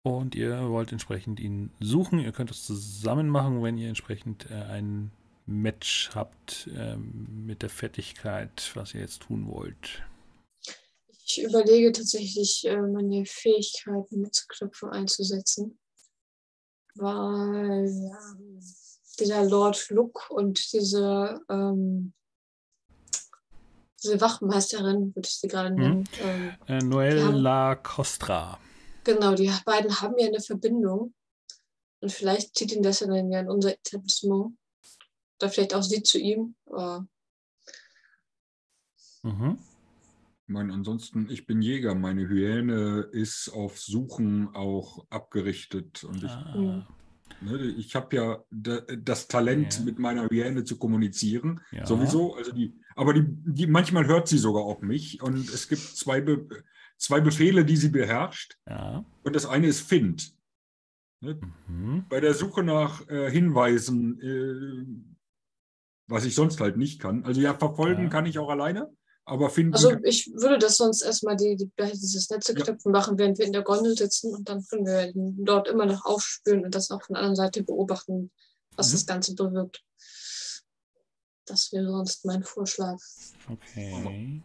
Und 0.03 0.35
ihr 0.35 0.71
wollt 0.71 0.91
entsprechend 0.91 1.41
ihn 1.41 1.71
suchen. 1.81 2.19
Ihr 2.19 2.33
könnt 2.33 2.49
das 2.49 2.65
zusammen 2.65 3.29
machen, 3.29 3.63
wenn 3.63 3.77
ihr 3.77 3.89
entsprechend 3.89 4.51
äh, 4.51 4.55
ein 4.55 5.11
Match 5.45 6.13
habt 6.15 6.71
ähm, 6.75 7.45
mit 7.45 7.61
der 7.61 7.69
Fertigkeit, 7.69 8.71
was 8.73 8.95
ihr 8.95 9.03
jetzt 9.03 9.21
tun 9.21 9.49
wollt. 9.49 10.03
Ich 11.27 11.43
überlege 11.43 11.91
tatsächlich, 11.93 12.67
äh, 12.67 12.77
meine 12.77 13.25
Fähigkeiten 13.25 14.21
mitzuknüpfen 14.21 14.91
einzusetzen. 14.91 15.79
Weil 16.97 17.87
ähm, 17.87 18.61
dieser 19.19 19.45
Lord 19.45 19.89
Luke 19.91 20.33
und 20.33 20.73
diese, 20.73 21.41
ähm, 21.49 22.13
diese 24.03 24.21
Wachmeisterin, 24.21 25.15
würde 25.15 25.27
ich 25.27 25.37
sie 25.37 25.49
gerade 25.49 25.71
Mhm. 25.71 25.77
nennen, 25.81 26.09
ähm, 26.21 26.57
Äh, 26.69 26.79
Noel 26.83 27.19
Ja. 27.19 27.31
La 27.31 27.75
Costra. 27.77 28.59
Genau, 29.05 29.35
die 29.35 29.51
beiden 29.65 30.01
haben 30.01 30.19
ja 30.19 30.27
eine 30.27 30.41
Verbindung. 30.41 31.15
Und 32.01 32.13
vielleicht 32.13 32.55
zieht 32.55 32.73
ihn 32.73 32.83
das 32.83 33.01
ja 33.01 33.07
dann 33.07 33.31
ja 33.31 33.41
in 33.41 33.49
unser 33.49 33.73
Etablissement. 33.73 34.57
Oder 35.41 35.51
vielleicht 35.51 35.75
auch 35.75 35.83
sie 35.83 36.03
zu 36.03 36.19
ihm. 36.19 36.55
Mhm. 39.23 39.59
Ich 40.47 40.53
meine, 40.53 40.75
ansonsten, 40.75 41.29
ich 41.31 41.47
bin 41.47 41.63
Jäger. 41.63 41.95
Meine 41.95 42.29
Hyäne 42.29 43.09
ist 43.13 43.49
auf 43.49 43.79
Suchen 43.79 44.55
auch 44.55 45.07
abgerichtet. 45.09 46.05
Und 46.05 46.23
ich, 46.23 46.31
Ah, 46.31 46.87
ne, 47.41 47.57
ich 47.79 47.95
habe 47.97 48.15
ja 48.17 48.45
da, 48.51 48.81
das 48.81 49.27
Talent, 49.27 49.79
Ja. 49.79 49.85
mit 49.85 49.99
meiner 49.99 50.29
Hyäne 50.29 50.65
zu 50.65 50.77
kommunizieren. 50.79 51.61
ja. 51.73 51.87
Sowieso. 51.87 52.35
Also 52.35 52.53
die, 52.53 52.75
aber 52.95 53.15
die, 53.15 53.25
die, 53.27 53.67
manchmal 53.67 54.07
hört 54.07 54.29
sie 54.29 54.37
sogar 54.39 54.65
auf 54.65 54.83
mich. 54.83 55.23
Und 55.23 55.49
es 55.49 55.67
gibt 55.69 55.81
zwei, 55.81 56.21
Be 56.21 56.47
zwei 56.99 57.21
Befehle, 57.21 57.65
die 57.65 57.77
sie 57.77 57.89
beherrscht. 57.89 58.59
Ja. 58.69 59.05
Und 59.23 59.35
das 59.35 59.47
eine 59.47 59.67
ist 59.67 59.81
Find. 59.81 60.35
Ne? 61.23 61.41
Mhm. 61.69 62.05
Bei 62.11 62.21
der 62.21 62.35
Suche 62.35 62.63
nach 62.63 63.09
äh, 63.09 63.31
Hinweisen, 63.31 64.21
äh, 64.21 64.87
was 66.07 66.27
ich 66.27 66.35
sonst 66.35 66.61
halt 66.61 66.77
nicht 66.77 67.01
kann. 67.01 67.25
Also 67.25 67.41
ja, 67.41 67.55
verfolgen 67.55 68.11
kann 68.11 68.27
ich 68.27 68.39
auch 68.39 68.51
alleine, 68.51 68.93
aber 69.27 69.49
finden 69.49 69.75
also 69.75 69.93
ich 70.03 70.31
würde 70.35 70.59
das 70.59 70.77
sonst 70.77 71.03
erstmal 71.03 71.37
die, 71.37 71.57
die, 71.57 71.71
dieses 71.93 72.29
Netzeknöpfen 72.29 72.93
machen, 72.93 73.19
während 73.19 73.39
wir 73.39 73.47
in 73.47 73.53
der 73.53 73.63
Gondel 73.63 73.97
sitzen 73.97 74.35
und 74.35 74.49
dann 74.49 74.65
können 74.67 74.85
wir 74.87 75.09
ihn 75.09 75.45
dort 75.45 75.67
immer 75.69 75.87
noch 75.87 76.05
aufspüren 76.05 76.65
und 76.65 76.75
das 76.75 76.91
auch 76.91 77.03
von 77.03 77.15
der 77.15 77.23
anderen 77.23 77.37
Seite 77.37 77.63
beobachten, 77.63 78.31
was 78.77 78.89
Mhm. 78.89 78.93
das 78.93 79.07
Ganze 79.07 79.35
bewirkt. 79.35 79.83
Das 81.47 81.73
wäre 81.73 81.87
sonst 81.87 82.25
mein 82.25 82.43
Vorschlag. 82.43 82.99
Okay. 83.51 84.43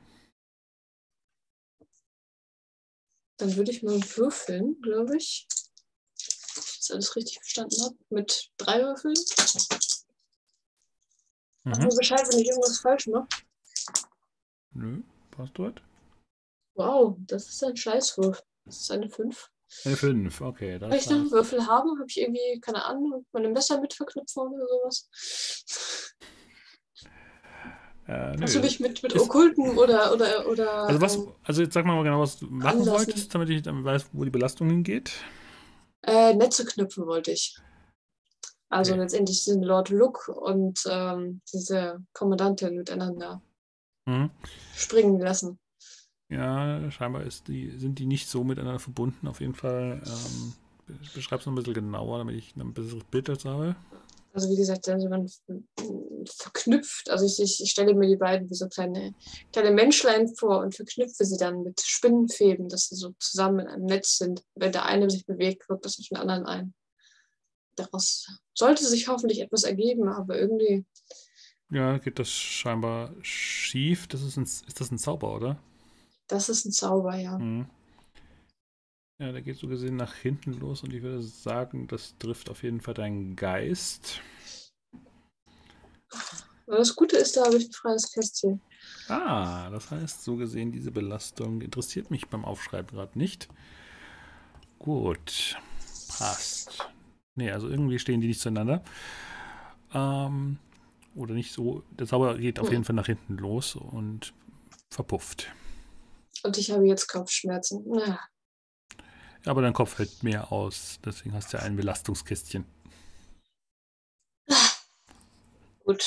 Dann 3.37 3.55
würde 3.55 3.71
ich 3.71 3.83
mal 3.83 3.99
würfeln, 4.17 4.81
glaube 4.81 5.15
ich. 5.17 5.47
Wenn 5.49 6.63
ich 6.63 6.77
das 6.77 6.91
alles 6.91 7.15
richtig 7.15 7.35
verstanden 7.39 7.81
habe. 7.83 7.95
Mit 8.09 8.51
drei 8.57 8.81
Würfeln. 8.81 9.15
Mhm. 11.63 11.71
mir 11.71 11.95
Bescheid, 11.95 12.27
wenn 12.29 12.39
ich 12.39 12.47
irgendwas 12.47 12.79
falsch 12.79 13.07
mache. 13.07 13.27
Nö, 14.73 15.01
passt 15.31 15.53
dort. 15.57 15.81
Wow, 16.75 17.17
das 17.27 17.49
ist 17.49 17.63
ein 17.63 17.75
Scheißwurf. 17.75 18.43
Das 18.65 18.81
ist 18.81 18.91
eine 18.91 19.09
5. 19.09 19.49
Eine 19.85 19.97
5, 19.97 20.41
okay. 20.41 20.79
Das 20.79 20.95
ich 20.95 21.09
noch 21.09 21.17
einen 21.17 21.31
Würfel 21.31 21.65
haben? 21.67 21.89
Habe 21.99 22.05
ich 22.07 22.19
irgendwie, 22.19 22.59
keine 22.61 22.85
Ahnung, 22.85 23.25
meine 23.31 23.49
Messer 23.49 23.79
mit 23.81 23.93
verknüpfen 23.93 24.41
oder 24.53 24.67
sowas? 24.67 26.15
äh, 28.07 28.35
nö. 28.35 28.41
Hast 28.43 28.55
du 28.55 28.61
dich 28.61 28.79
mit, 28.79 29.03
mit 29.03 29.13
Ist- 29.13 29.21
Okkulten 29.23 29.77
oder, 29.77 30.13
oder, 30.13 30.47
oder. 30.47 30.73
also, 30.87 31.01
was, 31.01 31.15
ähm, 31.17 31.33
also 31.43 31.61
jetzt 31.61 31.73
sag 31.73 31.85
mal 31.85 32.01
genau, 32.03 32.21
was 32.21 32.37
du 32.39 32.47
machen 32.47 32.79
anlassen. 32.81 32.91
wolltest, 33.07 33.35
damit 33.35 33.49
ich 33.49 33.61
dann 33.61 33.83
weiß, 33.83 34.09
wo 34.13 34.23
die 34.23 34.31
Belastung 34.31 34.69
hingeht. 34.69 35.11
Äh, 36.03 36.33
Netze 36.33 36.65
knüpfen 36.65 37.05
wollte 37.05 37.31
ich. 37.31 37.57
Also 38.69 38.93
Okay. 38.93 39.01
letztendlich 39.01 39.43
sind 39.43 39.63
Lord 39.63 39.89
Luke 39.89 40.31
und 40.31 40.81
ähm, 40.89 41.41
diese 41.51 42.03
Kommandantin 42.13 42.75
miteinander 42.75 43.41
Mhm. 44.09 44.31
springen 44.75 45.19
lassen. 45.19 45.59
Ja, 46.29 46.89
scheinbar 46.91 47.23
die, 47.47 47.71
sind 47.77 47.99
die 47.99 48.05
nicht 48.05 48.27
so 48.29 48.43
miteinander 48.43 48.79
verbunden. 48.79 49.27
Auf 49.27 49.39
jeden 49.39 49.55
Fall 49.55 50.01
ähm, 50.05 50.53
be- 50.85 50.99
beschreib's 51.13 51.45
noch 51.45 51.53
ein 51.53 51.55
bisschen 51.55 51.73
genauer, 51.73 52.19
damit 52.19 52.35
ich 52.35 52.55
ein 52.55 52.73
besseres 52.73 53.03
Bild 53.05 53.29
dazu 53.29 53.49
habe. 53.49 53.75
Also 54.31 54.47
wie 54.49 54.57
gesagt, 54.57 54.87
also 54.87 55.09
man 55.09 55.27
verknüpft, 56.27 57.09
also 57.09 57.25
ich, 57.25 57.39
ich, 57.39 57.63
ich 57.63 57.71
stelle 57.71 57.95
mir 57.95 58.07
die 58.07 58.15
beiden 58.15 58.47
wie 58.47 58.53
so 58.53 58.67
kleine, 58.67 59.15
kleine 59.51 59.71
Menschlein 59.71 60.27
vor 60.35 60.59
und 60.59 60.75
verknüpfe 60.75 61.25
sie 61.25 61.37
dann 61.37 61.63
mit 61.63 61.81
Spinnenfäden, 61.81 62.69
dass 62.69 62.89
sie 62.89 62.95
so 62.95 63.13
zusammen 63.17 63.61
in 63.61 63.67
einem 63.67 63.85
Netz 63.85 64.19
sind. 64.19 64.43
Wenn 64.53 64.71
der 64.71 64.85
eine 64.85 65.09
sich 65.09 65.25
bewegt, 65.25 65.67
wirkt 65.67 65.85
das 65.85 65.99
auf 65.99 66.05
den 66.07 66.17
anderen 66.17 66.45
ein. 66.45 66.73
Daraus 67.75 68.27
sollte 68.53 68.85
sich 68.85 69.07
hoffentlich 69.07 69.39
etwas 69.41 69.63
ergeben, 69.63 70.09
aber 70.09 70.37
irgendwie, 70.37 70.85
Ja, 71.71 71.97
geht 71.97 72.19
das 72.19 72.29
scheinbar 72.31 73.13
schief. 73.21 74.07
Das 74.07 74.21
ist, 74.21 74.37
ein, 74.37 74.43
ist 74.43 74.79
das 74.79 74.91
ein 74.91 74.97
Zauber, 74.97 75.35
oder? 75.35 75.59
das 76.29 76.47
ist 76.47 76.65
ein 76.65 76.71
Zauber, 76.71 77.15
ja. 77.15 77.37
Mhm. 77.37 77.65
Ja, 79.19 79.33
der 79.33 79.41
geht 79.41 79.57
so 79.57 79.67
gesehen 79.67 79.97
nach 79.97 80.15
hinten 80.15 80.53
los 80.53 80.81
und 80.83 80.93
ich 80.93 81.01
würde 81.01 81.21
sagen, 81.21 81.87
das 81.87 82.15
trifft 82.19 82.49
auf 82.49 82.63
jeden 82.63 82.79
Fall 82.79 82.93
deinen 82.93 83.35
Geist. 83.35 84.21
Das 86.67 86.95
Gute 86.95 87.17
ist, 87.17 87.35
da 87.35 87.45
habe 87.45 87.57
ich 87.57 87.67
ein 87.67 87.73
freies 87.73 88.11
Kästchen. 88.11 88.61
Ah, 89.09 89.69
das 89.71 89.91
heißt, 89.91 90.23
so 90.23 90.37
gesehen, 90.37 90.71
diese 90.71 90.91
Belastung 90.91 91.61
interessiert 91.61 92.11
mich 92.11 92.27
beim 92.29 92.45
Aufschreiben 92.45 92.95
gerade 92.95 93.17
nicht. 93.17 93.49
Gut. 94.77 95.57
Passt. 96.07 96.87
Nee, 97.35 97.51
also 97.51 97.67
irgendwie 97.67 97.99
stehen 97.99 98.21
die 98.21 98.27
nicht 98.27 98.39
zueinander. 98.39 98.83
Ähm, 99.93 100.59
oder 101.15 101.33
nicht 101.33 101.51
so. 101.51 101.83
Der 101.91 102.07
Zauber 102.07 102.37
geht 102.37 102.59
auf 102.59 102.71
jeden 102.71 102.83
Fall 102.83 102.95
nach 102.95 103.05
hinten 103.07 103.37
los 103.37 103.75
und 103.75 104.33
verpufft. 104.89 105.51
Und 106.43 106.57
ich 106.57 106.71
habe 106.71 106.85
jetzt 106.85 107.07
Kopfschmerzen. 107.07 107.85
Ja. 107.93 108.19
Aber 109.45 109.61
dein 109.61 109.73
Kopf 109.73 109.97
hält 109.97 110.23
mehr 110.23 110.51
aus. 110.51 110.99
Deswegen 111.03 111.33
hast 111.33 111.53
du 111.53 111.57
ja 111.57 111.63
ein 111.63 111.75
Belastungskästchen. 111.75 112.65
Gut. 115.83 116.05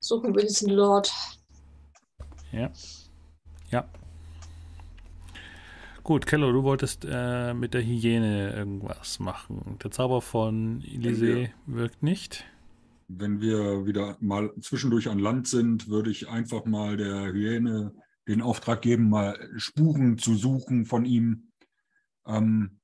Suchen 0.00 0.34
wir 0.34 0.42
diesen 0.42 0.70
Lord. 0.70 1.12
Ja. 2.52 2.70
Ja. 3.70 3.88
Gut, 6.02 6.24
Kello, 6.24 6.50
du 6.52 6.62
wolltest 6.62 7.04
äh, 7.06 7.52
mit 7.52 7.74
der 7.74 7.82
Hyäne 7.82 8.54
irgendwas 8.54 9.18
machen. 9.18 9.78
Der 9.82 9.90
Zauber 9.90 10.22
von 10.22 10.82
Elysee 10.82 11.52
wirkt 11.66 12.02
nicht. 12.02 12.46
Wenn 13.08 13.40
wir 13.40 13.86
wieder 13.86 14.16
mal 14.20 14.52
zwischendurch 14.60 15.08
an 15.08 15.18
Land 15.18 15.48
sind, 15.48 15.88
würde 15.88 16.10
ich 16.10 16.28
einfach 16.28 16.64
mal 16.66 16.96
der 16.96 17.32
Hyäne 17.32 17.94
den 18.28 18.42
Auftrag 18.42 18.82
geben, 18.82 19.08
mal 19.08 19.50
Spuren 19.56 20.18
zu 20.18 20.34
suchen 20.34 20.84
von 20.84 21.06
ihm. 21.06 21.50
Ähm, 22.26 22.78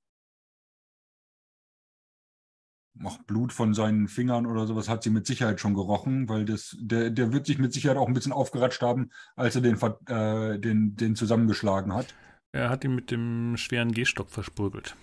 auch 3.03 3.19
Blut 3.25 3.53
von 3.53 3.75
seinen 3.75 4.09
Fingern 4.09 4.47
oder 4.47 4.67
sowas 4.67 4.89
hat 4.89 5.03
sie 5.03 5.11
mit 5.11 5.27
Sicherheit 5.27 5.61
schon 5.61 5.75
gerochen, 5.75 6.29
weil 6.29 6.45
das, 6.45 6.77
der, 6.81 7.11
der 7.11 7.33
wird 7.33 7.47
sich 7.47 7.59
mit 7.59 7.73
Sicherheit 7.73 7.99
auch 7.99 8.07
ein 8.07 8.15
bisschen 8.15 8.33
aufgeratscht 8.33 8.83
haben, 8.83 9.11
als 9.37 9.57
er 9.57 9.63
den, 9.63 9.77
äh, 10.07 10.59
den, 10.59 10.97
den 10.97 11.17
zusammengeschlagen 11.17 11.93
hat. 11.93 12.15
Er 12.53 12.71
hat 12.71 12.85
ihn 12.85 12.95
mit 12.95 13.11
dem 13.11 13.57
schweren 13.57 13.93
Gehstock 13.93 14.31
versprügelt. 14.31 14.97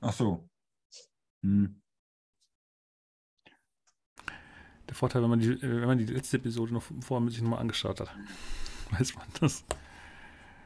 Ach 0.00 0.12
so. 0.12 0.48
Hm. 1.42 1.82
Der 4.94 4.98
Vorteil, 4.98 5.22
wenn 5.24 5.30
man 5.30 5.40
die, 5.40 5.60
wenn 5.60 5.86
man 5.86 5.98
die 5.98 6.06
letzte 6.06 6.36
Episode 6.36 6.72
noch 6.72 6.84
vorher 7.00 7.28
sich 7.28 7.42
nochmal 7.42 7.58
angeschaut 7.58 7.98
hat, 7.98 8.10
weiß 8.96 9.16
man 9.16 9.26
das. 9.40 9.64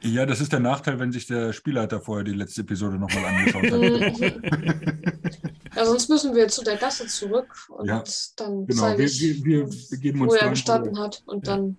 Ja, 0.02 0.26
das 0.26 0.42
ist 0.42 0.52
der 0.52 0.60
Nachteil, 0.60 0.98
wenn 0.98 1.12
sich 1.12 1.26
der 1.26 1.54
Spielleiter 1.54 1.98
vorher 2.02 2.24
die 2.24 2.34
letzte 2.34 2.60
Episode 2.60 2.98
nochmal 2.98 3.24
angeschaut 3.24 3.72
hat. 3.72 3.80
ja, 5.74 5.86
sonst 5.86 6.10
müssen 6.10 6.34
wir 6.34 6.46
zu 6.48 6.62
der 6.62 6.76
Gasse 6.76 7.06
zurück 7.06 7.54
und 7.70 7.86
Ja, 7.88 8.04
dann 8.36 8.66
genau, 8.66 8.82
zeige 8.82 8.98
wir, 8.98 9.06
ich, 9.06 9.44
wir, 9.44 9.66
wir 9.66 9.76
begeben 9.90 10.20
wo 10.20 10.34
er 10.34 10.50
gestanden 10.50 10.98
hat. 10.98 11.22
Und 11.24 11.46
Ja. 11.46 11.56
dann, 11.56 11.78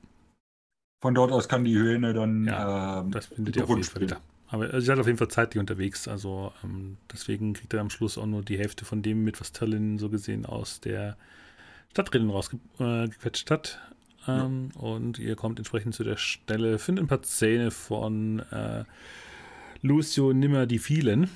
Von 1.02 1.14
dort 1.14 1.32
aus 1.32 1.48
kann 1.48 1.64
die 1.66 1.78
Hyäne 1.78 2.16
dann 2.16 2.46
Ja, 2.46 3.02
ähm, 3.02 3.12
Das 3.12 3.28
findet 3.28 3.58
ihr 3.58 3.64
auf 3.64 3.70
jeden 3.70 3.84
Fall 3.84 4.02
wieder. 4.02 4.22
Aber 4.48 4.64
also, 4.66 4.80
sie 4.80 4.92
hat 4.92 4.98
auf 4.98 5.06
jeden 5.06 5.20
Fall 5.20 5.28
zeitlich 5.28 5.60
unterwegs. 5.60 6.08
Also 6.08 6.52
ähm, 6.64 6.98
deswegen 7.14 7.54
kriegt 7.54 7.76
er 7.76 7.82
am 7.82 7.92
Schluss 7.92 8.18
auch 8.18 8.26
nur 8.26 8.42
die 8.42 8.58
Hälfte 8.58 8.86
von 8.86 9.04
dem 9.04 9.24
mit, 9.24 9.40
was 9.40 9.52
Tallinn 9.52 10.00
so 10.00 10.10
gesehen 10.10 10.48
aus 10.48 10.82
der 10.82 11.16
Stadtrennen 11.92 12.30
rausgequetscht 12.30 13.50
hat. 13.52 13.80
Ähm, 14.28 14.72
Und 14.76 15.18
ihr 15.20 15.36
kommt 15.36 15.60
entsprechend 15.60 15.96
zu 15.96 16.04
der 16.04 16.18
Stelle, 16.18 16.78
findet 16.80 17.06
ein 17.06 17.08
paar 17.08 17.22
Zähne 17.24 17.72
von 17.72 18.40
äh, 18.52 18.84
Lucio 19.82 20.34
Nimmer 20.34 20.66
die 20.66 20.80
vielen. 20.80 21.30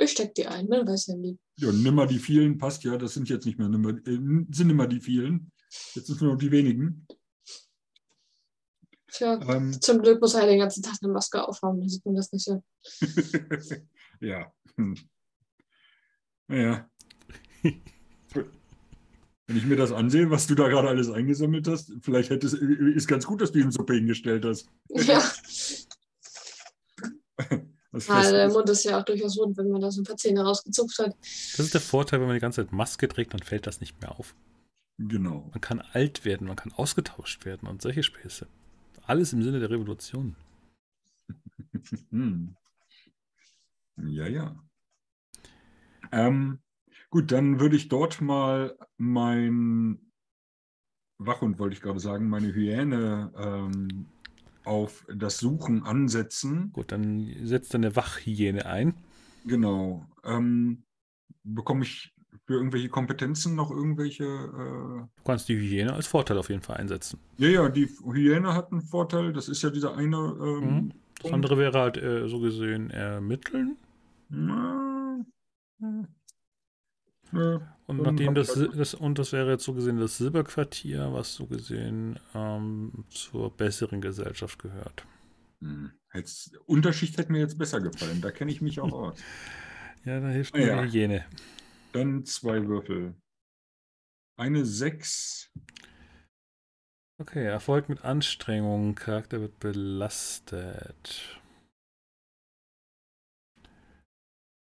ich 0.00 0.10
steck 0.12 0.34
die 0.34 0.46
ein, 0.46 0.66
man 0.68 0.86
weiß 0.86 1.08
ja 1.08 1.16
nie. 1.16 1.38
Ja, 1.56 1.70
nimmer 1.70 2.06
die 2.06 2.18
vielen 2.18 2.56
passt 2.58 2.82
ja, 2.84 2.96
das 2.96 3.14
sind 3.14 3.28
jetzt 3.28 3.44
nicht 3.44 3.58
mehr 3.58 3.68
nimmer, 3.68 3.90
äh, 3.90 4.18
sind 4.50 4.70
immer 4.70 4.86
die 4.86 5.00
vielen. 5.00 5.52
Jetzt 5.94 6.06
sind 6.06 6.20
nur 6.22 6.32
noch 6.32 6.38
die 6.38 6.50
wenigen. 6.50 7.06
Tja, 9.12 9.38
Ähm, 9.48 9.80
zum 9.80 10.00
Glück 10.00 10.20
muss 10.20 10.34
er 10.34 10.46
den 10.46 10.60
ganzen 10.60 10.82
Tag 10.82 10.94
eine 11.02 11.12
Maske 11.12 11.46
aufhaben, 11.46 11.80
da 11.80 11.88
sieht 11.88 12.04
man 12.06 12.14
das 12.14 12.32
nicht 12.32 12.44
so. 12.44 12.62
ja. 14.20 14.52
Hm. 14.76 14.96
Naja. 16.48 16.88
Wenn 19.50 19.56
ich 19.56 19.66
mir 19.66 19.74
das 19.74 19.90
ansehe, 19.90 20.30
was 20.30 20.46
du 20.46 20.54
da 20.54 20.68
gerade 20.68 20.88
alles 20.88 21.10
eingesammelt 21.10 21.66
hast, 21.66 21.92
vielleicht 22.02 22.30
hätte 22.30 22.46
es, 22.46 22.52
ist 22.52 23.08
ganz 23.08 23.26
gut, 23.26 23.40
dass 23.40 23.50
du 23.50 23.58
ihm 23.58 23.72
Suppe 23.72 23.94
hingestellt 23.94 24.44
hast. 24.44 24.68
Ja, 24.90 25.18
Fest 27.90 28.30
der 28.30 28.46
ist. 28.46 28.52
Mund 28.52 28.68
ist 28.68 28.84
ja 28.84 29.00
auch 29.00 29.04
durchaus 29.04 29.36
rund, 29.36 29.56
wenn 29.56 29.68
man 29.72 29.80
da 29.80 29.90
so 29.90 30.02
ein 30.02 30.04
paar 30.04 30.16
Zähne 30.16 30.44
rausgezupft 30.44 31.00
hat. 31.00 31.16
Das 31.18 31.58
ist 31.58 31.74
der 31.74 31.80
Vorteil, 31.80 32.20
wenn 32.20 32.28
man 32.28 32.36
die 32.36 32.40
ganze 32.40 32.64
Zeit 32.64 32.72
Maske 32.72 33.08
trägt, 33.08 33.34
dann 33.34 33.42
fällt 33.42 33.66
das 33.66 33.80
nicht 33.80 34.00
mehr 34.00 34.16
auf. 34.16 34.36
Genau. 34.98 35.48
Man 35.50 35.60
kann 35.60 35.80
alt 35.80 36.24
werden, 36.24 36.46
man 36.46 36.54
kann 36.54 36.70
ausgetauscht 36.70 37.44
werden 37.44 37.66
und 37.66 37.82
solche 37.82 38.04
Späße. 38.04 38.46
Alles 39.02 39.32
im 39.32 39.42
Sinne 39.42 39.58
der 39.58 39.70
Revolution. 39.70 40.36
Hm. 42.10 42.54
Ja, 43.96 44.28
ja. 44.28 44.56
Ähm, 46.12 46.60
gut, 47.10 47.30
dann 47.32 47.60
würde 47.60 47.76
ich 47.76 47.88
dort 47.88 48.20
mal 48.20 48.76
mein 48.96 49.98
Wachhund, 51.18 51.58
wollte 51.58 51.74
ich 51.74 51.82
gerade 51.82 52.00
sagen, 52.00 52.28
meine 52.28 52.54
Hyäne 52.54 53.32
ähm, 53.36 54.06
auf 54.64 55.06
das 55.14 55.38
Suchen 55.38 55.82
ansetzen. 55.84 56.72
Gut, 56.72 56.92
dann 56.92 57.30
setzt 57.42 57.74
dann 57.74 57.84
eine 57.84 57.94
Wachhyäne 57.96 58.66
ein. 58.66 58.94
Genau. 59.44 60.06
Ähm, 60.24 60.84
bekomme 61.42 61.82
ich 61.84 62.14
für 62.46 62.54
irgendwelche 62.54 62.88
Kompetenzen 62.88 63.54
noch 63.54 63.70
irgendwelche? 63.70 64.24
Äh, 64.24 65.08
Du 65.16 65.22
kannst 65.24 65.48
die 65.48 65.56
Hyäne 65.56 65.92
als 65.92 66.06
Vorteil 66.06 66.38
auf 66.38 66.48
jeden 66.48 66.62
Fall 66.62 66.76
einsetzen. 66.76 67.18
ja, 67.38 67.48
ja, 67.48 67.68
die 67.68 67.86
Hyäne 67.86 68.54
hat 68.54 68.72
einen 68.72 68.82
Vorteil. 68.82 69.32
Das 69.32 69.48
ist 69.48 69.62
ja 69.62 69.70
dieser 69.70 69.96
eine. 69.96 70.16
Ähm, 70.16 70.60
Mhm. 70.74 70.92
Das 71.22 71.32
andere 71.34 71.58
wäre 71.58 71.78
halt 71.78 71.98
äh, 71.98 72.28
so 72.28 72.40
gesehen 72.40 72.88
ermitteln. 72.88 73.76
Na, 74.30 75.22
hm. 75.78 76.06
Ja, 77.32 77.76
Und 77.86 77.98
Dann 77.98 78.14
nachdem 78.14 78.34
das, 78.34 78.54
das, 78.54 78.94
und 78.94 79.18
das 79.18 79.32
wäre 79.32 79.50
jetzt 79.50 79.64
so 79.64 79.72
gesehen 79.74 79.98
das 79.98 80.18
Silberquartier, 80.18 81.12
was 81.12 81.34
so 81.34 81.46
gesehen 81.46 82.18
ähm, 82.34 83.04
zur 83.10 83.50
besseren 83.56 84.00
Gesellschaft 84.00 84.58
gehört. 84.58 85.04
Hm, 85.62 85.92
Jetzt, 86.12 86.56
Unterschicht 86.66 87.18
hätte 87.18 87.30
mir 87.30 87.38
jetzt 87.40 87.58
besser 87.58 87.80
gefallen. 87.80 88.20
Da 88.20 88.30
kenne 88.32 88.50
ich 88.50 88.60
mich 88.60 88.80
auch 88.80 88.92
aus. 88.92 89.18
Ja, 90.04 90.20
da 90.20 90.28
hilft 90.28 90.54
mir 90.54 90.66
ja. 90.66 90.82
die 90.82 90.90
Hyäne. 90.90 91.24
Dann 91.92 92.24
zwei 92.24 92.66
Würfel. 92.66 93.14
Eine 94.36 94.64
6. 94.64 95.52
Okay, 97.20 97.44
Erfolg 97.44 97.88
mit 97.88 98.02
Anstrengung. 98.04 98.94
Charakter 98.94 99.40
wird 99.40 99.60
belastet. 99.60 101.39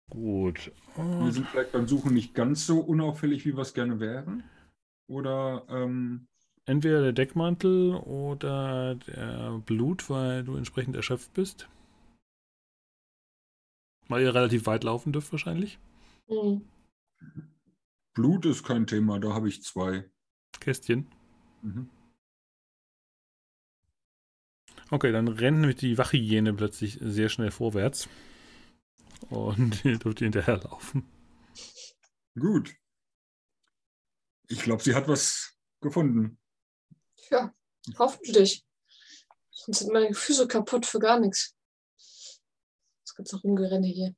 Gut. 0.09 0.71
Wir 0.95 1.31
sind 1.31 1.47
vielleicht 1.47 1.71
beim 1.71 1.87
Suchen 1.87 2.13
nicht 2.13 2.33
ganz 2.33 2.65
so 2.65 2.79
unauffällig, 2.79 3.45
wie 3.45 3.55
wir 3.55 3.61
es 3.61 3.73
gerne 3.73 3.99
wären. 3.99 4.43
Oder 5.07 5.65
ähm, 5.69 6.27
Entweder 6.65 7.01
der 7.01 7.13
Deckmantel 7.13 7.95
oder 7.95 8.93
der 8.93 9.59
Blut, 9.65 10.07
weil 10.09 10.43
du 10.43 10.55
entsprechend 10.55 10.95
erschöpft 10.95 11.33
bist. 11.33 11.67
Weil 14.07 14.21
ihr 14.23 14.35
relativ 14.35 14.67
weit 14.67 14.83
laufen 14.83 15.11
dürft 15.11 15.31
wahrscheinlich. 15.31 15.79
Hm. 16.27 16.61
Blut 18.13 18.45
ist 18.45 18.63
kein 18.63 18.85
Thema, 18.85 19.19
da 19.19 19.33
habe 19.33 19.49
ich 19.49 19.63
zwei. 19.63 20.09
Kästchen. 20.59 21.07
Mhm. 21.63 21.89
Okay, 24.91 25.11
dann 25.11 25.27
rennt 25.27 25.59
nämlich 25.59 25.77
die 25.77 25.97
Wachhyäne 25.97 26.53
plötzlich 26.53 26.99
sehr 27.01 27.29
schnell 27.29 27.51
vorwärts. 27.51 28.09
Und 29.29 29.83
ihr 29.85 29.97
dürft 29.97 30.21
ihr 30.21 30.25
hinterherlaufen. 30.25 31.09
Gut. 32.37 32.75
Ich 34.47 34.61
glaube, 34.61 34.83
sie 34.83 34.95
hat 34.95 35.07
was 35.07 35.53
gefunden. 35.81 36.39
Ja, 37.29 37.53
hoffentlich. 37.97 38.65
Sonst 39.51 39.79
sind 39.79 39.93
meine 39.93 40.13
Füße 40.13 40.47
kaputt 40.47 40.85
für 40.85 40.99
gar 40.99 41.19
nichts. 41.19 41.55
Jetzt 42.99 43.15
gibt's 43.15 43.31
noch 43.31 43.43
Rumgerenne 43.43 43.87
hier. 43.87 44.15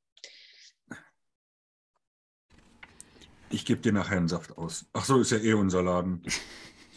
Ich 3.50 3.66
gebe 3.66 3.82
dir 3.82 3.92
nachher 3.92 4.16
einen 4.16 4.28
Saft 4.28 4.56
aus. 4.56 4.86
Ach 4.94 5.04
so, 5.04 5.20
ist 5.20 5.30
ja 5.30 5.38
eh 5.38 5.52
unser 5.52 5.82
Laden. 5.82 6.22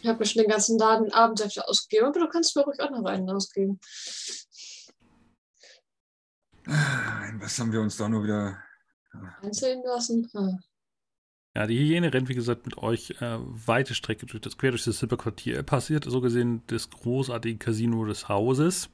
Ich 0.00 0.06
habe 0.06 0.20
mir 0.20 0.26
schon 0.26 0.42
den 0.42 0.50
ganzen 0.50 0.78
Laden 0.78 1.12
Abendsäfte 1.12 1.68
ausgegeben, 1.68 2.06
aber 2.06 2.20
du 2.20 2.28
kannst 2.28 2.56
mir 2.56 2.62
ruhig 2.62 2.80
auch 2.80 2.90
noch 2.90 3.04
einen 3.04 3.28
ausgeben. 3.28 3.78
Ah, 6.68 7.30
Was 7.40 7.58
haben 7.58 7.72
wir 7.72 7.80
uns 7.80 7.96
da 7.96 8.08
nur 8.08 8.24
wieder. 8.24 8.58
Einzeln 9.42 9.82
lassen? 9.84 10.28
Ah. 10.34 10.58
Ja, 11.54 11.66
die 11.66 11.78
Hyäne 11.78 12.12
rennt, 12.12 12.28
wie 12.28 12.34
gesagt, 12.34 12.66
mit 12.66 12.76
euch 12.78 13.10
äh, 13.20 13.38
weite 13.40 13.94
Strecke 13.94 14.26
durch 14.26 14.42
das, 14.42 14.58
quer 14.58 14.72
durch 14.72 14.84
das 14.84 14.98
Silberquartier. 14.98 15.56
Er 15.56 15.62
passiert 15.62 16.04
so 16.04 16.20
gesehen 16.20 16.62
das 16.66 16.90
großartige 16.90 17.56
Casino 17.58 18.04
des 18.04 18.28
Hauses 18.28 18.90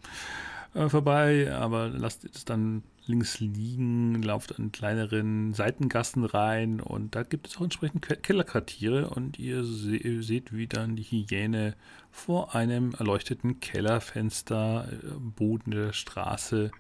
äh, 0.75 0.89
vorbei, 0.89 1.53
aber 1.53 1.89
lasst 1.89 2.25
es 2.25 2.45
dann 2.45 2.85
links 3.07 3.41
liegen, 3.41 4.23
lauft 4.23 4.59
an 4.61 4.71
kleineren 4.71 5.55
Seitengassen 5.55 6.25
rein 6.25 6.81
und 6.81 7.17
da 7.17 7.25
gibt 7.25 7.49
es 7.49 7.57
auch 7.57 7.63
entsprechend 7.63 8.03
Ke- 8.03 8.17
Kellerquartiere 8.17 9.11
und 9.11 9.41
ihr 9.41 9.65
se 9.65 10.23
seht, 10.23 10.53
wie 10.53 10.69
dann 10.69 10.95
die 10.95 11.03
Hyäne 11.03 11.75
vor 12.13 12.55
einem 12.55 12.95
erleuchteten 12.95 13.59
Kellerfenster 13.59 14.89
äh, 14.93 14.97
Boden 15.19 15.73
der 15.73 15.93
Straße 15.93 16.71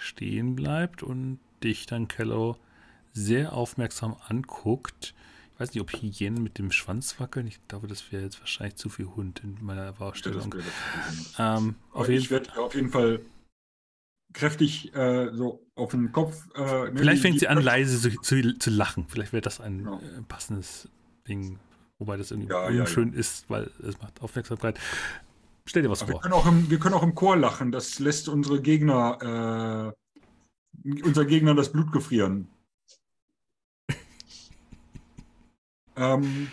stehen 0.00 0.56
bleibt 0.56 1.02
und 1.02 1.38
dich 1.62 1.86
dann, 1.86 2.08
Kello, 2.08 2.56
sehr 3.12 3.52
aufmerksam 3.52 4.16
anguckt. 4.28 5.14
Ich 5.54 5.60
weiß 5.60 5.74
nicht, 5.74 5.82
ob 5.82 5.92
Hyänen 5.92 6.42
mit 6.42 6.58
dem 6.58 6.72
Schwanz 6.72 7.20
wackeln. 7.20 7.46
Ich 7.46 7.60
glaube, 7.68 7.86
das 7.86 8.10
wäre 8.12 8.22
jetzt 8.22 8.40
wahrscheinlich 8.40 8.76
zu 8.76 8.88
viel 8.88 9.06
Hund 9.06 9.42
in 9.44 9.58
meiner 9.60 9.92
Vorstellung. 9.94 10.54
Ja, 11.36 11.58
ähm, 11.58 11.74
auf 11.92 12.08
ich 12.08 12.30
werde 12.30 12.58
auf 12.58 12.74
jeden 12.74 12.88
Fall 12.88 13.20
kräftig 14.32 14.94
äh, 14.94 15.30
so 15.34 15.66
auf 15.74 15.90
den 15.90 16.12
Kopf. 16.12 16.48
Äh, 16.54 16.92
Vielleicht 16.96 17.22
fängt 17.22 17.40
sie 17.40 17.48
an, 17.48 17.60
leise 17.60 18.00
zu, 18.00 18.20
zu, 18.20 18.58
zu 18.58 18.70
lachen. 18.70 19.06
Vielleicht 19.08 19.32
wäre 19.32 19.42
das 19.42 19.60
ein 19.60 19.84
ja. 19.84 19.96
äh, 19.96 20.22
passendes 20.28 20.88
Ding. 21.28 21.58
Wobei 21.98 22.16
das 22.16 22.30
irgendwie 22.30 22.50
ja, 22.50 22.66
unschön 22.66 23.12
ist, 23.12 23.50
weil 23.50 23.70
es 23.86 24.00
macht 24.00 24.22
Aufmerksamkeit. 24.22 24.80
Stell 25.64 25.82
dir 25.82 25.90
was 25.90 26.02
vor. 26.02 26.08
Wir 26.08 26.20
können, 26.20 26.34
auch 26.34 26.46
im, 26.46 26.70
wir 26.70 26.78
können 26.78 26.94
auch 26.94 27.02
im 27.02 27.14
Chor 27.14 27.36
lachen. 27.36 27.72
Das 27.72 27.98
lässt 27.98 28.28
unsere 28.28 28.60
Gegner, 28.60 29.94
äh, 30.84 31.02
unser 31.02 31.24
Gegner 31.24 31.54
das 31.54 31.70
Blut 31.70 31.92
gefrieren. 31.92 32.48
ähm, 35.96 36.50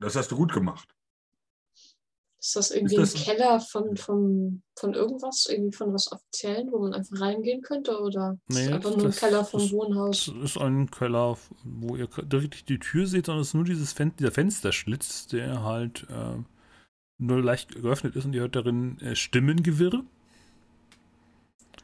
das 0.00 0.16
hast 0.16 0.30
du 0.30 0.36
gut 0.36 0.52
gemacht. 0.52 0.88
Ist 2.40 2.54
das 2.54 2.70
irgendwie 2.70 2.96
ist 2.96 3.14
das 3.14 3.20
ein 3.20 3.24
Keller 3.26 3.60
von, 3.60 3.96
von, 3.96 4.62
von 4.78 4.94
irgendwas, 4.94 5.46
irgendwie 5.50 5.76
von 5.76 5.92
was 5.92 6.10
Offiziellen, 6.12 6.70
wo 6.70 6.78
man 6.78 6.94
einfach 6.94 7.20
reingehen 7.20 7.62
könnte? 7.62 8.00
Oder 8.00 8.38
nee, 8.46 8.62
ist 8.62 8.72
einfach 8.72 8.96
nur 8.96 9.06
ein 9.06 9.12
Keller 9.12 9.44
vom 9.44 9.60
ist, 9.60 9.72
Wohnhaus? 9.72 10.32
Das 10.34 10.52
ist 10.52 10.56
ein 10.56 10.88
Keller, 10.90 11.36
wo 11.64 11.96
ihr 11.96 12.06
direkt 12.06 12.68
die 12.68 12.78
Tür 12.78 13.06
seht, 13.06 13.26
sondern 13.26 13.42
es 13.42 13.48
ist 13.48 13.54
nur 13.54 13.64
dieses 13.64 13.92
Fen 13.92 14.14
dieser 14.16 14.30
Fensterschlitz, 14.30 15.26
der 15.26 15.62
halt 15.62 16.06
äh, 16.10 16.38
nur 17.18 17.42
leicht 17.42 17.74
geöffnet 17.74 18.16
ist 18.16 18.24
und 18.24 18.34
ihr 18.34 18.42
hört 18.42 18.56
darin 18.56 18.98
äh, 19.00 19.14
Stimmengewirr. 19.14 20.04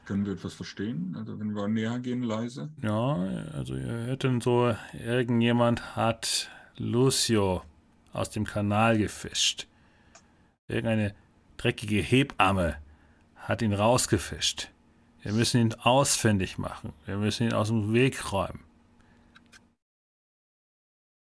Können 0.06 0.26
wir 0.26 0.34
etwas 0.34 0.54
verstehen? 0.54 1.14
Also 1.16 1.38
wenn 1.40 1.52
wir 1.52 1.66
näher 1.66 1.98
gehen, 1.98 2.22
leise? 2.22 2.70
Ja, 2.82 3.14
also 3.52 3.74
ihr 3.74 3.86
hört 3.86 4.24
dann 4.24 4.40
so, 4.40 4.74
irgendjemand 4.92 5.96
hat 5.96 6.50
Lucio 6.76 7.62
aus 8.12 8.30
dem 8.30 8.44
Kanal 8.44 8.98
gefischt. 8.98 9.66
Irgendeine 10.68 11.14
dreckige 11.56 12.00
Hebamme 12.00 12.76
hat 13.36 13.62
ihn 13.62 13.72
rausgefischt. 13.72 14.70
Wir 15.22 15.32
müssen 15.32 15.60
ihn 15.60 15.74
ausfindig 15.74 16.58
machen. 16.58 16.92
Wir 17.06 17.16
müssen 17.16 17.46
ihn 17.46 17.54
aus 17.54 17.68
dem 17.68 17.94
Weg 17.94 18.30
räumen. 18.30 18.60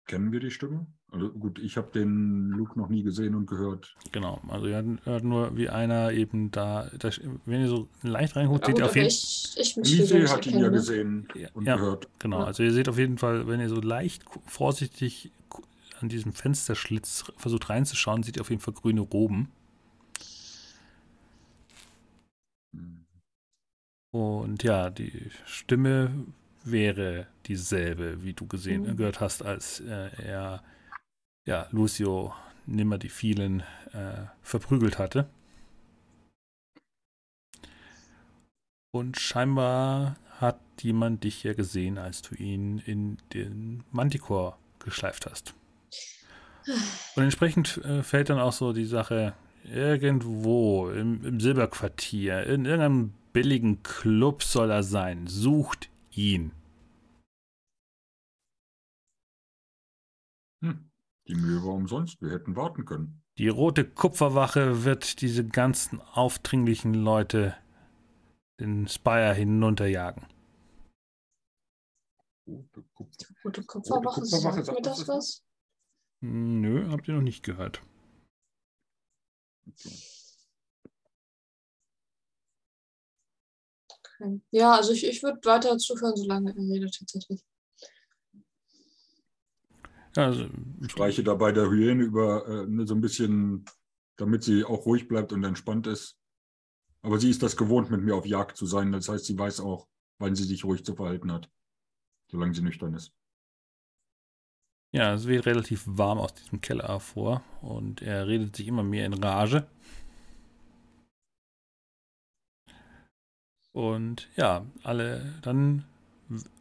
Kennen 0.06 0.32
wir 0.32 0.42
die 0.42 0.52
Stimme? 0.52 0.86
Also 1.16 1.30
gut, 1.30 1.60
ich 1.60 1.78
habe 1.78 1.90
den 1.94 2.50
Luke 2.50 2.78
noch 2.78 2.90
nie 2.90 3.02
gesehen 3.02 3.36
und 3.36 3.48
gehört. 3.48 3.96
Genau, 4.12 4.42
also 4.50 4.68
ihr 4.68 4.84
hört 5.06 5.24
nur, 5.24 5.56
wie 5.56 5.70
einer 5.70 6.12
eben 6.12 6.52
da, 6.52 6.92
da 7.00 7.10
wenn 7.46 7.62
ihr 7.62 7.70
so 7.70 7.88
leicht 8.02 8.36
reinguckt, 8.36 8.66
seht 8.66 8.80
ihr 8.80 8.86
auf 8.86 8.98
jeden 8.98 9.10
Fall. 9.10 9.62
Ich, 9.62 9.78
ich 9.78 10.30
hat 10.30 10.46
ihn 10.46 10.60
ja 10.60 10.68
gesehen 10.68 11.26
und 11.54 11.66
ja, 11.66 11.78
gehört. 11.78 12.10
Genau, 12.20 12.44
also 12.44 12.64
ihr 12.64 12.74
seht 12.74 12.90
auf 12.90 12.98
jeden 12.98 13.18
Fall, 13.18 13.48
wenn 13.48 13.62
ihr 13.62 13.70
so 13.70 13.80
leicht 13.80 14.26
vorsichtig 14.46 15.32
an 16.02 16.10
diesem 16.10 16.34
Fensterschlitz 16.34 17.32
versucht 17.38 17.70
reinzuschauen, 17.70 18.22
sieht 18.22 18.36
ihr 18.36 18.42
auf 18.42 18.50
jeden 18.50 18.62
Fall 18.62 18.74
grüne 18.74 19.00
Roben. 19.00 19.48
Und 24.12 24.64
ja, 24.64 24.90
die 24.90 25.32
Stimme 25.46 26.12
wäre 26.66 27.28
dieselbe, 27.46 28.22
wie 28.22 28.34
du 28.34 28.48
gesehen 28.48 28.82
mhm. 28.82 28.98
gehört 28.98 29.22
hast, 29.22 29.46
als 29.46 29.80
äh, 29.80 30.10
er 30.22 30.62
ja, 31.46 31.68
Lucio 31.72 32.34
nimmer 32.66 32.98
die 32.98 33.10
vielen 33.10 33.62
äh, 33.94 34.26
verprügelt 34.42 34.98
hatte. 34.98 35.30
Und 38.92 39.18
scheinbar 39.18 40.18
hat 40.40 40.60
jemand 40.82 41.24
dich 41.24 41.44
ja 41.44 41.54
gesehen, 41.54 41.98
als 41.98 42.22
du 42.22 42.36
ihn 42.36 42.80
in 42.80 43.18
den 43.34 43.84
Manticore 43.92 44.56
geschleift 44.80 45.26
hast. 45.26 45.54
Und 47.16 47.24
entsprechend 47.24 47.78
äh, 47.86 48.04
fällt 48.04 48.30
dann 48.30 48.40
auch 48.40 48.54
so 48.54 48.74
die 48.74 48.86
Sache 48.86 49.34
irgendwo 49.64 50.90
im, 50.90 51.24
im 51.24 51.40
Silberquartier, 51.40 52.44
in 52.44 52.66
irgendeinem 52.66 53.14
billigen 53.34 53.84
Club 53.84 54.44
soll 54.44 54.72
er 54.72 54.84
sein. 54.84 55.28
Sucht 55.28 55.90
ihn. 56.12 56.52
Hm. 60.64 60.90
Die 61.28 61.36
Mühe 61.36 61.64
war 61.64 61.74
umsonst. 61.74 62.22
Wir 62.22 62.32
hätten 62.32 62.56
warten 62.56 62.86
können. 62.86 63.24
Die 63.38 63.48
rote 63.48 63.84
Kupferwache 63.84 64.84
wird 64.86 65.22
diese 65.22 65.46
ganzen 65.46 66.00
aufdringlichen 66.00 66.94
Leute 66.94 67.56
den 68.60 68.88
Spire 68.88 69.34
hinunterjagen. 69.34 70.28
Rote, 72.48 72.84
Kupfer. 72.94 73.34
rote 73.44 73.64
Kupferwache, 73.64 74.06
rote 74.06 74.22
Kupferwache 74.22 74.64
sagt 74.64 74.78
mir 74.78 74.82
das 74.84 75.08
was? 75.08 75.44
Nö, 76.22 76.90
habt 76.92 77.08
ihr 77.08 77.16
noch 77.16 77.22
nicht 77.22 77.44
gehört. 77.44 77.82
Okay. 83.88 84.42
Ja, 84.52 84.76
also 84.76 84.94
ich, 84.94 85.06
ich 85.06 85.24
würde 85.24 85.40
weiter 85.44 85.78
zuhören, 85.78 86.16
solange 86.16 86.52
er 86.52 86.56
redet 86.56 86.98
tatsächlich. 86.98 87.44
Also, 90.16 90.48
ich 90.82 90.92
streiche 90.92 91.24
dabei 91.24 91.52
der 91.52 91.70
Hyäne 91.70 92.04
über 92.04 92.48
äh, 92.48 92.86
so 92.86 92.96
ein 92.96 93.02
bisschen, 93.02 93.66
damit 94.18 94.44
sie 94.44 94.64
auch 94.64 94.86
ruhig 94.86 95.08
bleibt 95.08 95.34
und 95.34 95.44
entspannt 95.44 95.88
ist. 95.88 96.18
Aber 97.02 97.20
sie 97.20 97.30
ist 97.30 97.44
das 97.44 97.58
gewohnt, 97.58 97.92
mit 97.92 98.02
mir 98.02 98.16
auf 98.16 98.26
Jagd 98.26 98.58
zu 98.58 98.66
sein. 98.66 98.92
Das 98.92 99.10
heißt, 99.10 99.26
sie 99.26 99.38
weiß 99.38 99.60
auch, 99.60 99.88
wann 100.20 100.36
sie 100.36 100.44
sich 100.44 100.64
ruhig 100.64 100.84
zu 100.86 100.96
verhalten 100.96 101.32
hat, 101.32 101.52
solange 102.32 102.54
sie 102.54 102.62
nüchtern 102.62 102.94
ist. 102.94 103.14
Ja, 104.92 105.14
es 105.14 105.28
wird 105.28 105.46
relativ 105.46 105.84
warm 105.86 106.20
aus 106.20 106.34
diesem 106.34 106.62
Keller 106.62 106.88
hervor 106.88 107.44
und 107.62 108.02
er 108.02 108.28
redet 108.28 108.56
sich 108.56 108.68
immer 108.68 108.84
mehr 108.84 109.06
in 109.06 109.14
Rage. 109.14 109.68
Und 113.74 114.30
ja, 114.38 114.66
alle, 114.84 115.34
dann 115.42 115.84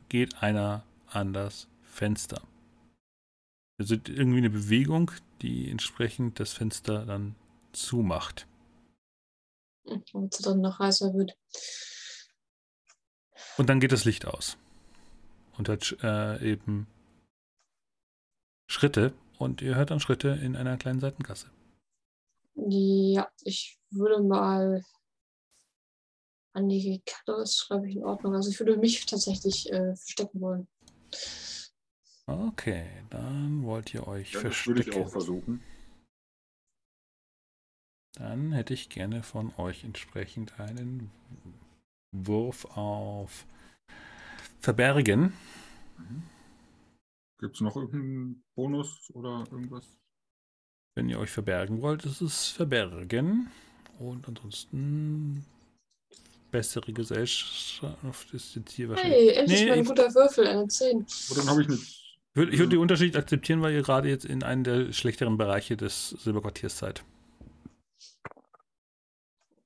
geht 0.09 0.43
einer 0.43 0.82
an 1.06 1.32
das 1.32 1.68
Fenster. 1.85 2.43
Ist 3.76 3.90
irgendwie 3.90 4.38
eine 4.38 4.51
Bewegung, 4.51 5.10
die 5.42 5.70
entsprechend 5.70 6.38
das 6.38 6.52
Fenster 6.52 7.05
dann 7.05 7.34
zumacht. 7.72 8.46
Und 10.12 10.32
es 10.32 10.40
dann 10.40 10.60
noch 10.60 10.78
heißer 10.78 11.12
wird. 11.12 11.36
Und 13.59 13.68
dann 13.68 13.80
geht 13.80 13.92
das 13.92 14.05
Licht 14.05 14.26
aus. 14.26 14.56
Und 15.56 15.68
hat 15.68 15.96
äh, 16.02 16.52
eben 16.52 16.86
Schritte 18.66 19.12
und 19.38 19.62
ihr 19.62 19.74
hört 19.74 19.90
dann 19.90 20.01
Schritte 20.01 20.28
in 20.28 20.56
einer 20.56 20.76
kleinen 20.76 21.01
Seitengasse. 21.01 21.51
Ja, 22.55 23.28
ich 23.42 23.78
würde 23.90 24.22
mal 24.22 24.82
an 26.52 26.68
die 26.68 27.02
Karte 27.05 27.42
ist, 27.42 27.66
glaube 27.66 27.88
ich, 27.88 27.96
in 27.96 28.05
Ordnung. 28.05 28.34
Also 28.34 28.51
ich 28.51 28.59
würde 28.59 28.76
mich 28.76 29.05
tatsächlich 29.06 29.70
äh, 29.72 29.94
verstecken 29.96 30.40
wollen. 30.40 30.68
Okay, 32.26 32.88
dann 33.10 33.64
wollt 33.64 33.92
ihr 33.92 34.06
euch 34.09 34.32
ja, 34.32 34.40
verstecken. 34.40 34.76
Das 34.76 34.86
würde 34.86 34.98
ich 34.98 35.06
auch 35.06 35.10
versuchen. 35.10 35.62
Dann 38.16 38.52
hätte 38.52 38.72
ich 38.72 38.88
gerne 38.88 39.22
von 39.22 39.52
euch 39.56 39.84
entsprechend 39.84 40.59
einen 40.59 41.10
Wurf 42.12 42.64
auf 42.76 43.46
Verbergen. 44.60 45.32
Mhm. 45.98 46.22
Gibt 47.40 47.56
es 47.56 47.60
noch 47.60 47.76
irgendeinen 47.76 48.42
Bonus 48.55 49.10
oder 49.10 49.44
irgendwas? 49.51 49.98
Wenn 50.96 51.09
ihr 51.09 51.18
euch 51.18 51.30
verbergen 51.30 51.82
wollt, 51.82 52.06
ist 52.06 52.20
es 52.20 52.48
Verbergen. 52.48 53.51
Und 53.98 54.26
ansonsten 54.28 55.44
bessere 56.52 56.92
Gesellschaft 56.92 58.32
ist 58.32 58.55
jetzt 58.55 58.72
hier 58.72 58.88
wahrscheinlich. 58.88 59.18
Hey, 59.18 59.28
endlich 59.30 59.60
nee, 59.60 59.68
mal 59.68 59.78
ein 59.78 59.84
guter 59.84 60.14
Würfel, 60.14 60.46
eine 60.46 60.68
10. 60.68 61.05
Oh, 61.30 61.34
dann 61.34 61.51
habe 61.51 61.62
ich 61.62 61.68
nichts. 61.68 62.03
Ich 62.35 62.39
würde 62.39 62.59
würd 62.59 62.73
den 62.73 62.78
Unterschied 62.81 63.16
akzeptieren, 63.16 63.62
weil 63.62 63.74
ihr 63.74 63.82
gerade 63.82 64.09
jetzt 64.09 64.24
in 64.24 64.43
einem 64.43 64.65
der 64.65 64.93
schlechteren 64.93 65.39
Bereiche 65.39 65.77
des 65.77 66.11
Silberquartiers 66.11 66.77
seid. 66.77 67.05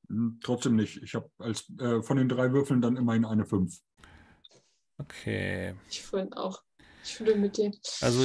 Hm, 0.08 0.38
trotzdem 0.42 0.76
nicht. 0.76 1.02
Ich 1.02 1.14
habe 1.14 1.30
äh, 1.40 2.02
von 2.02 2.18
den 2.18 2.28
drei 2.28 2.52
Würfeln 2.52 2.82
dann 2.82 2.98
immerhin 2.98 3.24
eine 3.24 3.46
5. 3.46 3.74
Okay. 4.98 5.76
Ich 5.88 6.02
vorhin 6.02 6.34
auch. 6.34 6.62
Ich 7.04 7.14
fühle 7.14 7.36
mit 7.36 7.56
dir. 7.56 7.72
Also 8.00 8.24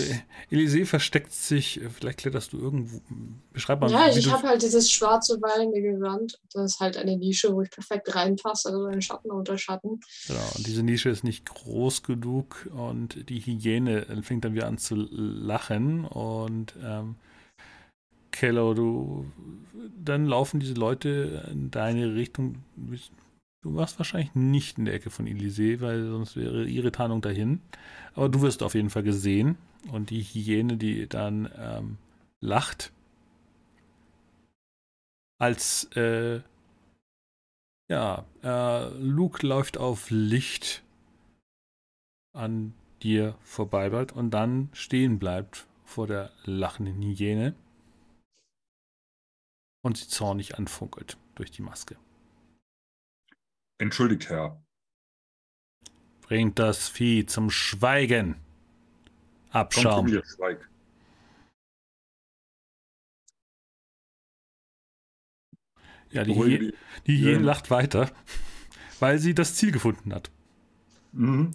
Elise 0.49 0.85
versteckt 0.85 1.31
sich, 1.31 1.79
vielleicht 1.97 2.19
kletterst 2.19 2.53
du 2.53 2.59
irgendwo. 2.59 3.01
Beschreib 3.51 3.81
mal. 3.81 3.89
Ja, 3.89 4.09
ich 4.09 4.31
habe 4.31 4.47
halt 4.47 4.61
dieses 4.61 4.91
schwarze 4.91 5.41
wallige 5.41 5.97
Rand. 6.01 6.39
Das 6.53 6.73
ist 6.73 6.79
halt 6.79 6.97
eine 6.97 7.15
Nische, 7.17 7.53
wo 7.53 7.61
ich 7.61 7.69
perfekt 7.69 8.13
reinpasse, 8.13 8.69
also 8.69 8.85
ein 8.85 9.01
Schatten 9.01 9.31
unter 9.31 9.57
Schatten. 9.57 9.99
Genau, 10.27 10.51
und 10.55 10.67
diese 10.67 10.83
Nische 10.83 11.09
ist 11.09 11.23
nicht 11.23 11.45
groß 11.45 12.03
genug 12.03 12.69
und 12.73 13.29
die 13.29 13.39
Hyäne 13.39 14.05
fängt 14.21 14.45
dann 14.45 14.53
wieder 14.53 14.67
an 14.67 14.77
zu 14.77 14.95
lachen 14.95 16.05
und 16.05 16.75
ähm, 16.83 17.15
Kello, 18.31 18.73
du 18.73 19.31
dann 20.03 20.25
laufen 20.25 20.59
diese 20.59 20.73
Leute 20.73 21.47
in 21.51 21.71
deine 21.71 22.15
Richtung, 22.15 22.63
Du 23.63 23.75
warst 23.75 23.97
wahrscheinlich 23.97 24.35
nicht 24.35 24.77
in 24.77 24.85
der 24.85 24.93
Ecke 24.93 25.09
von 25.09 25.25
Elysee, 25.25 25.79
weil 25.79 26.05
sonst 26.05 26.35
wäre 26.35 26.65
ihre 26.65 26.91
Tarnung 26.91 27.21
dahin. 27.21 27.61
Aber 28.13 28.27
du 28.27 28.41
wirst 28.41 28.61
auf 28.61 28.75
jeden 28.75 28.89
Fall 28.89 29.03
gesehen. 29.03 29.57
Und 29.89 30.09
die 30.09 30.21
Hyäne, 30.21 30.75
die 30.75 31.07
dann 31.07 31.49
ähm, 31.57 31.97
lacht, 32.41 32.91
als 35.39 35.85
äh, 35.95 36.41
ja, 37.89 38.25
äh, 38.43 38.89
Luke 38.97 39.45
läuft 39.45 39.77
auf 39.77 40.09
Licht 40.09 40.83
an 42.33 42.73
dir 43.01 43.35
vorbei 43.43 43.89
bleibt 43.89 44.11
und 44.13 44.31
dann 44.31 44.69
stehen 44.73 45.19
bleibt 45.19 45.67
vor 45.85 46.07
der 46.07 46.31
lachenden 46.45 47.01
Hyäne 47.01 47.55
und 49.83 49.97
sie 49.97 50.07
zornig 50.07 50.57
anfunkelt 50.57 51.17
durch 51.35 51.51
die 51.51 51.61
Maske. 51.61 51.97
Entschuldigt, 53.83 54.29
Herr. 54.29 54.63
Bringt 56.21 56.57
das 56.57 56.87
Vieh 56.87 57.25
zum 57.25 57.49
Schweigen. 57.49 58.37
Abschaum. 59.49 60.05
Komm 60.05 60.07
zu 60.07 60.13
mir, 60.13 60.23
schweig. 60.25 60.69
Ja, 66.11 66.23
die, 66.23 66.33
Hyäne, 66.33 66.73
Ja. 67.05 67.39
lacht 67.39 67.71
weiter, 67.71 68.09
weil 69.01 69.19
sie 69.19 69.35
das 69.35 69.55
Ziel 69.55 69.73
gefunden 69.73 70.13
hat. 70.13 70.31
Mhm. 71.11 71.51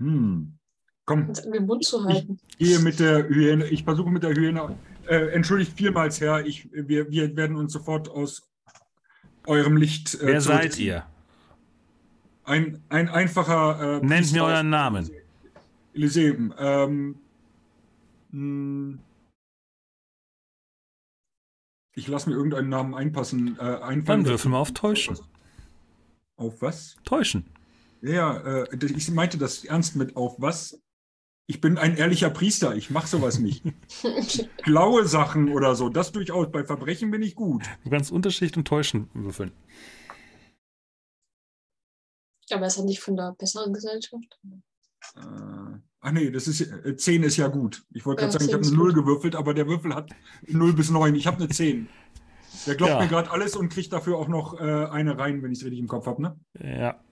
Hm. 0.00 0.58
Komm, 1.04 1.32
den 1.34 1.66
Mund 1.66 1.84
zu 1.84 2.02
halten. 2.02 2.38
gehe 2.56 2.78
mit 2.78 2.98
der 2.98 3.28
Hyäne. 3.28 3.66
Ich 3.66 3.84
versuche 3.84 4.10
mit 4.10 4.22
der 4.22 4.34
Hyäne. 4.34 4.78
Äh, 5.08 5.30
entschuldigt 5.30 5.72
vielmals, 5.74 6.20
Herr. 6.20 6.44
Ich, 6.44 6.68
wir, 6.70 7.10
wir 7.10 7.34
werden 7.34 7.56
uns 7.56 7.72
sofort 7.72 8.10
aus 8.10 8.50
eurem 9.46 9.78
Licht. 9.78 10.14
Äh, 10.16 10.26
Wer 10.26 10.40
seid 10.42 10.78
ihr? 10.78 11.06
Ein, 12.44 12.82
ein 12.90 13.08
einfacher. 13.08 14.00
Äh, 14.02 14.06
Nennt 14.06 14.32
mir 14.32 14.44
euren 14.44 14.68
Namen. 14.68 15.10
Elyseum. 15.94 16.54
Ähm, 16.58 17.16
hm. 18.30 19.00
ich 21.94 22.06
lasse 22.06 22.28
mir 22.28 22.36
irgendeinen 22.36 22.68
Namen 22.68 22.94
einpassen. 22.94 23.56
Äh, 23.58 23.62
einfallen. 23.62 24.04
Dann 24.04 24.26
würfel 24.26 24.50
mal 24.50 24.58
auf 24.58 24.72
Täuschen. 24.72 25.18
Auf 26.36 26.60
was? 26.60 26.96
Täuschen. 27.04 27.46
Ja, 28.02 28.36
äh, 28.36 28.76
ich 28.76 29.10
meinte 29.10 29.38
das 29.38 29.64
ernst 29.64 29.96
mit 29.96 30.16
auf 30.16 30.34
was? 30.38 30.78
Ich 31.50 31.62
bin 31.62 31.78
ein 31.78 31.96
ehrlicher 31.96 32.28
Priester, 32.28 32.76
ich 32.76 32.90
mache 32.90 33.06
sowas 33.06 33.38
nicht. 33.38 33.64
Blaue 34.64 35.06
Sachen 35.08 35.48
oder 35.50 35.74
so, 35.74 35.88
das 35.88 36.12
durchaus. 36.12 36.50
Bei 36.52 36.62
Verbrechen 36.62 37.10
bin 37.10 37.22
ich 37.22 37.34
gut. 37.34 37.64
Du 37.84 37.90
kannst 37.90 38.12
Unterschicht 38.12 38.58
und 38.58 38.68
Täuschen 38.68 39.08
würfeln. 39.14 39.52
Aber 42.50 42.66
ist 42.66 42.76
er 42.76 42.84
nicht 42.84 43.00
von 43.00 43.16
der 43.16 43.34
besseren 43.38 43.72
Gesellschaft? 43.72 44.38
Äh, 45.16 45.78
ach 46.00 46.12
nee, 46.12 46.30
das 46.30 46.48
ist 46.48 46.60
äh, 46.60 46.96
10 46.96 47.22
ist 47.22 47.38
ja 47.38 47.48
gut. 47.48 47.82
Ich 47.94 48.04
wollte 48.04 48.20
gerade 48.20 48.32
Ja, 48.34 48.38
sagen, 48.38 48.44
ich 48.44 48.50
10 48.50 48.58
habe 48.58 48.66
eine 48.66 48.76
0 48.76 48.92
gut. 48.92 49.04
gewürfelt, 49.04 49.34
aber 49.34 49.54
der 49.54 49.66
Würfel 49.66 49.94
hat 49.94 50.10
0 50.46 50.74
bis 50.74 50.90
9. 50.90 51.14
Ich 51.14 51.26
habe 51.26 51.38
eine 51.38 51.48
10. 51.48 51.88
Der 52.66 52.74
glaubt 52.74 52.92
Ja. 52.92 53.00
mir 53.00 53.08
gerade 53.08 53.30
alles 53.30 53.56
und 53.56 53.70
kriegt 53.70 53.90
dafür 53.94 54.18
auch 54.18 54.28
noch 54.28 54.60
äh, 54.60 54.86
eine 54.86 55.18
rein, 55.18 55.42
wenn 55.42 55.52
ich 55.52 55.58
es 55.60 55.64
richtig 55.64 55.80
im 55.80 55.88
Kopf 55.88 56.06
habe, 56.06 56.20
ne? 56.20 56.38
Ja. 56.60 57.02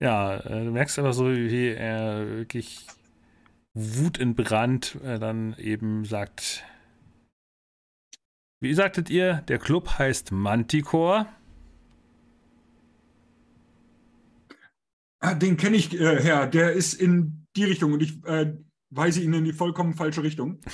Ja, 0.00 0.36
äh, 0.36 0.64
du 0.64 0.70
merkst 0.70 0.98
aber 0.98 1.12
so, 1.12 1.26
wie 1.26 1.68
er 1.68 2.26
wirklich 2.28 2.86
wutentbrannt 3.74 4.98
äh, 5.02 5.18
dann 5.18 5.54
eben 5.58 6.04
sagt, 6.04 6.64
wie 8.60 8.74
sagtet 8.74 9.10
ihr, 9.10 9.42
der 9.48 9.58
Club 9.58 9.98
heißt 9.98 10.32
Manticore? 10.32 11.26
Ah, 15.20 15.34
den 15.34 15.56
kenne 15.56 15.76
ich, 15.76 15.98
äh, 15.98 16.22
Herr. 16.22 16.46
Der 16.46 16.72
ist 16.72 16.94
in 16.94 17.46
die 17.56 17.64
Richtung 17.64 17.92
und 17.92 18.02
ich 18.02 18.22
äh, 18.24 18.56
weise 18.90 19.22
ihn 19.22 19.32
in 19.32 19.44
die 19.44 19.52
vollkommen 19.52 19.94
falsche 19.94 20.22
Richtung. 20.22 20.60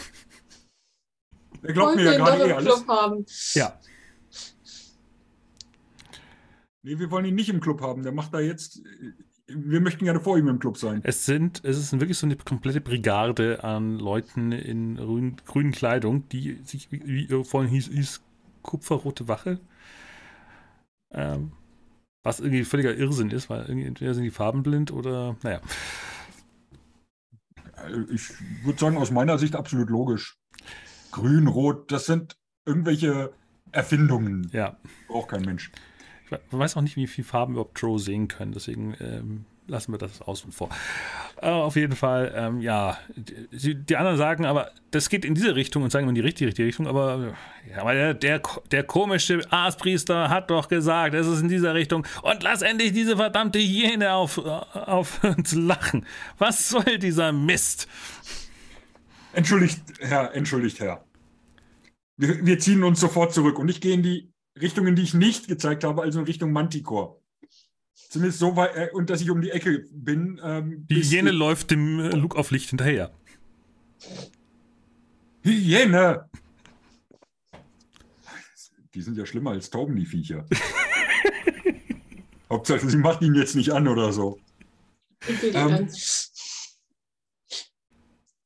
Er 1.62 1.74
glaubt 1.74 1.94
Wollen 1.94 2.04
mir 2.04 2.12
ja 2.12 2.16
gerade 2.16 2.48
eh 2.48 2.52
alles. 2.54 2.74
Club 2.74 2.88
haben? 2.88 3.26
Ja, 3.52 3.78
Nee, 6.82 6.98
wir 6.98 7.10
wollen 7.10 7.24
ihn 7.26 7.34
nicht 7.34 7.48
im 7.50 7.60
Club 7.60 7.80
haben. 7.82 8.02
Der 8.02 8.12
macht 8.12 8.32
da 8.34 8.40
jetzt. 8.40 8.78
äh, 8.78 9.12
Wir 9.46 9.80
möchten 9.80 10.04
gerne 10.04 10.20
vor 10.20 10.38
ihm 10.38 10.48
im 10.48 10.58
Club 10.58 10.76
sein. 10.78 11.00
es 11.04 11.26
sind, 11.26 11.62
es 11.64 11.76
ist 11.76 11.92
wirklich 11.98 12.18
so 12.18 12.26
eine 12.26 12.36
komplette 12.36 12.80
Brigade 12.80 13.62
an 13.64 13.98
Leuten 13.98 14.52
in 14.52 14.96
grün, 14.96 15.36
grünen 15.46 15.72
Kleidung, 15.72 16.28
die 16.28 16.60
sich, 16.64 16.90
wie, 16.92 17.28
wie 17.28 17.44
vorhin 17.44 17.70
hieß, 17.70 17.88
hieß 17.88 18.20
Kupferrote 18.62 19.26
Wache. 19.28 19.58
Ähm, 21.12 21.52
was 22.22 22.38
irgendwie 22.40 22.64
völliger 22.64 22.94
Irrsinn 22.94 23.30
ist, 23.30 23.50
weil 23.50 23.62
irgendwie 23.62 23.86
entweder 23.86 24.14
sind 24.14 24.24
die 24.24 24.30
farbenblind 24.30 24.92
oder, 24.92 25.36
naja. 25.42 25.60
Äh, 27.76 28.04
Ich 28.12 28.30
würde 28.64 28.78
sagen, 28.78 28.96
aus 28.96 29.10
meiner 29.10 29.38
Sicht 29.38 29.56
absolut 29.56 29.90
logisch. 29.90 30.36
Grün, 31.10 31.46
Rot, 31.48 31.90
das 31.90 32.06
sind 32.06 32.36
irgendwelche 32.66 33.32
Erfindungen. 33.72 34.48
Ja, 34.52 34.76
Braucht 35.08 35.30
kein 35.30 35.42
Mensch. 35.42 35.72
We- 36.30 36.40
weiß 36.50 36.76
auch 36.76 36.82
nicht, 36.82 36.96
wie 36.96 37.06
viele 37.06 37.26
Farben 37.26 37.52
überhaupt 37.54 37.80
Drow 37.80 38.00
sehen 38.00 38.28
können, 38.28 38.52
deswegen 38.52 38.94
ähm, 39.00 39.44
lassen 39.66 39.92
wir 39.92 39.98
das 39.98 40.20
außen 40.20 40.50
vor. 40.50 40.68
Äh, 41.40 41.46
auf 41.48 41.76
jeden 41.76 41.94
Fall, 41.94 42.32
ähm, 42.34 42.60
ja, 42.60 42.98
die, 43.16 43.74
die 43.76 43.96
anderen 43.96 44.16
sagen 44.16 44.44
aber, 44.44 44.72
das 44.90 45.08
geht 45.08 45.24
in 45.24 45.34
diese 45.34 45.54
Richtung 45.54 45.84
und 45.84 45.90
sagen 45.92 46.08
in 46.08 46.14
die 46.16 46.20
richtige, 46.20 46.48
richtige 46.48 46.66
Richtung, 46.66 46.88
aber, 46.88 47.34
ja, 47.70 47.80
aber 47.80 47.94
der, 47.94 48.14
der, 48.14 48.42
der 48.72 48.82
komische 48.82 49.40
Aaspriester 49.52 50.28
hat 50.28 50.50
doch 50.50 50.66
gesagt, 50.68 51.14
es 51.14 51.26
ist 51.28 51.40
in 51.40 51.48
dieser 51.48 51.74
Richtung 51.74 52.04
und 52.22 52.42
lass 52.42 52.62
endlich 52.62 52.92
diese 52.92 53.16
verdammte 53.16 53.60
Hyäne 53.60 54.12
auf, 54.12 54.38
auf 54.38 55.22
uns 55.36 55.54
lachen. 55.54 56.04
Was 56.38 56.68
soll 56.70 56.98
dieser 56.98 57.30
Mist? 57.32 57.86
Entschuldigt, 59.32 59.80
Herr, 60.00 60.34
entschuldigt, 60.34 60.80
Herr. 60.80 61.04
Wir, 62.16 62.44
wir 62.44 62.58
ziehen 62.58 62.82
uns 62.82 62.98
sofort 63.00 63.32
zurück 63.32 63.58
und 63.58 63.68
ich 63.68 63.80
gehe 63.80 63.94
in 63.94 64.02
die 64.02 64.29
Richtung, 64.60 64.86
in 64.86 64.96
die 64.96 65.02
ich 65.02 65.14
nicht 65.14 65.48
gezeigt 65.48 65.84
habe, 65.84 66.02
also 66.02 66.20
in 66.20 66.26
Richtung 66.26 66.52
Manticore. 66.52 67.16
Zumindest 67.94 68.40
so 68.40 68.56
weit, 68.56 68.76
äh, 68.76 68.88
und 68.92 69.10
dass 69.10 69.20
ich 69.20 69.30
um 69.30 69.40
die 69.40 69.50
Ecke 69.50 69.86
bin. 69.92 70.40
Ähm, 70.42 70.86
Die 70.88 71.02
Hyäne 71.02 71.30
läuft 71.30 71.70
dem 71.70 72.00
äh, 72.00 72.10
Luke 72.10 72.36
auf 72.36 72.50
Licht 72.50 72.70
hinterher. 72.70 73.12
Hyäne! 75.42 76.28
Die 78.94 79.02
sind 79.02 79.16
ja 79.16 79.24
schlimmer 79.24 79.52
als 79.52 79.70
Tauben, 79.70 79.94
die 79.94 80.06
Viecher. 80.06 80.44
Hauptsache, 82.50 82.90
sie 82.90 82.96
macht 82.96 83.22
ihn 83.22 83.34
jetzt 83.34 83.54
nicht 83.54 83.70
an 83.70 83.86
oder 83.86 84.12
so. 84.12 84.40
Ähm. 85.28 85.88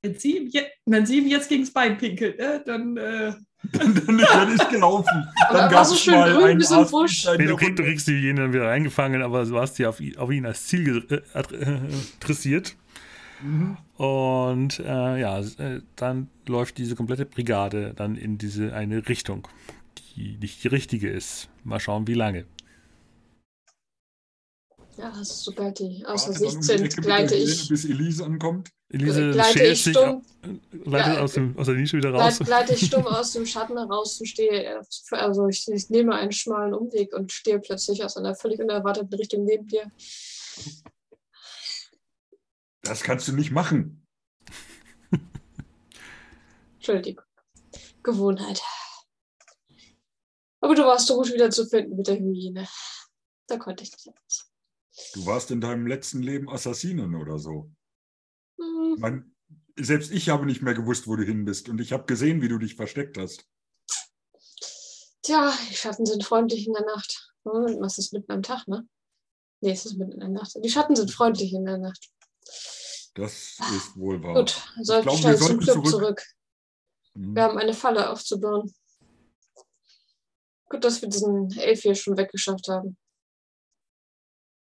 Wenn 0.02 0.18
sie, 0.18 0.52
wenn 0.84 1.06
sie 1.06 1.18
ihm 1.18 1.26
jetzt 1.26 1.48
gegens 1.48 1.72
Bein 1.72 1.96
pinkelt, 1.96 2.38
ne, 2.38 2.62
dann 2.66 2.96
äh, 2.98 3.32
Dann, 3.72 3.94
dann 3.94 4.18
werde 4.18 4.54
ich 4.54 4.68
gelaufen. 4.68 5.28
Dann 5.50 5.70
gab 5.70 5.84
so 5.84 5.94
es 5.94 6.00
schön 6.00 6.14
mal 6.14 6.32
grün 6.32 6.44
einen 6.44 6.60
wie 6.60 6.64
so 6.64 6.80
ein 6.80 6.90
Busch. 6.90 7.26
Nee, 7.38 7.46
du, 7.46 7.56
krieg, 7.56 7.76
du 7.76 7.82
kriegst 7.82 8.06
die 8.06 8.12
Hyäne 8.12 8.42
dann 8.42 8.52
wieder 8.52 8.70
eingefangen, 8.70 9.22
aber 9.22 9.44
du 9.44 9.58
hast 9.58 9.76
sie 9.76 9.86
auf, 9.86 10.00
auf 10.16 10.30
ihn 10.30 10.46
als 10.46 10.66
Ziel 10.66 11.06
äh, 11.10 11.38
äh, 11.38 11.78
dressiert. 12.20 12.76
Mhm. 13.42 13.76
Und 13.96 14.78
äh, 14.80 15.20
ja, 15.20 15.40
äh, 15.40 15.80
dann 15.96 16.28
läuft 16.46 16.78
diese 16.78 16.96
komplette 16.96 17.26
Brigade 17.26 17.94
dann 17.94 18.16
in 18.16 18.38
diese 18.38 18.74
eine 18.74 19.08
Richtung, 19.08 19.46
die 20.16 20.36
nicht 20.40 20.64
die 20.64 20.68
richtige 20.68 21.10
ist. 21.10 21.48
Mal 21.62 21.80
schauen, 21.80 22.06
wie 22.06 22.14
lange. 22.14 22.46
Ja, 24.96 25.12
sobald 25.22 25.80
die 25.80 26.04
außer 26.06 26.32
Sicht 26.32 26.58
die 26.58 26.62
sind, 26.62 26.96
gleite 26.98 27.34
ich, 27.34 27.68
Bis 27.68 27.84
Elise 27.84 28.24
ankommt. 28.24 28.70
Elise 28.94 29.32
gleite 29.32 29.58
schält 29.58 29.72
ich 29.72 29.84
sich, 29.84 29.96
stumm, 29.96 30.24
leitet 30.84 31.14
Ja, 31.14 31.20
aus, 31.20 31.32
dem, 31.32 31.58
aus 31.58 31.66
der 31.66 31.74
Nische 31.74 31.96
wieder 31.96 32.10
raus. 32.12 32.36
gleit, 32.36 32.46
gleite 32.46 32.74
ich 32.74 32.86
stumm 32.86 33.06
aus 33.06 33.32
dem 33.32 33.44
Schatten 33.44 33.76
heraus 33.76 34.20
und 34.20 34.26
stehe, 34.26 34.80
also 35.10 35.48
ich, 35.48 35.66
ich 35.68 35.90
nehme 35.90 36.14
einen 36.14 36.32
schmalen 36.32 36.74
Umweg 36.74 37.12
und 37.12 37.32
stehe 37.32 37.58
plötzlich 37.58 38.04
aus 38.04 38.16
einer 38.16 38.34
völlig 38.34 38.60
unerwarteten 38.60 39.12
Richtung 39.14 39.44
neben 39.44 39.66
dir. 39.66 39.90
Das 42.82 43.02
kannst 43.02 43.26
du 43.26 43.32
nicht 43.32 43.50
machen. 43.50 44.06
Entschuldigung. 46.76 47.24
Gewohnheit. 48.02 48.62
Aber 50.60 50.74
du 50.74 50.82
warst 50.84 51.08
so 51.08 51.16
gut 51.16 51.32
wieder 51.32 51.50
zu 51.50 51.66
finden 51.66 51.96
mit 51.96 52.06
der 52.06 52.16
Hyäne. 52.18 52.68
Da 53.48 53.56
konnte 53.56 53.82
ich 53.82 53.92
nicht 53.92 54.06
anders. 54.08 54.50
Du 55.14 55.26
warst 55.26 55.50
in 55.50 55.60
deinem 55.60 55.86
letzten 55.86 56.22
Leben 56.22 56.48
Assassinen 56.48 57.14
oder 57.16 57.38
so. 57.38 57.70
Hm, 58.64 58.96
Man, 58.98 59.34
selbst 59.76 60.10
ich 60.12 60.28
habe 60.28 60.46
nicht 60.46 60.62
mehr 60.62 60.74
gewusst, 60.74 61.06
wo 61.06 61.16
du 61.16 61.24
hin 61.24 61.44
bist. 61.44 61.68
Und 61.68 61.80
ich 61.80 61.92
habe 61.92 62.04
gesehen, 62.06 62.42
wie 62.42 62.48
du 62.48 62.58
dich 62.58 62.74
versteckt 62.76 63.18
hast. 63.18 63.46
Tja, 65.22 65.52
die 65.70 65.74
Schatten 65.74 66.06
sind 66.06 66.24
freundlich 66.24 66.66
in 66.66 66.74
der 66.74 66.84
Nacht. 66.84 67.32
Hm, 67.44 67.80
Was 67.80 67.98
ist 67.98 68.12
mitten 68.12 68.32
am 68.32 68.42
Tag, 68.42 68.66
ne? 68.68 68.86
Nee, 69.60 69.72
es 69.72 69.86
ist 69.86 69.96
mitten 69.96 70.12
in 70.12 70.20
der 70.20 70.28
Nacht. 70.28 70.52
Die 70.62 70.68
Schatten 70.68 70.96
sind 70.96 71.10
freundlich 71.10 71.52
in 71.52 71.64
der 71.64 71.78
Nacht. 71.78 72.10
Das 73.14 73.58
ist 73.76 73.96
wohl 73.96 74.22
wahr. 74.22 74.34
Gut, 74.34 74.62
sollten 74.82 75.04
glaube, 75.04 75.18
schnell 75.18 75.40
wir 75.40 75.46
zum 75.46 75.58
Club 75.60 75.86
zurück. 75.86 75.90
zurück. 75.90 76.22
Mhm. 77.14 77.36
Wir 77.36 77.42
haben 77.44 77.58
eine 77.58 77.72
Falle 77.72 78.10
aufzubauen. 78.10 78.74
Gut, 80.68 80.84
dass 80.84 81.00
wir 81.00 81.08
diesen 81.08 81.50
Elf 81.52 81.82
hier 81.82 81.94
schon 81.94 82.16
weggeschafft 82.16 82.68
haben. 82.68 82.96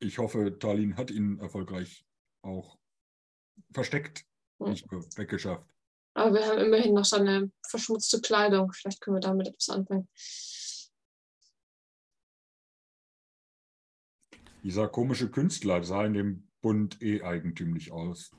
Ich 0.01 0.19
hoffe, 0.19 0.59
Talin 0.59 0.97
hat 0.97 1.11
ihn 1.11 1.39
erfolgreich 1.39 2.05
auch 2.43 2.77
versteckt, 3.73 4.25
Hm. 4.61 4.71
nicht 4.71 4.91
nur 4.91 5.03
weggeschafft. 5.17 5.69
Aber 6.15 6.35
wir 6.35 6.47
haben 6.47 6.59
immerhin 6.59 6.95
noch 6.95 7.05
seine 7.05 7.51
verschmutzte 7.67 8.21
Kleidung. 8.21 8.73
Vielleicht 8.73 9.01
können 9.01 9.17
wir 9.17 9.21
damit 9.21 9.49
etwas 9.49 9.69
anfangen. 9.69 10.09
Dieser 14.63 14.89
komische 14.89 15.31
Künstler 15.31 15.83
sah 15.85 16.07
in 16.07 16.15
dem 16.15 16.49
Bund 16.63 17.03
eh 17.03 17.23
eigentümlich 17.23 17.93
aus. 17.93 18.31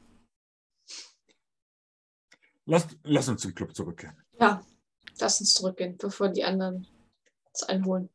Lass, 2.65 2.87
lass 3.03 3.27
uns 3.27 3.41
zum 3.41 3.53
Club 3.53 3.75
zurückkehren. 3.75 4.17
Ja, 4.39 4.65
lass 5.19 5.39
uns 5.39 5.53
zurückgehen, 5.53 5.97
bevor 5.97 6.29
die 6.29 6.43
anderen 6.43 6.87
uns 7.49 7.63
einholen. 7.63 8.09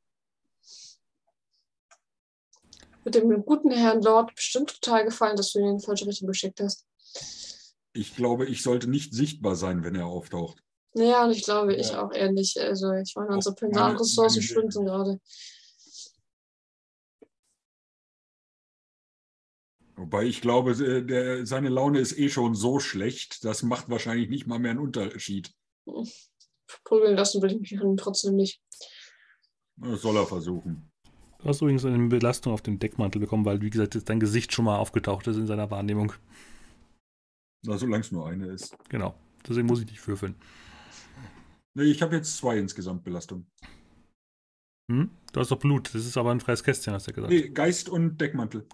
Wird 3.04 3.14
dem 3.14 3.44
guten 3.44 3.70
Herrn 3.70 4.02
Lord 4.02 4.34
bestimmt 4.34 4.70
total 4.80 5.04
gefallen, 5.04 5.36
dass 5.36 5.52
du 5.52 5.60
ihn 5.60 5.68
in 5.68 5.78
die 5.78 5.84
falsche 5.84 6.06
Richtung 6.06 6.26
geschickt 6.26 6.60
hast. 6.60 6.89
Ich 7.92 8.14
glaube, 8.14 8.46
ich 8.46 8.62
sollte 8.62 8.88
nicht 8.88 9.12
sichtbar 9.14 9.56
sein, 9.56 9.82
wenn 9.82 9.94
er 9.96 10.06
auftaucht. 10.06 10.62
Naja, 10.94 11.24
und 11.24 11.32
ich 11.32 11.42
glaube, 11.42 11.74
ich 11.74 11.90
Ja. 11.90 12.04
auch 12.04 12.12
eher 12.12 12.32
nicht. 12.32 12.58
Also, 12.58 12.92
ich 12.92 13.14
meine, 13.16 13.34
unsere 13.34 13.54
Personalressourcen 13.54 14.42
schwinden 14.42 14.84
gerade. 14.84 15.20
Wobei 19.96 20.24
ich 20.24 20.40
glaube, 20.40 20.74
der, 21.04 21.44
seine 21.46 21.68
Laune 21.68 21.98
ist 21.98 22.18
eh 22.18 22.30
schon 22.30 22.54
so 22.54 22.80
schlecht, 22.80 23.44
das 23.44 23.62
macht 23.62 23.90
wahrscheinlich 23.90 24.30
nicht 24.30 24.46
mal 24.46 24.58
mehr 24.58 24.70
einen 24.70 24.80
Unterschied. 24.80 25.52
Prügeln 26.84 27.16
lassen 27.16 27.42
will 27.42 27.52
ich 27.52 27.60
mich 27.60 27.80
trotzdem 27.98 28.36
nicht. 28.36 28.62
Das 29.76 30.00
soll 30.00 30.16
er 30.16 30.26
versuchen. 30.26 30.90
Du 31.38 31.48
hast 31.48 31.60
übrigens 31.60 31.84
eine 31.84 32.08
Belastung 32.08 32.52
auf 32.52 32.62
dem 32.62 32.78
Deckmantel 32.78 33.20
bekommen, 33.20 33.44
weil, 33.44 33.60
wie 33.60 33.70
gesagt, 33.70 33.94
jetzt 33.94 34.08
dein 34.08 34.20
Gesicht 34.20 34.52
schon 34.52 34.64
mal 34.64 34.78
aufgetaucht 34.78 35.26
ist 35.26 35.36
in 35.36 35.46
seiner 35.46 35.70
Wahrnehmung. 35.70 36.12
Na, 37.66 37.76
solange 37.76 38.00
es 38.00 38.12
nur 38.12 38.28
eine 38.28 38.46
ist. 38.46 38.76
Genau. 38.88 39.14
Deswegen 39.46 39.66
muss 39.66 39.80
ich 39.80 39.86
dich 39.86 40.06
würfeln. 40.06 40.34
Nee, 41.74 41.84
ich 41.84 42.02
habe 42.02 42.16
jetzt 42.16 42.36
zwei 42.36 42.58
insgesamt 42.58 43.04
Belastung. 43.04 43.46
Hm? 44.90 45.10
Du 45.32 45.40
hast 45.40 45.50
doch 45.50 45.58
Blut. 45.58 45.94
Das 45.94 46.06
ist 46.06 46.16
aber 46.16 46.30
ein 46.32 46.40
freies 46.40 46.64
Kästchen, 46.64 46.94
hast 46.94 47.06
du 47.06 47.12
gesagt. 47.12 47.32
Nee, 47.32 47.48
Geist 47.50 47.88
und 47.88 48.20
Deckmantel. 48.20 48.66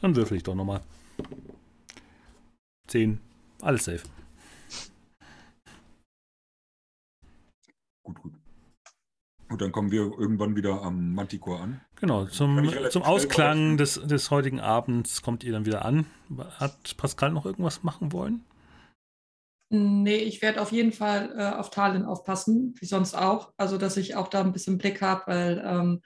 Dann 0.00 0.16
würfel 0.16 0.38
ich 0.38 0.42
doch 0.42 0.54
nochmal. 0.54 0.80
Zehn. 2.86 3.20
Alles 3.60 3.84
safe. 3.84 4.02
Gut, 8.02 8.20
gut. 8.22 8.32
Gut, 9.48 9.60
dann 9.60 9.72
kommen 9.72 9.90
wir 9.90 10.00
irgendwann 10.18 10.56
wieder 10.56 10.82
am 10.82 11.12
Manticore 11.12 11.60
an. 11.60 11.80
Genau, 12.00 12.24
zum, 12.24 12.72
zum 12.90 13.02
Ausklang 13.02 13.76
des, 13.76 14.00
des 14.02 14.30
heutigen 14.30 14.58
Abends 14.58 15.20
kommt 15.20 15.44
ihr 15.44 15.52
dann 15.52 15.66
wieder 15.66 15.84
an. 15.84 16.06
Hat 16.58 16.96
Pascal 16.96 17.30
noch 17.30 17.44
irgendwas 17.44 17.82
machen 17.82 18.12
wollen? 18.12 18.44
Nee, 19.68 20.16
ich 20.16 20.40
werde 20.42 20.62
auf 20.62 20.72
jeden 20.72 20.92
Fall 20.92 21.32
äh, 21.36 21.56
auf 21.56 21.70
Talen 21.70 22.04
aufpassen, 22.04 22.74
wie 22.80 22.86
sonst 22.86 23.14
auch. 23.14 23.52
Also, 23.56 23.76
dass 23.76 23.98
ich 23.98 24.16
auch 24.16 24.28
da 24.28 24.40
ein 24.40 24.52
bisschen 24.52 24.78
Blick 24.78 25.02
habe, 25.02 25.22
weil 25.26 25.62
ähm, 25.64 26.02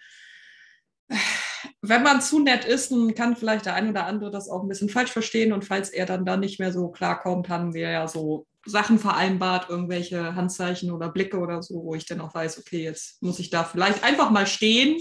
wenn 1.80 2.02
man 2.02 2.20
zu 2.20 2.40
nett 2.40 2.64
ist, 2.64 2.90
dann 2.90 3.14
kann 3.14 3.36
vielleicht 3.36 3.66
der 3.66 3.74
ein 3.74 3.88
oder 3.88 4.06
andere 4.06 4.30
das 4.30 4.48
auch 4.48 4.62
ein 4.62 4.68
bisschen 4.68 4.88
falsch 4.88 5.12
verstehen. 5.12 5.52
Und 5.52 5.64
falls 5.64 5.90
er 5.90 6.06
dann 6.06 6.26
da 6.26 6.36
nicht 6.36 6.58
mehr 6.58 6.72
so 6.72 6.88
klarkommt, 6.88 7.48
haben 7.48 7.72
wir 7.72 7.88
ja 7.88 8.08
so 8.08 8.46
Sachen 8.66 8.98
vereinbart, 8.98 9.70
irgendwelche 9.70 10.34
Handzeichen 10.34 10.90
oder 10.90 11.08
Blicke 11.08 11.38
oder 11.38 11.62
so, 11.62 11.84
wo 11.84 11.94
ich 11.94 12.04
dann 12.04 12.20
auch 12.20 12.34
weiß, 12.34 12.58
okay, 12.58 12.82
jetzt 12.82 13.22
muss 13.22 13.38
ich 13.38 13.50
da 13.50 13.62
vielleicht 13.62 14.02
einfach 14.02 14.30
mal 14.30 14.46
stehen 14.46 14.98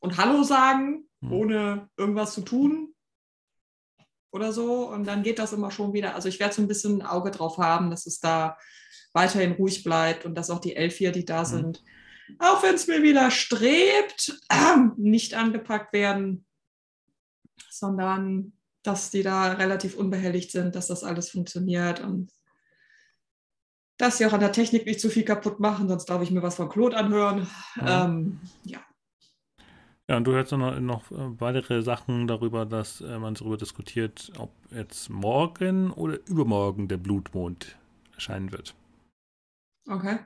und 0.00 0.16
Hallo 0.18 0.42
sagen, 0.42 1.06
Hm. 1.22 1.32
ohne 1.32 1.88
irgendwas 1.98 2.32
zu 2.34 2.40
tun 2.40 2.94
oder 4.32 4.52
so. 4.52 4.88
Und 4.88 5.04
dann 5.06 5.22
geht 5.22 5.38
das 5.38 5.52
immer 5.52 5.70
schon 5.70 5.92
wieder. 5.92 6.14
Also 6.14 6.28
ich 6.28 6.40
werde 6.40 6.54
so 6.54 6.62
ein 6.62 6.68
bisschen 6.68 7.02
ein 7.02 7.06
Auge 7.06 7.30
drauf 7.30 7.58
haben, 7.58 7.90
dass 7.90 8.06
es 8.06 8.20
da 8.20 8.56
weiterhin 9.12 9.52
ruhig 9.52 9.84
bleibt 9.84 10.24
und 10.24 10.34
dass 10.34 10.48
auch 10.50 10.60
die 10.60 10.76
elf 10.76 10.96
hier, 10.96 11.12
die 11.12 11.24
da 11.26 11.42
Mhm. 11.42 11.46
sind, 11.46 11.84
auch 12.38 12.62
wenn 12.62 12.74
es 12.74 12.86
mir 12.86 13.02
wieder 13.02 13.30
strebt, 13.30 14.40
nicht 14.96 15.34
angepackt 15.34 15.92
werden, 15.92 16.46
sondern 17.68 18.52
dass 18.82 19.10
die 19.10 19.22
da 19.22 19.52
relativ 19.52 19.94
unbehelligt 19.96 20.52
sind, 20.52 20.74
dass 20.74 20.86
das 20.86 21.04
alles 21.04 21.28
funktioniert 21.30 22.00
und 22.00 22.32
dass 23.98 24.16
sie 24.16 24.24
auch 24.24 24.32
an 24.32 24.40
der 24.40 24.52
Technik 24.52 24.86
nicht 24.86 25.00
zu 25.00 25.10
viel 25.10 25.24
kaputt 25.24 25.60
machen, 25.60 25.86
sonst 25.88 26.06
darf 26.06 26.22
ich 26.22 26.30
mir 26.30 26.42
was 26.42 26.54
von 26.54 26.70
Claude 26.70 26.96
anhören. 26.96 27.46
Ja. 27.76 28.06
Ähm, 28.06 28.40
ja. 28.64 28.78
Ja, 30.10 30.16
und 30.16 30.24
du 30.24 30.32
hörst 30.32 30.50
noch, 30.50 30.80
noch 30.80 31.12
äh, 31.12 31.40
weitere 31.40 31.82
Sachen 31.82 32.26
darüber, 32.26 32.66
dass 32.66 33.00
äh, 33.00 33.16
man 33.20 33.34
darüber 33.34 33.56
diskutiert, 33.56 34.32
ob 34.38 34.50
jetzt 34.72 35.08
morgen 35.08 35.92
oder 35.92 36.18
übermorgen 36.26 36.88
der 36.88 36.96
Blutmond 36.96 37.78
erscheinen 38.12 38.50
wird. 38.50 38.74
Okay. 39.86 40.18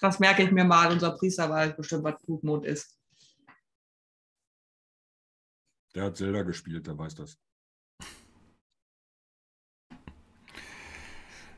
Das 0.00 0.20
merke 0.20 0.44
ich 0.44 0.52
mir 0.52 0.62
mal. 0.62 0.92
Unser 0.92 1.16
Priester 1.16 1.50
weiß 1.50 1.74
bestimmt, 1.76 2.04
was 2.04 2.22
Blutmond 2.22 2.64
ist. 2.64 2.96
Der 5.96 6.04
hat 6.04 6.16
Zelda 6.16 6.42
gespielt, 6.42 6.86
der 6.86 6.96
weiß 6.96 7.16
das. 7.16 7.40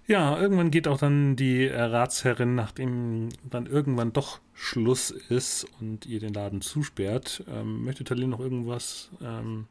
Ja, 0.06 0.40
irgendwann 0.40 0.70
geht 0.70 0.88
auch 0.88 0.96
dann 0.96 1.36
die 1.36 1.66
äh, 1.66 1.78
Ratsherrin, 1.78 2.54
nachdem 2.54 3.28
dann 3.44 3.66
irgendwann 3.66 4.14
doch 4.14 4.40
Schluss 4.60 5.12
ist 5.12 5.64
und 5.80 6.04
ihr 6.04 6.18
den 6.18 6.34
Laden 6.34 6.60
zusperrt. 6.60 7.44
Ähm, 7.46 7.84
möchte 7.84 8.02
Talin 8.02 8.30
noch 8.30 8.40
irgendwas 8.40 9.08
ähm, 9.20 9.68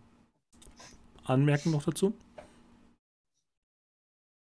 anmerken 1.26 1.72
noch 1.72 1.84
dazu? 1.84 2.18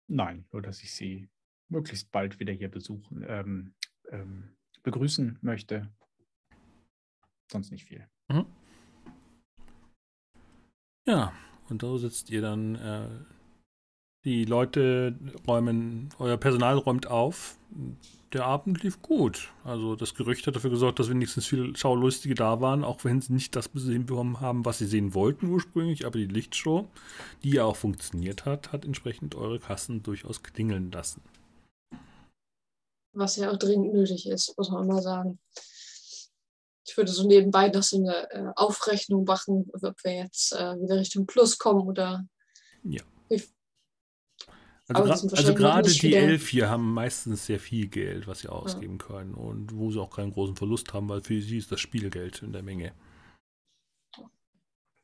Nein, 0.08 0.44
nur 0.50 0.60
dass 0.60 0.82
ich 0.82 0.92
Sie 0.92 1.28
möglichst 1.68 2.10
bald 2.10 2.40
wieder 2.40 2.52
hier 2.52 2.68
besuchen, 2.68 3.24
ähm, 3.28 3.74
ähm, 4.10 4.56
begrüßen 4.82 5.38
möchte. 5.40 5.88
Sonst 7.50 7.70
nicht 7.70 7.84
viel. 7.84 8.08
Ja, 11.06 11.32
und 11.68 11.84
da 11.84 11.96
sitzt 11.96 12.28
ihr 12.30 12.42
dann. 12.42 12.74
Äh, 12.74 13.33
die 14.24 14.44
Leute 14.44 15.14
räumen, 15.46 16.08
euer 16.18 16.36
Personal 16.36 16.78
räumt 16.78 17.06
auf. 17.06 17.56
Der 18.32 18.46
Abend 18.46 18.82
lief 18.82 19.00
gut. 19.02 19.52
Also 19.62 19.94
das 19.96 20.14
Gerücht 20.14 20.46
hat 20.46 20.56
dafür 20.56 20.70
gesorgt, 20.70 20.98
dass 20.98 21.10
wenigstens 21.10 21.46
viele 21.46 21.76
Schaulustige 21.76 22.34
da 22.34 22.60
waren, 22.60 22.82
auch 22.82 23.04
wenn 23.04 23.20
sie 23.20 23.32
nicht 23.32 23.54
das 23.54 23.70
gesehen 23.70 24.06
bekommen 24.06 24.40
haben, 24.40 24.64
was 24.64 24.78
sie 24.78 24.86
sehen 24.86 25.14
wollten 25.14 25.46
ursprünglich. 25.46 26.06
Aber 26.06 26.18
die 26.18 26.26
Lichtshow, 26.26 26.88
die 27.42 27.50
ja 27.50 27.64
auch 27.64 27.76
funktioniert 27.76 28.44
hat, 28.44 28.72
hat 28.72 28.84
entsprechend 28.84 29.34
eure 29.34 29.60
Kassen 29.60 30.02
durchaus 30.02 30.42
klingeln 30.42 30.90
lassen. 30.90 31.22
Was 33.12 33.36
ja 33.36 33.52
auch 33.52 33.58
dringend 33.58 33.92
nötig 33.92 34.26
ist, 34.26 34.56
muss 34.56 34.70
man 34.70 34.86
mal 34.86 35.02
sagen. 35.02 35.38
Ich 36.86 36.96
würde 36.96 37.12
so 37.12 37.26
nebenbei 37.26 37.68
noch 37.68 37.82
so 37.82 37.98
eine 37.98 38.30
äh, 38.30 38.52
Aufrechnung 38.56 39.24
machen, 39.24 39.70
ob 39.72 40.02
wir 40.02 40.12
jetzt 40.12 40.52
äh, 40.52 40.80
wieder 40.80 40.98
Richtung 40.98 41.26
Plus 41.26 41.58
kommen 41.58 41.86
oder 41.86 42.26
Also, 44.88 45.34
also 45.34 45.54
gerade 45.54 45.90
die 45.90 46.14
Elf 46.14 46.48
hier 46.48 46.68
haben 46.68 46.92
meistens 46.92 47.46
sehr 47.46 47.58
viel 47.58 47.88
Geld, 47.88 48.26
was 48.26 48.40
sie 48.40 48.48
ausgeben 48.48 48.98
können 48.98 49.32
und 49.32 49.74
wo 49.74 49.90
sie 49.90 49.98
auch 49.98 50.14
keinen 50.14 50.32
großen 50.32 50.56
Verlust 50.56 50.92
haben, 50.92 51.08
weil 51.08 51.22
für 51.22 51.40
sie 51.40 51.56
ist 51.56 51.72
das 51.72 51.80
Spielgeld 51.80 52.42
in 52.42 52.52
der 52.52 52.62
Menge. 52.62 52.92
gut, 54.14 54.30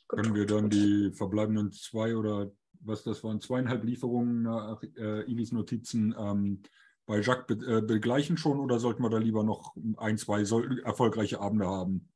Können 0.08 0.34
wir 0.34 0.44
dann 0.44 0.68
die 0.68 1.12
verbleibenden 1.12 1.72
zwei 1.72 2.14
oder 2.14 2.52
was 2.82 3.04
das 3.04 3.24
waren, 3.24 3.40
zweieinhalb 3.40 3.84
Lieferungen 3.84 4.42
nach 4.42 4.82
äh, 4.98 5.22
Ilis 5.30 5.52
Notizen 5.52 6.14
ähm, 6.18 6.62
bei 7.06 7.20
Jacques 7.20 7.46
be 7.46 7.78
äh, 7.78 7.80
begleichen 7.80 8.36
schon 8.36 8.60
oder 8.60 8.78
sollten 8.78 9.02
wir 9.02 9.10
da 9.10 9.18
lieber 9.18 9.44
noch 9.44 9.74
ein, 9.96 10.18
zwei 10.18 10.42
erfolgreiche 10.84 11.40
Abende 11.40 11.66
haben? 11.66 12.08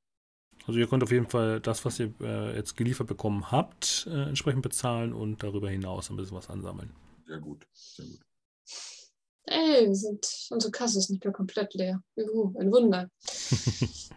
Also 0.66 0.78
ihr 0.78 0.86
könnt 0.86 1.02
auf 1.02 1.10
jeden 1.10 1.28
Fall 1.28 1.60
das, 1.60 1.84
was 1.84 1.98
ihr 1.98 2.12
äh, 2.20 2.56
jetzt 2.56 2.76
geliefert 2.76 3.06
bekommen 3.06 3.50
habt, 3.50 4.06
äh, 4.10 4.28
entsprechend 4.28 4.62
bezahlen 4.62 5.12
und 5.12 5.42
darüber 5.42 5.68
hinaus 5.68 6.10
ein 6.10 6.16
bisschen 6.16 6.36
was 6.36 6.48
ansammeln. 6.48 6.90
Sehr 7.26 7.38
gut, 7.38 7.66
sehr 7.72 8.06
gut. 8.06 8.20
Ey, 9.46 9.86
wir 9.86 9.94
sind, 9.94 10.26
unsere 10.50 10.70
Kasse 10.70 10.98
ist 10.98 11.10
nicht 11.10 11.22
mehr 11.24 11.32
komplett 11.32 11.74
leer. 11.74 12.02
Juhu, 12.16 12.58
ein 12.58 12.72
Wunder. 12.72 13.10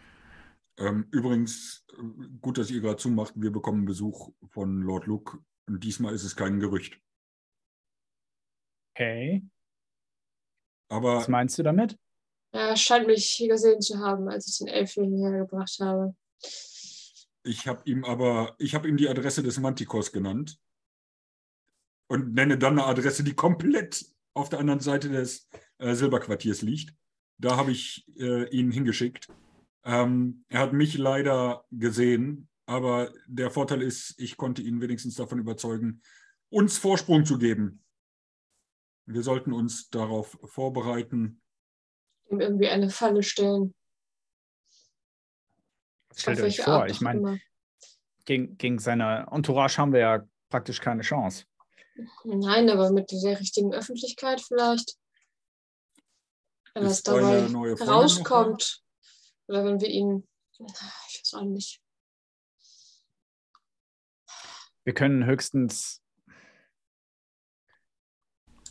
Ähm, 0.80 1.08
übrigens, 1.12 1.84
äh, 1.94 2.28
gut, 2.40 2.58
dass 2.58 2.70
ihr 2.70 2.82
gerade 2.82 2.98
zumacht, 2.98 3.34
wir 3.36 3.52
bekommen 3.52 3.86
Besuch 3.86 4.32
von 4.50 4.82
Lord 4.82 5.08
Luke 5.08 5.40
und 5.68 5.84
diesmal 5.84 6.14
ist 6.14 6.24
es 6.24 6.36
kein 6.36 6.60
Gerücht. 6.60 7.00
Okay. 8.94 9.44
Aber 10.90 11.18
Was 11.18 11.28
meinst 11.28 11.58
du 11.58 11.64
damit? 11.64 11.98
Er 12.52 12.78
scheint 12.78 13.08
mich 13.08 13.26
hier 13.26 13.50
gesehen 13.50 13.82
zu 13.82 13.98
haben, 14.00 14.30
als 14.30 14.48
ich 14.48 14.58
den 14.60 14.68
Elf 14.68 14.92
hierher 14.92 15.40
gebracht 15.40 15.78
habe. 15.82 16.16
Ich 17.44 17.68
habe 17.68 17.82
ihm 17.86 18.06
aber, 18.06 18.56
ich 18.58 18.76
habe 18.76 18.88
ihm 18.88 18.98
die 18.98 19.10
Adresse 19.10 19.44
des 19.44 19.60
Mantikors 19.60 20.12
genannt 20.12 20.60
und 22.08 22.34
nenne 22.34 22.58
dann 22.58 22.80
eine 22.80 22.88
Adresse, 22.88 23.24
die 23.24 23.34
komplett 23.34 24.06
auf 24.34 24.50
der 24.50 24.60
anderen 24.60 24.80
Seite 24.80 25.10
des 25.10 25.50
äh, 25.80 25.94
Silberquartiers 25.94 26.62
liegt. 26.62 26.94
Da 27.38 27.58
habe 27.58 27.72
ich 27.72 28.06
äh, 28.18 28.50
ihn 28.50 28.72
hingeschickt. 28.72 29.28
Ähm, 29.84 30.46
er 30.50 30.62
hat 30.62 30.74
mich 30.74 30.98
leider 30.98 31.66
gesehen, 31.72 32.50
aber 32.66 33.12
der 33.28 33.52
Vorteil 33.52 33.82
ist, 33.82 34.20
ich 34.20 34.38
konnte 34.38 34.62
ihn 34.62 34.82
wenigstens 34.82 35.16
davon 35.16 35.40
überzeugen, 35.40 36.02
uns 36.50 36.78
Vorsprung 36.78 37.26
zu 37.26 37.38
geben. 37.38 37.84
Wir 39.06 39.24
sollten 39.24 39.54
uns 39.54 39.90
darauf 39.90 40.38
vorbereiten. 40.44 41.42
Ihm 42.30 42.42
irgendwie 42.42 42.68
eine 42.68 42.90
Falle 42.90 43.24
stellen. 43.24 43.74
Stellt 46.14 46.42
euch 46.42 46.62
vor, 46.62 46.82
Art 46.82 46.92
ich 46.92 47.00
meine, 47.00 47.40
gegen, 48.26 48.58
gegen 48.58 48.80
seine 48.80 49.28
Entourage 49.32 49.78
haben 49.78 49.94
wir 49.94 50.00
ja 50.00 50.28
praktisch 50.50 50.82
keine 50.82 51.04
Chance. 51.04 51.46
Nein, 52.24 52.70
aber 52.70 52.92
mit 52.92 53.12
der 53.12 53.40
richtigen 53.40 53.74
Öffentlichkeit 53.74 54.42
vielleicht. 54.42 54.98
Wenn 56.74 56.84
das 56.84 57.04
dabei 57.04 57.48
rauskommt. 57.84 58.84
Oder 59.48 59.66
wenn 59.66 59.80
wir 59.80 59.90
ihn. 59.90 60.28
Ich 60.60 61.22
weiß 61.22 61.34
auch 61.36 61.44
nicht. 61.44 61.82
Wir 64.84 64.94
können 64.94 65.26
höchstens, 65.26 66.02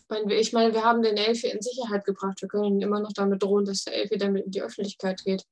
ich 0.09 0.53
meine, 0.53 0.73
wir 0.73 0.85
haben 0.85 1.03
den 1.03 1.17
Elfi 1.17 1.49
in 1.49 1.61
Sicherheit 1.61 2.05
gebracht. 2.05 2.41
Wir 2.41 2.49
können 2.49 2.65
ihn 2.65 2.81
immer 2.81 3.01
noch 3.01 3.13
damit 3.13 3.43
drohen, 3.43 3.65
dass 3.65 3.85
der 3.85 3.95
Elfi 3.95 4.17
damit 4.17 4.47
in 4.47 4.51
die 4.51 4.63
Öffentlichkeit 4.63 5.23
geht. 5.25 5.45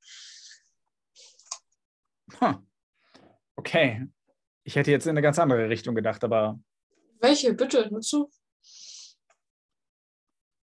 Hm. 2.39 2.65
okay, 3.55 4.07
ich 4.63 4.75
hätte 4.75 4.89
jetzt 4.89 5.05
in 5.05 5.11
eine 5.11 5.21
ganz 5.21 5.37
andere 5.37 5.69
Richtung 5.69 5.93
gedacht, 5.93 6.23
aber 6.23 6.59
Welche? 7.19 7.53
Bitte, 7.53 7.87
nur 7.89 8.01
zu. 8.01 8.29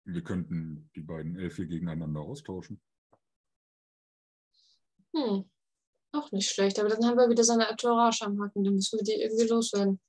Wir 0.04 0.22
könnten 0.22 0.90
die 0.96 1.00
beiden 1.00 1.36
Elfe 1.36 1.66
gegeneinander 1.66 2.20
austauschen. 2.20 2.80
Hm. 5.14 5.48
Auch 6.12 6.30
nicht 6.32 6.50
schlecht. 6.50 6.78
Aber 6.78 6.88
dann 6.88 7.04
haben 7.04 7.16
wir 7.16 7.28
wieder 7.28 7.44
seine 7.44 7.68
Entourage 7.68 8.24
am 8.24 8.40
Haken. 8.42 8.64
Dann 8.64 8.74
müssen 8.74 8.98
wir 8.98 9.04
die 9.04 9.20
irgendwie 9.20 9.48
loswerden. 9.48 10.00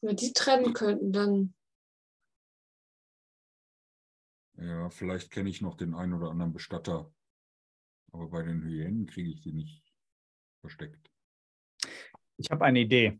Wenn 0.00 0.10
wir 0.10 0.16
die 0.16 0.32
trennen 0.32 0.72
könnten, 0.72 1.12
dann. 1.12 1.54
Ja, 4.54 4.90
vielleicht 4.90 5.30
kenne 5.30 5.50
ich 5.50 5.60
noch 5.60 5.76
den 5.76 5.94
einen 5.94 6.14
oder 6.14 6.30
anderen 6.30 6.52
Bestatter. 6.52 7.12
Aber 8.12 8.28
bei 8.28 8.42
den 8.42 8.62
Hyänen 8.62 9.06
kriege 9.06 9.30
ich 9.30 9.40
die 9.42 9.52
nicht 9.52 9.84
versteckt. 10.60 11.10
Ich 12.40 12.50
habe 12.50 12.64
eine 12.64 12.80
Idee. 12.80 13.18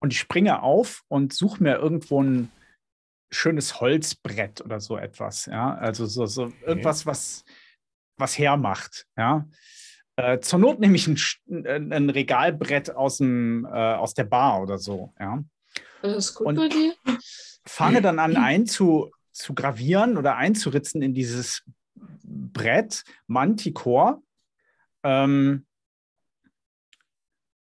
Und 0.00 0.12
ich 0.12 0.18
springe 0.18 0.62
auf 0.62 1.02
und 1.08 1.32
suche 1.32 1.62
mir 1.62 1.76
irgendwo 1.76 2.22
ein 2.22 2.52
schönes 3.30 3.80
Holzbrett 3.80 4.60
oder 4.60 4.78
so 4.80 4.96
etwas. 4.98 5.46
Ja, 5.46 5.74
also 5.74 6.06
so, 6.06 6.26
so 6.26 6.52
irgendwas, 6.66 7.06
was, 7.06 7.44
was 8.18 8.38
hermacht. 8.38 9.06
Ja. 9.16 9.48
Äh, 10.16 10.40
zur 10.40 10.58
Not 10.58 10.78
nehme 10.78 10.94
ich 10.94 11.08
ein, 11.08 11.92
ein, 11.92 12.10
Regalbrett 12.10 12.94
aus, 12.94 13.18
dem, 13.18 13.64
äh, 13.64 13.68
aus 13.94 14.14
der 14.14 14.24
Bar 14.24 14.62
oder 14.62 14.78
so. 14.78 15.12
Ja. 15.18 15.42
Alles 16.02 16.34
gut 16.34 16.46
Und- 16.48 16.56
bei 16.56 16.68
dir? 16.68 16.94
fange 17.66 18.02
dann 18.02 18.18
an 18.18 18.36
einzu, 18.36 19.10
zu 19.32 19.54
gravieren 19.54 20.16
oder 20.16 20.36
einzuritzen 20.36 21.02
in 21.02 21.14
dieses 21.14 21.64
Brett 22.22 23.02
Manticore. 23.26 24.22
Ähm, 25.02 25.66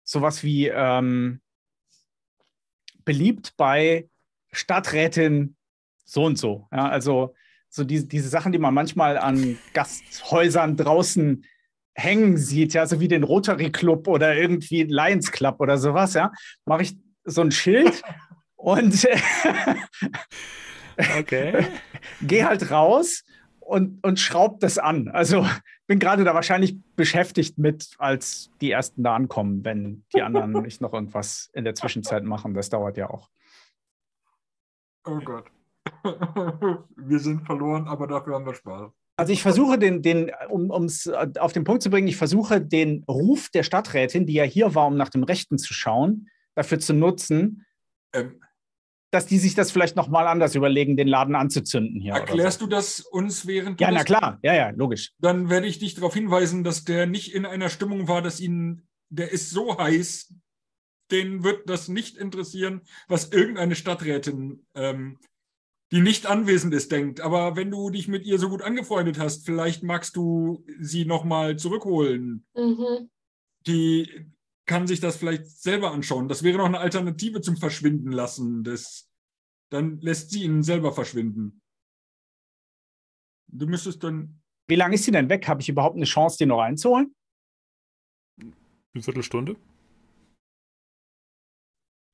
sowas 0.08 0.44
wie 0.44 0.68
ähm, 0.68 1.42
beliebt 3.04 3.56
bei 3.58 4.10
Stadträtin 4.52 5.56
so 6.06 6.24
und 6.24 6.38
so. 6.38 6.68
Ja, 6.72 6.88
also 6.88 7.36
so 7.70 7.84
diese, 7.84 8.08
diese 8.08 8.30
Sachen, 8.30 8.54
die 8.54 8.58
man 8.58 8.74
manchmal 8.74 9.18
an 9.18 9.58
Gasthäusern 9.74 10.78
draußen 10.78 11.46
hängen 11.94 12.38
sieht, 12.38 12.74
ja, 12.74 12.86
so 12.86 13.00
wie 13.00 13.08
den 13.08 13.24
Rotary 13.24 13.72
Club 13.72 14.08
oder 14.08 14.36
irgendwie 14.36 14.84
Lions 14.84 15.32
Club 15.32 15.60
oder 15.60 15.78
sowas, 15.78 16.14
ja, 16.14 16.32
mache 16.66 16.84
ich 16.84 16.98
so 17.26 17.42
ein 17.42 17.52
Schild 17.52 18.02
und 18.56 19.06
Okay. 21.20 21.68
geh 22.22 22.44
halt 22.44 22.72
raus 22.72 23.24
und, 23.60 24.04
und 24.04 24.20
schraub 24.20 24.60
das 24.60 24.78
an. 24.78 25.10
Also 25.10 25.48
bin 25.88 26.00
gerade 26.00 26.24
da 26.24 26.36
wahrscheinlich 26.36 26.78
beschäftigt 26.96 27.58
mit, 27.58 27.96
als 27.98 28.52
die 28.62 28.72
ersten 28.72 29.04
da 29.04 29.16
ankommen, 29.16 29.64
wenn 29.66 30.04
die 30.14 30.22
anderen 30.22 30.52
nicht 30.64 30.82
noch 30.82 30.94
irgendwas 30.94 31.50
in 31.54 31.64
der 31.64 31.76
Zwischenzeit 31.76 32.24
machen. 32.24 32.54
Das 32.54 32.70
dauert 32.70 32.98
ja 32.98 33.10
auch. 33.10 33.30
Oh 35.06 35.20
Gott. 35.20 35.46
wir 36.96 37.20
sind 37.20 37.46
verloren, 37.46 37.88
aber 37.88 38.08
dafür 38.08 38.36
haben 38.36 38.46
wir 38.46 38.54
Spaß. 38.54 38.92
Also 39.16 39.34
ich 39.34 39.42
versuche 39.42 39.80
den, 39.80 40.04
den 40.04 40.32
um 40.50 40.84
es 40.84 41.08
auf 41.08 41.52
den 41.52 41.64
Punkt 41.64 41.82
zu 41.82 41.90
bringen, 41.90 42.08
ich 42.08 42.18
versuche 42.18 42.62
den 42.62 43.04
Ruf 43.08 43.50
der 43.50 43.64
Stadträtin, 43.64 44.28
die 44.28 44.34
ja 44.34 44.44
hier 44.44 44.76
war, 44.76 44.86
um 44.86 44.96
nach 44.96 45.10
dem 45.10 45.24
Rechten 45.24 45.58
zu 45.58 45.74
schauen, 45.74 46.30
dafür 46.54 46.80
zu 46.80 46.94
nutzen, 46.94 47.66
Ähm, 48.14 48.40
dass 49.12 49.26
die 49.26 49.38
sich 49.38 49.56
das 49.56 49.72
vielleicht 49.72 49.96
nochmal 49.96 50.28
anders 50.28 50.56
überlegen, 50.56 50.98
den 50.98 51.08
Laden 51.08 51.36
anzuzünden 51.36 52.02
hier. 52.02 52.14
erklärst 52.14 52.62
oder 52.62 52.70
du 52.70 52.76
das 52.76 53.00
uns 53.00 53.48
während 53.48 53.80
so. 53.80 53.86
du 53.86 53.86
Ja, 53.86 53.92
na 53.92 54.04
klar, 54.04 54.40
ja, 54.44 54.54
ja, 54.54 54.70
logisch. 54.72 55.14
Dann 55.20 55.50
werde 55.50 55.68
ich 55.68 55.80
dich 55.80 55.96
darauf 55.96 56.14
hinweisen, 56.14 56.64
dass 56.64 56.84
der 56.84 57.08
nicht 57.08 57.34
in 57.34 57.46
einer 57.46 57.70
Stimmung 57.70 58.08
war, 58.08 58.22
dass 58.22 58.40
ihn, 58.40 58.88
der 59.10 59.32
ist 59.32 59.50
so 59.50 59.78
heiß, 59.78 60.34
den 61.12 61.44
wird 61.44 61.70
das 61.70 61.88
nicht 61.88 62.18
interessieren, 62.18 62.82
was 63.08 63.30
irgendeine 63.30 63.76
Stadträtin, 63.76 64.66
ähm, 64.76 65.20
die 65.94 66.02
nicht 66.02 66.26
anwesend 66.26 66.74
ist, 66.74 66.92
denkt. 66.92 67.22
Aber 67.22 67.56
wenn 67.56 67.72
du 67.72 67.90
dich 67.90 68.10
mit 68.10 68.26
ihr 68.26 68.40
so 68.40 68.50
gut 68.50 68.62
angefreundet 68.62 69.20
hast, 69.20 69.46
vielleicht 69.46 69.84
magst 69.84 70.18
du 70.18 70.66
sie 70.82 71.06
nochmal 71.06 71.56
zurückholen. 71.56 72.46
Mhm. 72.54 73.10
Die 73.66 74.28
kann 74.68 74.86
sich 74.86 75.00
das 75.00 75.18
vielleicht 75.18 75.48
selber 75.48 75.92
anschauen. 75.92 76.28
Das 76.28 76.44
wäre 76.44 76.58
noch 76.58 76.66
eine 76.66 76.80
Alternative 76.80 77.42
zum 77.42 77.58
Verschwinden 77.58 78.12
lassen. 78.12 78.64
Das, 78.64 79.10
dann 79.72 80.00
lässt 80.02 80.30
sie 80.32 80.44
ihn 80.44 80.62
selber 80.62 80.94
verschwinden. 80.94 81.62
Du 83.48 83.66
müsstest 83.66 84.04
dann 84.04 84.42
Wie 84.68 84.76
lange 84.76 84.96
ist 84.96 85.06
sie 85.06 85.12
denn 85.12 85.30
weg? 85.30 85.48
Habe 85.48 85.62
ich 85.62 85.70
überhaupt 85.70 85.96
eine 85.96 86.06
Chance, 86.06 86.38
die 86.38 86.46
noch 86.46 86.60
einzuholen? 86.62 87.16
Eine 88.94 89.02
Viertelstunde. 89.04 89.56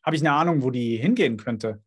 Habe 0.05 0.15
ich 0.15 0.21
eine 0.21 0.33
Ahnung, 0.33 0.61
wo 0.61 0.69
die 0.69 0.97
hingehen 0.97 1.37
könnte? 1.37 1.83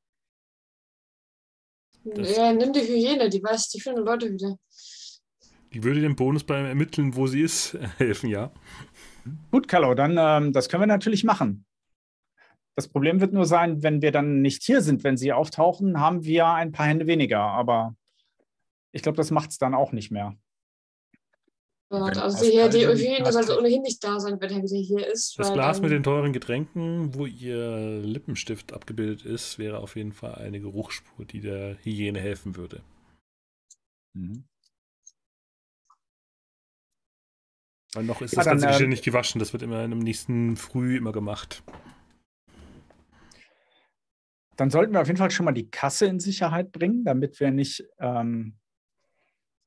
Das- 2.04 2.36
Ja, 2.36 2.52
nimm 2.52 2.72
die 2.72 2.80
Hyäne, 2.80 3.28
die 3.28 3.42
weiß 3.42 3.68
die 3.68 3.80
finden 3.80 4.04
Leute 4.04 4.32
wieder. 4.32 4.58
Die 5.72 5.82
würde 5.84 6.00
dem 6.00 6.16
Bonus 6.16 6.44
beim 6.44 6.64
Ermitteln, 6.64 7.14
wo 7.14 7.26
sie 7.26 7.42
ist, 7.42 7.74
helfen, 7.98 8.30
ja. 8.30 8.52
Gut, 9.50 9.68
Carlo, 9.68 9.94
dann 9.94 10.16
ähm, 10.18 10.52
das 10.52 10.68
können 10.68 10.82
wir 10.82 10.86
natürlich 10.86 11.24
machen. 11.24 11.64
Das 12.76 12.88
Problem 12.88 13.20
wird 13.20 13.32
nur 13.32 13.46
sein, 13.46 13.82
wenn 13.82 14.02
wir 14.02 14.12
dann 14.12 14.42
nicht 14.42 14.62
hier 14.62 14.82
sind, 14.82 15.02
wenn 15.02 15.16
sie 15.16 15.32
auftauchen, 15.32 15.98
haben 15.98 16.24
wir 16.24 16.46
ein 16.46 16.72
paar 16.72 16.86
Hände 16.86 17.06
weniger. 17.06 17.40
Aber 17.40 17.96
ich 18.92 19.02
glaube, 19.02 19.16
das 19.16 19.30
macht 19.30 19.50
es 19.50 19.58
dann 19.58 19.74
auch 19.74 19.92
nicht 19.92 20.10
mehr. 20.10 20.36
Ja, 21.90 22.04
Wenn 22.04 22.18
also 22.18 22.44
hier, 22.44 22.68
die 22.68 22.84
Hyäne 22.84 23.32
sollte 23.32 23.58
ohnehin 23.58 23.82
nicht 23.82 24.02
da 24.02 24.18
sein, 24.18 24.40
wenn 24.40 24.50
er 24.50 24.62
wieder 24.62 24.76
hier 24.76 25.06
ist. 25.06 25.38
Das 25.38 25.48
weil 25.48 25.54
Glas 25.54 25.80
mit 25.80 25.92
den 25.92 26.02
teuren 26.02 26.32
Getränken, 26.32 27.14
wo 27.14 27.26
ihr 27.26 28.00
Lippenstift 28.00 28.72
abgebildet 28.72 29.24
ist, 29.24 29.58
wäre 29.58 29.78
auf 29.78 29.94
jeden 29.94 30.12
Fall 30.12 30.34
eine 30.34 30.60
Geruchsspur, 30.60 31.24
die 31.24 31.40
der 31.40 31.76
Hyäne 31.82 32.20
helfen 32.20 32.56
würde. 32.56 32.82
Mhm. 34.14 34.44
Weil 37.96 38.04
noch 38.04 38.20
ist 38.20 38.32
Ja, 38.32 38.36
das 38.36 38.44
dann, 38.44 38.52
ganze 38.58 38.66
Geschirr 38.66 38.84
ähm, 38.84 38.90
nicht 38.90 39.04
gewaschen. 39.04 39.38
Das 39.38 39.54
wird 39.54 39.62
immer 39.62 39.82
im 39.82 39.98
nächsten 39.98 40.56
Früh 40.56 40.98
immer 40.98 41.12
gemacht. 41.12 41.62
Dann 44.56 44.68
sollten 44.70 44.92
wir 44.92 45.00
auf 45.00 45.06
jeden 45.06 45.18
Fall 45.18 45.30
schon 45.30 45.46
mal 45.46 45.52
die 45.52 45.70
Kasse 45.70 46.04
in 46.04 46.20
Sicherheit 46.20 46.72
bringen, 46.72 47.04
damit 47.04 47.40
wir 47.40 47.50
nicht, 47.50 47.84
ähm, 47.98 48.58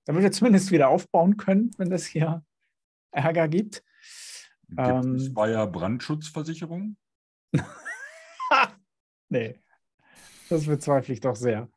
damit 0.05 0.21
wir 0.21 0.31
zumindest 0.31 0.71
wieder 0.71 0.89
aufbauen 0.89 1.37
können, 1.37 1.71
wenn 1.77 1.91
es 1.91 2.05
hier 2.05 2.43
Ärger 3.11 3.47
gibt. 3.47 3.83
Gibt 4.67 4.79
Ähm. 4.79 5.15
es 5.15 5.33
Bayer 5.33 5.67
Brandschutzversicherung? 5.67 6.97
Nee, 9.31 9.59
das 10.49 10.65
bezweifle 10.65 11.13
ich 11.13 11.19
doch 11.19 11.35
sehr. 11.35 11.69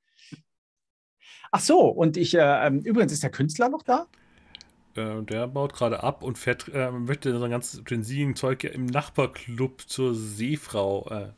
Ach 1.51 1.61
so, 1.61 1.81
und 1.83 2.17
ich, 2.17 2.33
äh, 2.33 2.67
ähm, 2.67 2.81
übrigens, 2.81 3.13
ist 3.13 3.23
der 3.23 3.31
Künstler 3.31 3.69
noch 3.69 3.83
da? 3.83 4.07
Äh, 4.95 5.23
der 5.23 5.47
baut 5.49 5.73
gerade 5.73 6.03
ab 6.03 6.23
und 6.23 6.37
fährt, 6.39 6.69
äh, 6.69 6.91
möchte 6.91 7.39
sein 7.39 7.51
ganzes 7.51 7.81
Utensilienzeug 7.81 8.65
ja 8.65 8.71
im 8.71 8.87
Nachbarclub 8.87 9.83
zur 9.89 10.15
Seefrau, 10.15 11.09
äh, 11.11 11.33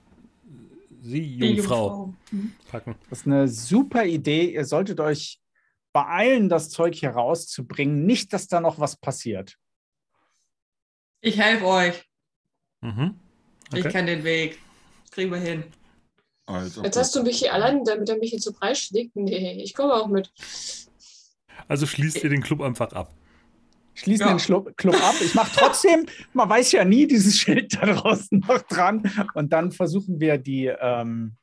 Seejungfrau 1.03 2.15
Mhm. 2.31 2.53
packen. 2.69 2.95
Das 3.11 3.21
ist 3.21 3.27
eine 3.27 3.47
super 3.49 4.05
Idee. 4.05 4.53
Ihr 4.55 4.65
solltet 4.65 5.01
euch 5.01 5.41
beeilen, 5.93 6.49
das 6.49 6.71
Zeug 6.71 6.95
hier 6.95 7.11
rauszubringen. 7.11 8.07
Nicht, 8.07 8.33
dass 8.33 8.49
da 8.49 8.61
noch 8.61 8.81
was 8.81 8.97
passiert. 8.97 9.57
Ich 11.21 11.39
helfe 11.39 11.67
euch. 11.67 12.09
Mhm. 12.81 13.19
Ich 13.73 13.81
Okay. 13.81 13.89
kenne 13.91 14.17
den 14.17 14.25
Weg. 14.25 14.59
kriegen 15.11 15.31
wir 15.31 15.39
hin. 15.39 15.63
Also, 16.47 16.83
Jetzt 16.83 16.97
hast 16.97 17.15
du 17.15 17.23
mich 17.23 17.39
hier 17.39 17.55
allein, 17.55 17.85
damit 17.85 18.09
er 18.09 18.19
mich 18.19 18.31
hier 18.31 18.41
zu 18.41 18.53
Preis 18.53 18.81
schlägt. 18.81 19.15
Nee, 19.15 19.63
ich 19.63 19.75
komme 19.75 19.95
auch 19.95 20.09
mit. 20.09 20.33
Also 21.69 21.87
schließt 21.87 22.25
ihr 22.25 22.31
den 22.31 22.43
Club 22.43 22.61
einfach 22.61 22.93
ab. 22.93 23.15
Schließen 23.95 24.27
Ja. 24.27 24.33
den 24.35 24.39
Schlu- 24.41 24.73
Club 24.77 24.95
ab. 24.97 25.15
Ich 25.25 25.35
mache 25.35 25.51
trotzdem, 25.57 26.07
man 26.35 26.49
weiß 26.49 26.73
ja 26.73 26.85
nie, 26.85 27.07
dieses 27.07 27.39
Schild 27.39 27.75
da 27.75 27.87
draußen 27.87 28.41
noch 28.47 28.63
dran. 28.63 29.03
Und 29.35 29.53
dann 29.53 29.71
versuchen 29.73 30.19
wir 30.21 30.37
die, 30.39 30.67
ähm, 30.67 31.37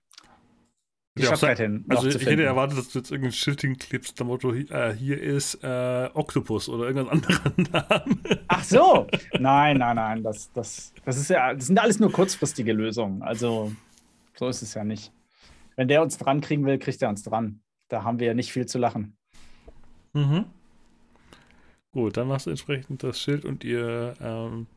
die 1.17 1.23
Ja, 1.23 1.35
Stadträtin 1.35 1.83
noch 1.87 1.97
Also 2.03 2.09
ich 2.17 2.25
hätte 2.25 2.43
erwartet, 2.43 2.77
dass 2.77 2.89
du 2.89 2.99
jetzt 2.99 3.11
irgendein 3.11 3.33
Schild 3.33 3.61
hinklebst, 3.61 4.17
der 4.17 4.25
Motto, 4.25 4.53
äh, 4.53 4.93
hier 4.97 5.21
ist 5.21 5.55
äh, 5.63 6.09
Octopus 6.13 6.69
oder 6.69 6.85
irgendein 6.87 7.09
anderer 7.19 7.51
Namen. 7.99 8.21
Ach 8.47 8.63
so. 8.63 9.07
Nein, 9.39 9.77
nein, 9.77 9.95
nein. 9.95 10.23
Das, 10.23 10.51
das, 10.53 10.93
das, 11.05 11.17
ist 11.17 11.29
ja, 11.29 11.53
das 11.53 11.67
sind 11.67 11.79
alles 11.79 11.99
nur 11.99 12.11
kurzfristige 12.11 12.73
Lösungen. 12.73 13.21
Also 13.23 13.71
so 14.37 14.47
ist 14.47 14.61
es 14.61 14.73
ja 14.73 14.83
nicht. 14.83 15.11
Wenn 15.75 15.87
der 15.87 16.01
uns 16.01 16.17
dran 16.17 16.41
kriegen 16.41 16.65
will, 16.65 16.77
kriegt 16.79 17.01
er 17.01 17.09
uns 17.09 17.23
dran. 17.23 17.61
Da 17.89 18.03
haben 18.03 18.19
wir 18.19 18.27
ja 18.27 18.33
nicht 18.33 18.51
viel 18.51 18.65
zu 18.65 18.77
lachen. 18.77 19.17
Mhm. 20.13 20.45
Gut, 21.93 22.15
dann 22.15 22.27
machst 22.27 22.45
du 22.45 22.51
entsprechend 22.51 23.03
das 23.03 23.19
Schild 23.19 23.43
und 23.43 23.63
ihr, 23.63 24.13
ähm, 24.22 24.68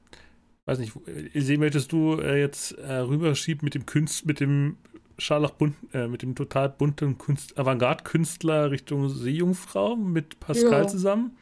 weiß 0.67 0.79
nicht, 0.79 0.93
sehen 1.35 1.61
möchtest 1.61 1.93
du 1.93 2.19
äh, 2.19 2.41
jetzt 2.41 2.73
äh, 2.73 2.93
rüberschieben 2.95 3.65
mit 3.65 3.75
dem 3.75 3.87
Künst, 3.87 4.27
mit 4.27 4.41
dem 4.41 4.77
scharlachbunt, 5.19 5.77
äh, 5.93 6.09
mit 6.09 6.23
dem 6.23 6.35
total 6.35 6.69
bunten 6.71 7.17
Kunst, 7.19 7.57
Avantgarde-Künstler 7.57 8.73
Richtung 8.73 9.09
Seejungfrau 9.09 9.95
mit 9.95 10.41
Pascal 10.41 10.83
Ja. 10.83 10.89
zusammen? 10.89 11.37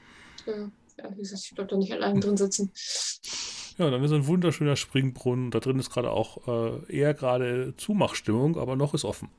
Ja, 0.46 0.70
ja 0.98 1.10
wie 1.16 1.20
gesagt, 1.20 1.42
ich 1.44 1.54
bleib 1.54 1.68
da 1.68 1.76
nicht 1.76 1.92
allein 1.92 2.20
drin 2.20 2.36
sitzen. 2.36 2.70
Ja, 3.78 3.90
dann 3.90 4.04
ist 4.04 4.12
ein 4.12 4.26
wunderschöner 4.26 4.76
Springbrunnen. 4.76 5.50
Da 5.50 5.60
drin 5.60 5.78
ist 5.78 5.90
gerade 5.90 6.10
auch 6.10 6.46
äh, 6.46 6.94
eher 6.94 7.14
gerade 7.14 7.72
Zumachstimmung, 7.78 8.58
aber 8.58 8.76
noch 8.76 8.92
ist 8.92 9.04
offen. 9.04 9.30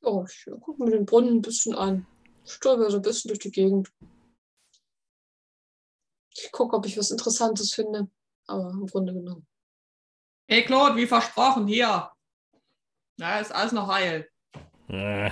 Oh, 0.00 0.24
ich 0.26 0.46
gucke 0.62 0.82
mir 0.82 0.90
den 0.90 1.04
Brunnen 1.04 1.36
ein 1.36 1.42
bisschen 1.42 1.74
an. 1.74 2.06
Stolper 2.46 2.90
so 2.90 2.96
ein 2.96 3.02
bisschen 3.02 3.28
durch 3.28 3.38
die 3.40 3.50
Gegend. 3.50 3.92
Ich 6.42 6.50
gucke, 6.50 6.76
ob 6.76 6.86
ich 6.86 6.98
was 6.98 7.10
Interessantes 7.10 7.72
finde. 7.72 8.08
Aber 8.46 8.70
im 8.70 8.86
Grunde 8.86 9.12
genommen. 9.12 9.46
Hey 10.48 10.64
Claude, 10.64 10.96
wie 10.96 11.06
versprochen, 11.06 11.66
hier. 11.66 12.10
Na, 13.18 13.38
ist 13.38 13.52
alles 13.52 13.72
noch 13.72 13.88
heil. 13.88 14.28
Äh, 14.88 15.30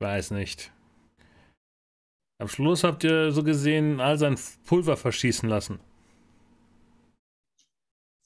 weiß 0.00 0.30
nicht. 0.30 0.72
Am 2.40 2.48
Schluss 2.48 2.84
habt 2.84 3.02
ihr 3.02 3.32
so 3.32 3.42
gesehen 3.42 4.00
all 4.00 4.16
sein 4.16 4.38
Pulver 4.64 4.96
verschießen 4.96 5.48
lassen. 5.48 5.80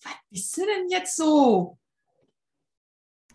Was 0.03 0.13
bist 0.31 0.57
du 0.57 0.67
denn 0.67 0.91
jetzt 0.91 1.17
so? 1.17 1.79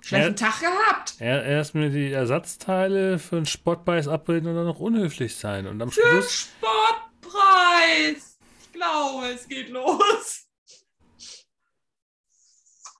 Schlechten 0.02 0.36
Tag 0.36 0.60
gehabt. 0.60 1.16
Er, 1.20 1.44
erst 1.44 1.74
mir 1.74 1.90
die 1.90 2.12
Ersatzteile 2.12 3.18
für 3.18 3.38
einen 3.38 3.46
Spottbeiß 3.46 4.08
abbilden 4.08 4.50
und 4.50 4.56
dann 4.56 4.66
noch 4.66 4.80
unhöflich 4.80 5.36
sein. 5.36 5.66
Und 5.66 5.82
am 5.82 5.92
Für 5.92 6.02
Schluss. 6.02 6.50
Sportpreis. 7.28 8.40
Ich 8.62 8.72
glaube, 8.72 9.28
es 9.28 9.48
geht 9.48 9.70
los. 9.70 10.48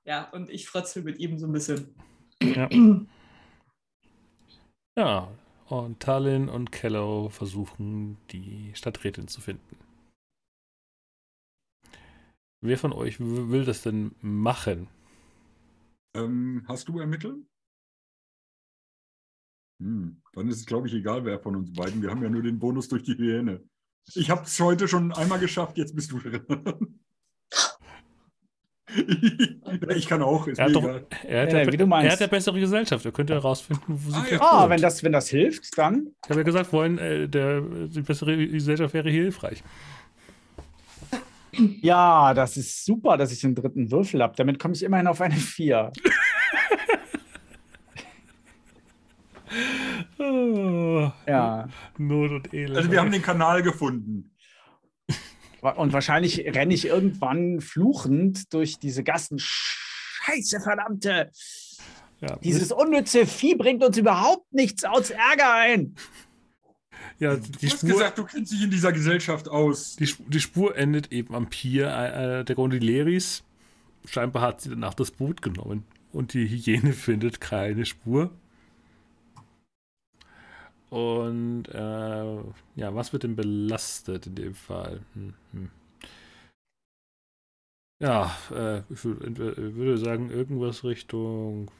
Ja, 0.06 0.30
und 0.32 0.50
ich 0.50 0.68
frotzel 0.68 1.04
mit 1.04 1.20
ihm 1.20 1.38
so 1.38 1.48
ein 1.48 1.52
bisschen. 1.52 1.96
Ja. 2.42 2.70
ja. 4.98 5.32
Und 5.68 6.00
Tallinn 6.00 6.48
und 6.48 6.72
Kello 6.72 7.30
versuchen, 7.30 8.18
die 8.32 8.72
Stadträtin 8.74 9.28
zu 9.28 9.42
finden. 9.42 9.76
Wer 12.62 12.78
von 12.78 12.94
euch 12.94 13.20
will 13.20 13.66
das 13.66 13.82
denn 13.82 14.16
machen? 14.22 14.88
ähm, 16.18 16.64
hast 16.68 16.88
du 16.88 17.00
ermittelt? 17.00 17.46
Hm, 19.80 20.22
dann 20.34 20.48
ist 20.48 20.58
es, 20.58 20.66
glaube 20.66 20.88
ich, 20.88 20.94
egal, 20.94 21.24
wer 21.26 21.40
von 21.40 21.56
uns 21.56 21.72
beiden. 21.74 22.02
Wir 22.02 22.10
haben 22.10 22.24
ja 22.24 22.30
nur 22.30 22.42
den 22.42 22.60
Bonus 22.60 22.88
durch 22.88 23.04
die 23.04 23.16
Hyäne. 23.16 23.64
Ich 24.16 24.30
habe 24.30 24.44
es 24.44 24.60
heute 24.60 24.88
schon 24.88 25.12
einmal 25.14 25.40
geschafft, 25.40 25.78
jetzt 25.78 25.96
bist 25.96 26.12
du 26.12 26.20
dran. 26.20 27.00
ich 29.96 30.08
kann 30.08 30.22
auch, 30.22 30.48
ist 30.48 30.60
Er 30.60 30.66
hat, 30.66 30.76
doch, 30.76 30.84
egal. 30.84 31.06
er, 31.28 31.42
hat 31.44 31.52
Ja, 31.52 31.60
ja, 31.64 31.72
wie 31.72 31.78
du 31.78 31.86
meinst. 31.86 32.06
er 32.08 32.12
hat 32.14 32.20
ja 32.22 32.28
bessere 32.28 32.60
Gesellschaft. 32.60 33.06
Er 33.06 33.12
könnte 33.12 33.34
herausfinden, 33.34 33.84
wo 33.88 34.10
sie 34.10 34.16
Ah, 34.16 34.26
ja. 34.32 34.42
Ah, 34.42 34.70
wenn 34.70 34.82
das, 34.82 35.04
wenn 35.04 35.12
das 35.12 35.28
hilft, 35.30 35.78
dann. 35.78 36.08
Ich 36.24 36.30
habe 36.30 36.40
ja 36.40 36.44
gesagt, 36.46 36.72
wollen, 36.72 36.98
äh, 36.98 37.28
der, 37.28 37.62
die 37.62 38.02
bessere 38.02 38.36
Gesellschaft 38.48 38.94
wäre 38.94 39.10
hier 39.10 39.24
hilfreich. 39.24 39.62
Ja, 41.82 42.34
das 42.34 42.56
ist 42.56 42.86
super, 42.86 43.18
dass 43.18 43.32
ich 43.32 43.42
den 43.42 43.56
dritten 43.56 43.92
Würfel 43.92 44.22
habe. 44.22 44.36
Damit 44.38 44.60
komme 44.60 44.74
ich 44.76 44.84
immerhin 44.84 45.08
auf 45.08 45.20
eine 45.22 45.36
4. 45.36 45.92
Oh, 50.20 51.12
Ja. 51.28 51.68
Not 51.98 52.32
und 52.32 52.54
Elend. 52.54 52.78
Also 52.78 52.92
wir 52.92 53.00
haben 53.00 53.12
den 53.12 53.22
Kanal 53.22 53.62
gefunden. 53.64 54.32
Und 55.62 55.92
wahrscheinlich 55.92 56.40
renne 56.56 56.74
ich 56.74 56.86
irgendwann 56.86 57.60
fluchend 57.62 58.54
durch 58.54 58.80
diese 58.80 59.04
Gassen. 59.04 59.38
Scheiße, 59.40 60.62
verdammte! 60.62 61.32
ja, 62.22 62.36
Dieses 62.38 62.72
unnütze 62.72 63.26
Vieh 63.26 63.56
bringt 63.56 63.84
uns 63.84 63.98
überhaupt 63.98 64.52
nichts 64.54 64.84
aus 64.86 65.10
Ärger 65.10 65.54
ein. 65.54 65.96
ja, 67.20 67.36
Du 67.36 67.42
die 67.60 67.68
hast 67.68 67.80
Spur, 67.80 67.90
gesagt, 67.90 68.18
du 68.18 68.24
kennst 68.24 68.52
dich 68.54 68.64
in 68.64 68.72
dieser 68.72 68.92
Gesellschaft 68.94 69.50
aus. 69.50 69.96
die, 69.98 70.12
die 70.28 70.40
Spur 70.40 70.78
endet 70.78 71.12
eben 71.12 71.36
am 71.36 71.50
Pier 71.50 71.88
äh, 71.90 72.46
der 72.46 72.56
Gondolieri. 72.56 73.22
Scheinbar 74.06 74.42
hat 74.44 74.62
sie 74.62 74.70
danach 74.70 74.94
das 74.94 75.12
Boot 75.12 75.42
genommen. 75.42 75.84
Und 76.14 76.34
die 76.34 76.48
Hyäne 76.48 76.94
findet 76.94 77.42
keine 77.42 77.86
Spur. 77.86 78.32
Und 80.90 81.66
äh, 81.70 82.38
ja, 82.76 82.96
was 82.96 83.12
wird 83.12 83.24
denn 83.24 83.36
belastet 83.36 84.28
in 84.28 84.36
dem 84.36 84.56
Fall? 84.56 85.02
Hm, 85.14 85.34
hm. 85.52 85.70
Ja, 88.00 88.36
äh, 88.52 88.80
ich 88.90 89.04
würde 89.04 89.98
sagen, 89.98 90.30
irgendwas 90.30 90.84
Richtung 90.84 91.72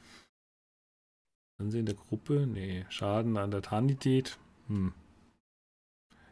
Ansehen 1.60 1.88
der 1.88 1.96
Gruppe? 1.96 2.46
Nee, 2.46 2.86
Schaden 2.90 3.36
an 3.38 3.50
der 3.52 3.64
Tarnität? 3.64 4.38
Hm. 4.68 4.94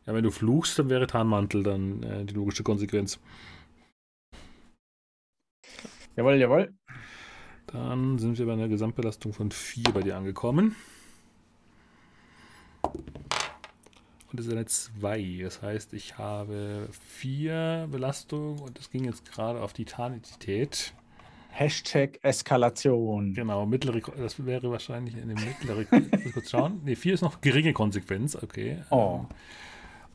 Ja, 0.06 0.14
wenn 0.14 0.24
du 0.24 0.30
fluchst, 0.30 0.78
dann 0.78 0.90
wäre 0.90 1.08
Tarnmantel 1.08 1.64
dann 1.64 2.04
äh, 2.04 2.26
die 2.26 2.36
logische 2.36 2.64
Konsequenz. 2.64 3.20
Jawohl, 6.16 6.36
jawohl. 6.36 6.74
Dann 7.68 8.20
sind 8.20 8.38
wir 8.38 8.46
bei 8.46 8.54
einer 8.54 8.68
Gesamtbelastung 8.68 9.34
von 9.34 9.52
4 9.52 9.86
bei 9.94 10.02
dir 10.02 10.18
angekommen. 10.18 10.76
Und 12.94 14.40
das 14.40 14.48
ist 14.48 14.52
eine 14.52 14.66
2. 14.66 15.40
Das 15.44 15.62
heißt, 15.62 15.94
ich 15.94 16.18
habe 16.18 16.90
4 16.92 17.88
Belastung 17.92 18.60
und 18.60 18.78
das 18.78 18.90
ging 18.90 19.06
jetzt 19.06 19.32
gerade 19.32 19.62
auf 19.62 19.74
die 19.74 19.86
Tarnität. 19.86 20.94
Hashtag 21.52 22.20
Eskalation. 22.22 23.34
Genau, 23.34 23.66
mittlere, 23.66 24.02
das 24.18 24.46
wäre 24.46 24.70
wahrscheinlich 24.72 25.16
eine 25.16 25.36
mittlere. 25.36 25.86
Kurz 26.34 26.50
schauen. 26.50 26.82
Ne, 26.84 26.98
4 26.98 27.14
ist 27.14 27.22
noch 27.22 27.40
geringe 27.40 27.72
Konsequenz, 27.72 28.36
okay. 28.36 28.80
Oh. 28.90 29.26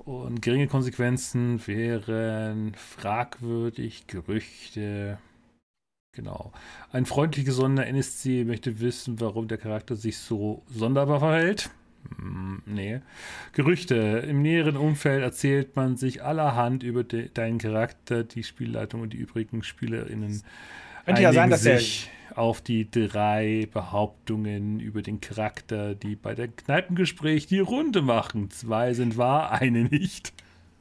Und 0.05 0.43
geringe 0.43 0.67
Konsequenzen 0.67 1.67
wären 1.67 2.75
fragwürdig, 2.75 4.07
Gerüchte. 4.07 5.19
Genau. 6.13 6.53
Ein 6.91 7.07
freundlich 7.07 7.47
gesonnener 7.47 7.87
NSC 7.87 8.45
möchte 8.45 8.81
wissen, 8.81 9.21
warum 9.21 9.49
der 9.49 9.59
Charakter 9.59 9.97
sich 9.97 10.19
so 10.19 10.63
sonderbar 10.69 11.21
verhält. 11.21 11.71
Hm, 12.17 12.63
nee. 12.67 13.01
Gerüchte. 13.53 14.25
Im 14.29 14.43
näheren 14.43 14.77
Umfeld 14.77 15.23
erzählt 15.23 15.77
man 15.77 15.97
sich 15.97 16.23
allerhand 16.23 16.83
über 16.83 17.05
de 17.05 17.29
deinen 17.33 17.59
Charakter. 17.59 18.25
Die 18.25 18.43
Spielleitung 18.43 19.01
und 19.01 19.13
die 19.13 19.19
übrigen 19.19 19.63
SpielerInnen 19.63 20.43
Könnte 21.05 21.23
ja 21.23 21.33
sein, 21.33 21.51
dass 21.51 21.63
sich 21.63 22.11
auf 22.35 22.61
die 22.61 22.91
drei 22.91 23.69
Behauptungen 23.73 24.79
über 24.81 25.03
den 25.03 25.21
Charakter, 25.21 25.95
die 25.95 26.15
bei 26.15 26.35
der 26.35 26.49
Kneipengespräch 26.49 27.47
die 27.47 27.59
Runde 27.59 28.03
machen. 28.03 28.51
Zwei 28.51 28.95
sind 28.95 29.17
wahr, 29.17 29.53
eine 29.61 29.85
nicht. 29.85 30.33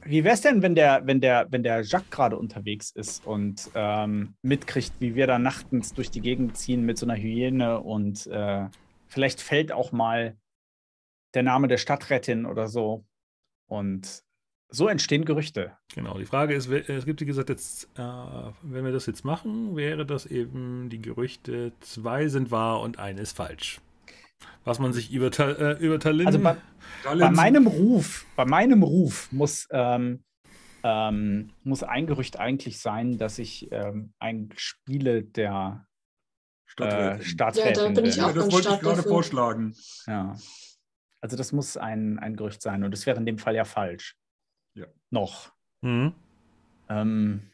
Wie 0.02 0.24
wäre 0.24 0.34
es 0.34 0.40
denn, 0.40 0.62
wenn 0.62 0.74
der, 0.74 1.02
wenn 1.04 1.20
der, 1.20 1.46
wenn 1.50 1.62
der 1.62 1.82
Jacques 1.82 2.10
gerade 2.10 2.38
unterwegs 2.38 2.90
ist 2.90 3.26
und 3.26 3.70
ähm, 3.74 4.34
mitkriegt, 4.40 4.92
wie 4.98 5.14
wir 5.14 5.26
da 5.26 5.38
nachtens 5.38 5.92
durch 5.92 6.10
die 6.10 6.22
Gegend 6.22 6.56
ziehen 6.56 6.86
mit 6.86 6.96
so 6.96 7.04
einer 7.04 7.16
Hyäne 7.16 7.80
und 7.80 8.26
äh, 8.28 8.64
vielleicht 9.08 9.42
fällt 9.42 9.72
auch 9.72 9.92
mal 9.92 10.36
der 11.34 11.42
Name 11.42 11.68
der 11.68 11.78
Stadträtin 11.78 12.46
oder 12.46 12.68
so. 12.68 13.04
Und 13.66 14.22
so 14.68 14.88
entstehen 14.88 15.24
Gerüchte. 15.24 15.76
Genau, 15.94 16.18
die 16.18 16.26
Frage 16.26 16.54
ist, 16.54 16.68
es 16.68 17.04
gibt, 17.04 17.20
wie 17.20 17.26
gesagt, 17.26 17.48
jetzt, 17.48 17.88
äh, 17.96 18.02
wenn 18.62 18.84
wir 18.84 18.92
das 18.92 19.06
jetzt 19.06 19.24
machen, 19.24 19.76
wäre 19.76 20.06
das 20.06 20.26
eben 20.26 20.88
die 20.90 21.00
Gerüchte, 21.00 21.72
zwei 21.80 22.28
sind 22.28 22.50
wahr 22.50 22.80
und 22.80 22.98
eine 22.98 23.20
ist 23.20 23.36
falsch. 23.36 23.80
Was 24.64 24.78
man 24.78 24.92
sich 24.92 25.12
über, 25.12 25.30
äh, 25.38 25.78
über 25.84 25.98
Tallinn. 25.98 26.26
Also 26.26 26.38
bei, 26.38 26.56
bei 27.04 27.30
meinem 27.30 27.66
Ruf, 27.66 28.26
bei 28.36 28.44
meinem 28.44 28.82
Ruf 28.82 29.30
muss, 29.32 29.66
ähm, 29.70 30.24
ähm, 30.82 31.50
muss 31.62 31.82
ein 31.82 32.06
Gerücht 32.06 32.38
eigentlich 32.38 32.80
sein, 32.80 33.18
dass 33.18 33.38
ich 33.38 33.70
ähm, 33.72 34.14
ein 34.18 34.50
spiele, 34.56 35.22
der 35.22 35.86
Stadträtin. 36.64 37.20
äh, 37.20 37.24
Stadträtin 37.24 37.74
Ja, 37.74 37.88
da 37.88 38.00
bin 38.00 38.04
ich 38.06 38.22
auch 38.22 38.28
ja, 38.28 38.32
das 38.32 38.52
wollte 38.52 38.68
ich 38.70 38.80
gerade 38.80 39.02
vorschlagen. 39.02 39.74
Ja. 40.06 40.36
Also 41.22 41.36
das 41.36 41.52
muss 41.52 41.76
ein, 41.76 42.18
ein 42.18 42.36
Gerücht 42.36 42.62
sein 42.62 42.82
und 42.84 42.90
das 42.92 43.04
wäre 43.06 43.18
in 43.18 43.26
dem 43.26 43.38
Fall 43.38 43.54
ja 43.54 43.64
falsch. 43.64 44.16
Ja. 44.74 44.86
Noch. 45.10 45.52
Mhm. 45.82 46.14
Ähm, 46.88 47.50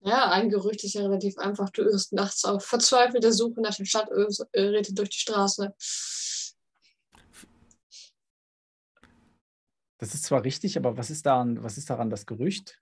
Ja, 0.00 0.30
ein 0.30 0.48
Gerücht 0.48 0.84
ist 0.84 0.94
ja 0.94 1.02
relativ 1.02 1.36
einfach. 1.38 1.70
Du 1.70 1.82
irrst 1.82 2.12
nachts 2.12 2.44
auf 2.44 2.64
verzweifelte 2.64 3.32
Suche 3.32 3.60
nach 3.60 3.74
den 3.74 3.86
Stadträten 3.86 4.94
durch 4.94 5.10
die 5.10 5.18
Straße. 5.18 5.74
das 10.00 10.14
ist 10.14 10.24
zwar 10.24 10.44
richtig, 10.44 10.76
aber 10.78 10.96
was 10.96 11.10
ist 11.10 11.26
daran, 11.26 11.62
was 11.62 11.76
ist 11.76 11.90
daran 11.90 12.08
das 12.08 12.24
Gerücht? 12.24 12.80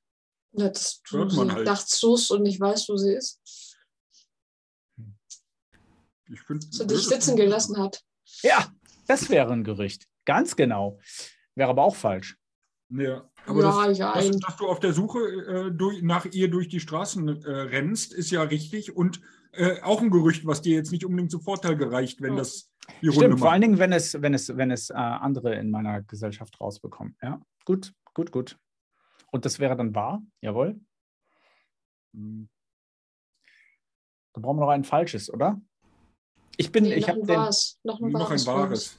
Ja, 0.52 0.68
dass 0.68 1.00
du 1.02 1.18
Hört 1.18 1.32
man 1.32 1.48
sie 1.48 1.54
halt. 1.54 1.66
nachts 1.66 1.98
suchst 1.98 2.30
und 2.30 2.42
nicht 2.42 2.60
weißt, 2.60 2.88
wo 2.90 2.96
sie 2.96 3.14
ist. 3.14 3.40
Ich 6.28 6.40
find, 6.42 6.72
So 6.74 6.84
dich 6.84 7.06
sitzen 7.06 7.36
gelassen 7.36 7.78
hat. 7.78 8.04
Ja, 8.42 8.70
das 9.06 9.30
wäre 9.30 9.52
ein 9.52 9.64
Gerücht. 9.64 10.06
Ganz 10.24 10.56
genau. 10.56 10.98
Wäre 11.54 11.70
aber 11.70 11.84
auch 11.84 11.96
falsch. 11.96 12.36
Ja, 12.88 13.28
aber 13.46 13.62
ja, 13.62 13.86
das, 13.88 13.98
ja. 13.98 14.14
dass, 14.14 14.26
ein- 14.26 14.40
dass 14.40 14.56
du 14.56 14.68
auf 14.68 14.78
der 14.80 14.92
Suche 14.92 15.18
äh, 15.18 15.70
durch, 15.72 16.02
nach 16.02 16.24
ihr 16.26 16.48
durch 16.50 16.68
die 16.68 16.78
Straßen 16.80 17.28
äh, 17.42 17.50
rennst, 17.50 18.12
ist 18.14 18.30
ja 18.30 18.42
richtig 18.42 18.94
und 18.94 19.20
äh, 19.52 19.80
auch 19.82 20.00
ein 20.02 20.10
Gerücht, 20.10 20.46
was 20.46 20.62
dir 20.62 20.76
jetzt 20.76 20.92
nicht 20.92 21.04
unbedingt 21.04 21.30
zu 21.32 21.40
Vorteil 21.40 21.76
gereicht, 21.76 22.20
wenn 22.22 22.32
Ja. 22.34 22.38
das 22.38 22.70
die 23.02 23.08
Runde 23.08 23.22
Stimmt, 23.22 23.38
vor 23.40 23.46
macht. 23.46 23.52
allen 23.54 23.62
Dingen, 23.62 23.78
wenn 23.78 23.92
es, 23.92 24.20
wenn 24.22 24.34
es, 24.34 24.56
wenn 24.56 24.70
es 24.70 24.90
äh, 24.90 24.94
andere 24.94 25.56
in 25.56 25.70
meiner 25.70 26.02
Gesellschaft 26.02 26.60
rausbekommen. 26.60 27.16
Ja, 27.22 27.40
gut, 27.64 27.92
gut, 28.14 28.30
gut. 28.30 28.56
Und 29.32 29.44
das 29.44 29.58
wäre 29.58 29.74
dann 29.76 29.92
wahr? 29.94 30.22
Jawohl. 30.40 30.78
Hm. 32.14 32.48
Da 34.32 34.40
brauchen 34.40 34.58
wir 34.58 34.60
noch 34.66 34.68
ein 34.70 34.84
falsches, 34.84 35.28
oder? 35.32 35.60
Ich 36.56 36.72
bin, 36.72 36.84
Nee, 36.84 36.94
ich 36.94 37.06
noch 37.06 37.08
habe 37.08 37.20
ein 37.20 37.26
den. 37.26 37.36
wahres. 37.36 37.78
Noch 37.84 38.00
ein 38.00 38.10
Noch 38.12 38.30
ein 38.30 38.46
wahres. 38.46 38.46
wahres. 38.46 38.98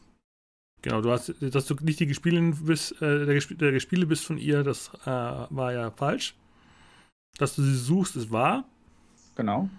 Genau, 0.82 1.02
du 1.02 1.12
hast, 1.12 1.34
dass 1.42 1.66
du 1.66 1.74
nicht 1.82 2.00
die 2.00 2.06
Gespielin 2.08 2.56
bist, 2.66 2.92
äh, 3.02 3.26
der, 3.26 3.34
Gesp 3.34 3.58
der 3.58 3.72
Gespiele 3.72 4.06
bist 4.06 4.26
von 4.26 4.38
ihr, 4.38 4.64
das 4.64 4.92
äh, 5.06 5.08
war 5.10 5.74
ja 5.74 5.92
falsch. 5.92 6.36
Dass 7.40 7.56
du 7.56 7.64
sie 7.64 7.76
suchst, 7.76 8.16
ist 8.16 8.32
wahr. 8.32 8.66
Genau. 9.36 9.70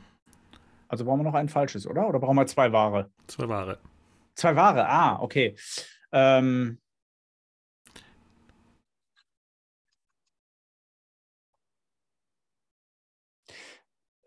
Also 0.88 1.04
brauchen 1.04 1.20
wir 1.20 1.24
noch 1.24 1.34
ein 1.34 1.48
falsches, 1.48 1.86
oder? 1.86 2.08
Oder 2.08 2.18
brauchen 2.18 2.36
wir 2.36 2.46
zwei 2.46 2.72
wahre? 2.72 3.10
Zwei 3.26 3.48
wahre. 3.48 3.78
Zwei 4.34 4.56
wahre, 4.56 4.88
ah, 4.88 5.20
okay. 5.20 5.56
Ähm, 6.12 6.78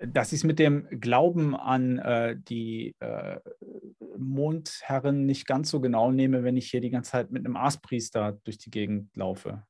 dass 0.07 0.31
ich 0.31 0.39
es 0.39 0.43
mit 0.43 0.59
dem 0.59 0.87
Glauben 0.99 1.55
an 1.55 1.99
äh, 1.99 2.35
die 2.37 2.95
äh, 2.99 3.39
Mondherren 4.17 5.25
nicht 5.25 5.45
ganz 5.47 5.69
so 5.69 5.79
genau 5.79 6.11
nehme, 6.11 6.43
wenn 6.43 6.57
ich 6.57 6.69
hier 6.69 6.81
die 6.81 6.89
ganze 6.89 7.11
Zeit 7.11 7.31
mit 7.31 7.45
einem 7.45 7.55
Aaspriester 7.55 8.39
durch 8.43 8.57
die 8.57 8.71
Gegend 8.71 9.15
laufe. 9.15 9.63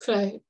Vielleicht. 0.00 0.40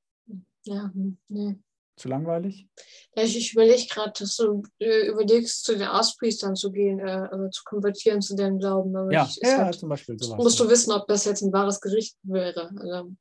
Ja, 0.63 0.91
hm, 0.93 1.17
nee. 1.27 1.55
Zu 1.95 2.07
langweilig? 2.07 2.67
Ja, 3.15 3.23
ich, 3.23 3.51
überlege 3.53 3.85
gerade, 3.89 4.13
dass 4.17 4.37
du 4.37 4.63
äh, 4.79 5.07
überlegst, 5.07 5.65
zu 5.65 5.73
den 5.73 5.87
Arztpriestern 5.87 6.55
zu 6.55 6.71
gehen, 6.71 6.99
äh, 6.99 7.27
also 7.29 7.49
zu 7.49 7.63
konvertieren 7.65 8.21
zu 8.21 8.35
deren 8.35 8.57
Glauben. 8.57 8.95
Aber 8.95 9.11
Ja, 9.11 9.25
ich, 9.25 9.41
ist 9.41 9.51
ja, 9.51 9.65
halt, 9.65 9.75
zum 9.75 9.89
Beispiel 9.89 10.17
sowas. 10.17 10.37
musst 10.41 10.59
du 10.59 10.69
wissen, 10.69 10.93
ob 10.93 11.07
das 11.07 11.25
jetzt 11.25 11.41
ein 11.41 11.51
wahres 11.51 11.81
Gericht 11.81 12.15
wäre. 12.23 12.69
Also, 12.77 13.11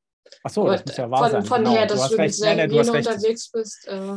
Ach 0.45 0.51
so, 0.51 0.67
das 0.67 0.85
muss 0.87 0.97
ja 0.97 1.11
wahr 1.11 1.25
von, 1.25 1.31
sein. 1.33 1.45
von 1.45 1.59
genau. 1.65 1.71
her, 1.73 1.87
du 1.87 1.95
dass 1.95 2.03
hast 2.05 2.11
du 2.13 2.17
mit 2.17 2.27
recht. 2.27 2.41
Nein, 2.41 2.57
nein, 2.59 2.69
du 2.71 2.77
Selene 2.77 2.99
recht. 2.99 3.09
unterwegs 3.09 3.51
bist, 3.51 3.89
äh, 3.89 4.17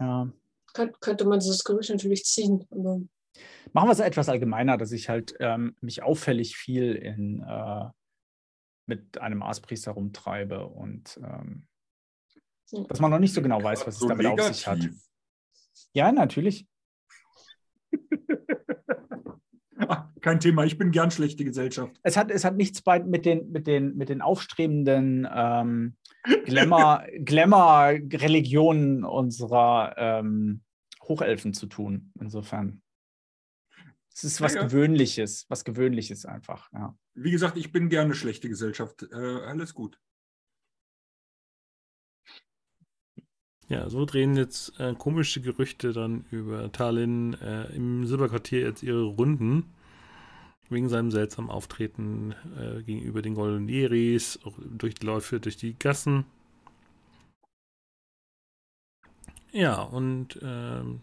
Ja. 0.00 0.32
Könnte, 0.78 0.98
könnte 1.00 1.24
man 1.26 1.40
dieses 1.40 1.64
Gerücht 1.64 1.90
natürlich 1.90 2.24
ziehen. 2.24 2.66
Aber 2.70 3.00
Machen 3.72 3.88
wir 3.88 3.92
es 3.92 4.00
etwas 4.00 4.28
allgemeiner, 4.28 4.76
dass 4.78 4.92
ich 4.92 5.08
halt 5.08 5.34
ähm, 5.40 5.76
mich 5.80 6.02
auffällig 6.02 6.56
viel 6.56 6.94
in, 6.94 7.42
äh, 7.42 7.84
mit 8.86 9.18
einem 9.18 9.42
Aaspriester 9.42 9.92
rumtreibe 9.92 10.66
und 10.66 11.20
ähm, 11.22 11.66
Ja. 12.70 12.84
dass 12.84 13.00
man 13.00 13.10
noch 13.10 13.18
nicht 13.18 13.34
so 13.34 13.42
genau 13.42 13.62
weiß, 13.62 13.86
was 13.86 14.00
es 14.00 14.06
damit 14.06 14.26
auf 14.26 14.40
sich 14.40 14.66
hat. 14.66 14.78
Ja, 15.92 16.12
natürlich. 16.12 16.66
Kein 20.20 20.40
Thema, 20.40 20.64
ich 20.64 20.76
bin 20.76 20.90
gern 20.90 21.10
schlechte 21.10 21.44
Gesellschaft. 21.44 21.98
Es 22.02 22.16
hat, 22.16 22.30
es 22.30 22.44
hat 22.44 22.56
nichts 22.56 22.82
bei, 22.82 22.98
mit, 23.00 23.24
den, 23.24 23.50
mit, 23.52 23.66
den, 23.66 23.96
mit 23.96 24.08
den 24.08 24.20
aufstrebenden 24.20 25.28
ähm, 25.32 25.96
Glamour- 26.44 27.04
Glamour-Religionen 27.24 29.04
unserer 29.04 29.94
ähm, 29.96 30.62
Hochelfen 31.08 31.54
zu 31.54 31.66
tun. 31.66 32.12
Insofern. 32.20 32.82
Es 34.12 34.24
ist 34.24 34.40
was 34.40 34.54
Ja, 34.54 34.62
ja. 34.62 34.66
Gewöhnliches, 34.66 35.46
was 35.48 35.64
Gewöhnliches 35.64 36.26
einfach. 36.26 36.72
Ja. 36.72 36.98
Wie 37.14 37.30
gesagt, 37.30 37.56
ich 37.56 37.72
bin 37.72 37.88
gerne 37.88 38.14
schlechte 38.14 38.48
Gesellschaft. 38.48 39.04
Äh, 39.12 39.14
alles 39.14 39.74
gut. 39.74 39.98
Ja, 43.68 43.90
so 43.90 44.06
drehen 44.06 44.34
jetzt 44.34 44.80
äh, 44.80 44.94
komische 44.94 45.42
Gerüchte 45.42 45.92
dann 45.92 46.24
über 46.30 46.72
Tallinn 46.72 47.34
äh, 47.34 47.66
im 47.76 48.06
Silberquartier 48.06 48.60
jetzt 48.60 48.82
ihre 48.82 49.04
Runden. 49.04 49.74
Wegen 50.70 50.88
seinem 50.88 51.10
seltsamen 51.10 51.50
Auftreten 51.50 52.34
äh, 52.58 52.82
gegenüber 52.82 53.22
den 53.22 53.34
Goldenieris, 53.34 54.38
durch 54.70 54.94
die 54.94 55.06
Läufe 55.06 55.40
durch 55.40 55.56
die 55.56 55.78
Gassen. 55.78 56.24
Ja, 59.52 59.82
und 59.82 60.38
ähm, 60.42 61.00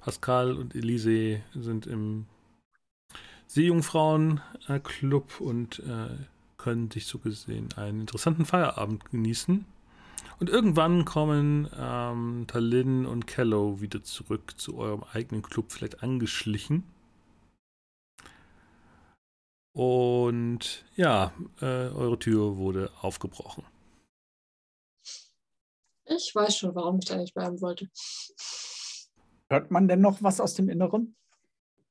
Pascal 0.00 0.54
und 0.54 0.74
Elise 0.74 1.40
sind 1.54 1.86
im 1.86 2.26
Seejungfrauen-Club 3.46 5.40
und 5.40 5.78
äh, 5.80 6.16
können 6.56 6.90
sich 6.90 7.06
so 7.06 7.18
gesehen 7.18 7.68
einen 7.76 8.00
interessanten 8.00 8.44
Feierabend 8.44 9.04
genießen. 9.10 9.64
Und 10.40 10.50
irgendwann 10.50 11.04
kommen 11.04 11.70
ähm, 11.78 12.46
Tallinn 12.48 13.06
und 13.06 13.26
Kello 13.26 13.80
wieder 13.80 14.02
zurück 14.02 14.54
zu 14.56 14.76
eurem 14.76 15.04
eigenen 15.12 15.42
Club, 15.42 15.70
vielleicht 15.70 16.02
angeschlichen. 16.02 16.82
Und 19.72 20.84
ja, 20.96 21.32
äh, 21.60 21.88
eure 21.88 22.18
Tür 22.18 22.56
wurde 22.56 22.90
aufgebrochen. 23.00 23.64
Ich 26.06 26.34
weiß 26.34 26.56
schon, 26.56 26.74
warum 26.74 26.98
ich 26.98 27.06
da 27.06 27.16
nicht 27.16 27.34
bleiben 27.34 27.60
wollte. 27.60 27.88
Hört 29.48 29.70
man 29.70 29.88
denn 29.88 30.00
noch 30.00 30.22
was 30.22 30.40
aus 30.40 30.54
dem 30.54 30.68
Inneren? 30.68 31.16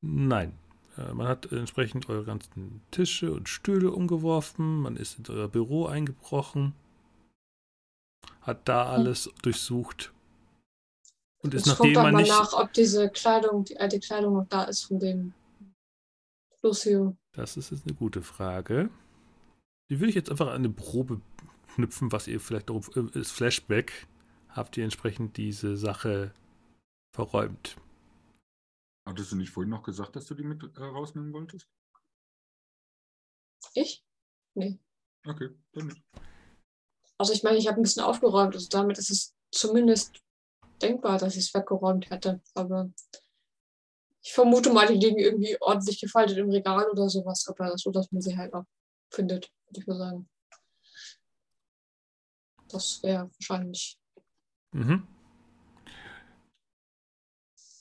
Nein. 0.02 0.58
Äh, 0.98 1.14
man 1.14 1.28
hat 1.28 1.52
entsprechend 1.52 2.10
eure 2.10 2.26
ganzen 2.26 2.82
Tische 2.92 3.32
und 3.32 3.50
Stühle 3.50 3.92
umgeworfen. 3.92 4.82
Man 4.82 4.98
ist 4.98 5.18
in 5.20 5.26
euer 5.30 5.48
Büro 5.48 5.86
eingebrochen. 5.86 6.74
Hat 8.42 8.68
da 8.68 8.86
alles 8.86 9.30
durchsucht. 9.42 10.14
Und 11.42 11.54
ist 11.54 11.64
guck 11.66 11.80
nachdem 11.80 11.94
doch 11.94 12.04
man 12.04 12.14
mal 12.14 12.22
nicht. 12.22 12.32
nach, 12.32 12.54
ob 12.54 12.74
diese 12.74 13.10
Kleidung, 13.10 13.66
die 13.66 13.80
alte 13.80 14.00
Kleidung 14.00 14.34
noch 14.36 14.48
da 14.48 14.64
ist 14.64 14.84
von 14.84 15.00
dem 15.00 15.34
Lucio. 16.62 17.16
Das 17.34 17.58
ist 17.58 17.72
jetzt 17.72 17.86
eine 17.86 17.96
gute 17.96 18.22
Frage. 18.22 18.90
Die 19.90 20.00
will 20.00 20.10
ich 20.10 20.16
jetzt 20.16 20.30
einfach 20.32 20.48
an 20.48 20.56
eine 20.56 20.70
Probe 20.70 21.22
knüpfen, 21.74 22.12
was 22.12 22.28
ihr 22.28 22.40
vielleicht 22.40 22.70
darauf 22.70 22.96
ist. 22.96 23.32
Flashback. 23.32 24.08
Habt 24.50 24.78
ihr 24.78 24.84
entsprechend 24.84 25.38
diese 25.38 25.78
Sache 25.78 26.34
verräumt? 27.16 27.78
Hattest 29.08 29.32
du 29.32 29.36
nicht 29.36 29.50
vorhin 29.50 29.72
noch 29.72 29.84
gesagt, 29.84 30.16
dass 30.16 30.28
du 30.28 30.36
die 30.36 30.44
mit 30.44 30.64
äh, 30.64 30.84
rausnehmen 30.84 31.34
wolltest? 31.34 31.68
Ich? 33.74 34.06
Nee. 34.54 34.80
Okay, 35.26 35.50
dann 35.74 35.88
nicht. 35.88 36.04
Also 37.18 37.34
ich 37.34 37.44
meine, 37.44 37.58
ich 37.58 37.68
habe 37.68 37.78
ein 37.78 37.84
bisschen 37.84 38.04
aufgeräumt, 38.04 38.56
also 38.56 38.68
damit 38.70 38.98
ist 38.98 39.10
es 39.10 39.36
zumindest 39.52 40.22
denkbar, 40.82 41.18
dass 41.18 41.36
ich 41.36 41.46
es 41.46 41.54
weggeräumt 41.54 42.10
hätte. 42.10 42.42
Aber 42.54 42.92
ich 44.22 44.34
vermute 44.34 44.72
mal, 44.72 44.88
die 44.88 44.96
liegen 44.96 45.20
irgendwie 45.20 45.58
ordentlich 45.62 46.00
gefaltet 46.00 46.38
im 46.38 46.50
Regal 46.50 46.90
oder 46.90 47.10
sowas, 47.10 47.46
aber 47.48 47.78
so, 47.78 47.92
dass 47.92 48.12
man 48.12 48.22
sie 48.22 48.38
halt 48.38 48.54
auch 48.54 48.66
findet, 49.12 49.52
würde 49.68 49.80
ich 49.80 49.88
mal 49.88 49.98
sagen. 49.98 50.30
Das 52.74 53.04
wäre 53.04 53.30
wahrscheinlich. 53.32 54.00
Mhm. 54.72 55.04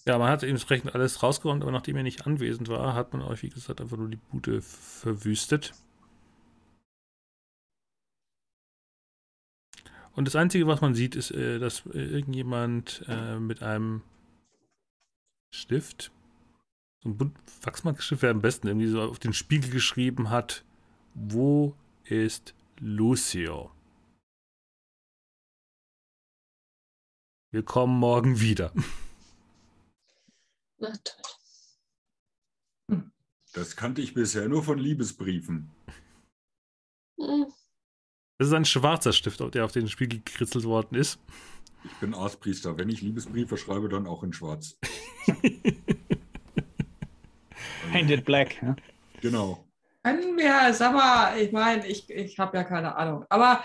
Ja, 0.06 0.18
man 0.18 0.28
hat 0.28 0.42
entsprechend 0.42 0.94
alles 0.94 1.22
rausgeräumt, 1.22 1.62
aber 1.62 1.72
nachdem 1.72 1.96
er 1.96 2.02
nicht 2.02 2.26
anwesend 2.26 2.68
war, 2.68 2.94
hat 2.94 3.12
man 3.12 3.22
euch, 3.22 3.42
wie 3.42 3.48
gesagt, 3.48 3.80
einfach 3.80 3.96
nur 3.96 4.08
die 4.08 4.16
Bude 4.16 4.60
verwüstet. 4.60 5.72
Und 10.14 10.26
das 10.26 10.36
Einzige, 10.36 10.66
was 10.66 10.82
man 10.82 10.94
sieht, 10.94 11.16
ist, 11.16 11.30
äh, 11.30 11.58
dass 11.58 11.86
äh, 11.86 11.98
irgendjemand 11.98 13.02
äh, 13.08 13.38
mit 13.38 13.62
einem 13.62 14.02
Stift, 15.54 16.12
so 17.02 17.08
ein 17.08 17.16
bunt 17.16 17.34
Wachsmalstift 17.62 18.22
wäre 18.22 18.34
am 18.34 18.42
besten, 18.42 18.66
irgendwie 18.66 18.88
so 18.88 19.00
auf 19.00 19.18
den 19.18 19.32
Spiegel 19.32 19.70
geschrieben 19.70 20.28
hat, 20.28 20.64
wo 21.14 21.74
ist 22.04 22.54
Lucio? 22.78 23.70
Wir 27.52 27.62
kommen 27.62 27.98
morgen 27.98 28.40
wieder. 28.40 28.72
Na 30.78 30.90
toll. 31.04 31.18
Das 33.52 33.76
kannte 33.76 34.00
ich 34.00 34.14
bisher 34.14 34.48
nur 34.48 34.64
von 34.64 34.78
Liebesbriefen. 34.78 35.70
Hm. 37.20 37.52
Das 38.38 38.48
ist 38.48 38.54
ein 38.54 38.64
schwarzer 38.64 39.12
Stift, 39.12 39.40
der 39.54 39.66
auf 39.66 39.72
den 39.72 39.86
Spiegel 39.88 40.22
gekritzelt 40.24 40.64
worden 40.64 40.94
ist. 40.94 41.18
Ich 41.84 41.92
bin 41.96 42.14
Arztpriester. 42.14 42.78
Wenn 42.78 42.88
ich 42.88 43.02
Liebesbriefe 43.02 43.58
schreibe, 43.58 43.90
dann 43.90 44.06
auch 44.06 44.22
in 44.22 44.32
Schwarz. 44.32 44.78
Painted 47.92 48.24
Black. 48.24 48.62
Ja? 48.62 48.76
Genau. 49.20 49.68
Können 50.02 50.38
wir, 50.38 50.72
sag 50.72 50.94
mal, 50.94 51.38
ich 51.38 51.52
meine, 51.52 51.86
ich, 51.86 52.08
ich 52.08 52.38
habe 52.38 52.56
ja 52.56 52.64
keine 52.64 52.96
Ahnung, 52.96 53.26
aber 53.28 53.62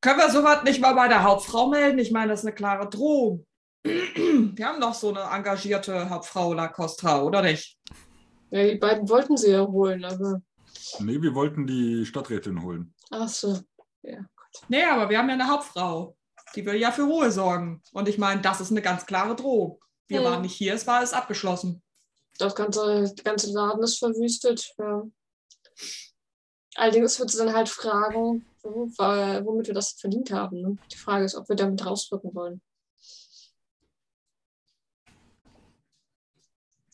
können 0.00 0.18
wir 0.18 0.30
sowas 0.30 0.62
nicht 0.64 0.80
mal 0.80 0.94
bei 0.94 1.08
der 1.08 1.22
Hauptfrau 1.22 1.68
melden? 1.68 1.98
Ich 1.98 2.10
meine, 2.10 2.32
das 2.32 2.40
ist 2.40 2.46
eine 2.46 2.54
klare 2.54 2.88
Drohung. 2.88 3.46
Wir 3.84 4.66
haben 4.66 4.80
doch 4.80 4.94
so 4.94 5.08
eine 5.08 5.20
engagierte 5.34 6.10
Hauptfrau 6.10 6.52
La 6.52 6.68
Costa, 6.68 7.22
oder 7.22 7.40
nicht? 7.42 7.78
Ja, 8.50 8.64
die 8.68 8.76
beiden 8.76 9.08
wollten 9.08 9.36
sie 9.38 9.52
ja 9.52 9.66
holen, 9.66 10.04
aber. 10.04 10.42
Nee, 10.98 11.20
wir 11.22 11.34
wollten 11.34 11.66
die 11.66 12.04
Stadträtin 12.04 12.62
holen. 12.62 12.92
Ach 13.10 13.28
so. 13.28 13.58
Nee, 14.68 14.84
aber 14.84 15.08
wir 15.08 15.18
haben 15.18 15.28
ja 15.28 15.34
eine 15.34 15.48
Hauptfrau. 15.48 16.16
Die 16.54 16.66
will 16.66 16.74
ja 16.76 16.90
für 16.90 17.02
Ruhe 17.04 17.30
sorgen. 17.30 17.80
Und 17.92 18.08
ich 18.08 18.18
meine, 18.18 18.40
das 18.40 18.60
ist 18.60 18.70
eine 18.70 18.82
ganz 18.82 19.06
klare 19.06 19.36
Drohung. 19.36 19.78
Wir 20.08 20.18
Hm. 20.18 20.24
waren 20.26 20.42
nicht 20.42 20.54
hier, 20.56 20.74
es 20.74 20.86
war 20.86 20.98
alles 20.98 21.12
abgeschlossen. 21.12 21.82
Das 22.38 22.54
ganze, 22.54 23.12
der 23.14 23.24
ganze 23.24 23.52
Laden 23.52 23.82
ist 23.82 23.98
verwüstet. 23.98 24.74
Ja. 24.78 25.02
Allerdings 26.80 27.20
wird 27.20 27.30
sie 27.30 27.36
dann 27.36 27.52
halt 27.54 27.68
fragen, 27.68 28.46
womit 28.62 29.66
wir 29.66 29.74
das 29.74 29.92
verdient 29.92 30.30
haben. 30.30 30.62
Ne? 30.62 30.78
Die 30.90 30.96
Frage 30.96 31.26
ist, 31.26 31.34
ob 31.34 31.46
wir 31.50 31.54
damit 31.56 31.84
rausrücken 31.84 32.34
wollen. 32.34 32.62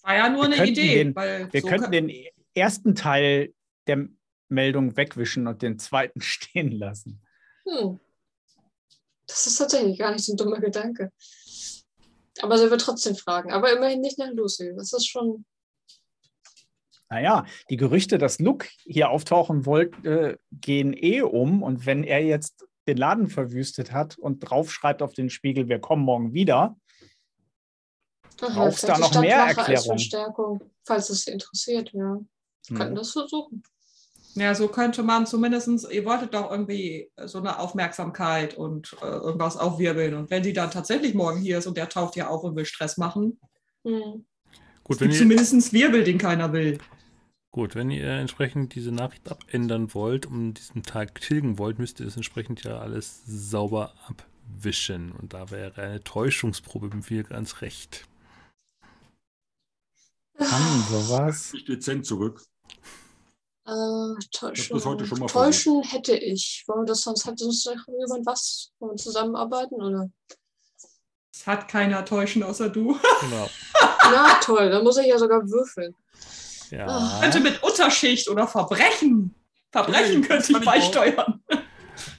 War 0.02 0.14
ja 0.16 0.28
nur 0.28 0.48
Wir 0.48 0.56
eine 0.60 0.66
Idee. 0.68 1.04
den- 1.04 1.14
weil 1.14 1.52
Wir 1.52 1.60
so 1.60 1.68
könnten 1.68 1.92
den 1.92 2.12
ersten 2.52 2.96
Teil 2.96 3.54
der 3.86 4.08
Meldung 4.48 4.96
wegwischen 4.96 5.46
und 5.46 5.62
den 5.62 5.78
zweiten 5.78 6.20
stehen 6.20 6.72
lassen. 6.72 7.22
Hm. 7.64 8.00
Das 9.28 9.46
ist 9.46 9.56
tatsächlich 9.58 10.00
gar 10.00 10.10
nicht 10.10 10.24
so 10.24 10.32
ein 10.32 10.36
dummer 10.36 10.58
Gedanke. 10.58 11.12
Aber 12.42 12.58
sie 12.58 12.68
wird 12.72 12.80
trotzdem 12.80 13.14
fragen. 13.14 13.52
Aber 13.52 13.72
immerhin 13.72 14.00
nicht 14.00 14.18
nach 14.18 14.32
Lucy. 14.32 14.72
Das 14.76 14.92
ist 14.92 15.06
schon. 15.06 15.44
Naja, 17.08 17.44
die 17.70 17.76
Gerüchte, 17.76 18.18
dass 18.18 18.38
Luke 18.38 18.68
hier 18.84 19.10
auftauchen 19.10 19.64
wollte, 19.64 20.38
gehen 20.52 20.92
eh 20.92 21.22
um. 21.22 21.62
Und 21.62 21.86
wenn 21.86 22.04
er 22.04 22.24
jetzt 22.24 22.66
den 22.88 22.96
Laden 22.96 23.28
verwüstet 23.28 23.92
hat 23.92 24.18
und 24.18 24.40
draufschreibt 24.40 25.02
auf 25.02 25.12
den 25.12 25.30
Spiegel, 25.30 25.68
wir 25.68 25.78
kommen 25.78 26.04
morgen 26.04 26.32
wieder, 26.32 26.76
vielleicht 28.38 28.88
da 28.88 28.98
noch 28.98 29.10
die 29.12 29.18
mehr 29.20 29.38
Erklärung? 29.38 29.86
Verstärkung, 29.86 30.60
falls 30.84 31.08
es 31.10 31.22
sie 31.22 31.30
interessiert. 31.30 31.92
Ja. 31.92 32.18
Wir 32.68 32.76
könnten 32.76 32.90
hm, 32.90 32.96
das 32.96 33.12
versuchen. 33.12 33.62
Ja, 34.34 34.54
so 34.54 34.68
könnte 34.68 35.02
man 35.02 35.26
zumindest, 35.26 35.90
ihr 35.90 36.04
wolltet 36.04 36.34
doch 36.34 36.50
irgendwie 36.50 37.10
so 37.24 37.38
eine 37.38 37.58
Aufmerksamkeit 37.58 38.54
und 38.54 38.94
äh, 39.00 39.06
irgendwas 39.06 39.56
aufwirbeln. 39.56 40.14
Und 40.14 40.30
wenn 40.30 40.44
sie 40.44 40.52
dann 40.52 40.70
tatsächlich 40.70 41.14
morgen 41.14 41.40
hier 41.40 41.58
ist 41.58 41.66
und 41.66 41.78
der 41.78 41.88
taucht 41.88 42.16
ja 42.16 42.28
auf 42.28 42.44
und 42.44 42.54
will 42.54 42.66
Stress 42.66 42.98
machen, 42.98 43.38
Hm. 43.86 44.26
Gut, 44.82 44.96
es 44.96 45.00
wenn 45.00 45.08
gibt 45.08 45.14
ihr, 45.14 45.20
zumindest 45.20 45.72
Wirbel, 45.72 46.04
den 46.04 46.18
keiner 46.18 46.52
will. 46.52 46.78
Gut, 47.56 47.74
wenn 47.74 47.90
ihr 47.90 48.10
entsprechend 48.10 48.74
diese 48.74 48.92
Nachricht 48.92 49.30
abändern 49.30 49.94
wollt, 49.94 50.26
um 50.26 50.52
diesen 50.52 50.82
Tag 50.82 51.22
tilgen 51.22 51.56
wollt, 51.56 51.78
müsst 51.78 52.00
ihr 52.00 52.06
es 52.06 52.14
entsprechend 52.14 52.62
ja 52.64 52.80
alles 52.80 53.22
sauber 53.26 53.94
abwischen. 54.06 55.12
Und 55.12 55.32
da 55.32 55.50
wäre 55.50 55.80
eine 55.80 56.04
Täuschungsprobe 56.04 56.94
mit 56.94 57.10
mir 57.10 57.22
ganz 57.22 57.62
recht. 57.62 58.04
kann 60.36 60.84
sowas. 60.90 61.54
Ich 61.54 61.64
dezent 61.64 62.04
zurück. 62.04 62.42
Äh, 63.66 63.72
täuschen. 64.32 64.76
das 64.76 64.84
heute 64.84 65.06
schon 65.06 65.20
mal 65.20 65.26
täuschen 65.26 65.82
hätte 65.82 66.14
ich. 66.14 66.62
Wollen 66.66 66.82
wir 66.82 66.88
das 66.88 67.00
sonst 67.00 67.24
hat 67.24 67.40
uns 67.40 67.64
noch 67.64 67.88
jemand 67.88 68.26
was? 68.26 68.70
Wollen 68.80 68.92
wir 68.92 68.96
zusammenarbeiten? 68.96 69.76
Oder? 69.76 70.10
Es 71.34 71.46
hat 71.46 71.68
keiner 71.68 72.04
täuschen 72.04 72.42
außer 72.42 72.68
du. 72.68 72.98
Genau. 73.22 73.48
Na 74.02 74.38
toll, 74.40 74.68
dann 74.68 74.84
muss 74.84 74.98
ich 74.98 75.06
ja 75.06 75.18
sogar 75.18 75.40
würfeln. 75.48 75.94
Ja. 76.70 77.18
könnte 77.20 77.40
mit 77.40 77.62
Unterschicht 77.62 78.28
oder 78.28 78.46
Verbrechen. 78.46 79.34
Verbrechen 79.70 80.22
Ja, 80.22 80.28
könnte 80.28 80.52
ich 80.52 80.64
beisteuern. 80.64 81.42
Darf 81.48 81.62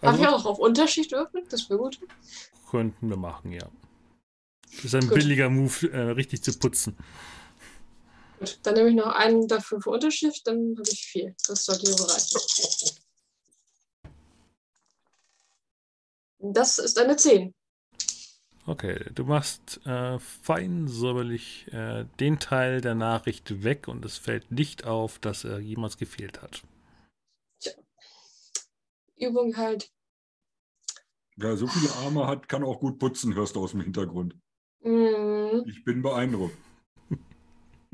Also, 0.02 0.22
ich 0.22 0.28
auch 0.28 0.46
auf 0.46 0.60
Unterschicht 0.60 1.12
würfeln? 1.12 1.46
Das 1.50 1.70
wäre 1.70 1.80
gut. 1.80 2.00
könnten 2.70 3.10
wir 3.10 3.18
machen, 3.18 3.52
ja. 3.52 3.68
Das 4.76 4.86
ist 4.86 4.96
ein 4.96 5.08
Gut. 5.08 5.16
billiger 5.16 5.50
Move, 5.50 5.92
äh, 5.92 5.98
richtig 6.12 6.44
zu 6.44 6.58
putzen. 6.58 6.98
Gut, 8.40 8.60
dann 8.64 8.76
nehme 8.76 8.90
ich 8.90 8.96
noch 8.96 9.08
einen 9.16 9.48
dafür 9.48 9.82
für 9.82 9.90
Unterschicht, 9.92 10.46
dann 10.46 10.76
habe 10.78 10.90
ich 10.92 11.06
vier. 11.06 11.36
Das 11.48 11.66
sollte 11.66 11.92
hier 11.92 12.06
reichen. 12.06 12.40
Das 16.40 16.78
ist 16.78 17.00
eine 17.00 17.16
10. 17.16 17.54
Okay, 18.68 19.00
du 19.16 19.24
machst 19.24 19.80
äh, 19.86 20.20
fein 20.20 20.90
säuberlich 20.90 21.72
äh, 21.72 22.04
den 22.20 22.38
Teil 22.38 22.82
der 22.82 22.96
Nachricht 22.96 23.64
weg 23.64 23.88
und 23.88 24.04
es 24.04 24.18
fällt 24.18 24.52
nicht 24.52 24.86
auf, 24.86 25.20
dass 25.20 25.46
er 25.46 25.60
jemals 25.60 25.98
gefehlt 25.98 26.42
hat. 26.42 26.64
Übung 29.16 29.56
halt. 29.56 29.90
Wer 31.38 31.56
so 31.56 31.66
viele 31.66 31.94
Arme 32.06 32.28
hat, 32.28 32.50
kann 32.50 32.66
auch 32.66 32.82
gut 32.82 33.00
putzen, 33.00 33.36
hörst 33.36 33.56
du 33.56 33.64
aus 33.64 33.72
dem 33.72 33.82
Hintergrund. 33.82 34.36
Hm, 34.82 35.64
Ich 35.66 35.86
bin 35.86 36.02
beeindruckt. 36.02 36.58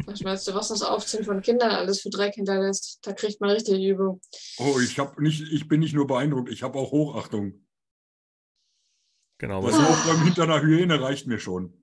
was 0.05 0.21
meinst 0.21 0.47
du, 0.47 0.55
was 0.55 0.69
das 0.69 0.81
Aufziehen 0.81 1.23
von 1.23 1.41
Kindern 1.41 1.69
alles 1.69 2.01
für 2.01 2.09
Dreck 2.09 2.33
hinterlässt? 2.33 2.97
Da 3.03 3.13
kriegt 3.13 3.39
man 3.39 3.51
richtig 3.51 3.79
Übung. 3.79 4.19
Oh, 4.57 4.79
ich, 4.83 4.97
hab 4.97 5.19
nicht, 5.19 5.43
ich 5.51 5.67
bin 5.67 5.81
nicht 5.81 5.93
nur 5.93 6.07
beeindruckt, 6.07 6.49
ich 6.49 6.63
habe 6.63 6.79
auch 6.79 6.91
Hochachtung. 6.91 7.62
Genau, 9.39 9.61
Das 9.65 9.77
was, 9.77 9.89
Aufräumen 9.89 10.23
hinter 10.23 10.43
einer 10.43 10.61
Hyäne 10.61 11.01
reicht 11.01 11.27
mir 11.27 11.39
schon. 11.39 11.73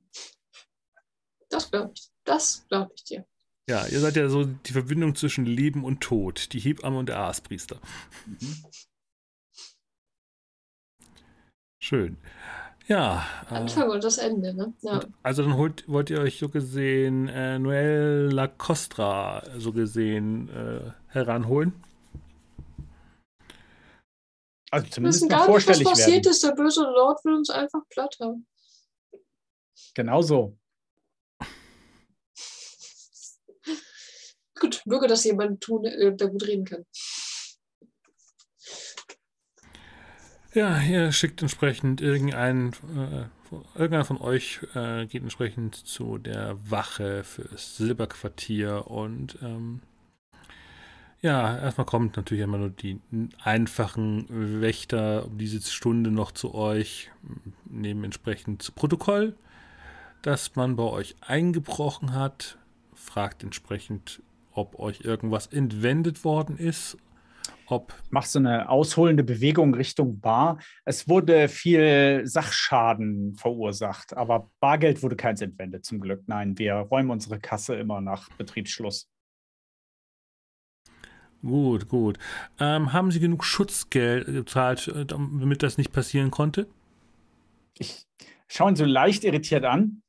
Das 1.49 1.71
glaube 1.71 1.93
ich. 1.95 2.11
Das 2.25 2.67
glaube 2.69 2.93
ich 2.95 3.05
dir. 3.05 3.27
ja, 3.69 3.87
ihr 3.87 4.01
seid 4.01 4.17
ja 4.17 4.29
so 4.29 4.45
die 4.45 4.73
Verbindung 4.73 5.15
zwischen 5.15 5.47
Leben 5.47 5.85
und 5.85 6.01
Tod, 6.01 6.53
die 6.53 6.61
Hebamme 6.61 6.99
und 6.99 7.09
der 7.09 7.19
Aaspriester. 7.19 7.81
Mhm. 8.27 8.65
Schön. 11.83 12.19
Ja, 12.87 13.25
äh, 13.51 13.55
Anfang 13.55 13.89
und 13.89 14.03
das 14.03 14.19
Ende, 14.19 14.53
ne? 14.53 14.75
Ja. 14.83 15.01
also 15.23 15.43
dann 15.43 15.57
holt, 15.57 15.89
wollt 15.89 16.11
ihr 16.11 16.19
euch 16.21 16.39
so 16.39 16.49
gesehen 16.49 17.29
äh, 17.29 17.59
Noel 17.59 18.31
Lacostra 18.33 19.43
so 19.59 19.73
gesehen 19.73 20.49
äh, 20.49 20.91
heranholen. 21.07 21.73
Also 24.71 24.87
Wir 24.87 24.93
zumindest 24.93 25.23
wissen 25.23 25.33
mal 25.33 25.47
gar 25.47 25.55
nicht, 25.57 25.69
was 25.69 25.83
passiert 25.83 26.25
werden. 26.25 26.31
ist. 26.31 26.45
Der 26.45 26.53
böse 26.53 26.83
Lord 26.83 27.25
will 27.25 27.35
uns 27.35 27.51
einfach 27.51 27.81
platt 27.89 28.17
haben. 28.21 28.47
Genau 29.95 30.23
so. 30.23 30.57
Gut, 34.61 34.83
möge 34.85 35.09
das 35.09 35.25
jemand 35.25 35.61
tun, 35.61 35.85
äh, 35.85 36.15
der 36.15 36.29
gut 36.29 36.47
reden 36.47 36.65
kann. 36.65 36.87
Ja, 40.53 40.81
ihr 40.81 41.13
schickt 41.13 41.43
entsprechend 41.43 42.01
irgendeinen, 42.01 42.73
äh, 42.73 43.27
irgendeiner 43.75 44.05
von 44.05 44.21
euch 44.21 44.61
äh, 44.75 45.07
geht 45.07 45.23
entsprechend 45.23 45.77
zu 45.77 46.19
der 46.19 46.57
Wache 46.69 47.23
fürs 47.23 47.77
Silberquartier 47.77 48.89
und 48.89 49.39
ähm, 49.43 49.81
ja, 51.23 51.59
erstmal 51.59 51.87
kommt 51.87 52.17
natürlich 52.17 52.43
immer 52.43 52.59
nur 52.59 52.71
die 52.71 53.01
einfachen 53.43 54.61
Wächter 54.61 55.27
um 55.27 55.39
diese 55.39 55.61
Stunde 55.61 56.11
noch 56.11 56.33
zu 56.33 56.55
euch, 56.55 57.11
nehmen 57.65 58.05
entsprechend 58.05 58.75
Protokoll, 58.75 59.37
dass 60.23 60.57
man 60.57 60.77
bei 60.77 60.85
euch 60.85 61.17
eingebrochen 61.21 62.15
hat, 62.15 62.59
fragt 62.95 63.43
entsprechend, 63.43 64.23
ob 64.53 64.79
euch 64.79 65.03
irgendwas 65.03 65.47
entwendet 65.47 66.25
worden 66.25 66.57
ist, 66.57 66.97
ob 67.67 67.95
Machst 68.11 68.35
du 68.35 68.41
eine 68.41 68.69
ausholende 68.69 69.23
Bewegung 69.23 69.75
Richtung 69.75 70.19
Bar. 70.19 70.59
Es 70.85 71.09
wurde 71.09 71.49
viel 71.49 72.23
Sachschaden 72.25 73.35
verursacht, 73.35 74.17
aber 74.17 74.51
Bargeld 74.59 75.03
wurde 75.05 75.15
keins 75.15 75.41
entwendet, 75.41 75.85
zum 75.85 76.01
Glück. 76.01 76.25
Nein, 76.27 76.59
wir 76.59 76.75
räumen 76.75 77.11
unsere 77.11 77.39
Kasse 77.39 77.77
immer 77.77 78.01
nach 78.01 78.29
Betriebsschluss. 78.37 79.09
Gut, 81.43 81.89
gut. 81.89 82.19
Ähm, 82.59 82.93
haben 82.93 83.11
Sie 83.11 83.21
genug 83.21 83.45
Schutzgeld 83.45 84.27
gezahlt, 84.27 84.89
äh, 84.89 85.07
damit 85.07 85.63
das 85.63 85.79
nicht 85.79 85.93
passieren 85.93 86.31
konnte? 86.31 86.67
Ich 87.79 88.07
schaue 88.47 88.73
ihn 88.73 88.77
so 88.77 88.85
leicht 88.85 89.25
irritiert 89.25 89.65
an. 89.65 90.03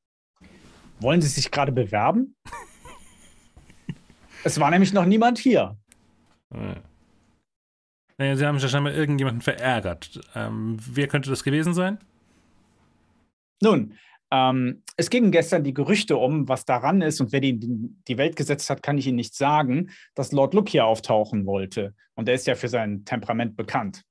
Wollen 0.99 1.21
Sie 1.21 1.29
sich 1.29 1.51
gerade 1.51 1.71
bewerben? 1.71 2.35
es 4.43 4.59
war 4.59 4.69
nämlich 4.71 4.93
noch 4.93 5.05
niemand 5.05 5.39
hier. 5.39 5.77
Äh. 6.53 6.75
Naja, 8.17 8.35
Sie 8.35 8.45
haben 8.45 8.57
ja 8.59 8.67
scheinbar 8.67 8.93
irgendjemanden 8.93 9.41
verärgert. 9.41 10.19
Ähm, 10.35 10.77
wer 10.79 11.07
könnte 11.07 11.29
das 11.29 11.43
gewesen 11.43 11.73
sein? 11.73 11.97
Nun, 13.63 13.97
Ähm, 14.31 14.83
es 14.95 15.09
gingen 15.09 15.31
gestern 15.31 15.63
die 15.63 15.73
Gerüchte 15.73 16.15
um, 16.15 16.47
was 16.47 16.63
daran 16.63 17.01
ist 17.01 17.19
und 17.19 17.33
wer 17.33 17.41
die 17.41 17.49
in 17.49 18.01
die 18.07 18.17
Welt 18.17 18.37
gesetzt 18.37 18.69
hat, 18.69 18.81
kann 18.81 18.97
ich 18.97 19.05
Ihnen 19.07 19.17
nicht 19.17 19.35
sagen, 19.35 19.91
dass 20.15 20.31
Lord 20.31 20.53
Luke 20.53 20.71
hier 20.71 20.85
auftauchen 20.85 21.45
wollte. 21.45 21.93
Und 22.15 22.29
er 22.29 22.35
ist 22.35 22.47
ja 22.47 22.55
für 22.55 22.69
sein 22.69 23.03
Temperament 23.03 23.57
bekannt. 23.57 24.03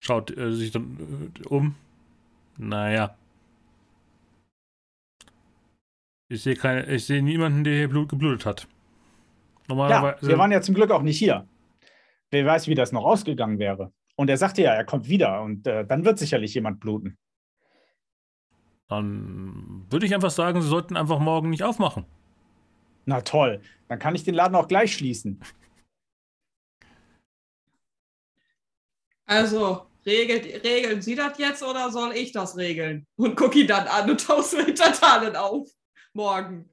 Schaut 0.00 0.36
äh, 0.36 0.52
sich 0.52 0.70
dann 0.70 1.32
äh, 1.40 1.46
um. 1.48 1.74
Naja. 2.58 3.16
Ich 6.28 6.42
sehe 6.42 6.56
keine, 6.56 6.86
ich 6.86 7.04
sehe 7.04 7.22
niemanden, 7.22 7.64
der 7.64 7.74
hier 7.74 7.88
Blut 7.88 8.08
geblutet 8.08 8.46
hat. 8.46 8.68
Ja, 9.68 10.16
wir 10.20 10.38
waren 10.38 10.52
ja 10.52 10.60
zum 10.60 10.74
Glück 10.74 10.90
auch 10.90 11.02
nicht 11.02 11.18
hier. 11.18 11.46
Wer 12.30 12.46
weiß, 12.46 12.68
wie 12.68 12.74
das 12.74 12.92
noch 12.92 13.04
ausgegangen 13.04 13.58
wäre. 13.58 13.92
Und 14.16 14.28
er 14.28 14.36
sagte 14.36 14.62
ja, 14.62 14.72
er 14.72 14.84
kommt 14.84 15.08
wieder 15.08 15.42
und 15.42 15.66
äh, 15.66 15.86
dann 15.86 16.04
wird 16.04 16.18
sicherlich 16.18 16.54
jemand 16.54 16.80
bluten. 16.80 17.18
Dann 18.88 19.86
würde 19.90 20.06
ich 20.06 20.14
einfach 20.14 20.30
sagen, 20.30 20.60
Sie 20.60 20.68
sollten 20.68 20.96
einfach 20.96 21.18
morgen 21.18 21.50
nicht 21.50 21.62
aufmachen. 21.62 22.04
Na 23.06 23.22
toll, 23.22 23.62
dann 23.88 23.98
kann 23.98 24.14
ich 24.14 24.24
den 24.24 24.34
Laden 24.34 24.54
auch 24.54 24.68
gleich 24.68 24.94
schließen. 24.94 25.40
Also, 29.24 29.86
regelt, 30.04 30.62
regeln 30.64 31.00
Sie 31.00 31.14
das 31.14 31.38
jetzt 31.38 31.62
oder 31.62 31.90
soll 31.90 32.12
ich 32.12 32.32
das 32.32 32.56
regeln? 32.56 33.06
Und 33.16 33.34
gucke 33.34 33.60
ihn 33.60 33.66
dann 33.66 33.88
an 33.88 34.10
und 34.10 34.20
tausend 34.26 34.66
Hintertalen 34.66 35.36
auf. 35.36 35.68
Morgen. 36.12 36.68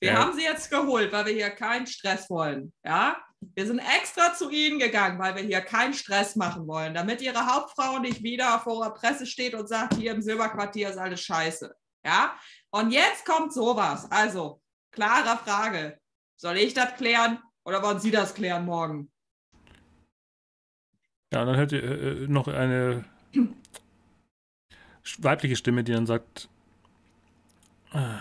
Wir 0.00 0.12
ja. 0.12 0.18
haben 0.18 0.36
sie 0.36 0.42
jetzt 0.42 0.70
geholt, 0.70 1.12
weil 1.12 1.26
wir 1.26 1.32
hier 1.32 1.50
keinen 1.50 1.86
Stress 1.86 2.28
wollen. 2.30 2.72
Ja? 2.84 3.16
Wir 3.54 3.66
sind 3.66 3.78
extra 3.78 4.34
zu 4.34 4.50
Ihnen 4.50 4.78
gegangen, 4.78 5.18
weil 5.18 5.34
wir 5.36 5.42
hier 5.42 5.60
keinen 5.60 5.94
Stress 5.94 6.36
machen 6.36 6.66
wollen, 6.66 6.94
damit 6.94 7.22
Ihre 7.22 7.46
Hauptfrau 7.46 7.98
nicht 7.98 8.22
wieder 8.22 8.58
vor 8.60 8.84
der 8.84 8.90
Presse 8.90 9.26
steht 9.26 9.54
und 9.54 9.68
sagt, 9.68 9.94
hier 9.94 10.12
im 10.12 10.22
Silberquartier 10.22 10.90
ist 10.90 10.98
alles 10.98 11.20
scheiße. 11.20 11.74
Ja? 12.04 12.36
Und 12.70 12.90
jetzt 12.90 13.24
kommt 13.24 13.52
sowas. 13.52 14.10
Also, 14.10 14.60
klare 14.90 15.36
Frage. 15.38 15.98
Soll 16.36 16.58
ich 16.58 16.74
das 16.74 16.94
klären 16.96 17.38
oder 17.64 17.82
wollen 17.82 18.00
Sie 18.00 18.10
das 18.10 18.34
klären 18.34 18.64
morgen? 18.64 19.10
Ja, 21.32 21.44
dann 21.44 21.56
hört 21.56 21.72
ihr 21.72 21.82
äh, 21.82 22.28
noch 22.28 22.48
eine 22.48 23.04
weibliche 25.18 25.56
Stimme, 25.56 25.84
die 25.84 25.92
dann 25.92 26.06
sagt, 26.06 26.48
äh, 27.92 28.18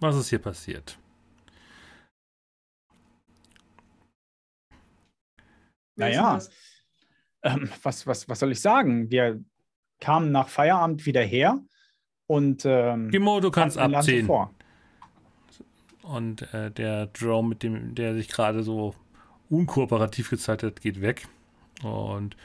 was 0.00 0.16
ist 0.16 0.30
hier 0.30 0.38
passiert? 0.38 0.98
Naja, 5.96 6.40
ähm, 7.42 7.70
was, 7.82 8.06
was, 8.06 8.28
was 8.28 8.38
soll 8.38 8.52
ich 8.52 8.60
sagen? 8.60 9.10
Wir 9.10 9.42
kamen 10.00 10.32
nach 10.32 10.48
Feierabend 10.48 11.06
wieder 11.06 11.22
her 11.22 11.58
und. 12.26 12.64
Ähm, 12.64 13.10
Gimo, 13.10 13.40
du 13.40 13.50
kannst 13.50 13.78
abziehen. 13.78 14.30
Und 16.02 16.42
äh, 16.52 16.70
der 16.70 17.06
Drone, 17.06 17.48
mit 17.48 17.62
dem 17.62 17.94
der 17.94 18.14
sich 18.14 18.28
gerade 18.28 18.62
so 18.62 18.94
unkooperativ 19.48 20.30
gezeigt 20.30 20.62
hat, 20.62 20.80
geht 20.80 21.00
weg. 21.00 21.26
Und 21.82 22.36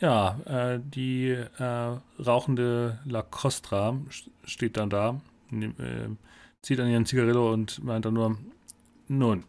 ja, 0.00 0.38
äh, 0.44 0.80
die 0.82 1.30
äh, 1.30 1.98
rauchende 2.22 2.98
La 3.04 3.22
Costra 3.22 3.98
steht 4.44 4.76
dann 4.76 4.90
da, 4.90 5.20
nehm, 5.50 5.74
äh, 5.78 6.14
zieht 6.62 6.80
an 6.80 6.88
ihren 6.88 7.06
Zigarillo 7.06 7.52
und 7.52 7.82
meint 7.82 8.04
dann 8.04 8.14
nur, 8.14 8.36
nun, 9.08 9.44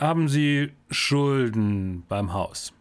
haben 0.00 0.28
Sie 0.28 0.72
Schulden 0.90 2.04
beim 2.08 2.32
Haus? 2.32 2.72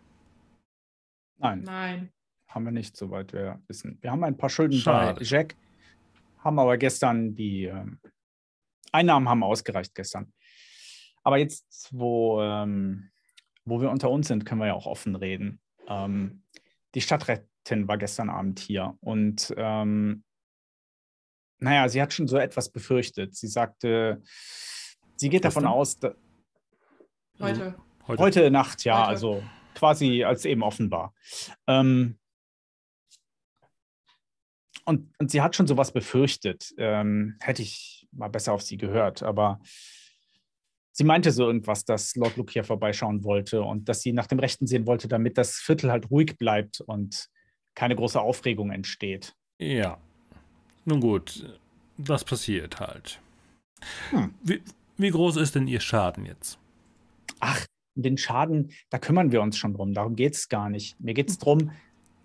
Nein. 1.38 1.64
Nein. 1.64 2.12
Haben 2.48 2.66
wir 2.66 2.72
nicht, 2.72 2.98
soweit 2.98 3.34
wir 3.34 3.62
wissen. 3.68 4.00
Wir 4.02 4.12
haben 4.12 4.24
ein 4.24 4.38
paar 4.38 4.50
Schulden 4.50 4.78
Schade. 4.80 5.20
bei 5.20 5.26
Jack, 5.26 5.56
haben 6.40 6.58
aber 6.58 6.78
gestern 6.78 7.36
die 7.36 7.66
äh, 7.66 7.86
Einnahmen 8.92 9.30
haben 9.30 9.44
ausgereicht 9.44 9.94
gestern. 9.94 10.34
Aber 11.24 11.38
jetzt, 11.38 11.90
wo, 11.92 12.42
ähm, 12.42 13.12
wo 13.66 13.82
wir 13.82 13.92
unter 13.92 14.10
uns 14.10 14.28
sind, 14.28 14.46
können 14.46 14.62
wir 14.62 14.68
ja 14.68 14.74
auch 14.74 14.88
offen 14.88 15.16
reden. 15.16 15.60
Ähm, 15.88 16.44
die 16.96 17.02
Stadträtin 17.02 17.88
war 17.88 17.98
gestern 17.98 18.30
Abend 18.30 18.60
hier 18.60 18.98
und 19.02 19.54
ähm, 19.58 20.24
naja, 21.60 21.88
sie 21.90 22.02
hat 22.02 22.14
schon 22.14 22.28
so 22.28 22.38
etwas 22.38 22.72
befürchtet. 22.72 23.36
Sie 23.36 23.48
sagte, 23.48 24.24
sie 25.18 25.30
geht 25.30 25.44
Was 25.44 25.54
davon 25.54 25.64
denn? 25.64 25.72
aus, 25.72 26.00
dass, 26.00 26.16
Heute. 27.40 27.76
Heute. 28.08 28.22
Heute 28.22 28.52
Nacht, 28.52 28.84
ja, 28.84 29.00
Heute. 29.02 29.08
also 29.08 29.44
quasi 29.76 30.24
als 30.24 30.46
eben 30.46 30.64
offen 30.64 30.92
war. 30.92 31.14
Ähm, 31.68 32.18
und, 34.86 35.14
und 35.20 35.32
sie 35.32 35.42
hat 35.42 35.56
schon 35.56 35.68
sowas 35.68 35.92
befürchtet. 35.94 36.74
Ähm, 36.78 37.38
hätte 37.40 37.62
ich 37.62 38.08
mal 38.12 38.28
besser 38.28 38.54
auf 38.54 38.62
sie 38.62 38.78
gehört, 38.78 39.24
aber 39.24 39.62
sie 40.92 41.04
meinte 41.04 41.32
so 41.32 41.46
irgendwas, 41.48 41.86
dass 41.86 42.16
Lord 42.16 42.36
Luke 42.38 42.52
hier 42.52 42.64
vorbeischauen 42.64 43.24
wollte 43.24 43.62
und 43.62 43.88
dass 43.88 44.02
sie 44.02 44.12
nach 44.12 44.28
dem 44.28 44.40
Rechten 44.40 44.68
sehen 44.68 44.86
wollte, 44.88 45.08
damit 45.08 45.38
das 45.38 45.56
Viertel 45.56 45.92
halt 45.92 46.10
ruhig 46.12 46.38
bleibt 46.38 46.82
und 46.82 47.30
keine 47.76 47.96
große 47.96 48.20
Aufregung 48.20 48.72
entsteht. 48.72 49.36
Ja. 49.60 49.98
Nun 50.86 51.00
gut, 51.00 51.58
das 51.98 52.24
passiert 52.24 52.80
halt. 52.80 53.22
Hm. 54.10 54.34
Wie, 54.44 54.62
wie 54.98 55.10
groß 55.10 55.38
ist 55.38 55.56
denn 55.56 55.68
Ihr 55.68 55.80
Schaden 55.80 56.26
jetzt? 56.26 56.59
Ach, 57.40 57.66
den 57.96 58.18
Schaden, 58.18 58.72
da 58.90 58.98
kümmern 58.98 59.32
wir 59.32 59.42
uns 59.42 59.58
schon 59.58 59.74
drum. 59.74 59.94
Darum 59.94 60.16
geht 60.16 60.36
es 60.36 60.50
gar 60.50 60.70
nicht. 60.70 61.00
Mir 61.00 61.14
geht 61.14 61.30
es 61.30 61.38
darum. 61.38 61.72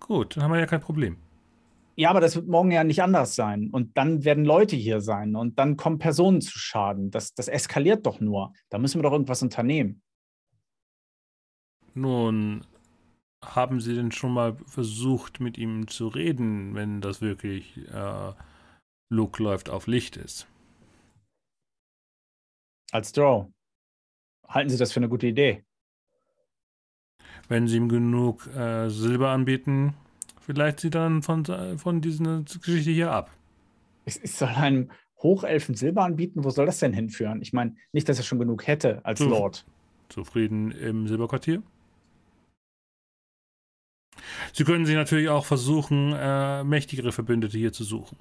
Gut, 0.00 0.36
dann 0.36 0.44
haben 0.44 0.52
wir 0.52 0.60
ja 0.60 0.66
kein 0.66 0.80
Problem. 0.80 1.16
Ja, 1.96 2.10
aber 2.10 2.20
das 2.20 2.34
wird 2.34 2.48
morgen 2.48 2.72
ja 2.72 2.82
nicht 2.82 3.02
anders 3.02 3.34
sein. 3.34 3.70
Und 3.70 3.96
dann 3.96 4.24
werden 4.24 4.44
Leute 4.44 4.76
hier 4.76 5.00
sein 5.00 5.36
und 5.36 5.58
dann 5.58 5.76
kommen 5.76 5.98
Personen 5.98 6.40
zu 6.40 6.58
Schaden. 6.58 7.10
Das, 7.10 7.34
das 7.34 7.48
eskaliert 7.48 8.04
doch 8.06 8.20
nur. 8.20 8.52
Da 8.68 8.78
müssen 8.78 8.98
wir 8.98 9.02
doch 9.04 9.12
irgendwas 9.12 9.42
unternehmen. 9.42 10.02
Nun, 11.94 12.66
haben 13.44 13.80
Sie 13.80 13.94
denn 13.94 14.10
schon 14.10 14.32
mal 14.32 14.56
versucht, 14.66 15.38
mit 15.38 15.56
ihm 15.58 15.86
zu 15.86 16.08
reden, 16.08 16.74
wenn 16.74 17.00
das 17.00 17.20
wirklich 17.20 17.76
äh, 17.92 18.32
Luke 19.10 19.40
läuft 19.42 19.70
auf 19.70 19.86
Licht 19.86 20.16
ist? 20.16 20.48
Als 22.90 23.12
Draw. 23.12 23.48
Halten 24.48 24.70
Sie 24.70 24.76
das 24.76 24.92
für 24.92 25.00
eine 25.00 25.08
gute 25.08 25.26
Idee? 25.26 25.64
Wenn 27.48 27.68
Sie 27.68 27.76
ihm 27.76 27.88
genug 27.88 28.46
äh, 28.54 28.88
Silber 28.88 29.30
anbieten, 29.30 29.94
vielleicht 30.40 30.80
Sie 30.80 30.90
dann 30.90 31.22
von, 31.22 31.44
von 31.78 32.00
dieser 32.00 32.42
Geschichte 32.42 32.90
hier 32.90 33.12
ab. 33.12 33.30
Ich, 34.04 34.22
ich 34.22 34.32
soll 34.32 34.48
einem 34.48 34.90
Hochelfen 35.22 35.74
Silber 35.74 36.04
anbieten? 36.04 36.44
Wo 36.44 36.50
soll 36.50 36.66
das 36.66 36.78
denn 36.78 36.92
hinführen? 36.92 37.42
Ich 37.42 37.52
meine, 37.52 37.76
nicht, 37.92 38.08
dass 38.08 38.18
er 38.18 38.24
schon 38.24 38.38
genug 38.38 38.66
hätte 38.66 39.04
als 39.04 39.20
Zu, 39.20 39.28
Lord. 39.28 39.64
Zufrieden 40.08 40.70
im 40.70 41.08
Silberquartier? 41.08 41.62
Sie 44.52 44.64
können 44.64 44.86
sich 44.86 44.94
natürlich 44.94 45.28
auch 45.28 45.44
versuchen, 45.44 46.12
äh, 46.16 46.62
mächtigere 46.62 47.12
Verbündete 47.12 47.58
hier 47.58 47.72
zu 47.72 47.84
suchen. 47.84 48.18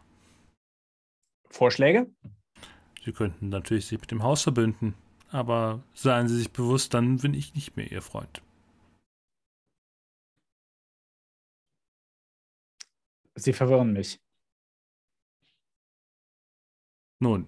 Vorschläge? 1.50 2.10
Sie 3.06 3.12
könnten 3.12 3.50
natürlich 3.50 3.86
sich 3.86 4.00
mit 4.00 4.10
dem 4.10 4.24
Haus 4.24 4.42
verbünden 4.42 4.96
aber 5.34 5.84
seien 5.96 6.28
Sie 6.28 6.38
sich 6.38 6.52
bewusst, 6.52 6.94
dann 6.94 7.18
bin 7.18 7.34
ich 7.34 7.56
nicht 7.56 7.76
mehr 7.76 7.92
Ihr 7.92 8.04
Freund. 8.04 8.44
Sie 13.36 13.52
verwirren 13.52 13.94
mich. 13.94 14.20
Nun, 17.20 17.48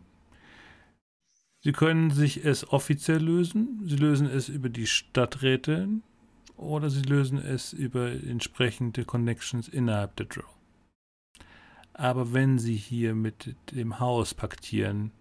Sie 1.60 1.74
können 1.74 2.10
sich 2.10 2.44
es 2.44 2.68
offiziell 2.68 3.22
lösen, 3.22 3.82
Sie 3.86 3.98
lösen 3.98 4.28
es 4.28 4.50
über 4.50 4.70
die 4.70 4.88
Stadträte 4.88 5.88
oder 6.58 6.90
Sie 6.90 7.04
lösen 7.04 7.38
es 7.38 7.72
über 7.72 8.12
entsprechende 8.12 9.06
Connections 9.06 9.68
innerhalb 9.68 10.16
der 10.16 10.26
Draw. 10.26 10.50
Aber 11.94 12.34
wenn 12.34 12.58
Sie 12.58 12.76
hier 12.76 13.14
mit 13.14 13.56
dem 13.72 14.00
Haus 14.00 14.34
paktieren, 14.34 15.12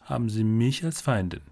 haben 0.00 0.30
Sie 0.30 0.44
mich 0.44 0.82
als 0.82 1.02
Feindin. 1.02 1.42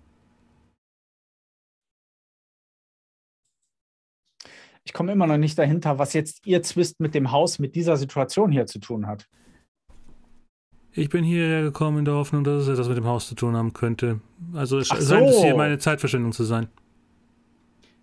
Ich 4.85 4.93
komme 4.93 5.13
immer 5.13 5.27
noch 5.27 5.39
nicht 5.39 5.59
dahinter, 5.59 5.99
was 5.99 6.13
jetzt 6.13 6.47
Ihr 6.47 6.63
Zwist 6.63 7.01
mit 7.01 7.15
dem 7.15 7.33
Haus, 7.33 7.59
mit 7.59 7.75
dieser 7.75 7.97
Situation 7.97 8.53
hier 8.53 8.67
zu 8.67 8.79
tun 8.79 9.07
hat. 9.07 9.27
Ich 10.93 11.09
bin 11.09 11.25
hierher 11.25 11.63
gekommen 11.63 11.99
in 11.99 12.05
der 12.05 12.15
Hoffnung, 12.15 12.45
dass 12.45 12.63
es 12.63 12.69
etwas 12.69 12.89
mit 12.89 12.97
dem 12.97 13.07
Haus 13.07 13.27
zu 13.27 13.35
tun 13.35 13.57
haben 13.57 13.73
könnte. 13.73 14.21
Also 14.53 14.79
es 14.79 14.89
so. 14.89 14.97
scheint 14.97 15.29
es 15.29 15.43
hier 15.43 15.57
meine 15.57 15.79
Zeitverschwendung 15.79 16.33
zu 16.33 16.45
sein. 16.45 16.69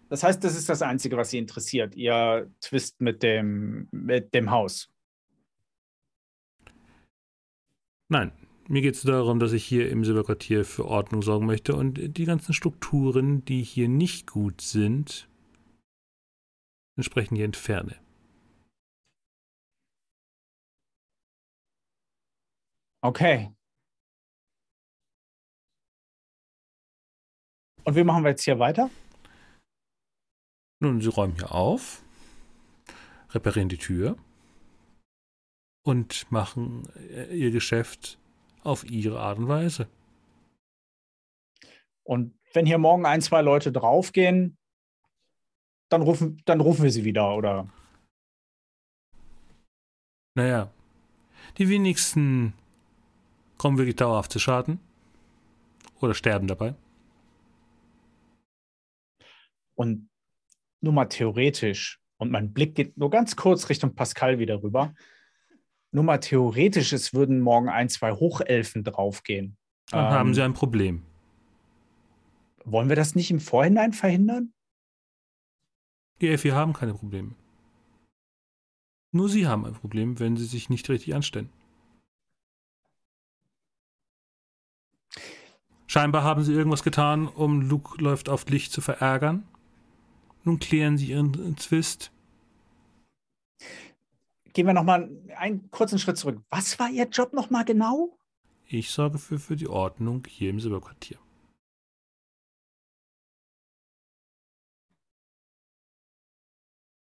Das 0.10 0.24
heißt, 0.24 0.44
das 0.44 0.58
ist 0.58 0.68
das 0.68 0.82
Einzige, 0.82 1.16
was 1.16 1.30
Sie 1.30 1.38
interessiert, 1.38 1.96
Ihr 1.96 2.52
Twist 2.60 3.00
mit 3.00 3.24
dem, 3.24 3.88
mit 3.92 4.34
dem 4.34 4.52
Haus. 4.52 4.90
Nein, 8.10 8.34
mir 8.68 8.82
geht 8.82 8.96
es 8.96 9.04
darum, 9.04 9.40
dass 9.40 9.54
ich 9.54 9.64
hier 9.64 9.90
im 9.90 10.04
Silberquartier 10.04 10.66
für 10.66 10.86
Ordnung 10.86 11.22
sorgen 11.22 11.46
möchte 11.46 11.76
und 11.76 12.18
die 12.18 12.26
ganzen 12.26 12.54
Strukturen, 12.54 13.46
die 13.46 13.64
hier 13.64 13.88
nicht 13.88 14.30
gut 14.30 14.60
sind, 14.60 15.30
entsprechend 17.02 17.38
hier 17.38 17.46
entferne. 17.46 18.00
Okay. 23.04 23.52
Und 27.84 27.96
wie 27.96 28.04
machen 28.04 28.24
wir 28.24 28.30
jetzt 28.30 28.44
hier 28.44 28.60
weiter? 28.60 28.92
Nun, 30.80 31.02
sie 31.02 31.10
räumen 31.10 31.36
hier 31.36 31.52
auf, 31.52 32.04
reparieren 33.32 33.70
die 33.70 33.78
Tür 33.78 34.18
und 35.84 36.32
machen 36.32 36.88
äh, 36.96 37.36
ihr 37.36 37.52
Geschäft 37.52 38.20
auf 38.64 38.84
ihre 38.84 39.20
Art 39.20 39.40
und 39.40 39.48
Weise. 39.48 39.90
Und 42.04 42.38
wenn 42.54 42.66
hier 42.66 42.78
morgen 42.78 43.06
ein, 43.06 43.22
zwei 43.22 43.42
Leute 43.42 43.72
draufgehen, 43.72 44.58
dann 45.92 46.02
rufen, 46.02 46.42
dann 46.46 46.62
rufen 46.62 46.84
wir 46.84 46.92
sie 46.92 47.04
wieder, 47.04 47.36
oder? 47.36 47.68
Naja, 50.36 50.72
die 51.58 51.68
wenigsten 51.68 52.54
kommen 53.58 53.78
wirklich 53.78 53.98
dauerhaft 53.98 54.32
zu 54.32 54.40
Schaden 54.40 54.80
oder 56.00 56.14
sterben 56.14 56.48
dabei. 56.48 56.76
Und 59.76 60.10
nur 60.80 60.94
mal 60.94 61.06
theoretisch, 61.06 62.00
und 62.18 62.32
mein 62.32 62.54
Blick 62.54 62.76
geht 62.76 62.98
nur 62.98 63.10
ganz 63.10 63.36
kurz 63.36 63.68
Richtung 63.70 63.94
Pascal 63.94 64.40
wieder 64.40 64.64
rüber. 64.64 64.94
Nur 65.92 66.06
mal 66.06 66.20
theoretisch, 66.20 66.94
es 66.94 67.14
würden 67.14 67.42
morgen 67.42 67.68
ein, 67.68 67.90
zwei 67.90 68.14
Hochelfen 68.14 68.86
draufgehen. 68.86 69.58
Dann 69.90 70.06
Ähm, 70.06 70.12
haben 70.12 70.34
sie 70.34 70.42
ein 70.42 70.54
Problem. 70.54 71.04
Wollen 72.64 72.88
wir 72.88 72.96
das 72.96 73.16
nicht 73.16 73.30
im 73.30 73.42
Vorhinein 73.42 73.92
verhindern? 73.92 74.54
Die 76.22 76.28
Elfi 76.28 76.50
haben 76.50 76.74
keine 76.74 76.94
Probleme. 76.94 77.32
Nur 79.12 79.28
sie 79.28 79.48
haben 79.48 79.66
ein 79.66 79.74
Problem, 79.74 80.20
wenn 80.20 80.38
sie 80.38 80.46
sich 80.46 80.70
nicht 80.70 80.88
richtig 80.88 81.16
anstellen. 81.16 81.50
Scheinbar 85.88 86.24
haben 86.24 86.44
sie 86.44 86.54
irgendwas 86.54 86.84
getan, 86.84 87.28
um 87.28 87.62
Luke 87.62 88.02
läuft 88.02 88.30
auf 88.30 88.48
Licht 88.50 88.72
zu 88.72 88.80
verärgern. 88.80 89.46
Nun 90.44 90.60
klären 90.60 90.98
sie 90.98 91.08
ihren 91.08 91.58
Zwist. 91.58 92.12
Gehen 94.54 94.68
wir 94.68 94.74
nochmal 94.74 95.10
einen 95.38 95.70
kurzen 95.72 96.00
Schritt 96.00 96.18
zurück. 96.18 96.42
Was 96.50 96.80
war 96.80 96.90
Ihr 96.90 97.08
Job 97.10 97.34
nochmal 97.34 97.66
genau? 97.66 98.18
Ich 98.68 98.90
sorge 98.92 99.18
für, 99.18 99.40
für 99.40 99.56
die 99.56 99.68
Ordnung 99.68 100.24
hier 100.28 100.50
im 100.50 100.60
Silberquartier. 100.60 101.18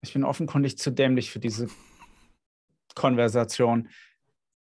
Ich 0.02 0.12
bin 0.12 0.24
offenkundig 0.24 0.78
zu 0.78 0.90
dämlich 0.90 1.30
für 1.30 1.38
diese 1.38 1.68
Konversation. 2.94 3.88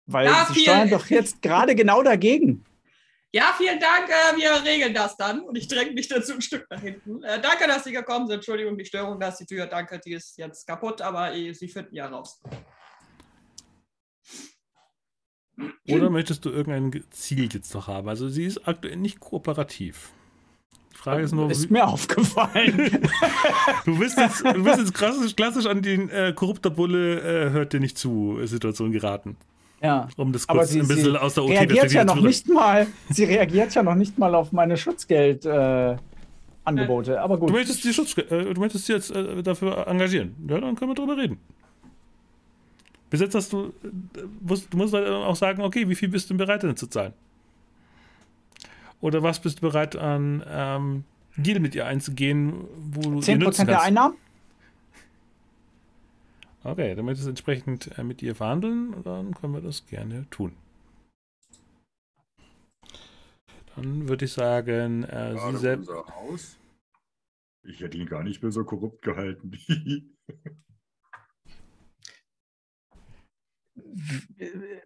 Weil 0.06 0.26
Ja, 0.26 0.46
Sie 0.52 0.60
steuern 0.60 0.90
doch 0.90 1.06
jetzt 1.06 1.40
gerade 1.42 1.74
genau 1.74 2.02
dagegen. 2.02 2.64
Ja, 3.32 3.54
vielen 3.56 3.80
Dank. 3.80 4.08
Äh, 4.08 4.36
wir 4.36 4.64
regeln 4.64 4.94
das 4.94 5.16
dann. 5.16 5.40
Und 5.40 5.56
ich 5.56 5.66
dränge 5.66 5.92
mich 5.92 6.06
dazu 6.06 6.34
ein 6.34 6.42
Stück 6.42 6.66
nach 6.70 6.80
hinten. 6.80 7.22
Äh, 7.24 7.40
danke, 7.40 7.66
dass 7.66 7.84
Sie 7.84 7.92
gekommen 7.92 8.26
sind. 8.26 8.36
Entschuldigung, 8.36 8.78
die 8.78 8.84
Störung, 8.84 9.18
dass 9.18 9.38
die 9.38 9.46
Tür, 9.46 9.66
danke, 9.66 9.98
die 9.98 10.12
ist 10.12 10.38
jetzt 10.38 10.66
kaputt, 10.66 11.00
aber 11.00 11.34
äh, 11.34 11.52
Sie 11.52 11.68
finden 11.68 11.96
ja 11.96 12.06
raus. 12.06 12.40
Oder 15.88 16.10
möchtest 16.10 16.44
du 16.44 16.50
irgendein 16.50 17.04
Ziel 17.10 17.52
jetzt 17.52 17.74
noch 17.74 17.88
haben? 17.88 18.08
Also 18.08 18.28
sie 18.28 18.44
ist 18.44 18.66
aktuell 18.66 18.96
nicht 18.96 19.20
kooperativ. 19.20 20.12
Frage 21.04 21.22
ist 21.22 21.32
nur, 21.32 21.50
Ist 21.50 21.70
mir 21.70 21.86
aufgefallen. 21.86 22.90
du 23.84 23.98
bist 23.98 24.16
jetzt, 24.16 24.42
du 24.44 24.64
bist 24.64 24.78
jetzt 24.78 24.94
klassisch, 24.94 25.36
klassisch 25.36 25.66
an 25.66 25.82
den 25.82 26.08
äh, 26.08 26.32
korrupter 26.34 26.70
Bulle 26.70 27.20
äh, 27.20 27.50
hört 27.50 27.72
dir 27.74 27.80
nicht 27.80 27.98
zu 27.98 28.38
Situation 28.44 28.90
geraten. 28.90 29.36
ja. 29.82 30.08
Um 30.16 30.32
das 30.32 30.48
Aber 30.48 30.60
kurz 30.60 30.70
sie, 30.70 30.80
ein 30.80 30.88
bisschen 30.88 31.12
sie 31.12 31.20
aus 31.20 31.34
der 31.34 31.44
reagiert 31.44 31.92
ja 31.92 32.04
noch 32.04 32.16
zu- 32.16 32.24
nicht 32.26 32.48
mal. 32.48 32.86
Sie 33.10 33.24
reagiert 33.24 33.74
ja 33.74 33.82
noch 33.82 33.94
nicht 33.96 34.18
mal 34.18 34.34
auf 34.34 34.50
meine 34.52 34.76
Schutzgeldangebote. 34.78 35.98
Äh, 36.00 36.66
Angebote. 36.66 37.20
Aber 37.20 37.36
gut. 37.36 37.50
Du 37.50 37.52
möchtest, 37.52 37.84
die 37.84 37.92
Schutz, 37.92 38.16
äh, 38.16 38.54
du 38.54 38.58
möchtest 38.58 38.88
dich 38.88 38.94
jetzt 38.96 39.10
äh, 39.10 39.42
dafür 39.42 39.86
engagieren. 39.86 40.34
Ja, 40.48 40.58
dann 40.58 40.74
können 40.74 40.90
wir 40.92 40.94
drüber 40.94 41.18
reden. 41.18 41.36
Bis 43.10 43.20
jetzt 43.20 43.34
hast 43.34 43.52
du, 43.52 43.66
äh, 43.84 43.88
musst, 44.40 44.72
du 44.72 44.76
musst 44.78 44.94
halt 44.94 45.06
auch 45.06 45.36
sagen, 45.36 45.60
okay, 45.60 45.86
wie 45.86 45.94
viel 45.94 46.08
bist 46.08 46.30
du 46.30 46.34
bereit 46.34 46.62
denn 46.62 46.74
zu 46.76 46.86
zahlen? 46.86 47.12
Oder 49.04 49.22
was 49.22 49.38
bist 49.38 49.58
du 49.58 49.60
bereit 49.60 49.96
an 49.96 50.42
ähm, 50.48 51.04
Deal 51.36 51.60
mit 51.60 51.74
ihr 51.74 51.84
einzugehen, 51.84 52.66
wo 52.74 53.02
du 53.02 53.16
ihr 53.16 53.22
10% 53.22 53.36
nützen 53.36 53.66
der 53.66 53.74
kannst? 53.74 53.86
Einnahmen? 53.88 54.16
Okay, 56.62 56.94
dann 56.94 57.04
möchtest 57.04 57.26
du 57.26 57.28
entsprechend 57.28 57.98
äh, 57.98 58.02
mit 58.02 58.22
ihr 58.22 58.34
verhandeln, 58.34 59.04
dann 59.04 59.34
können 59.34 59.52
wir 59.52 59.60
das 59.60 59.84
gerne 59.84 60.24
tun. 60.30 60.56
Dann 63.76 64.08
würde 64.08 64.24
ich 64.24 64.32
sagen, 64.32 65.04
äh, 65.04 65.36
sie 65.36 65.58
selbst. 65.58 65.90
Haus. 65.90 66.56
Ich 67.62 67.80
hätte 67.80 67.98
ihn 67.98 68.06
gar 68.06 68.22
nicht 68.22 68.42
mehr 68.42 68.52
so 68.52 68.64
korrupt 68.64 69.02
gehalten. 69.02 69.52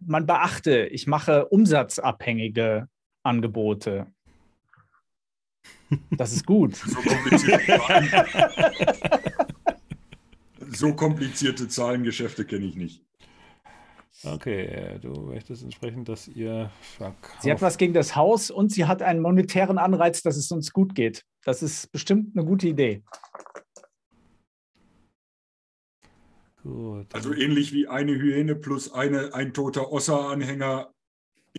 Man 0.00 0.26
beachte, 0.26 0.86
ich 0.86 1.06
mache 1.06 1.46
umsatzabhängige 1.46 2.88
Angebote. 3.22 4.06
Das 6.10 6.34
ist 6.34 6.44
gut. 6.44 6.76
so, 6.76 7.00
komplizierte 7.00 7.78
Zahlen, 7.78 8.10
so 10.70 10.94
komplizierte 10.94 11.68
Zahlengeschäfte 11.68 12.44
kenne 12.44 12.66
ich 12.66 12.76
nicht. 12.76 13.04
Okay, 14.24 14.98
du 15.00 15.12
möchtest 15.20 15.62
entsprechend, 15.62 16.08
dass 16.08 16.26
ihr 16.26 16.70
verkauft. 16.96 17.42
Sie 17.42 17.52
hat 17.52 17.62
was 17.62 17.78
gegen 17.78 17.94
das 17.94 18.16
Haus 18.16 18.50
und 18.50 18.72
sie 18.72 18.84
hat 18.86 19.00
einen 19.00 19.20
monetären 19.22 19.78
Anreiz, 19.78 20.22
dass 20.22 20.36
es 20.36 20.50
uns 20.50 20.72
gut 20.72 20.94
geht. 20.94 21.24
Das 21.44 21.62
ist 21.62 21.92
bestimmt 21.92 22.36
eine 22.36 22.44
gute 22.44 22.66
Idee. 22.66 23.04
Gut. 26.62 27.14
Also 27.14 27.32
ähnlich 27.32 27.72
wie 27.72 27.86
eine 27.86 28.12
Hyäne 28.12 28.56
plus 28.56 28.92
eine, 28.92 29.32
ein 29.34 29.54
toter 29.54 29.92
Ossa-Anhänger 29.92 30.92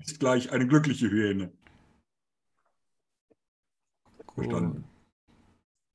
ist 0.05 0.19
gleich 0.19 0.51
eine 0.51 0.67
glückliche 0.67 1.09
Hyäne. 1.09 1.51
verstanden. 4.33 4.83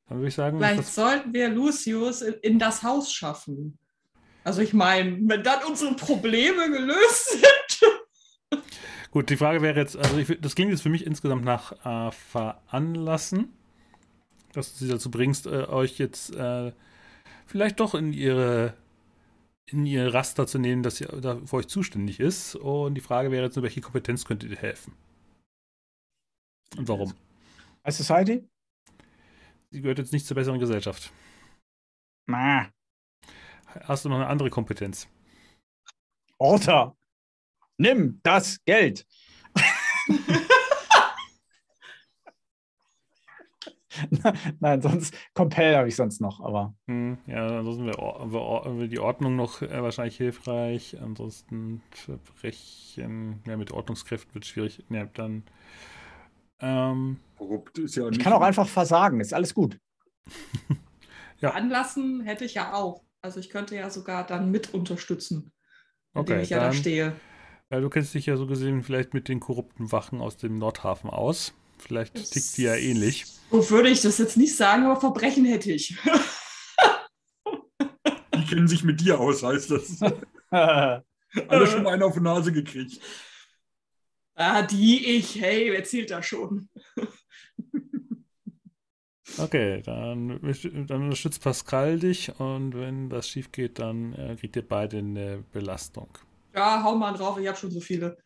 Dann 0.09 0.19
würde 0.19 0.29
ich 0.29 0.35
sagen, 0.35 0.59
Vielleicht 0.59 0.87
sollten 0.87 1.33
wir 1.33 1.49
Lucius 1.49 2.23
in, 2.23 2.35
in 2.35 2.59
das 2.59 2.83
Haus 2.83 3.13
schaffen. 3.13 3.79
Also 4.45 4.61
ich 4.61 4.75
meine, 4.75 5.19
wenn 5.23 5.43
dann 5.43 5.65
unsere 5.65 5.95
Probleme 5.97 6.71
gelöst 6.71 7.31
sind. 7.31 8.63
gut, 9.11 9.31
die 9.31 9.39
Frage 9.39 9.63
wäre 9.63 9.79
jetzt, 9.81 9.97
also 9.97 10.19
ich, 10.19 10.39
das 10.41 10.55
klingt 10.55 10.71
jetzt 10.71 10.83
für 10.83 10.91
mich 10.91 11.07
insgesamt 11.07 11.45
nach 11.45 11.73
äh, 11.85 12.13
veranlassen, 12.13 13.55
dass 14.53 14.77
du 14.77 14.85
sie 14.85 14.91
dazu 14.91 15.11
bringst, 15.11 15.47
äh, 15.47 15.65
euch 15.65 15.99
jetzt 15.99 16.35
äh, 16.35 16.73
vielleicht 17.47 17.81
doch 17.81 17.95
in 17.95 18.13
ihre 18.13 18.75
in 19.71 19.87
ihr 19.87 20.13
Raster 20.13 20.47
zu 20.47 20.59
nehmen, 20.59 20.83
dass 20.83 20.97
sie 20.97 21.07
da 21.07 21.41
für 21.45 21.57
euch 21.57 21.69
zuständig 21.69 22.21
ist. 22.21 22.55
Und 22.57 22.95
die 22.95 23.01
Frage 23.01 23.31
wäre 23.31 23.45
jetzt 23.45 23.57
nur, 23.57 23.63
welche 23.63 23.81
Kompetenz 23.81 24.25
könnte 24.25 24.49
dir 24.49 24.57
helfen? 24.57 24.95
Und 26.77 26.89
warum? 26.89 27.15
High 27.87 27.95
Society? 27.95 28.49
Sie 29.71 29.81
gehört 29.81 29.99
jetzt 29.99 30.13
nicht 30.13 30.27
zur 30.27 30.35
besseren 30.35 30.61
Gesellschaft. 30.61 31.13
Na, 32.27 32.71
Hast 33.83 34.05
du 34.05 34.09
noch 34.09 34.17
eine 34.17 34.29
andere 34.29 34.51
Kompetenz? 34.51 35.09
Orta. 36.39 36.97
Nimm 37.77 38.21
das 38.23 38.59
Geld. 38.65 39.07
Nein, 44.61 44.81
sonst 44.83 45.15
Compel 45.35 45.77
habe 45.77 45.89
ich 45.89 45.97
sonst 45.97 46.21
noch, 46.21 46.41
aber 46.41 46.75
Hm, 46.87 47.19
ja, 47.27 47.47
ansonsten 47.59 47.87
wäre 47.87 48.89
die 48.89 48.99
Ordnung 48.99 49.37
noch 49.37 49.63
äh, 49.63 49.83
wahrscheinlich 49.83 50.17
hilfreich. 50.17 50.97
Ansonsten 51.01 51.83
Verbrechen, 51.91 53.43
ja, 53.47 53.57
mit 53.57 53.71
Ordnungskräften 53.73 54.35
wird 54.35 54.47
schwierig. 54.47 54.85
Ja, 54.91 55.07
dann. 55.07 55.45
Ähm, 56.61 57.19
Korrupt 57.37 57.79
ist 57.79 57.97
ja 57.97 58.05
ich 58.05 58.11
nicht. 58.13 58.23
kann 58.23 58.33
auch 58.33 58.41
einfach 58.41 58.69
versagen. 58.69 59.21
Ist 59.21 59.35
alles 59.35 59.55
gut. 59.55 59.79
Ja. 61.41 61.51
Anlassen 61.51 62.23
hätte 62.23 62.45
ich 62.47 62.55
ja 62.55 62.73
auch. 62.73 63.03
Also 63.21 63.39
ich 63.41 63.51
könnte 63.51 63.75
ja 63.75 63.91
sogar 63.91 64.25
dann 64.25 64.51
mit 64.51 64.73
unterstützen, 64.73 65.53
indem 66.15 66.23
Okay, 66.37 66.43
ich 66.43 66.51
ja 66.51 66.59
da 66.59 66.65
dann- 66.67 66.73
stehe. 66.73 67.17
ja, 67.71 67.81
du 67.81 67.91
kennst 67.91 68.15
dich 68.15 68.25
ja 68.27 68.37
so 68.37 68.47
gesehen 68.47 68.83
vielleicht 68.83 69.13
mit 69.13 69.29
den 69.29 69.41
korrupten 69.41 69.93
Wachen 69.93 70.21
aus 70.23 70.39
dem 70.39 70.57
Nordhafen 70.59 71.11
aus. 71.11 71.53
Vielleicht 71.87 72.15
tickt 72.33 72.57
die 72.57 72.63
ja 72.63 72.75
ähnlich. 72.75 73.27
So 73.51 73.71
würde 73.71 73.91
ich 73.91 74.01
das 74.01 74.19
jetzt 74.19 74.37
nicht 74.37 74.57
sagen, 74.57 74.85
aber 74.85 75.01
Verbrechen 75.01 75.45
hätte 75.45 75.73
ich. 75.73 75.97
Die 78.35 78.45
kennen 78.47 78.69
sich 78.69 78.85
mit 78.85 79.01
dir 79.01 79.21
aus, 79.21 79.43
heißt 79.43 79.71
das. 79.71 80.01
Alle 80.51 81.67
schon 81.67 81.83
mal 81.83 81.95
einen 81.95 82.03
auf 82.03 82.15
die 82.15 82.21
Nase 82.21 82.53
gekriegt. 82.53 83.01
ah, 84.35 84.63
die 84.63 85.17
ich, 85.17 85.41
hey, 85.41 85.71
wer 85.73 85.85
zählt 85.85 86.11
da 86.11 86.23
schon? 86.23 86.69
Okay, 89.37 89.83
dann, 89.83 90.41
dann 90.87 91.03
unterstützt 91.03 91.43
Pascal 91.43 91.99
dich 91.99 92.39
und 92.39 92.75
wenn 92.75 93.09
das 93.11 93.29
schief 93.29 93.51
geht, 93.51 93.79
dann 93.81 94.13
äh, 94.13 94.37
kriegt 94.37 94.55
ihr 94.55 94.67
beide 94.67 94.99
eine 94.99 95.43
Belastung. 95.51 96.09
Ja, 96.55 96.85
hau 96.85 96.95
mal 96.95 97.13
drauf, 97.15 97.39
ich 97.39 97.49
habe 97.49 97.59
schon 97.59 97.71
so 97.71 97.81
viele. 97.81 98.17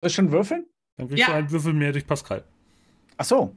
Soll 0.00 0.08
ich 0.08 0.14
schon 0.14 0.30
würfeln? 0.32 0.66
Dann 0.96 1.08
kriegst 1.08 1.20
Ja. 1.20 1.26
du 1.28 1.32
einen 1.34 1.50
Würfel 1.50 1.72
mehr 1.72 1.92
durch 1.92 2.06
Pascal. 2.06 2.44
Ach 3.16 3.24
so. 3.24 3.54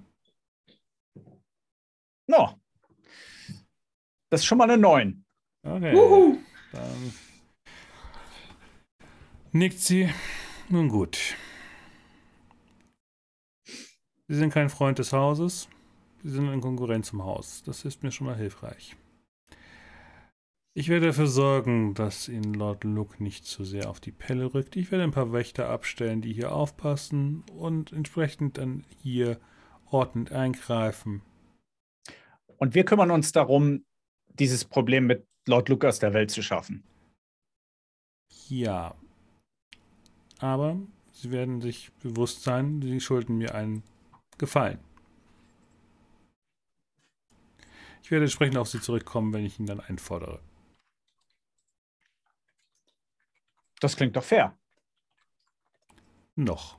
No. 2.27 2.59
Das 4.29 4.41
ist 4.41 4.45
schon 4.45 4.57
mal 4.57 4.69
eine 4.69 4.77
9. 4.81 5.23
Okay. 5.65 5.93
Wuhu. 5.93 6.37
Dann 6.71 7.13
nickt 9.51 9.79
sie. 9.79 10.09
Nun 10.69 10.89
gut. 10.89 11.35
Sie 14.27 14.35
sind 14.35 14.51
kein 14.53 14.69
Freund 14.69 14.99
des 14.99 15.13
Hauses. 15.13 15.67
Sie 16.23 16.29
sind 16.31 16.49
ein 16.49 16.61
Konkurrent 16.61 17.05
zum 17.05 17.23
Haus. 17.23 17.61
Das 17.63 17.85
ist 17.85 18.03
mir 18.03 18.11
schon 18.11 18.27
mal 18.27 18.35
hilfreich. 18.37 18.95
Ich 20.75 20.89
werde 20.89 21.07
dafür 21.07 21.27
sorgen, 21.27 21.93
dass 21.93 22.27
Ihnen 22.27 22.55
Lord 22.55 22.83
Luke 22.83 23.23
nicht 23.23 23.45
zu 23.45 23.63
sehr 23.63 23.91
auf 23.91 23.99
die 23.99 24.11
Pelle 24.11 24.55
rückt. 24.55 24.75
Ich 24.75 24.91
werde 24.91 25.03
ein 25.03 25.11
paar 25.11 25.31
Wächter 25.31 25.69
abstellen, 25.69 26.21
die 26.21 26.33
hier 26.33 26.51
aufpassen 26.51 27.43
und 27.55 27.91
entsprechend 27.91 28.57
dann 28.57 28.83
hier 29.03 29.39
ordnend 29.91 30.31
eingreifen. 30.31 31.21
Und 32.57 32.73
wir 32.73 32.85
kümmern 32.85 33.11
uns 33.11 33.31
darum, 33.31 33.85
dieses 34.39 34.65
Problem 34.65 35.05
mit 35.05 35.27
Lord 35.47 35.69
Luke 35.69 35.87
aus 35.87 35.99
der 35.99 36.15
Welt 36.15 36.31
zu 36.31 36.41
schaffen. 36.41 36.83
Ja. 38.49 38.95
Aber 40.39 40.79
Sie 41.11 41.29
werden 41.29 41.61
sich 41.61 41.91
bewusst 42.01 42.41
sein, 42.41 42.81
Sie 42.81 42.99
schulden 42.99 43.37
mir 43.37 43.53
einen 43.53 43.83
Gefallen. 44.39 44.79
Ich 48.01 48.09
werde 48.09 48.25
entsprechend 48.25 48.57
auf 48.57 48.69
Sie 48.69 48.81
zurückkommen, 48.81 49.31
wenn 49.33 49.45
ich 49.45 49.59
ihn 49.59 49.67
dann 49.67 49.79
einfordere. 49.79 50.39
Das 53.83 53.97
klingt 53.97 54.15
doch 54.15 54.23
fair. 54.23 54.57
Noch. 56.37 56.77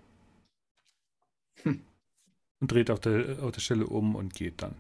Hm. 1.62 1.84
Und 2.60 2.73
dreht 2.73 2.91
auf 2.91 2.99
der, 2.99 3.42
auf 3.42 3.52
der 3.52 3.60
Stelle 3.60 3.86
um 3.86 4.15
und 4.15 4.33
geht 4.33 4.62
dann. 4.62 4.74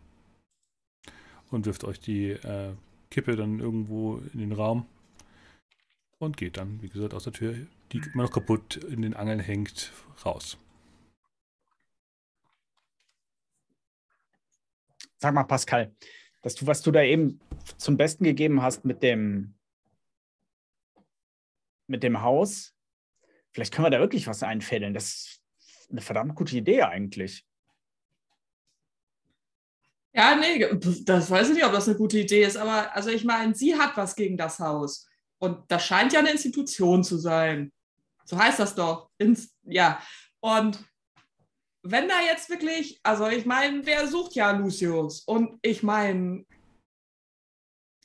Und 1.50 1.66
wirft 1.66 1.84
euch 1.84 2.00
die 2.00 2.30
äh, 2.30 2.72
Kippe 3.10 3.36
dann 3.36 3.60
irgendwo 3.60 4.22
in 4.32 4.38
den 4.38 4.52
Raum. 4.52 4.86
Und 6.18 6.38
geht 6.38 6.56
dann, 6.56 6.80
wie 6.80 6.88
gesagt, 6.88 7.12
aus 7.12 7.24
der 7.24 7.34
Tür, 7.34 7.66
die 7.92 7.98
immer 8.14 8.22
noch 8.22 8.32
kaputt 8.32 8.76
in 8.76 9.02
den 9.02 9.12
Angeln 9.12 9.40
hängt, 9.40 9.92
raus. 10.24 10.56
Sag 15.18 15.34
mal, 15.34 15.44
Pascal, 15.44 15.94
dass 16.40 16.54
du, 16.54 16.66
was 16.66 16.80
du 16.80 16.90
da 16.90 17.02
eben 17.02 17.38
zum 17.76 17.98
Besten 17.98 18.24
gegeben 18.24 18.62
hast 18.62 18.86
mit 18.86 19.02
dem, 19.02 19.53
mit 21.86 22.02
dem 22.02 22.22
Haus, 22.22 22.74
vielleicht 23.52 23.72
können 23.72 23.86
wir 23.86 23.90
da 23.90 24.00
wirklich 24.00 24.26
was 24.26 24.42
einfädeln. 24.42 24.94
Das 24.94 25.40
ist 25.58 25.90
eine 25.90 26.00
verdammt 26.00 26.34
gute 26.34 26.56
Idee 26.56 26.82
eigentlich. 26.82 27.46
Ja, 30.12 30.36
nee, 30.36 30.64
das 31.04 31.28
weiß 31.28 31.48
ich 31.48 31.54
nicht, 31.54 31.64
ob 31.64 31.72
das 31.72 31.88
eine 31.88 31.96
gute 31.96 32.18
Idee 32.18 32.44
ist, 32.44 32.56
aber 32.56 32.94
also 32.94 33.10
ich 33.10 33.24
meine, 33.24 33.54
sie 33.54 33.76
hat 33.76 33.96
was 33.96 34.14
gegen 34.14 34.36
das 34.36 34.60
Haus. 34.60 35.08
Und 35.38 35.70
das 35.70 35.84
scheint 35.84 36.12
ja 36.12 36.20
eine 36.20 36.30
Institution 36.30 37.02
zu 37.02 37.18
sein. 37.18 37.72
So 38.24 38.38
heißt 38.38 38.60
das 38.60 38.74
doch. 38.74 39.10
Ins, 39.18 39.56
ja. 39.64 40.00
Und 40.40 40.84
wenn 41.82 42.08
da 42.08 42.20
jetzt 42.22 42.48
wirklich, 42.48 43.00
also 43.02 43.26
ich 43.28 43.44
meine, 43.44 43.84
wer 43.84 44.06
sucht 44.06 44.34
ja 44.34 44.52
Lucius? 44.52 45.20
Und 45.22 45.58
ich 45.62 45.82
meine, 45.82 46.46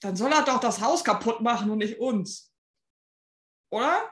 dann 0.01 0.15
soll 0.15 0.31
er 0.31 0.43
doch 0.43 0.59
das 0.59 0.81
Haus 0.81 1.03
kaputt 1.03 1.41
machen 1.41 1.69
und 1.69 1.77
nicht 1.77 1.99
uns. 1.99 2.48
Oder? 3.69 4.11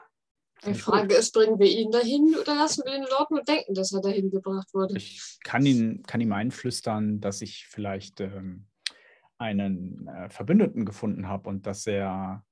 Die 0.66 0.74
Frage 0.74 1.14
ist, 1.14 1.32
bringen 1.32 1.58
wir 1.58 1.70
ihn 1.70 1.90
dahin 1.92 2.34
oder 2.34 2.56
lassen 2.56 2.82
wir 2.84 2.92
den 2.92 3.06
Lord 3.08 3.30
nur 3.30 3.44
denken, 3.44 3.74
dass 3.74 3.92
er 3.92 4.00
dahin 4.00 4.30
gebracht 4.30 4.74
wurde? 4.74 4.96
Ich 4.96 5.38
kann, 5.44 5.64
ihn, 5.64 6.02
kann 6.02 6.20
ihm 6.20 6.32
einflüstern, 6.32 7.20
dass 7.20 7.42
ich 7.42 7.66
vielleicht 7.68 8.20
ähm, 8.20 8.66
einen 9.38 10.08
äh, 10.08 10.28
Verbündeten 10.30 10.84
gefunden 10.84 11.28
habe 11.28 11.48
und 11.48 11.66
dass 11.66 11.86
er 11.86 12.44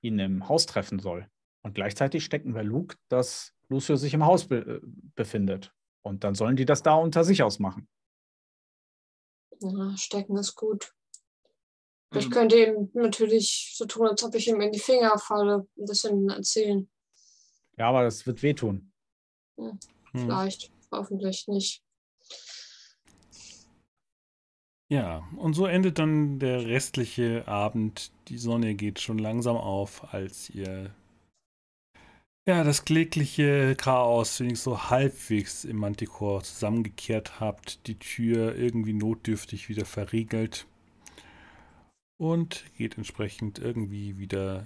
ihn 0.00 0.18
im 0.18 0.48
Haus 0.48 0.66
treffen 0.66 0.98
soll. 0.98 1.28
Und 1.62 1.74
gleichzeitig 1.74 2.24
stecken 2.24 2.54
wir 2.54 2.64
Luke, 2.64 2.96
dass 3.08 3.52
Lucio 3.68 3.96
sich 3.96 4.14
im 4.14 4.24
Haus 4.24 4.46
be 4.48 4.56
äh, 4.56 4.80
befindet. 5.14 5.72
Und 6.02 6.24
dann 6.24 6.34
sollen 6.34 6.56
die 6.56 6.66
das 6.66 6.82
da 6.82 6.94
unter 6.94 7.24
sich 7.24 7.42
ausmachen. 7.42 7.88
Ja, 9.60 9.96
stecken 9.96 10.36
ist 10.36 10.56
gut. 10.56 10.92
Ich 12.14 12.26
Also, 12.26 12.30
könnte 12.30 12.56
ihm 12.56 12.90
natürlich 12.94 13.74
so 13.76 13.86
tun, 13.86 14.06
als 14.06 14.22
ob 14.22 14.34
ich 14.34 14.46
ihm 14.48 14.60
in 14.60 14.72
die 14.72 14.78
Finger 14.78 15.18
falle, 15.18 15.66
ein 15.76 15.84
bisschen 15.84 16.28
erzählen. 16.28 16.88
Ja, 17.76 17.88
aber 17.88 18.04
das 18.04 18.24
wird 18.26 18.42
wehtun. 18.42 18.92
Hm. 19.56 19.78
Vielleicht, 20.12 20.70
hoffentlich 20.92 21.48
nicht. 21.48 21.82
Ja, 24.90 25.28
und 25.36 25.54
so 25.54 25.66
endet 25.66 25.98
dann 25.98 26.38
der 26.38 26.66
restliche 26.66 27.48
Abend. 27.48 28.12
Die 28.28 28.38
Sonne 28.38 28.76
geht 28.76 29.00
schon 29.00 29.18
langsam 29.18 29.56
auf, 29.56 30.14
als 30.14 30.50
ihr 30.50 30.94
ja 32.46 32.62
das 32.62 32.84
klägliche 32.84 33.74
Chaos 33.74 34.38
wenigstens 34.38 34.64
so 34.64 34.90
halbwegs 34.90 35.64
im 35.64 35.78
Manticore 35.78 36.42
zusammengekehrt 36.42 37.40
habt, 37.40 37.86
die 37.88 37.98
Tür 37.98 38.54
irgendwie 38.54 38.92
notdürftig 38.92 39.68
wieder 39.68 39.84
verriegelt 39.84 40.66
und 42.24 42.64
geht 42.78 42.96
entsprechend 42.96 43.58
irgendwie 43.58 44.16
wieder 44.18 44.64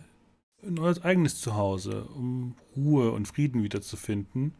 in 0.62 0.78
euer 0.78 0.94
eigenes 1.04 1.40
Zuhause, 1.40 2.04
um 2.04 2.54
Ruhe 2.76 3.10
und 3.10 3.26
Frieden 3.26 3.64
wiederzufinden 3.64 4.54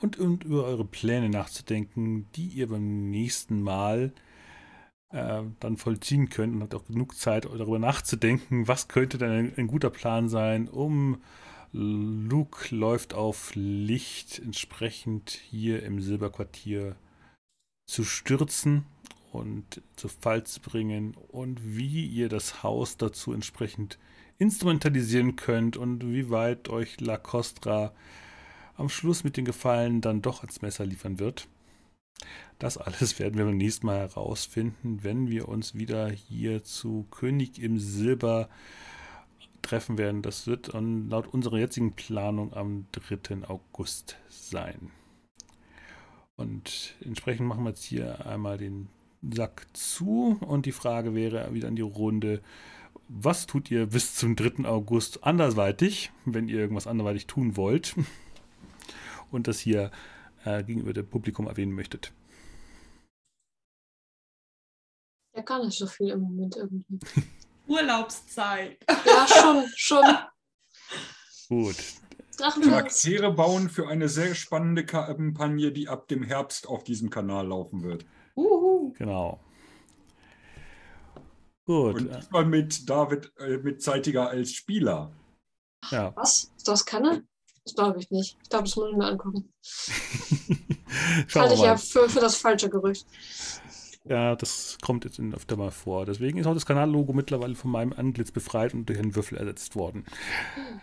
und, 0.00 0.16
über 0.16 0.64
eure 0.64 0.84
Pläne 0.84 1.28
nachzudenken, 1.28 2.26
die 2.36 2.46
ihr 2.46 2.68
beim 2.68 3.10
nächsten 3.10 3.62
Mal 3.62 4.12
äh, 5.10 5.42
dann 5.58 5.76
vollziehen 5.76 6.28
könnt 6.28 6.54
und 6.54 6.62
habt 6.62 6.74
auch 6.74 6.86
genug 6.86 7.16
Zeit, 7.16 7.46
darüber 7.46 7.80
nachzudenken, 7.80 8.68
was 8.68 8.86
könnte 8.86 9.18
denn 9.18 9.30
ein, 9.30 9.52
ein 9.56 9.66
guter 9.66 9.90
Plan 9.90 10.28
sein, 10.28 10.68
um 10.68 11.20
Luke 11.72 12.74
läuft 12.74 13.12
auf 13.12 13.52
Licht 13.54 14.38
entsprechend 14.38 15.30
hier 15.30 15.82
im 15.82 16.00
Silberquartier 16.00 16.94
zu 17.86 18.04
stürzen 18.04 18.86
und 19.36 19.82
zu 19.96 20.08
Fall 20.08 20.44
zu 20.44 20.60
bringen 20.60 21.14
und 21.28 21.76
wie 21.76 22.06
ihr 22.06 22.28
das 22.28 22.62
Haus 22.62 22.96
dazu 22.96 23.32
entsprechend 23.32 23.98
instrumentalisieren 24.38 25.36
könnt 25.36 25.76
und 25.76 26.04
wie 26.12 26.30
weit 26.30 26.68
euch 26.68 27.00
La 27.00 27.16
Costra 27.16 27.92
am 28.76 28.88
Schluss 28.88 29.24
mit 29.24 29.36
den 29.36 29.44
Gefallen 29.44 30.00
dann 30.00 30.22
doch 30.22 30.40
ans 30.40 30.62
Messer 30.62 30.84
liefern 30.84 31.18
wird. 31.18 31.48
Das 32.58 32.78
alles 32.78 33.18
werden 33.18 33.38
wir 33.38 33.44
beim 33.44 33.56
nächsten 33.56 33.86
Mal 33.86 33.98
herausfinden, 33.98 35.00
wenn 35.02 35.30
wir 35.30 35.48
uns 35.48 35.74
wieder 35.74 36.10
hier 36.10 36.64
zu 36.64 37.06
König 37.10 37.60
im 37.62 37.78
Silber 37.78 38.48
treffen 39.62 39.98
werden. 39.98 40.22
Das 40.22 40.46
wird 40.46 40.72
laut 40.74 41.26
unserer 41.26 41.58
jetzigen 41.58 41.92
Planung 41.92 42.52
am 42.54 42.86
3. 42.92 43.48
August 43.48 44.16
sein. 44.28 44.90
Und 46.36 46.94
entsprechend 47.00 47.46
machen 47.48 47.64
wir 47.64 47.70
jetzt 47.70 47.84
hier 47.84 48.26
einmal 48.26 48.58
den 48.58 48.88
Sack 49.32 49.66
zu 49.72 50.38
und 50.40 50.66
die 50.66 50.72
Frage 50.72 51.14
wäre 51.14 51.52
wieder 51.52 51.68
an 51.68 51.76
die 51.76 51.82
Runde, 51.82 52.42
was 53.08 53.46
tut 53.46 53.70
ihr 53.70 53.86
bis 53.86 54.14
zum 54.14 54.36
3. 54.36 54.68
August 54.68 55.24
andersweitig, 55.24 56.10
wenn 56.24 56.48
ihr 56.48 56.58
irgendwas 56.58 56.86
anderweitig 56.86 57.26
tun 57.26 57.56
wollt 57.56 57.94
und 59.30 59.48
das 59.48 59.60
hier 59.60 59.90
äh, 60.44 60.62
gegenüber 60.64 60.92
dem 60.92 61.08
Publikum 61.08 61.46
erwähnen 61.46 61.72
möchtet? 61.72 62.12
Ja, 65.34 65.42
gar 65.42 65.64
nicht 65.64 65.76
so 65.76 65.86
viel 65.86 66.08
im 66.08 66.20
Moment 66.20 66.56
irgendwie. 66.56 66.98
Urlaubszeit. 67.66 68.78
Ja, 68.88 69.26
schon, 69.28 69.64
schon. 69.74 70.04
Gut. 71.48 71.76
Charaktere 72.38 73.32
bauen 73.32 73.70
für 73.70 73.88
eine 73.88 74.08
sehr 74.08 74.34
spannende 74.34 74.84
Kampagne, 74.84 75.72
die 75.72 75.88
ab 75.88 76.08
dem 76.08 76.22
Herbst 76.22 76.68
auf 76.68 76.84
diesem 76.84 77.10
Kanal 77.10 77.48
laufen 77.48 77.82
wird. 77.82 78.04
Uhu. 78.36 78.92
genau. 78.98 79.40
Gut, 81.64 81.96
Und 81.96 82.14
diesmal 82.16 82.44
mit 82.44 82.88
David 82.88 83.32
äh, 83.38 83.56
mit 83.58 83.82
Zeitiger 83.82 84.28
als 84.28 84.52
Spieler. 84.52 85.10
ja. 85.90 86.12
Was? 86.16 86.52
Ist 86.56 86.68
das 86.68 86.84
Kanne? 86.86 87.24
Das 87.64 87.74
glaube 87.74 87.98
ich 87.98 88.10
nicht. 88.12 88.38
Ich 88.42 88.48
glaube, 88.48 88.64
das 88.64 88.76
muss 88.76 88.90
ich 88.90 88.96
mir 88.96 89.06
angucken. 89.06 89.52
Schauen 91.26 91.42
Halte 91.42 91.54
ich 91.54 91.60
ja 91.62 91.76
für, 91.76 92.08
für 92.08 92.20
das 92.20 92.36
falsche 92.36 92.70
Gerücht. 92.70 93.06
Ja, 94.04 94.36
das 94.36 94.78
kommt 94.82 95.04
jetzt 95.04 95.18
in- 95.18 95.34
öfter 95.34 95.56
mal 95.56 95.72
vor. 95.72 96.06
Deswegen 96.06 96.38
ist 96.38 96.46
auch 96.46 96.54
das 96.54 96.64
Kanallogo 96.66 97.12
mittlerweile 97.12 97.56
von 97.56 97.72
meinem 97.72 97.92
Antlitz 97.92 98.30
befreit 98.30 98.72
und 98.72 98.88
durch 98.88 99.00
einen 99.00 99.16
Würfel 99.16 99.36
ersetzt 99.36 99.74
worden. 99.74 100.04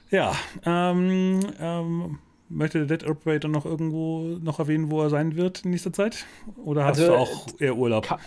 Ja, 0.09 0.35
ähm, 0.65 1.39
ähm, 1.57 2.19
möchte 2.53 2.85
der 2.85 2.97
Dead 2.97 3.09
Operator 3.09 3.49
noch 3.49 3.65
irgendwo 3.65 4.37
noch 4.41 4.59
erwähnen, 4.59 4.89
wo 4.91 5.01
er 5.01 5.09
sein 5.09 5.35
wird 5.35 5.65
in 5.65 5.71
nächster 5.71 5.93
Zeit? 5.93 6.25
Oder 6.55 6.85
hast 6.85 6.99
Also, 6.99 7.07
du 7.13 7.17
auch 7.17 7.47
eher 7.59 7.75
Urlaub? 7.77 8.05
Ka 8.05 8.19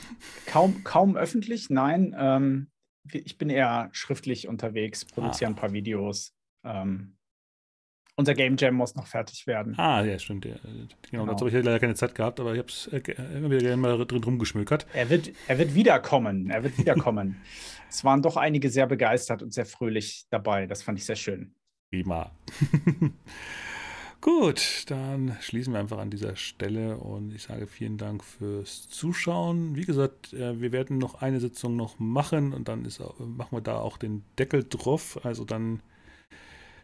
kaum, 0.47 0.85
kaum 0.85 1.17
öffentlich, 1.17 1.71
nein. 1.71 2.15
Ähm, 2.19 2.71
ich 3.13 3.39
bin 3.39 3.51
eher 3.51 3.89
schriftlich 3.93 4.49
unterwegs, 4.49 5.05
produziere 5.05 5.51
ein 5.51 5.57
paar 5.57 5.73
Videos. 5.73 6.35
Ähm, 6.65 7.17
Unser 8.17 8.35
Game 8.35 8.57
Jam 8.59 8.75
muss 8.75 8.95
noch 8.95 9.07
fertig 9.07 9.47
werden. 9.47 9.75
Ah, 9.79 10.03
ja, 10.03 10.19
stimmt. 10.19 10.45
Ja. 10.47 10.57
Genau, 10.65 10.89
genau. 11.11 11.27
dazu 11.27 11.47
habe 11.47 11.57
ich 11.59 11.65
leider 11.65 11.79
keine 11.79 11.95
Zeit 11.95 12.15
gehabt, 12.15 12.41
aber 12.41 12.53
ich 12.55 12.59
habe 12.59 12.69
es 12.69 12.87
äh, 12.89 13.01
immer 13.37 13.51
wieder 13.51 13.61
gerne 13.61 13.77
mal 13.77 14.07
drin 14.07 14.25
rumgeschmökert. 14.25 14.87
Er 14.93 15.11
wird, 15.11 15.31
er 15.47 15.59
wird 15.59 15.75
wiederkommen. 15.75 16.51
Er 16.51 16.63
wird 16.65 16.79
wiederkommen. 16.79 17.37
es 17.89 18.05
waren 18.05 18.23
doch 18.23 18.37
einige 18.37 18.71
sehr 18.71 18.87
begeistert 18.87 19.43
und 19.43 19.53
sehr 19.53 19.67
fröhlich 19.67 20.27
dabei. 20.31 20.67
Das 20.67 20.83
fand 20.83 20.99
ich 20.99 21.05
sehr 21.05 21.17
schön. 21.17 21.55
Prima. 21.91 22.33
Gut, 24.27 24.87
dann 24.89 25.37
schließen 25.41 25.73
wir 25.73 25.79
einfach 25.79 25.99
an 25.99 26.11
dieser 26.11 26.35
Stelle 26.35 26.97
und 26.97 27.33
ich 27.33 27.45
sage 27.45 27.69
vielen 27.69 27.97
Dank 27.97 28.25
fürs 28.25 28.89
Zuschauen. 28.89 29.77
Wie 29.77 29.85
gesagt, 29.85 30.33
äh, 30.33 30.61
wir 30.61 30.73
werden 30.73 30.99
noch 30.99 31.23
eine 31.23 31.39
Sitzung 31.39 31.77
noch 31.77 32.01
machen 32.01 32.53
und 32.53 32.67
dann 32.67 32.85
ist, 32.85 33.01
machen 33.21 33.57
wir 33.57 33.61
da 33.61 33.79
auch 33.79 33.99
den 33.99 34.25
Deckel 34.37 34.65
drauf. 34.69 35.25
Also 35.25 35.45
dann 35.45 35.81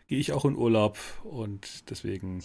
gehe 0.06 0.20
ich 0.20 0.32
auch 0.32 0.44
in 0.44 0.54
Urlaub 0.54 0.98
und 1.24 1.90
deswegen 1.90 2.44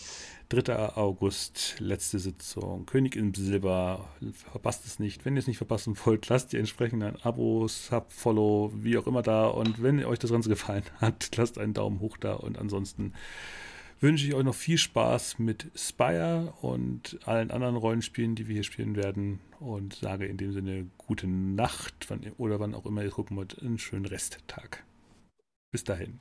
3. 0.49 0.95
August, 0.97 1.75
letzte 1.77 2.17
Sitzung, 2.17 2.87
König 2.87 3.15
im 3.15 3.35
Silber, 3.35 4.09
verpasst 4.51 4.87
es 4.87 4.97
nicht. 4.97 5.25
Wenn 5.25 5.35
ihr 5.35 5.41
es 5.41 5.47
nicht 5.47 5.57
verpassen 5.57 5.95
wollt, 6.05 6.27
lasst 6.27 6.53
ihr 6.53 6.59
entsprechend 6.59 7.03
ein 7.03 7.21
Abo, 7.21 7.67
Sub, 7.67 8.11
Follow, 8.11 8.71
wie 8.73 8.97
auch 8.97 9.05
immer 9.05 9.21
da 9.21 9.45
und 9.45 9.83
wenn 9.83 10.03
euch 10.03 10.17
das 10.17 10.31
Ganze 10.31 10.49
gefallen 10.49 10.85
hat, 10.99 11.29
lasst 11.37 11.59
einen 11.59 11.75
Daumen 11.75 11.99
hoch 11.99 12.17
da 12.17 12.33
und 12.33 12.57
ansonsten 12.57 13.13
wünsche 13.99 14.27
ich 14.27 14.33
euch 14.33 14.43
noch 14.43 14.55
viel 14.55 14.77
Spaß 14.77 15.39
mit 15.39 15.71
Spire 15.75 16.53
und 16.61 17.19
allen 17.25 17.51
anderen 17.51 17.75
Rollenspielen, 17.75 18.35
die 18.35 18.47
wir 18.47 18.53
hier 18.53 18.63
spielen 18.63 18.95
werden. 18.95 19.39
Und 19.59 19.95
sage 19.95 20.25
in 20.25 20.37
dem 20.37 20.53
Sinne 20.53 20.87
gute 20.97 21.27
Nacht 21.27 22.09
wann, 22.09 22.21
oder 22.37 22.59
wann 22.59 22.75
auch 22.75 22.85
immer 22.85 23.03
ihr 23.03 23.11
gucken 23.11 23.37
wollt. 23.37 23.61
Einen 23.61 23.79
schönen 23.79 24.05
Resttag. 24.05 24.83
Bis 25.71 25.83
dahin. 25.83 26.19